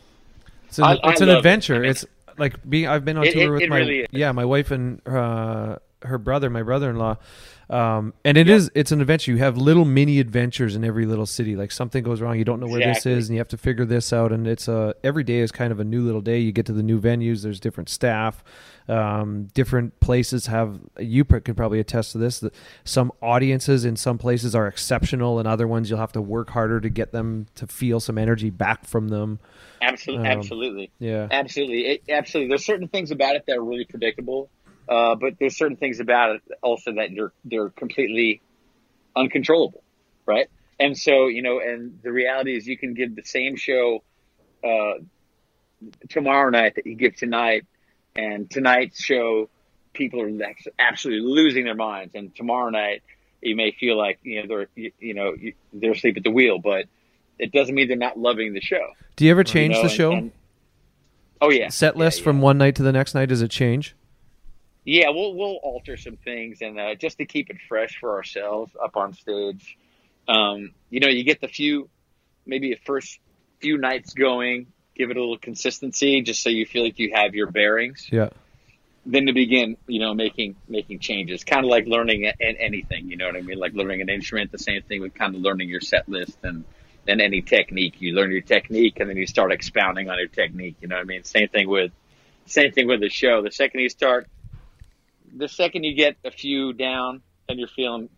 It's 0.67 0.77
an, 0.77 0.83
I- 0.83 0.99
I 1.03 1.11
it's 1.11 1.21
an 1.21 1.27
love 1.27 1.35
it. 1.35 1.39
adventure. 1.39 1.75
I 1.75 1.79
mean- 1.79 1.89
it's 1.91 2.05
like 2.37 2.55
being. 2.69 2.87
I've 2.87 3.05
been 3.05 3.17
on 3.17 3.25
tour 3.25 3.43
it- 3.43 3.49
with 3.51 3.61
it 3.61 3.69
my 3.69 3.77
really 3.79 4.07
yeah, 4.11 4.31
my 4.31 4.45
wife 4.45 4.71
and 4.71 4.99
uh, 5.07 5.77
her 6.01 6.17
brother, 6.17 6.49
my 6.49 6.63
brother-in-law, 6.63 7.17
um, 7.69 8.13
and 8.25 8.37
it 8.37 8.49
is 8.49 8.69
it's 8.75 8.91
an 8.91 9.01
adventure. 9.01 9.31
You 9.31 9.37
have 9.37 9.57
little 9.57 9.85
mini 9.85 10.19
adventures 10.19 10.75
in 10.75 10.83
every 10.83 11.05
little 11.05 11.25
city. 11.25 11.55
Like 11.55 11.71
something 11.71 12.03
goes 12.03 12.21
wrong, 12.21 12.37
you 12.37 12.43
don't 12.45 12.59
know 12.59 12.67
where 12.67 12.79
Exactly. 12.81 13.13
this 13.15 13.23
is, 13.23 13.29
and 13.29 13.35
you 13.35 13.39
have 13.39 13.47
to 13.49 13.57
figure 13.57 13.85
this 13.85 14.11
out. 14.13 14.31
And 14.31 14.47
it's 14.47 14.67
a 14.67 14.95
every 15.03 15.23
day 15.23 15.39
is 15.39 15.51
kind 15.51 15.71
of 15.71 15.79
a 15.79 15.83
new 15.83 16.01
little 16.03 16.21
day. 16.21 16.39
You 16.39 16.51
get 16.51 16.65
to 16.67 16.73
the 16.73 16.83
new 16.83 16.99
venues. 16.99 17.43
There's 17.43 17.59
different 17.59 17.89
staff. 17.89 18.43
Um, 18.89 19.45
different 19.53 19.97
places 20.01 20.47
have 20.47 20.77
you 20.99 21.23
could 21.23 21.55
probably 21.55 21.79
attest 21.79 22.11
to 22.11 22.17
this 22.17 22.39
that 22.41 22.53
some 22.83 23.13
audiences 23.21 23.85
in 23.85 23.95
some 23.95 24.17
places 24.17 24.53
are 24.53 24.67
exceptional 24.67 25.39
and 25.39 25.47
other 25.47 25.69
ones 25.69 25.89
you'll 25.89 25.99
have 25.99 26.11
to 26.11 26.21
work 26.21 26.49
harder 26.49 26.81
to 26.81 26.89
get 26.89 27.13
them 27.13 27.45
to 27.55 27.65
feel 27.65 28.01
some 28.01 28.17
energy 28.17 28.49
back 28.49 28.85
from 28.85 29.07
them 29.07 29.39
Absolutely, 29.81 30.27
Um, 30.27 30.37
absolutely, 30.37 30.91
yeah. 30.99 31.27
absolutely, 31.31 31.85
it, 31.87 32.03
absolutely. 32.09 32.49
There's 32.49 32.65
certain 32.65 32.89
things 32.89 33.09
about 33.11 33.35
it 33.37 33.45
that 33.47 33.57
are 33.57 33.63
really 33.63 33.85
predictable, 33.85 34.49
uh, 34.89 35.15
but 35.15 35.33
there's 35.39 35.57
certain 35.57 35.77
things 35.77 35.99
about 35.99 36.35
it 36.37 36.41
also 36.61 36.93
that 36.93 37.11
you're 37.11 37.31
they're 37.45 37.69
completely 37.69 38.41
uncontrollable, 39.15 39.83
right? 40.25 40.47
And 40.79 40.97
so 40.97 41.27
you 41.27 41.41
know, 41.41 41.59
and 41.59 41.99
the 42.03 42.11
reality 42.11 42.55
is, 42.57 42.67
you 42.67 42.77
can 42.77 42.93
give 42.93 43.15
the 43.15 43.23
same 43.23 43.55
show 43.55 44.03
uh, 44.63 44.93
tomorrow 46.09 46.49
night 46.49 46.75
that 46.75 46.85
you 46.85 46.95
give 46.95 47.15
tonight, 47.15 47.65
and 48.15 48.49
tonight's 48.49 49.01
show, 49.03 49.49
people 49.93 50.21
are 50.21 50.53
absolutely 50.79 51.27
losing 51.29 51.65
their 51.65 51.75
minds, 51.75 52.15
and 52.15 52.35
tomorrow 52.35 52.69
night 52.69 53.03
you 53.41 53.55
may 53.55 53.71
feel 53.71 53.97
like 53.97 54.19
you 54.23 54.41
know 54.41 54.47
they're 54.47 54.67
you, 54.75 54.91
you 54.99 55.13
know 55.13 55.33
you, 55.33 55.53
they're 55.73 55.91
asleep 55.91 56.17
at 56.17 56.23
the 56.23 56.31
wheel, 56.31 56.59
but 56.59 56.85
it 57.39 57.51
doesn't 57.51 57.73
mean 57.75 57.87
they're 57.87 57.97
not 57.97 58.17
loving 58.17 58.53
the 58.53 58.61
show. 58.61 58.85
do 59.15 59.25
you 59.25 59.31
ever 59.31 59.41
You 59.41 59.45
change 59.45 59.73
know, 59.75 59.83
the 59.83 59.89
show? 59.89 60.11
and- 60.11 60.31
oh 61.41 61.49
yeah, 61.49 61.69
set 61.69 61.95
list 61.97 62.21
from 62.21 62.41
one 62.41 62.57
night 62.57 62.75
to 62.75 62.83
the 62.83 62.91
next 62.91 63.13
night 63.13 63.27
does 63.29 63.41
it 63.41 63.51
change 63.51 63.95
Yeah, 64.85 65.09
we'll 65.09 65.33
we'll 65.33 65.59
alter 65.63 65.95
some 65.95 66.17
things, 66.17 66.61
and 66.61 66.79
uh, 66.79 66.95
just 66.95 67.17
to 67.19 67.25
keep 67.25 67.49
it 67.49 67.57
fresh 67.67 67.97
for 67.99 68.15
ourselves 68.15 68.73
up 68.81 68.97
on 68.97 69.13
stage. 69.13 69.77
Um, 70.27 70.73
you 70.89 70.99
know, 70.99 71.07
you 71.07 71.23
get 71.23 71.41
the 71.41 71.47
few, 71.47 71.89
maybe 72.45 72.69
the 72.69 72.79
first 72.85 73.19
few 73.59 73.77
nights 73.77 74.13
going, 74.13 74.67
give 74.95 75.09
it 75.09 75.17
a 75.17 75.19
little 75.19 75.37
consistency, 75.37 76.21
just 76.21 76.43
so 76.43 76.49
you 76.49 76.65
feel 76.65 76.83
like 76.83 76.99
you 76.99 77.11
have 77.13 77.33
your 77.33 77.49
bearings. 77.49 78.07
yeah 78.11 78.29
Then 79.05 79.25
to 79.27 79.33
begin, 79.33 79.77
you 79.87 79.99
know, 79.99 80.13
making 80.13 80.55
making 80.67 80.99
changes, 80.99 81.43
kind 81.43 81.65
of 81.65 81.69
like 81.69 81.85
learning 81.87 82.25
a, 82.25 82.33
anything. 82.41 83.09
You 83.09 83.17
know 83.17 83.25
what 83.25 83.35
I 83.35 83.41
mean? 83.41 83.57
Like 83.57 83.73
learning 83.73 84.01
an 84.01 84.09
instrument. 84.09 84.51
The 84.51 84.59
same 84.59 84.81
thing 84.83 85.01
with 85.01 85.13
kind 85.13 85.35
of 85.35 85.41
learning 85.41 85.69
your 85.69 85.81
set 85.81 86.07
list 86.09 86.37
and 86.43 86.65
and 87.07 87.21
any 87.21 87.41
technique. 87.41 87.95
You 88.01 88.13
learn 88.15 88.31
your 88.31 88.41
technique, 88.41 88.99
and 88.99 89.09
then 89.09 89.17
you 89.17 89.27
start 89.27 89.51
expounding 89.53 90.09
on 90.09 90.17
your 90.17 90.27
technique. 90.27 90.75
You 90.81 90.89
know 90.89 90.95
what 90.95 91.01
I 91.01 91.05
mean? 91.05 91.23
Same 91.23 91.47
thing 91.47 91.69
with 91.69 91.91
same 92.45 92.73
thing 92.73 92.87
with 92.87 92.99
the 92.99 93.09
show. 93.09 93.41
The 93.41 93.51
second 93.51 93.79
you 93.79 93.89
start 93.89 94.27
the 95.35 95.47
second 95.47 95.83
you 95.83 95.95
get 95.95 96.15
a 96.23 96.31
few 96.31 96.73
down 96.73 97.21
and 97.49 97.59
you're 97.59 97.67
feeling 97.67 98.09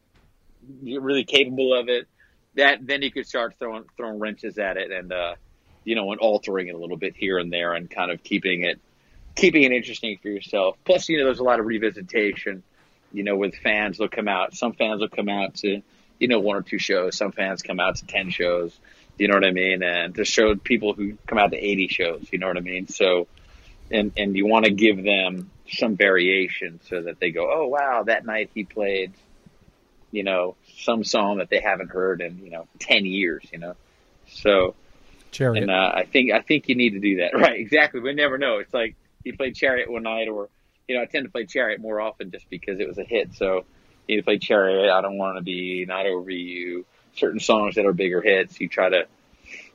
you're 0.82 1.02
really 1.02 1.24
capable 1.24 1.74
of 1.74 1.90
it, 1.90 2.08
that 2.56 2.86
then 2.86 3.02
you 3.02 3.12
could 3.12 3.28
start 3.28 3.56
throwing 3.60 3.86
throwing 3.98 4.20
wrenches 4.20 4.58
at 4.58 4.78
it 4.78 4.92
and 4.92 5.12
uh, 5.12 5.36
you 5.84 5.96
know 5.96 6.12
and 6.12 6.20
altering 6.20 6.68
it 6.68 6.76
a 6.76 6.78
little 6.78 6.98
bit 6.98 7.16
here 7.16 7.38
and 7.38 7.52
there 7.52 7.74
and 7.74 7.90
kind 7.90 8.12
of 8.12 8.24
keeping 8.24 8.64
it 8.64 8.80
keeping 9.36 9.64
it 9.64 9.72
interesting 9.72 10.18
for 10.22 10.30
yourself. 10.30 10.78
Plus, 10.86 11.10
you 11.10 11.18
know, 11.18 11.26
there's 11.26 11.40
a 11.40 11.44
lot 11.44 11.60
of 11.60 11.66
revisitation. 11.66 12.62
You 13.12 13.24
know, 13.24 13.38
with 13.38 13.56
fans, 13.56 13.98
they'll 13.98 14.10
come 14.10 14.28
out. 14.28 14.56
Some 14.56 14.74
fans 14.74 15.00
will 15.02 15.10
come 15.10 15.30
out 15.30 15.56
to 15.56 15.82
you 16.20 16.28
know 16.28 16.40
one 16.40 16.58
or 16.58 16.62
two 16.62 16.80
shows. 16.80 17.16
Some 17.16 17.32
fans 17.32 17.62
come 17.62 17.80
out 17.80 17.98
to 17.98 18.06
ten 18.06 18.30
shows. 18.30 18.78
You 19.18 19.30
know 19.30 19.36
what 19.36 19.46
I 19.46 19.52
mean? 19.52 19.82
And 19.84 20.16
to 20.16 20.26
show 20.26 20.56
people 20.56 20.94
who 20.94 21.18
come 21.26 21.38
out 21.38 21.52
to 21.52 21.58
80 21.58 21.88
shows. 21.88 22.28
You 22.32 22.40
know 22.40 22.48
what 22.48 22.58
I 22.58 22.62
mean? 22.62 22.88
So 22.88 23.28
and 23.92 24.12
and 24.18 24.36
you 24.36 24.46
want 24.46 24.66
to 24.66 24.72
give 24.72 25.04
them 25.04 25.52
some 25.72 25.96
variation 25.96 26.80
so 26.88 27.02
that 27.02 27.20
they 27.20 27.32
go, 27.32 27.50
oh 27.52 27.68
wow, 27.68 28.04
that 28.04 28.26
night 28.26 28.52
he 28.54 28.64
played, 28.64 29.14
you 30.12 30.24
know, 30.24 30.56
some 30.78 31.04
song 31.04 31.38
that 31.38 31.50
they 31.50 31.60
haven't 31.60 31.90
heard 31.90 32.22
in 32.22 32.40
you 32.40 32.50
know 32.50 32.68
ten 32.80 33.06
years, 33.06 33.46
you 33.52 33.60
know. 33.60 33.76
So 34.28 34.76
Chariot. 35.36 35.64
And 35.64 35.72
uh, 35.72 35.92
I 35.94 36.06
think 36.06 36.32
I 36.32 36.42
think 36.42 36.70
you 36.70 36.76
need 36.76 36.92
to 36.92 37.00
do 37.00 37.18
that. 37.18 37.34
Right, 37.46 37.60
exactly. 37.60 38.00
We 38.00 38.14
never 38.14 38.38
know. 38.38 38.60
It's 38.60 38.74
like 38.74 38.96
you 39.24 39.36
played 39.36 39.56
Chariot 39.56 39.92
one 39.92 40.04
night, 40.04 40.30
or 40.30 40.50
you 40.88 40.96
know, 40.96 41.02
I 41.02 41.06
tend 41.06 41.26
to 41.26 41.32
play 41.32 41.46
Chariot 41.46 41.82
more 41.82 42.00
often 42.00 42.32
just 42.32 42.50
because 42.50 42.80
it 42.80 42.88
was 42.88 42.98
a 42.98 43.04
hit. 43.04 43.36
So 43.36 43.66
you 44.08 44.24
play 44.24 44.38
Chariot. 44.38 44.90
I 44.92 45.02
don't 45.02 45.18
want 45.18 45.38
to 45.38 45.44
be 45.44 45.86
not 45.86 46.06
over 46.06 46.32
you. 46.32 46.86
Certain 47.16 47.40
songs 47.40 47.76
that 47.76 47.86
are 47.86 47.94
bigger 47.94 48.22
hits, 48.22 48.60
you 48.60 48.68
try 48.68 48.90
to 48.90 49.08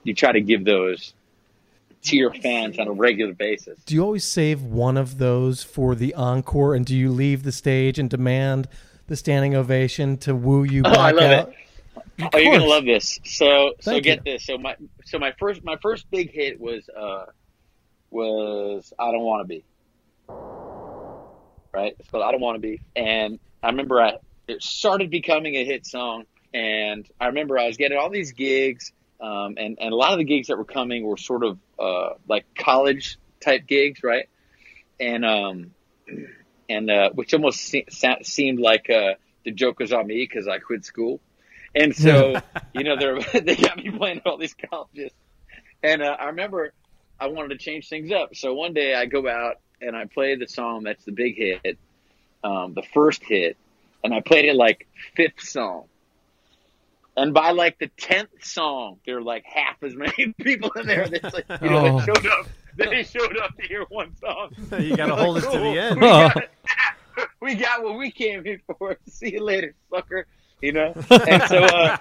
you 0.02 0.14
try 0.14 0.32
to 0.32 0.40
give 0.40 0.64
those 0.64 1.12
to 2.02 2.16
your 2.16 2.32
fans 2.32 2.78
on 2.78 2.88
a 2.88 2.92
regular 2.92 3.34
basis. 3.34 3.82
Do 3.84 3.94
you 3.94 4.02
always 4.02 4.24
save 4.24 4.62
one 4.62 4.96
of 4.96 5.18
those 5.18 5.62
for 5.62 5.94
the 5.94 6.14
encore, 6.14 6.74
and 6.74 6.84
do 6.86 6.96
you 6.96 7.10
leave 7.10 7.42
the 7.42 7.52
stage 7.52 7.98
and 7.98 8.08
demand 8.08 8.68
the 9.06 9.16
standing 9.16 9.54
ovation 9.54 10.16
to 10.18 10.34
woo 10.34 10.64
you 10.64 10.82
Oh, 10.86 10.90
back 10.90 10.98
I 10.98 11.10
love 11.10 11.32
out? 11.32 11.48
it. 11.48 11.54
Oh, 12.32 12.38
you're 12.38 12.52
gonna 12.52 12.68
love 12.68 12.84
this. 12.84 13.18
So, 13.24 13.74
so 13.80 13.90
Thank 13.92 14.04
get 14.04 14.24
this. 14.24 14.44
So 14.44 14.58
my, 14.58 14.76
so 15.04 15.18
my 15.18 15.32
first, 15.38 15.64
my 15.64 15.76
first 15.82 16.10
big 16.10 16.32
hit 16.32 16.60
was, 16.60 16.88
uh, 16.88 17.26
was 18.10 18.92
I 18.98 19.10
don't 19.12 19.22
want 19.22 19.42
to 19.42 19.48
be. 19.48 19.64
Right. 21.72 21.94
It's 21.98 22.10
called 22.10 22.24
I 22.24 22.32
don't 22.32 22.40
want 22.40 22.56
to 22.56 22.60
be, 22.60 22.80
and 22.96 23.38
I 23.62 23.68
remember 23.68 24.00
I 24.00 24.18
it 24.48 24.62
started 24.62 25.10
becoming 25.10 25.54
a 25.54 25.64
hit 25.64 25.86
song, 25.86 26.24
and 26.52 27.08
I 27.20 27.26
remember 27.26 27.58
I 27.58 27.66
was 27.66 27.76
getting 27.76 27.96
all 27.96 28.10
these 28.10 28.32
gigs, 28.32 28.92
um, 29.20 29.54
and 29.58 29.78
and 29.80 29.92
a 29.92 29.96
lot 29.96 30.12
of 30.12 30.18
the 30.18 30.24
gigs 30.24 30.48
that 30.48 30.58
were 30.58 30.64
coming 30.64 31.04
were 31.04 31.16
sort 31.16 31.44
of 31.44 31.58
uh, 31.78 32.14
like 32.28 32.46
college 32.54 33.18
type 33.40 33.66
gigs, 33.66 34.02
right? 34.02 34.28
And 34.98 35.24
um, 35.24 35.70
and 36.68 36.90
uh, 36.90 37.10
which 37.10 37.34
almost 37.34 37.60
se- 37.60 38.18
seemed 38.22 38.60
like 38.60 38.88
uh, 38.88 39.14
the 39.44 39.50
joke 39.50 39.78
was 39.78 39.92
on 39.92 40.06
me 40.06 40.26
because 40.28 40.48
I 40.48 40.58
quit 40.58 40.84
school. 40.84 41.20
And 41.74 41.94
so, 41.94 42.40
you 42.74 42.84
know, 42.84 42.96
they're, 42.96 43.20
they 43.40 43.56
got 43.56 43.76
me 43.76 43.90
playing 43.90 44.18
at 44.18 44.26
all 44.26 44.38
these 44.38 44.54
colleges. 44.54 45.12
And 45.82 46.02
uh, 46.02 46.16
I 46.18 46.26
remember 46.26 46.72
I 47.18 47.28
wanted 47.28 47.50
to 47.50 47.58
change 47.58 47.88
things 47.88 48.12
up. 48.12 48.34
So 48.34 48.54
one 48.54 48.72
day 48.72 48.94
I 48.94 49.06
go 49.06 49.28
out 49.28 49.56
and 49.80 49.96
I 49.96 50.04
play 50.06 50.36
the 50.36 50.46
song 50.46 50.84
that's 50.84 51.04
the 51.04 51.12
big 51.12 51.36
hit, 51.36 51.78
um, 52.44 52.74
the 52.74 52.82
first 52.94 53.22
hit, 53.24 53.56
and 54.04 54.14
I 54.14 54.20
played 54.20 54.46
it 54.46 54.54
like 54.54 54.86
fifth 55.16 55.40
song. 55.40 55.84
And 57.20 57.34
by 57.34 57.50
like 57.50 57.78
the 57.78 57.88
tenth 57.98 58.30
song, 58.42 58.98
there 59.04 59.16
were 59.16 59.22
like 59.22 59.44
half 59.44 59.82
as 59.82 59.94
many 59.94 60.32
people 60.40 60.70
in 60.72 60.86
there 60.86 61.06
that, 61.06 61.34
like, 61.34 61.62
you 61.62 61.68
know, 61.68 61.86
Oh. 61.86 61.98
that 62.00 62.06
showed 62.06 62.26
up. 62.26 62.46
They 62.76 63.02
showed 63.02 63.36
up 63.36 63.56
to 63.58 63.66
hear 63.66 63.84
one 63.90 64.16
song. 64.16 64.50
You 64.80 64.96
gotta 64.96 65.14
hold 65.16 65.36
it 65.38 65.42
to 65.42 65.58
the 65.58 65.78
end. 65.78 65.96
We 66.00 66.06
got, 66.06 66.36
we 67.42 67.54
got 67.56 67.82
what 67.84 67.98
we 67.98 68.10
came 68.10 68.42
here 68.44 68.60
for. 68.78 68.96
See 69.06 69.32
you 69.32 69.42
later, 69.44 69.74
sucker. 69.92 70.26
You 70.62 70.72
know, 70.72 70.92
and 71.10 71.42
so, 71.44 71.58
uh, 71.62 71.96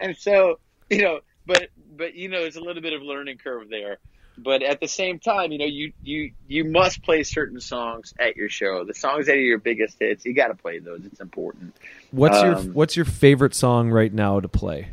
and 0.00 0.16
so, 0.16 0.58
you 0.90 1.02
know, 1.02 1.20
but 1.46 1.68
but 1.96 2.14
you 2.14 2.28
know, 2.28 2.40
there's 2.42 2.56
a 2.56 2.60
little 2.60 2.82
bit 2.82 2.92
of 2.92 3.02
learning 3.02 3.38
curve 3.38 3.68
there. 3.70 3.98
But 4.40 4.62
at 4.62 4.80
the 4.80 4.86
same 4.86 5.18
time, 5.18 5.50
you 5.50 5.58
know, 5.58 5.64
you 5.64 5.92
you 6.02 6.32
you 6.46 6.64
must 6.64 7.02
play 7.02 7.24
certain 7.24 7.60
songs 7.60 8.14
at 8.20 8.36
your 8.36 8.48
show. 8.48 8.84
The 8.84 8.94
songs 8.94 9.26
that 9.26 9.32
are 9.32 9.40
your 9.40 9.58
biggest 9.58 9.96
hits, 9.98 10.24
you 10.24 10.32
got 10.32 10.48
to 10.48 10.54
play 10.54 10.78
those. 10.78 11.04
It's 11.04 11.20
important. 11.20 11.74
What's 12.12 12.40
your 12.40 12.54
Um, 12.54 12.72
What's 12.72 12.96
your 12.96 13.04
favorite 13.04 13.54
song 13.54 13.90
right 13.90 14.12
now 14.12 14.38
to 14.38 14.48
play? 14.48 14.90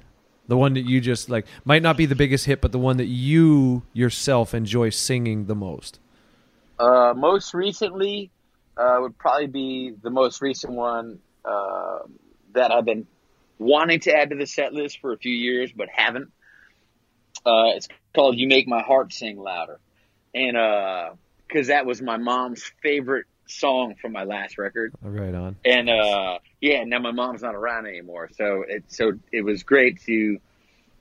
The 0.47 0.57
one 0.57 0.73
that 0.73 0.85
you 0.85 0.99
just 0.99 1.29
like 1.29 1.45
might 1.63 1.83
not 1.83 1.95
be 1.95 2.05
the 2.05 2.15
biggest 2.15 2.45
hit, 2.45 2.59
but 2.59 2.71
the 2.71 2.79
one 2.79 2.97
that 2.97 3.05
you 3.05 3.83
yourself 3.93 4.53
enjoy 4.53 4.89
singing 4.89 5.45
the 5.45 5.55
most. 5.55 5.99
Uh, 6.79 7.13
most 7.15 7.53
recently 7.53 8.31
uh, 8.77 8.97
would 8.99 9.17
probably 9.17 9.47
be 9.47 9.93
the 10.01 10.09
most 10.09 10.41
recent 10.41 10.73
one 10.73 11.19
uh, 11.45 11.99
that 12.53 12.71
I've 12.71 12.85
been 12.85 13.07
wanting 13.59 13.99
to 14.01 14.13
add 14.13 14.31
to 14.31 14.35
the 14.35 14.45
set 14.47 14.73
list 14.73 14.99
for 14.99 15.13
a 15.13 15.17
few 15.17 15.31
years, 15.31 15.71
but 15.71 15.87
haven't. 15.89 16.31
Uh, 17.45 17.75
it's 17.75 17.87
called 18.15 18.37
"You 18.37 18.47
Make 18.47 18.67
My 18.67 18.81
Heart 18.81 19.13
Sing 19.13 19.37
Louder," 19.37 19.79
and 20.33 21.17
because 21.47 21.67
that 21.67 21.85
was 21.85 22.01
my 22.01 22.17
mom's 22.17 22.63
favorite 22.81 23.25
song 23.47 23.95
from 24.01 24.11
my 24.11 24.23
last 24.23 24.57
record. 24.57 24.93
Right 25.01 25.33
on. 25.33 25.55
And 25.63 25.89
uh, 25.89 26.39
yeah, 26.61 26.83
now 26.83 26.99
my 26.99 27.11
mom's 27.11 27.41
not 27.41 27.55
around 27.55 27.85
anymore, 27.85 28.29
so 28.37 28.63
it 28.67 28.85
so 28.87 29.13
it 29.31 29.41
was 29.41 29.63
great 29.63 30.01
to 30.03 30.39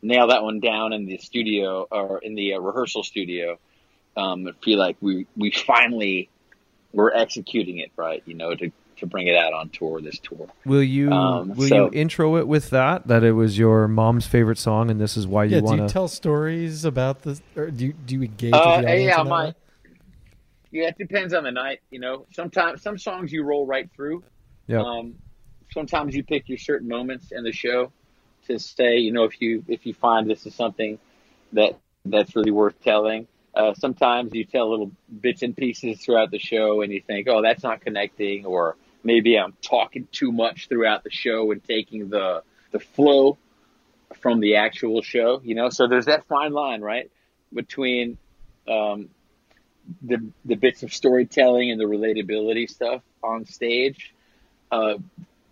nail 0.03 0.29
that 0.29 0.43
one 0.43 0.61
down 0.61 0.93
in 0.93 1.07
the 1.07 1.19
studio 1.19 1.87
or 1.91 2.19
in 2.19 2.35
the 2.35 2.55
uh, 2.55 2.59
rehearsal 2.59 3.03
studio. 3.03 3.59
Um, 4.17 4.47
and 4.47 4.57
feel 4.63 4.79
like 4.79 4.97
we 5.01 5.27
we 5.37 5.51
finally 5.51 6.29
were 6.93 7.15
executing 7.15 7.79
it 7.79 7.91
right, 7.97 8.23
you 8.27 8.35
know, 8.35 8.55
to 8.55 8.71
to 8.97 9.07
bring 9.07 9.27
it 9.27 9.37
out 9.37 9.53
on 9.53 9.69
tour 9.71 10.01
this 10.01 10.19
tour. 10.19 10.47
Will 10.65 10.83
you 10.83 11.11
Um, 11.11 11.55
Will 11.55 11.69
so- 11.69 11.77
you 11.87 11.91
intro 11.93 12.37
it 12.37 12.47
with 12.49 12.71
that? 12.71 13.07
That 13.07 13.25
it 13.25 13.33
was 13.33 13.59
your 13.59 13.89
mom's 13.89 14.27
favorite 14.27 14.59
song, 14.59 14.91
and 14.91 15.01
this 15.01 15.17
is 15.17 15.27
why 15.27 15.45
you 15.45 15.57
yeah, 15.57 15.63
want 15.63 15.81
to. 15.89 15.93
tell 15.93 16.09
stories 16.09 16.85
about 16.85 17.23
this, 17.23 17.43
or 17.57 17.71
do 17.71 17.87
you, 17.87 17.93
do 17.93 18.15
you 18.15 18.23
engage 18.23 18.53
Uh, 18.55 18.75
with 18.79 18.87
the 18.87 19.01
yeah, 19.03 19.23
my 19.23 19.45
way? 19.47 19.55
yeah, 20.71 20.89
it 20.89 20.99
depends 20.99 21.33
on 21.35 21.45
the 21.45 21.53
night. 21.53 21.81
You 21.91 22.01
know, 22.01 22.27
sometimes 22.33 22.83
some 22.83 22.99
songs 22.99 23.33
you 23.33 23.43
roll 23.45 23.67
right 23.67 23.89
through. 23.95 24.23
Yeah. 24.67 24.83
Um, 24.83 25.15
sometimes 25.73 26.15
you 26.17 26.23
pick 26.25 26.49
your 26.49 26.59
certain 26.59 26.89
moments 26.89 27.33
in 27.33 27.45
the 27.45 27.53
show 27.53 27.93
to 28.47 28.59
say, 28.59 28.99
you 28.99 29.13
know, 29.13 29.25
if 29.25 29.41
you 29.41 29.65
if 29.69 29.87
you 29.87 29.95
find 29.95 30.29
this 30.29 30.47
is 30.47 30.55
something 30.55 30.99
that 31.53 31.79
that's 32.05 32.35
really 32.37 32.51
worth 32.51 32.81
telling. 32.83 33.27
Uh, 33.55 33.73
sometimes 33.73 34.35
you 34.35 34.45
tell 34.45 34.69
little 34.69 34.91
bits 35.21 35.43
and 35.43 35.57
pieces 35.57 36.01
throughout 36.01 36.31
the 36.33 36.41
show, 36.41 36.83
and 36.83 36.93
you 36.93 37.01
think, 37.01 37.29
oh, 37.29 37.41
that's 37.41 37.63
not 37.63 37.81
connecting, 37.81 38.45
or 38.45 38.77
maybe 39.05 39.39
I'm 39.39 39.55
talking 39.63 40.09
too 40.11 40.33
much 40.33 40.69
throughout 40.69 41.05
the 41.05 41.11
show 41.11 41.51
and 41.53 41.63
taking 41.63 42.09
the 42.09 42.43
the 42.73 42.81
flow 42.81 43.39
from 44.21 44.41
the 44.41 44.57
actual 44.57 45.03
show. 45.03 45.41
You 45.45 45.55
know, 45.55 45.69
so 45.71 45.87
there's 45.87 46.07
that 46.07 46.27
fine 46.27 46.53
line, 46.53 46.81
right, 46.81 47.11
between 47.53 48.19
um, 48.67 49.11
the 50.03 50.27
the 50.45 50.57
bits 50.57 50.83
of 50.83 50.93
storytelling 50.93 51.71
and 51.71 51.81
the 51.81 51.85
relatability 51.85 52.69
stuff 52.69 53.03
on 53.23 53.45
stage, 53.45 54.15
uh, 54.73 54.95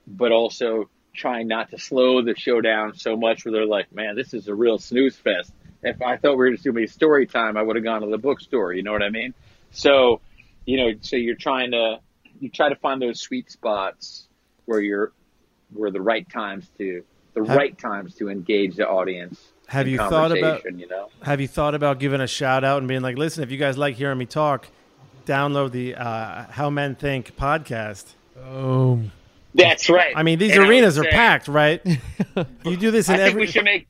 but 0.07 0.33
also 0.33 0.89
trying 1.15 1.47
not 1.47 1.70
to 1.70 1.79
slow 1.79 2.23
the 2.23 2.35
show 2.35 2.61
down 2.61 2.97
so 2.97 3.16
much 3.16 3.45
where 3.45 3.53
they're 3.53 3.66
like, 3.66 3.93
man, 3.93 4.16
this 4.16 4.33
is 4.33 4.49
a 4.49 4.55
real 4.55 4.79
snooze 4.79 5.16
fest. 5.16 5.53
If 5.83 6.01
I 6.01 6.16
thought 6.16 6.33
we 6.33 6.37
were 6.37 6.51
just 6.53 6.65
doing 6.65 6.87
story 6.87 7.27
time, 7.27 7.57
I 7.57 7.62
would 7.62 7.77
have 7.77 7.85
gone 7.85 8.03
to 8.03 8.07
the 8.07 8.19
bookstore. 8.19 8.73
You 8.73 8.83
know 8.83 8.93
what 8.93 9.03
I 9.03 9.11
mean? 9.11 9.35
So, 9.73 10.20
you 10.65 10.79
know, 10.79 10.93
so 11.01 11.16
you're 11.16 11.35
trying 11.35 11.73
to 11.73 12.01
you 12.43 12.51
try 12.51 12.69
to 12.69 12.77
find 12.77 13.01
those 13.01 13.20
sweet 13.20 13.51
spots 13.51 14.27
where 14.66 14.81
you're 14.81 15.12
where 15.73 15.90
the 15.90 16.01
right 16.01 16.28
times 16.28 16.69
to 16.78 17.02
the 17.35 17.44
Have- 17.47 17.56
right 17.56 17.78
times 17.78 18.14
to 18.16 18.28
engage 18.28 18.77
the 18.77 18.86
audience. 18.86 19.52
Have 19.69 19.89
you 19.89 19.97
thought 19.97 20.36
about 20.36 20.64
you 20.78 20.86
know? 20.89 21.09
Have 21.23 21.40
you 21.40 21.48
thought 21.48 21.74
about 21.74 21.98
giving 21.98 22.20
a 22.20 22.27
shout 22.27 22.62
out 22.64 22.78
and 22.78 22.89
being 22.89 23.01
like, 23.01 23.16
listen, 23.16 23.43
if 23.43 23.51
you 23.51 23.56
guys 23.56 23.78
like 23.78 23.94
hearing 23.94 24.19
me 24.19 24.27
talk, 24.27 24.66
download 25.24 25.70
the 25.70 25.94
uh, 25.94 26.44
How 26.51 26.69
Men 26.69 26.94
Think 26.94 27.35
podcast. 27.36 28.05
Oh, 28.44 29.01
That's 29.55 29.89
right. 29.89 30.12
I 30.16 30.24
mean, 30.24 30.39
these 30.39 30.52
And 30.56 30.64
arenas 30.69 30.98
are 30.98 31.05
say- 31.05 31.10
packed, 31.10 31.48
right? 31.48 31.81
you 32.64 32.77
do 32.77 32.90
this 32.90 33.09
in 33.09 33.14
I 33.14 33.19
think 33.19 33.28
every. 33.31 33.43
we 33.43 33.47
should 33.47 33.64
make. 33.64 33.89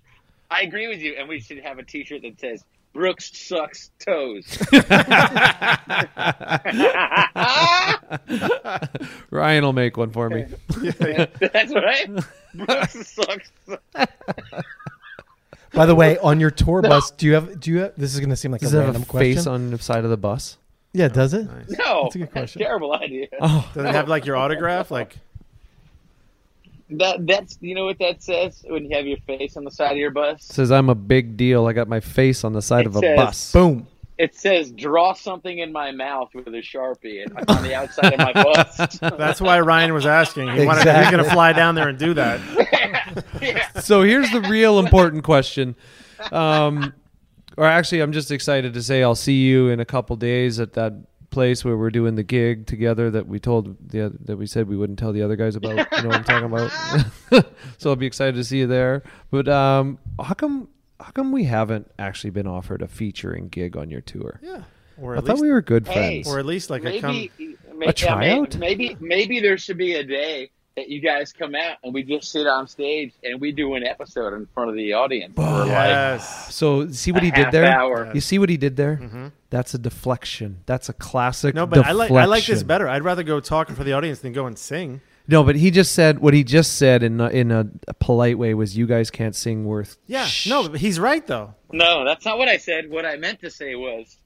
I 0.50 0.60
agree 0.62 0.86
with 0.88 1.00
you, 1.00 1.14
and 1.18 1.28
we 1.28 1.40
should 1.40 1.58
have 1.60 1.78
a 1.78 1.82
T-shirt 1.82 2.22
that 2.22 2.38
says 2.38 2.62
"Brooks 2.92 3.30
sucks 3.36 3.90
toes." 3.98 4.46
Ryan 9.30 9.64
will 9.64 9.72
make 9.72 9.96
one 9.96 10.10
for 10.10 10.28
me. 10.28 10.44
That's 10.78 11.74
right. 11.74 12.08
Brooks 12.54 13.14
sucks. 13.14 13.50
By 15.72 15.86
the 15.86 15.94
way, 15.94 16.18
on 16.18 16.38
your 16.38 16.50
tour 16.50 16.82
bus, 16.82 17.10
do 17.12 17.26
you 17.26 17.34
have? 17.34 17.58
Do 17.60 17.70
you 17.70 17.78
have? 17.80 17.92
This 17.96 18.12
is 18.14 18.20
going 18.20 18.30
to 18.30 18.36
seem 18.36 18.52
like 18.52 18.60
Does 18.60 18.74
a 18.74 18.78
it 18.78 18.80
have 18.80 18.86
random 18.88 19.02
a 19.02 19.06
question. 19.06 19.34
face 19.36 19.46
on 19.46 19.70
the 19.70 19.78
side 19.78 20.04
of 20.04 20.10
the 20.10 20.16
bus? 20.16 20.58
yeah, 20.92 21.08
does 21.08 21.32
it? 21.32 21.48
No, 21.78 22.02
That's 22.04 22.16
a 22.16 22.18
good 22.18 22.30
question. 22.32 22.60
terrible 22.60 22.92
idea. 22.92 23.28
Oh, 23.40 23.70
Does 23.74 23.86
it 23.86 23.94
have 23.94 24.08
like 24.08 24.26
your 24.26 24.36
autograph? 24.36 24.90
Like, 24.90 25.16
That 26.98 27.26
that's 27.26 27.58
you 27.60 27.74
know 27.74 27.84
what 27.86 27.98
that 27.98 28.22
says 28.22 28.64
when 28.68 28.84
you 28.84 28.96
have 28.96 29.06
your 29.06 29.18
face 29.26 29.56
on 29.56 29.64
the 29.64 29.70
side 29.70 29.92
of 29.92 29.98
your 29.98 30.10
bus. 30.10 30.44
says 30.44 30.70
I'm 30.70 30.88
a 30.88 30.94
big 30.94 31.36
deal. 31.36 31.66
I 31.66 31.72
got 31.72 31.88
my 31.88 32.00
face 32.00 32.44
on 32.44 32.52
the 32.52 32.62
side 32.62 32.82
It 32.82 32.86
of 32.88 32.96
a 32.96 33.00
says- 33.00 33.16
bus. 33.16 33.52
Boom. 33.52 33.86
It 34.18 34.36
says 34.36 34.70
"Draw 34.70 35.14
something 35.14 35.58
in 35.58 35.72
my 35.72 35.90
mouth 35.90 36.28
with 36.34 36.46
a 36.48 36.62
sharpie" 36.62 37.24
and 37.24 37.50
on 37.50 37.62
the 37.64 37.74
outside 37.74 38.12
of 38.12 38.18
my 38.18 38.32
bus. 38.32 38.98
that's 39.00 39.40
why 39.40 39.58
Ryan 39.60 39.94
was 39.94 40.06
asking. 40.06 40.48
He 40.54 40.64
wanted, 40.66 40.84
he's 40.86 41.10
going 41.10 41.24
to 41.24 41.30
fly 41.30 41.52
down 41.52 41.74
there 41.74 41.88
and 41.88 41.98
do 41.98 42.14
that. 42.14 42.38
yeah. 43.42 43.80
so 43.80 44.02
here's 44.02 44.30
the 44.30 44.42
real 44.42 44.78
important 44.78 45.24
question. 45.24 45.74
Um, 46.30 46.92
or 47.56 47.64
actually, 47.66 48.00
I'm 48.00 48.12
just 48.12 48.30
excited 48.30 48.74
to 48.74 48.82
say 48.82 49.02
I'll 49.02 49.14
see 49.16 49.42
you 49.44 49.70
in 49.70 49.80
a 49.80 49.84
couple 49.84 50.14
days 50.16 50.60
at 50.60 50.74
that 50.74 50.92
place 51.32 51.64
where 51.64 51.76
we're 51.76 51.90
doing 51.90 52.14
the 52.14 52.22
gig 52.22 52.66
together 52.66 53.10
that 53.10 53.26
we 53.26 53.40
told 53.40 53.76
the 53.88 54.02
oth- 54.06 54.16
that 54.26 54.36
we 54.36 54.46
said 54.46 54.68
we 54.68 54.76
wouldn't 54.76 54.98
tell 54.98 55.12
the 55.12 55.22
other 55.22 55.34
guys 55.36 55.56
about. 55.56 55.76
You 55.92 56.02
know 56.04 56.08
what 56.10 56.18
I'm 56.18 56.24
talking 56.24 56.46
about? 56.46 57.46
so 57.78 57.90
I'll 57.90 57.96
be 57.96 58.06
excited 58.06 58.36
to 58.36 58.44
see 58.44 58.58
you 58.58 58.66
there. 58.68 59.02
But 59.30 59.48
um, 59.48 59.98
how 60.22 60.34
come 60.34 60.68
how 61.00 61.10
come 61.10 61.32
we 61.32 61.44
haven't 61.44 61.90
actually 61.98 62.30
been 62.30 62.46
offered 62.46 62.82
a 62.82 62.86
featuring 62.88 63.48
gig 63.48 63.76
on 63.76 63.90
your 63.90 64.00
tour? 64.02 64.38
Yeah. 64.42 64.62
Or 65.00 65.16
I 65.16 65.20
thought 65.20 65.30
least, 65.30 65.42
we 65.42 65.50
were 65.50 65.62
good 65.62 65.88
Hey, 65.88 66.22
friends. 66.22 66.28
or 66.28 66.38
at 66.38 66.46
least 66.46 66.70
like 66.70 66.84
a 66.84 67.00
come. 67.00 67.12
maybe, 67.38 67.56
may- 67.74 67.86
yeah, 67.86 67.92
tryout? 67.92 68.56
may- 68.56 68.68
maybe 68.76 68.96
maybe 69.00 69.40
there 69.40 69.58
should 69.58 69.78
be 69.78 69.94
a 69.94 70.04
day 70.04 70.50
that 70.76 70.88
you 70.88 71.00
guys 71.00 71.32
come 71.32 71.54
out 71.54 71.76
and 71.84 71.92
we 71.92 72.02
just 72.02 72.30
sit 72.32 72.46
on 72.46 72.66
stage 72.66 73.12
and 73.22 73.40
we 73.40 73.52
do 73.52 73.74
an 73.74 73.84
episode 73.84 74.32
in 74.34 74.46
front 74.54 74.70
of 74.70 74.76
the 74.76 74.92
audience. 74.94 75.34
for 75.36 75.42
like 75.42 75.68
Yes. 75.68 76.54
So 76.54 76.88
see 76.88 77.12
what 77.12 77.22
he 77.22 77.30
did 77.30 77.50
there. 77.52 77.66
hour. 77.66 78.10
You 78.14 78.20
see 78.20 78.38
what 78.38 78.48
he 78.48 78.56
did 78.56 78.76
there. 78.76 78.96
Mhm. 79.02 79.32
That's 79.50 79.74
a 79.74 79.78
deflection. 79.78 80.60
That's 80.66 80.88
a 80.88 80.92
classic. 80.94 81.54
No, 81.54 81.66
but 81.66 81.84
I 81.86 81.92
like 81.92 82.10
I 82.10 82.24
like 82.24 82.46
this 82.46 82.62
better. 82.62 82.88
I'd 82.88 83.02
rather 83.04 83.22
go 83.22 83.38
talking 83.40 83.74
for 83.76 83.84
the 83.84 83.92
audience 83.92 84.20
than 84.20 84.32
go 84.32 84.46
and 84.46 84.58
sing. 84.58 85.00
No, 85.28 85.44
but 85.44 85.54
he 85.54 85.70
just 85.70 85.92
said 85.92 86.18
what 86.18 86.34
he 86.34 86.42
just 86.42 86.76
said 86.78 87.02
in 87.04 87.20
a, 87.20 87.28
in 87.28 87.52
a, 87.52 87.68
a 87.86 87.94
polite 87.94 88.38
way 88.38 88.54
was, 88.54 88.76
"You 88.76 88.86
guys 88.88 89.08
can't 89.10 89.36
sing 89.36 89.64
worth." 89.64 89.96
Yeah. 90.08 90.26
No, 90.48 90.72
he's 90.72 90.98
right 90.98 91.24
though. 91.26 91.54
No, 91.70 92.04
that's 92.04 92.24
not 92.24 92.38
what 92.38 92.48
I 92.48 92.56
said. 92.56 92.90
What 92.90 93.06
I 93.06 93.16
meant 93.16 93.40
to 93.42 93.50
say 93.50 93.76
was, 93.76 94.16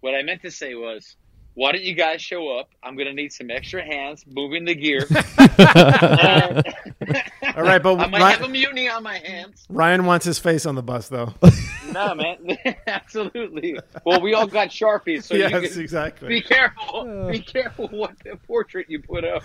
what 0.00 0.14
I 0.14 0.22
meant 0.22 0.42
to 0.42 0.50
say 0.50 0.74
was, 0.74 1.16
why 1.56 1.72
don't 1.72 1.82
you 1.82 1.94
guys 1.94 2.20
show 2.20 2.58
up? 2.58 2.68
I'm 2.82 2.96
gonna 2.96 3.14
need 3.14 3.32
some 3.32 3.50
extra 3.50 3.82
hands 3.82 4.24
moving 4.28 4.66
the 4.66 4.74
gear. 4.74 5.06
All 7.56 7.62
right, 7.62 7.82
but 7.82 7.98
I 7.98 8.06
might 8.08 8.20
Ry- 8.20 8.32
have 8.32 8.42
a 8.42 8.48
mutiny 8.48 8.88
on 8.90 9.02
my 9.02 9.16
hands. 9.18 9.64
Ryan 9.70 10.04
wants 10.04 10.26
his 10.26 10.38
face 10.38 10.66
on 10.66 10.74
the 10.74 10.82
bus 10.82 11.08
though. 11.08 11.34
No, 11.92 12.14
man, 12.16 12.36
absolutely. 12.88 13.78
Well, 14.04 14.20
we 14.20 14.34
all 14.34 14.46
got 14.48 14.68
sharpies, 14.68 15.22
so 15.22 15.34
Yes, 15.34 15.52
you 15.62 15.68
can, 15.70 15.80
exactly. 15.80 16.28
Be 16.28 16.42
careful. 16.42 17.28
Be 17.30 17.38
careful 17.38 17.86
what 17.88 18.12
the 18.22 18.36
portrait 18.46 18.86
you 18.90 19.00
put 19.00 19.24
up. 19.24 19.44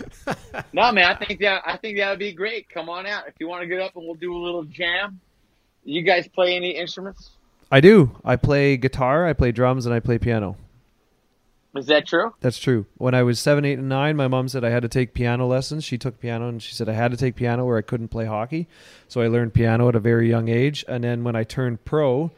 no, 0.74 0.90
man, 0.92 1.04
I 1.06 1.14
think 1.14 1.40
that 1.40 1.62
I 1.64 1.76
think 1.78 1.96
that 1.98 2.10
would 2.10 2.18
be 2.18 2.32
great. 2.32 2.68
Come 2.68 2.90
on 2.90 3.06
out 3.06 3.26
if 3.28 3.34
you 3.38 3.48
want 3.48 3.62
to 3.62 3.66
get 3.68 3.80
up 3.80 3.96
and 3.96 4.04
we'll 4.04 4.16
do 4.16 4.36
a 4.36 4.42
little 4.42 4.64
jam. 4.64 5.20
You 5.84 6.02
guys 6.02 6.28
play 6.28 6.56
any 6.56 6.72
instruments? 6.72 7.30
I 7.70 7.80
do. 7.80 8.10
I 8.24 8.36
play 8.36 8.76
guitar. 8.76 9.26
I 9.26 9.32
play 9.32 9.52
drums, 9.52 9.86
and 9.86 9.94
I 9.94 10.00
play 10.00 10.18
piano. 10.18 10.56
Is 11.74 11.86
that 11.86 12.06
true? 12.06 12.34
That's 12.40 12.58
true. 12.58 12.86
When 12.98 13.14
I 13.14 13.22
was 13.22 13.40
seven, 13.40 13.64
eight, 13.64 13.78
and 13.78 13.88
nine, 13.88 14.16
my 14.16 14.28
mom 14.28 14.48
said 14.48 14.62
I 14.62 14.70
had 14.70 14.82
to 14.82 14.88
take 14.88 15.14
piano 15.14 15.46
lessons. 15.46 15.84
She 15.84 15.96
took 15.96 16.20
piano, 16.20 16.48
and 16.48 16.62
she 16.62 16.74
said 16.74 16.88
I 16.88 16.92
had 16.92 17.10
to 17.12 17.16
take 17.16 17.34
piano 17.34 17.64
or 17.64 17.78
I 17.78 17.82
couldn't 17.82 18.08
play 18.08 18.26
hockey. 18.26 18.68
So 19.08 19.22
I 19.22 19.28
learned 19.28 19.54
piano 19.54 19.88
at 19.88 19.94
a 19.94 20.00
very 20.00 20.28
young 20.28 20.48
age. 20.48 20.84
And 20.86 21.02
then 21.02 21.24
when 21.24 21.34
I 21.34 21.44
turned 21.44 21.84
pro, 21.84 22.30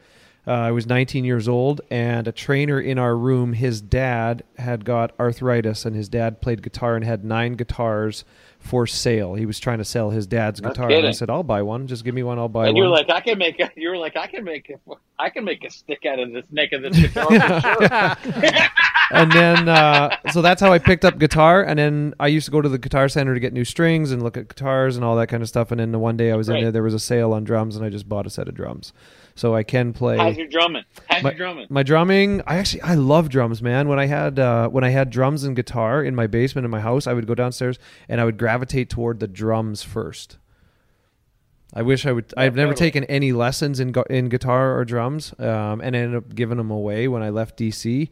uh, 0.47 0.51
I 0.51 0.71
was 0.71 0.85
19 0.85 1.25
years 1.25 1.47
old, 1.47 1.81
and 1.89 2.27
a 2.27 2.31
trainer 2.31 2.79
in 2.79 2.99
our 2.99 3.17
room, 3.17 3.53
his 3.53 3.81
dad 3.81 4.43
had 4.57 4.85
got 4.85 5.11
arthritis, 5.19 5.85
and 5.85 5.95
his 5.95 6.07
dad 6.07 6.39
played 6.39 6.61
guitar 6.61 6.95
and 6.95 7.03
had 7.03 7.25
nine 7.25 7.53
guitars 7.53 8.23
for 8.59 8.85
sale. 8.85 9.33
He 9.33 9.45
was 9.45 9.59
trying 9.59 9.79
to 9.79 9.85
sell 9.85 10.11
his 10.11 10.27
dad's 10.27 10.59
guitar, 10.59 10.91
and 10.91 11.07
I 11.07 11.11
said, 11.11 11.29
"I'll 11.29 11.43
buy 11.43 11.63
one. 11.63 11.87
Just 11.87 12.03
give 12.03 12.13
me 12.13 12.23
one. 12.23 12.37
I'll 12.37 12.47
buy 12.47 12.67
and 12.67 12.75
one." 12.75 12.75
And 12.75 12.77
you're 12.77 12.89
like, 12.89 13.09
I 13.09 13.21
can 13.21 13.37
make 13.37 13.59
a. 13.59 13.71
You're 13.75 13.97
like, 13.97 14.15
I 14.15 14.27
can 14.27 14.43
make 14.43 14.69
a. 14.69 14.93
I 15.17 15.29
can 15.29 15.45
make 15.45 15.63
a 15.63 15.71
stick 15.71 16.05
out 16.05 16.19
of 16.19 16.31
this 16.31 16.45
neck 16.51 16.73
of 16.73 16.83
this 16.83 16.95
guitar. 16.95 18.17
and 19.11 19.31
then 19.31 19.69
uh, 19.69 20.15
so 20.31 20.41
that's 20.41 20.61
how 20.61 20.73
I 20.73 20.79
picked 20.79 21.05
up 21.05 21.17
guitar. 21.17 21.63
And 21.63 21.79
then 21.79 22.13
I 22.19 22.27
used 22.27 22.45
to 22.45 22.51
go 22.51 22.61
to 22.61 22.69
the 22.69 22.77
guitar 22.77 23.09
center 23.09 23.33
to 23.33 23.39
get 23.39 23.53
new 23.53 23.65
strings 23.65 24.11
and 24.11 24.21
look 24.23 24.37
at 24.37 24.47
guitars 24.47 24.95
and 24.95 25.05
all 25.05 25.15
that 25.17 25.27
kind 25.27 25.43
of 25.43 25.49
stuff. 25.49 25.71
And 25.71 25.79
then 25.79 25.91
the 25.91 25.99
one 25.99 26.17
day 26.17 26.31
I 26.31 26.35
was 26.35 26.49
in 26.49 26.61
there, 26.61 26.71
there 26.71 26.83
was 26.83 26.93
a 26.93 26.99
sale 26.99 27.33
on 27.33 27.43
drums, 27.43 27.75
and 27.75 27.85
I 27.85 27.89
just 27.89 28.07
bought 28.07 28.25
a 28.25 28.29
set 28.29 28.47
of 28.47 28.55
drums. 28.55 28.93
So 29.35 29.53
I 29.53 29.63
can 29.63 29.91
play. 29.91 30.17
How's 30.17 30.37
your 30.37 30.47
drumming? 30.47 30.83
How's 31.09 31.23
my, 31.23 31.29
your 31.31 31.37
drumming? 31.37 31.67
my 31.69 31.83
drumming, 31.83 32.41
I 32.47 32.57
actually 32.57 32.81
I 32.81 32.95
love 32.95 33.29
drums, 33.29 33.61
man. 33.61 33.89
When 33.89 33.99
I 33.99 34.05
had 34.05 34.39
uh, 34.39 34.69
when 34.69 34.83
I 34.83 34.89
had 34.89 35.09
drums 35.09 35.43
and 35.43 35.55
guitar 35.55 36.03
in 36.03 36.15
my 36.15 36.27
basement 36.27 36.63
in 36.65 36.71
my 36.71 36.79
house, 36.79 37.05
I 37.05 37.13
would 37.13 37.27
go 37.27 37.35
downstairs 37.35 37.77
and 38.07 38.21
I 38.21 38.25
would 38.25 38.37
gravitate 38.37 38.89
toward 38.89 39.19
the 39.19 39.27
drums 39.27 39.83
first. 39.83 40.37
I 41.75 41.81
wish 41.81 42.05
I 42.05 42.13
would. 42.13 42.33
I've 42.37 42.55
never 42.55 42.71
totally. 42.71 42.87
taken 42.87 43.03
any 43.05 43.33
lessons 43.33 43.81
in 43.81 43.91
gu- 43.91 44.05
in 44.09 44.29
guitar 44.29 44.77
or 44.77 44.85
drums, 44.85 45.33
um, 45.39 45.81
and 45.81 45.95
I 45.95 45.99
ended 45.99 46.15
up 46.15 46.33
giving 46.33 46.57
them 46.57 46.71
away 46.71 47.07
when 47.09 47.21
I 47.21 47.29
left 47.29 47.59
DC. 47.59 48.09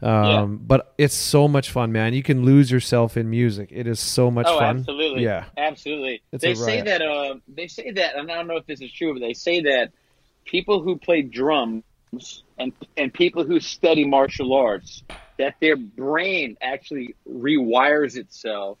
Um, 0.00 0.58
But 0.62 0.94
it's 0.96 1.14
so 1.14 1.48
much 1.48 1.70
fun, 1.70 1.92
man. 1.92 2.14
You 2.14 2.22
can 2.22 2.44
lose 2.44 2.70
yourself 2.70 3.16
in 3.16 3.28
music. 3.28 3.70
It 3.72 3.86
is 3.86 4.00
so 4.00 4.30
much 4.30 4.46
oh, 4.48 4.58
fun. 4.58 4.78
absolutely. 4.78 5.24
Yeah. 5.24 5.44
absolutely. 5.56 6.22
It's 6.32 6.42
they 6.42 6.52
a 6.52 6.56
say 6.56 6.82
that. 6.82 7.02
Uh, 7.02 7.36
they 7.48 7.66
say 7.66 7.90
that, 7.90 8.16
and 8.16 8.30
I 8.30 8.36
don't 8.36 8.46
know 8.46 8.56
if 8.56 8.66
this 8.66 8.80
is 8.80 8.92
true, 8.92 9.12
but 9.12 9.20
they 9.20 9.34
say 9.34 9.62
that 9.62 9.90
people 10.44 10.80
who 10.80 10.96
play 10.96 11.22
drums 11.22 11.82
and 12.58 12.72
and 12.96 13.12
people 13.12 13.44
who 13.44 13.58
study 13.60 14.04
martial 14.04 14.54
arts, 14.54 15.02
that 15.36 15.56
their 15.60 15.76
brain 15.76 16.56
actually 16.62 17.16
rewires 17.28 18.16
itself 18.16 18.78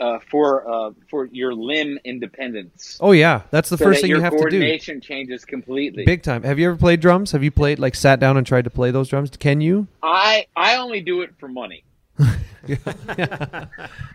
uh, 0.00 0.18
for 0.30 0.68
uh, 0.70 0.90
for 1.08 1.26
your 1.26 1.54
limb 1.54 1.98
independence. 2.04 2.98
Oh 3.00 3.12
yeah, 3.12 3.42
that's 3.50 3.68
the 3.68 3.76
So 3.78 3.84
first 3.84 3.98
that 4.00 4.02
thing 4.08 4.10
you 4.16 4.20
have 4.20 4.32
to 4.32 4.36
do. 4.38 4.42
Your 4.42 4.50
coordination 4.50 5.00
changes 5.00 5.44
completely. 5.44 6.04
Big 6.04 6.22
time. 6.22 6.42
Have 6.42 6.58
you 6.58 6.68
ever 6.68 6.76
played 6.78 7.00
drums? 7.00 7.32
Have 7.32 7.44
you 7.44 7.50
played 7.50 7.78
like 7.78 7.94
sat 7.94 8.18
down 8.20 8.36
and 8.36 8.46
tried 8.46 8.64
to 8.64 8.70
play 8.70 8.90
those 8.90 9.08
drums? 9.08 9.30
Can 9.30 9.60
you? 9.60 9.86
I 10.02 10.46
I 10.56 10.76
only 10.76 11.00
do 11.00 11.20
it 11.22 11.30
for 11.38 11.48
money. 11.48 11.84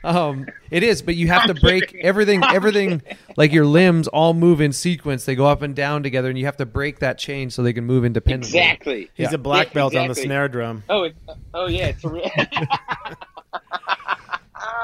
Um, 0.04 0.46
it 0.70 0.84
is, 0.84 1.02
but 1.02 1.16
you 1.16 1.28
have 1.30 1.46
to 1.48 1.50
I'm 1.56 1.60
break 1.60 1.88
kidding. 1.88 2.06
everything. 2.06 2.44
Everything 2.44 3.02
like 3.38 3.52
your 3.52 3.66
limbs 3.66 4.08
all 4.08 4.36
move 4.36 4.62
in 4.62 4.72
sequence. 4.72 5.26
They 5.26 5.34
go 5.34 5.48
up 5.48 5.64
and 5.64 5.76
down 5.76 6.04
together, 6.04 6.30
and 6.30 6.38
you 6.38 6.46
have 6.46 6.58
to 6.58 6.66
break 6.68 7.00
that 7.00 7.18
chain 7.18 7.50
so 7.50 7.64
they 7.64 7.74
can 7.74 7.86
move 7.86 8.06
independently. 8.06 8.60
Exactly. 8.60 9.10
He's 9.16 9.30
Yeah. 9.32 9.36
a 9.36 9.40
black 9.40 9.68
Yeah, 9.70 9.74
belt 9.74 9.96
on 9.96 10.08
the 10.08 10.14
snare 10.16 10.48
drum. 10.48 10.84
Oh, 10.90 11.04
it, 11.04 11.16
oh 11.56 11.66
yeah, 11.66 11.88
it's 11.88 12.04
a 12.04 12.10
real. 12.10 12.30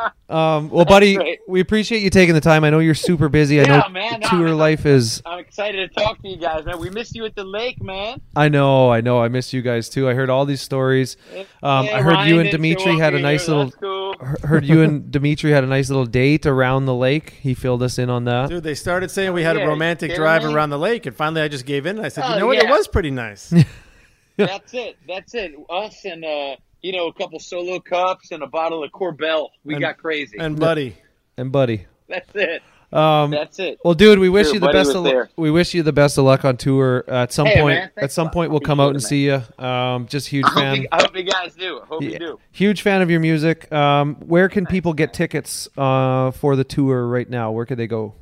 Um, 0.32 0.69
well, 0.69 0.86
buddy, 0.86 1.15
great. 1.15 1.40
we 1.45 1.60
appreciate 1.60 1.99
you 2.02 2.10
taking 2.10 2.34
the 2.34 2.40
time. 2.40 2.64
I 2.64 2.69
know 2.69 2.80
you're 2.80 2.95
super 2.95 3.28
busy. 3.28 3.60
I 3.60 3.64
Yeah, 3.65 3.80
know 3.80 3.90
man, 3.90 4.22
no, 4.22 4.30
tour 4.30 4.48
I'm- 4.48 4.57
life 4.57 4.86
is. 4.86 5.22
I'm 5.26 5.40
excited 5.40 5.91
to 5.94 6.02
talk 6.02 6.22
to 6.22 6.30
you 6.30 6.38
guys, 6.38 6.64
man. 6.64 6.80
We 6.80 6.90
missed 6.90 7.14
you 7.15 7.26
at 7.26 7.36
the 7.36 7.44
lake, 7.44 7.84
man. 7.84 8.22
I 8.34 8.48
know, 8.48 8.90
I 8.90 9.02
know. 9.02 9.22
I 9.22 9.28
miss 9.28 9.52
you 9.52 9.61
guys 9.61 9.90
too. 9.90 10.07
I 10.07 10.14
heard 10.14 10.30
all 10.30 10.45
these 10.45 10.61
stories. 10.61 11.18
Um, 11.61 11.86
Yeah, 11.86 11.98
I 11.98 12.02
heard 12.02 12.14
Ryan 12.14 12.30
you 12.30 12.36
and 12.40 12.44
didn't 12.49 12.61
Dimitri 12.61 12.98
had 12.98 13.11
a 13.14 13.18
either. 13.18 13.23
nice 13.23 13.48
little. 13.49 13.72
Cool. 13.72 14.15
Heard 14.44 14.64
you 14.64 14.82
and 14.84 15.11
Dimitri 15.11 15.52
had 15.52 15.65
a 15.65 15.68
nice 15.68 15.90
little 15.90 16.06
date 16.06 16.45
around 16.45 16.86
the 16.86 16.95
lake. 16.95 17.32
He 17.41 17.53
filled 17.53 17.84
us 17.84 17.99
in 17.99 18.10
on 18.10 18.23
that. 18.23 18.48
Dude, 18.49 18.64
they 18.64 18.73
started 18.76 19.11
saying 19.11 19.34
we 19.34 19.44
had 19.44 19.57
Yeah, 19.57 19.64
a 19.65 19.68
romantic 19.68 20.15
drive 20.15 20.44
me? 20.45 20.53
around 20.53 20.69
the 20.69 20.80
lake, 20.80 21.06
and 21.07 21.14
finally 21.14 21.41
I 21.41 21.49
just 21.49 21.65
gave 21.65 21.86
in. 21.86 21.98
And 21.98 22.06
I 22.06 22.10
said, 22.10 22.23
Oh, 22.26 22.34
you 22.36 22.40
know 22.40 22.48
what? 22.48 22.57
It 22.57 22.69
was 22.69 22.88
pretty 22.88 23.11
nice. 23.11 23.53
That's 24.38 24.73
it. 24.73 24.95
That's 25.10 25.34
it. 25.36 25.56
Us 25.69 26.06
and 26.06 26.23
uh, 26.23 26.56
you 26.81 26.91
know, 26.91 27.07
a 27.07 27.13
couple 27.13 27.39
solo 27.39 27.79
cups 27.79 28.31
and 28.31 28.43
a 28.43 28.47
bottle 28.47 28.83
of 28.83 28.91
Corbel. 28.91 29.49
We 29.63 29.75
And- 29.75 29.81
got 29.81 29.97
crazy. 29.97 30.37
and 30.39 30.59
Buddy. 30.59 30.95
And 31.37 31.51
buddy. 31.51 31.85
That's 32.07 32.29
it. 32.35 32.61
Um, 32.93 33.31
That's 33.31 33.57
it. 33.57 33.79
Well, 33.85 33.93
dude, 33.93 34.19
we 34.19 34.27
wish 34.27 34.47
Sure, 34.47 34.55
you 34.55 34.59
the 34.59 34.67
best 34.73 34.93
of 34.93 35.05
there. 35.05 35.21
luck. 35.21 35.29
We 35.37 35.49
wish 35.49 35.73
you 35.73 35.81
the 35.81 35.93
best 35.93 36.17
of 36.17 36.25
luck 36.25 36.43
on 36.43 36.57
tour. 36.57 37.05
Uh, 37.07 37.23
at 37.23 37.31
some 37.31 37.47
Hey, 37.47 37.61
point, 37.61 37.75
man, 37.79 37.91
at 37.95 38.11
some 38.11 38.23
a 38.23 38.25
lot. 38.25 38.33
point, 38.33 38.51
we'll 38.51 38.59
come 38.59 38.81
out 38.81 38.89
and 38.89 38.97
Appreciate 38.97 39.39
see 39.41 39.61
you. 39.61 39.65
Um, 39.65 40.07
just 40.07 40.27
huge 40.27 40.43
I 40.45 40.49
hope, 40.49 40.59
fan. 40.59 40.75
you, 40.81 40.87
I 40.91 41.01
hope 41.01 41.15
you 41.15 41.23
guys 41.23 41.55
do. 41.55 41.79
I 41.81 41.85
hope 41.85 42.03
you 42.03 42.19
do. 42.19 42.37
Huge 42.51 42.81
fan 42.81 43.01
of 43.01 43.09
your 43.09 43.21
music. 43.21 43.71
Um, 43.71 44.15
where 44.15 44.49
can 44.49 44.65
people 44.65 44.91
get 44.93 45.13
tickets 45.13 45.69
uh, 45.77 46.31
for 46.31 46.57
the 46.57 46.65
tour 46.65 47.07
right 47.07 47.29
now? 47.29 47.51
Where 47.51 47.65
could 47.65 47.77
they 47.77 47.87
go? 47.87 48.13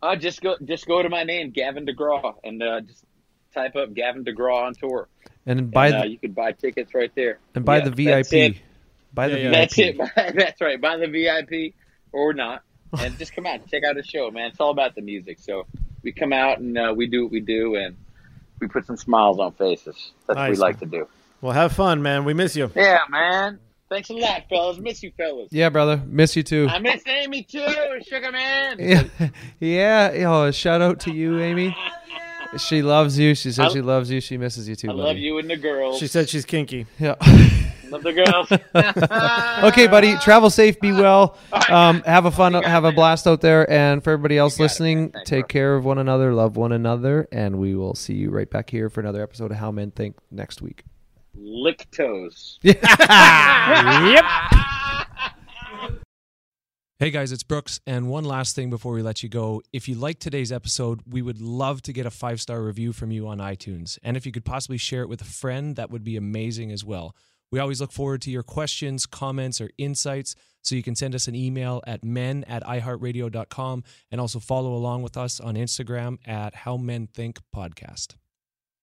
Uh, 0.00 0.14
just 0.14 0.40
go, 0.42 0.54
just 0.64 0.86
go 0.86 1.02
to 1.02 1.08
my 1.08 1.24
name, 1.24 1.50
Gavin 1.50 1.84
DeGraw, 1.86 2.36
and 2.44 2.62
uh, 2.62 2.80
just 2.82 3.04
type 3.52 3.74
up 3.74 3.92
Gavin 3.94 4.24
DeGraw 4.24 4.66
on 4.68 4.74
tour. 4.74 5.08
And 5.46 5.70
buy 5.70 5.86
and, 5.88 5.94
uh, 5.96 6.02
the 6.02 6.10
you 6.10 6.18
can 6.18 6.32
buy 6.32 6.52
tickets 6.52 6.94
right 6.94 7.10
there. 7.14 7.38
and 7.54 7.64
buy 7.64 7.78
Yeah, 7.78 7.88
the 7.88 7.90
VIP. 7.90 8.56
Buy 9.12 9.28
the 9.28 9.36
VIP. 9.36 9.52
That's 9.52 9.78
it. 9.78 9.96
That's 10.36 10.60
right. 10.60 10.80
Buy 10.80 10.96
the 10.98 11.06
VIP 11.08 11.74
or 12.12 12.32
not, 12.32 12.62
and 12.98 13.16
just 13.18 13.34
come 13.34 13.46
out 13.46 13.54
and 13.60 13.68
check 13.68 13.82
out 13.84 13.96
the 13.96 14.02
show, 14.04 14.30
man. 14.30 14.50
It's 14.50 14.60
all 14.60 14.70
about 14.70 14.94
the 14.94 15.02
music. 15.02 15.38
So 15.40 15.66
we 16.02 16.12
come 16.12 16.32
out 16.32 16.58
and 16.58 16.76
uh, 16.78 16.92
we 16.96 17.06
do 17.06 17.24
what 17.24 17.32
we 17.32 17.40
do, 17.40 17.74
and 17.76 17.96
we 18.60 18.68
put 18.68 18.86
some 18.86 18.96
smiles 18.96 19.38
on 19.38 19.52
faces. 19.52 20.12
That's 20.26 20.36
what 20.36 20.50
we 20.50 20.56
like 20.56 20.78
to 20.80 20.86
do. 20.86 21.08
Well, 21.40 21.52
have 21.52 21.72
fun, 21.72 22.02
man. 22.02 22.24
We 22.24 22.34
miss 22.34 22.54
you. 22.54 22.70
Yeah, 22.76 22.98
man. 23.08 23.58
Thanks 23.88 24.08
a 24.10 24.12
lot, 24.12 24.42
fellas. 24.48 24.78
Miss 24.78 25.02
you, 25.02 25.10
fellas. 25.16 25.48
Yeah, 25.50 25.68
brother. 25.70 26.00
Miss 26.06 26.36
you 26.36 26.44
too. 26.44 26.68
I 26.70 26.78
miss 26.78 27.02
Amy 27.06 27.42
too, 27.42 27.66
Sugar 28.06 28.30
Man. 28.30 28.78
Yeah, 29.58 30.12
yeah. 30.12 30.30
Oh, 30.32 30.50
shout 30.52 30.80
out 30.80 31.00
to 31.00 31.12
you, 31.12 31.40
Amy. 31.40 31.76
She 32.58 32.82
loves 32.82 33.18
you. 33.18 33.34
She 33.34 33.52
said 33.52 33.66
I- 33.66 33.68
she 33.70 33.80
loves 33.80 34.10
you. 34.10 34.20
She 34.20 34.36
misses 34.36 34.68
you 34.68 34.74
too, 34.76 34.88
I 34.88 34.92
buddy. 34.92 35.02
love 35.02 35.16
you 35.18 35.38
and 35.38 35.48
the 35.48 35.56
girls. 35.56 35.98
She 35.98 36.06
said 36.06 36.28
she's 36.28 36.44
kinky. 36.44 36.86
Yeah. 36.98 37.14
Love 37.90 38.04
the 38.04 38.12
girls. 38.12 38.52
okay, 39.72 39.88
buddy. 39.88 40.16
Travel 40.18 40.48
safe. 40.48 40.78
Be 40.78 40.92
well. 40.92 41.36
Um, 41.68 42.02
have 42.02 42.24
a 42.24 42.30
fun. 42.30 42.54
Have 42.54 42.84
a 42.84 42.92
blast 42.92 43.26
out 43.26 43.40
there. 43.40 43.68
And 43.68 44.04
for 44.04 44.12
everybody 44.12 44.38
else 44.38 44.60
listening, 44.60 45.12
take 45.24 45.48
care 45.48 45.74
of 45.74 45.84
one 45.84 45.98
another, 45.98 46.32
love 46.32 46.56
one 46.56 46.70
another, 46.70 47.26
and 47.32 47.58
we 47.58 47.74
will 47.74 47.96
see 47.96 48.14
you 48.14 48.30
right 48.30 48.48
back 48.48 48.70
here 48.70 48.90
for 48.90 49.00
another 49.00 49.20
episode 49.24 49.50
of 49.50 49.56
How 49.56 49.72
Men 49.72 49.90
Think 49.90 50.14
next 50.30 50.62
week. 50.62 50.84
Lick 51.34 51.88
toes. 51.90 52.60
yep. 52.62 52.76
Hey 57.00 57.10
guys, 57.10 57.32
it's 57.32 57.42
Brooks. 57.42 57.80
And 57.86 58.10
one 58.10 58.24
last 58.24 58.54
thing 58.54 58.68
before 58.68 58.92
we 58.92 59.00
let 59.00 59.22
you 59.22 59.30
go. 59.30 59.62
If 59.72 59.88
you 59.88 59.94
like 59.94 60.18
today's 60.18 60.52
episode, 60.52 61.00
we 61.08 61.22
would 61.22 61.40
love 61.40 61.80
to 61.84 61.94
get 61.94 62.04
a 62.04 62.10
five 62.10 62.42
star 62.42 62.60
review 62.60 62.92
from 62.92 63.10
you 63.10 63.26
on 63.26 63.38
iTunes. 63.38 63.98
And 64.02 64.18
if 64.18 64.26
you 64.26 64.32
could 64.32 64.44
possibly 64.44 64.76
share 64.76 65.00
it 65.00 65.08
with 65.08 65.22
a 65.22 65.24
friend, 65.24 65.76
that 65.76 65.90
would 65.90 66.04
be 66.04 66.18
amazing 66.18 66.70
as 66.70 66.84
well. 66.84 67.16
We 67.50 67.58
always 67.58 67.80
look 67.80 67.90
forward 67.90 68.20
to 68.20 68.30
your 68.30 68.42
questions, 68.42 69.06
comments, 69.06 69.62
or 69.62 69.70
insights. 69.78 70.34
So 70.60 70.74
you 70.74 70.82
can 70.82 70.94
send 70.94 71.14
us 71.14 71.26
an 71.26 71.34
email 71.34 71.80
at 71.86 72.04
men 72.04 72.44
at 72.44 72.62
iheartradio.com 72.64 73.82
and 74.10 74.20
also 74.20 74.38
follow 74.38 74.74
along 74.74 75.02
with 75.02 75.16
us 75.16 75.40
on 75.40 75.54
Instagram 75.54 76.18
at 76.26 76.54
How 76.54 76.76
Men 76.76 77.06
Think 77.06 77.38
Podcast. 77.56 78.16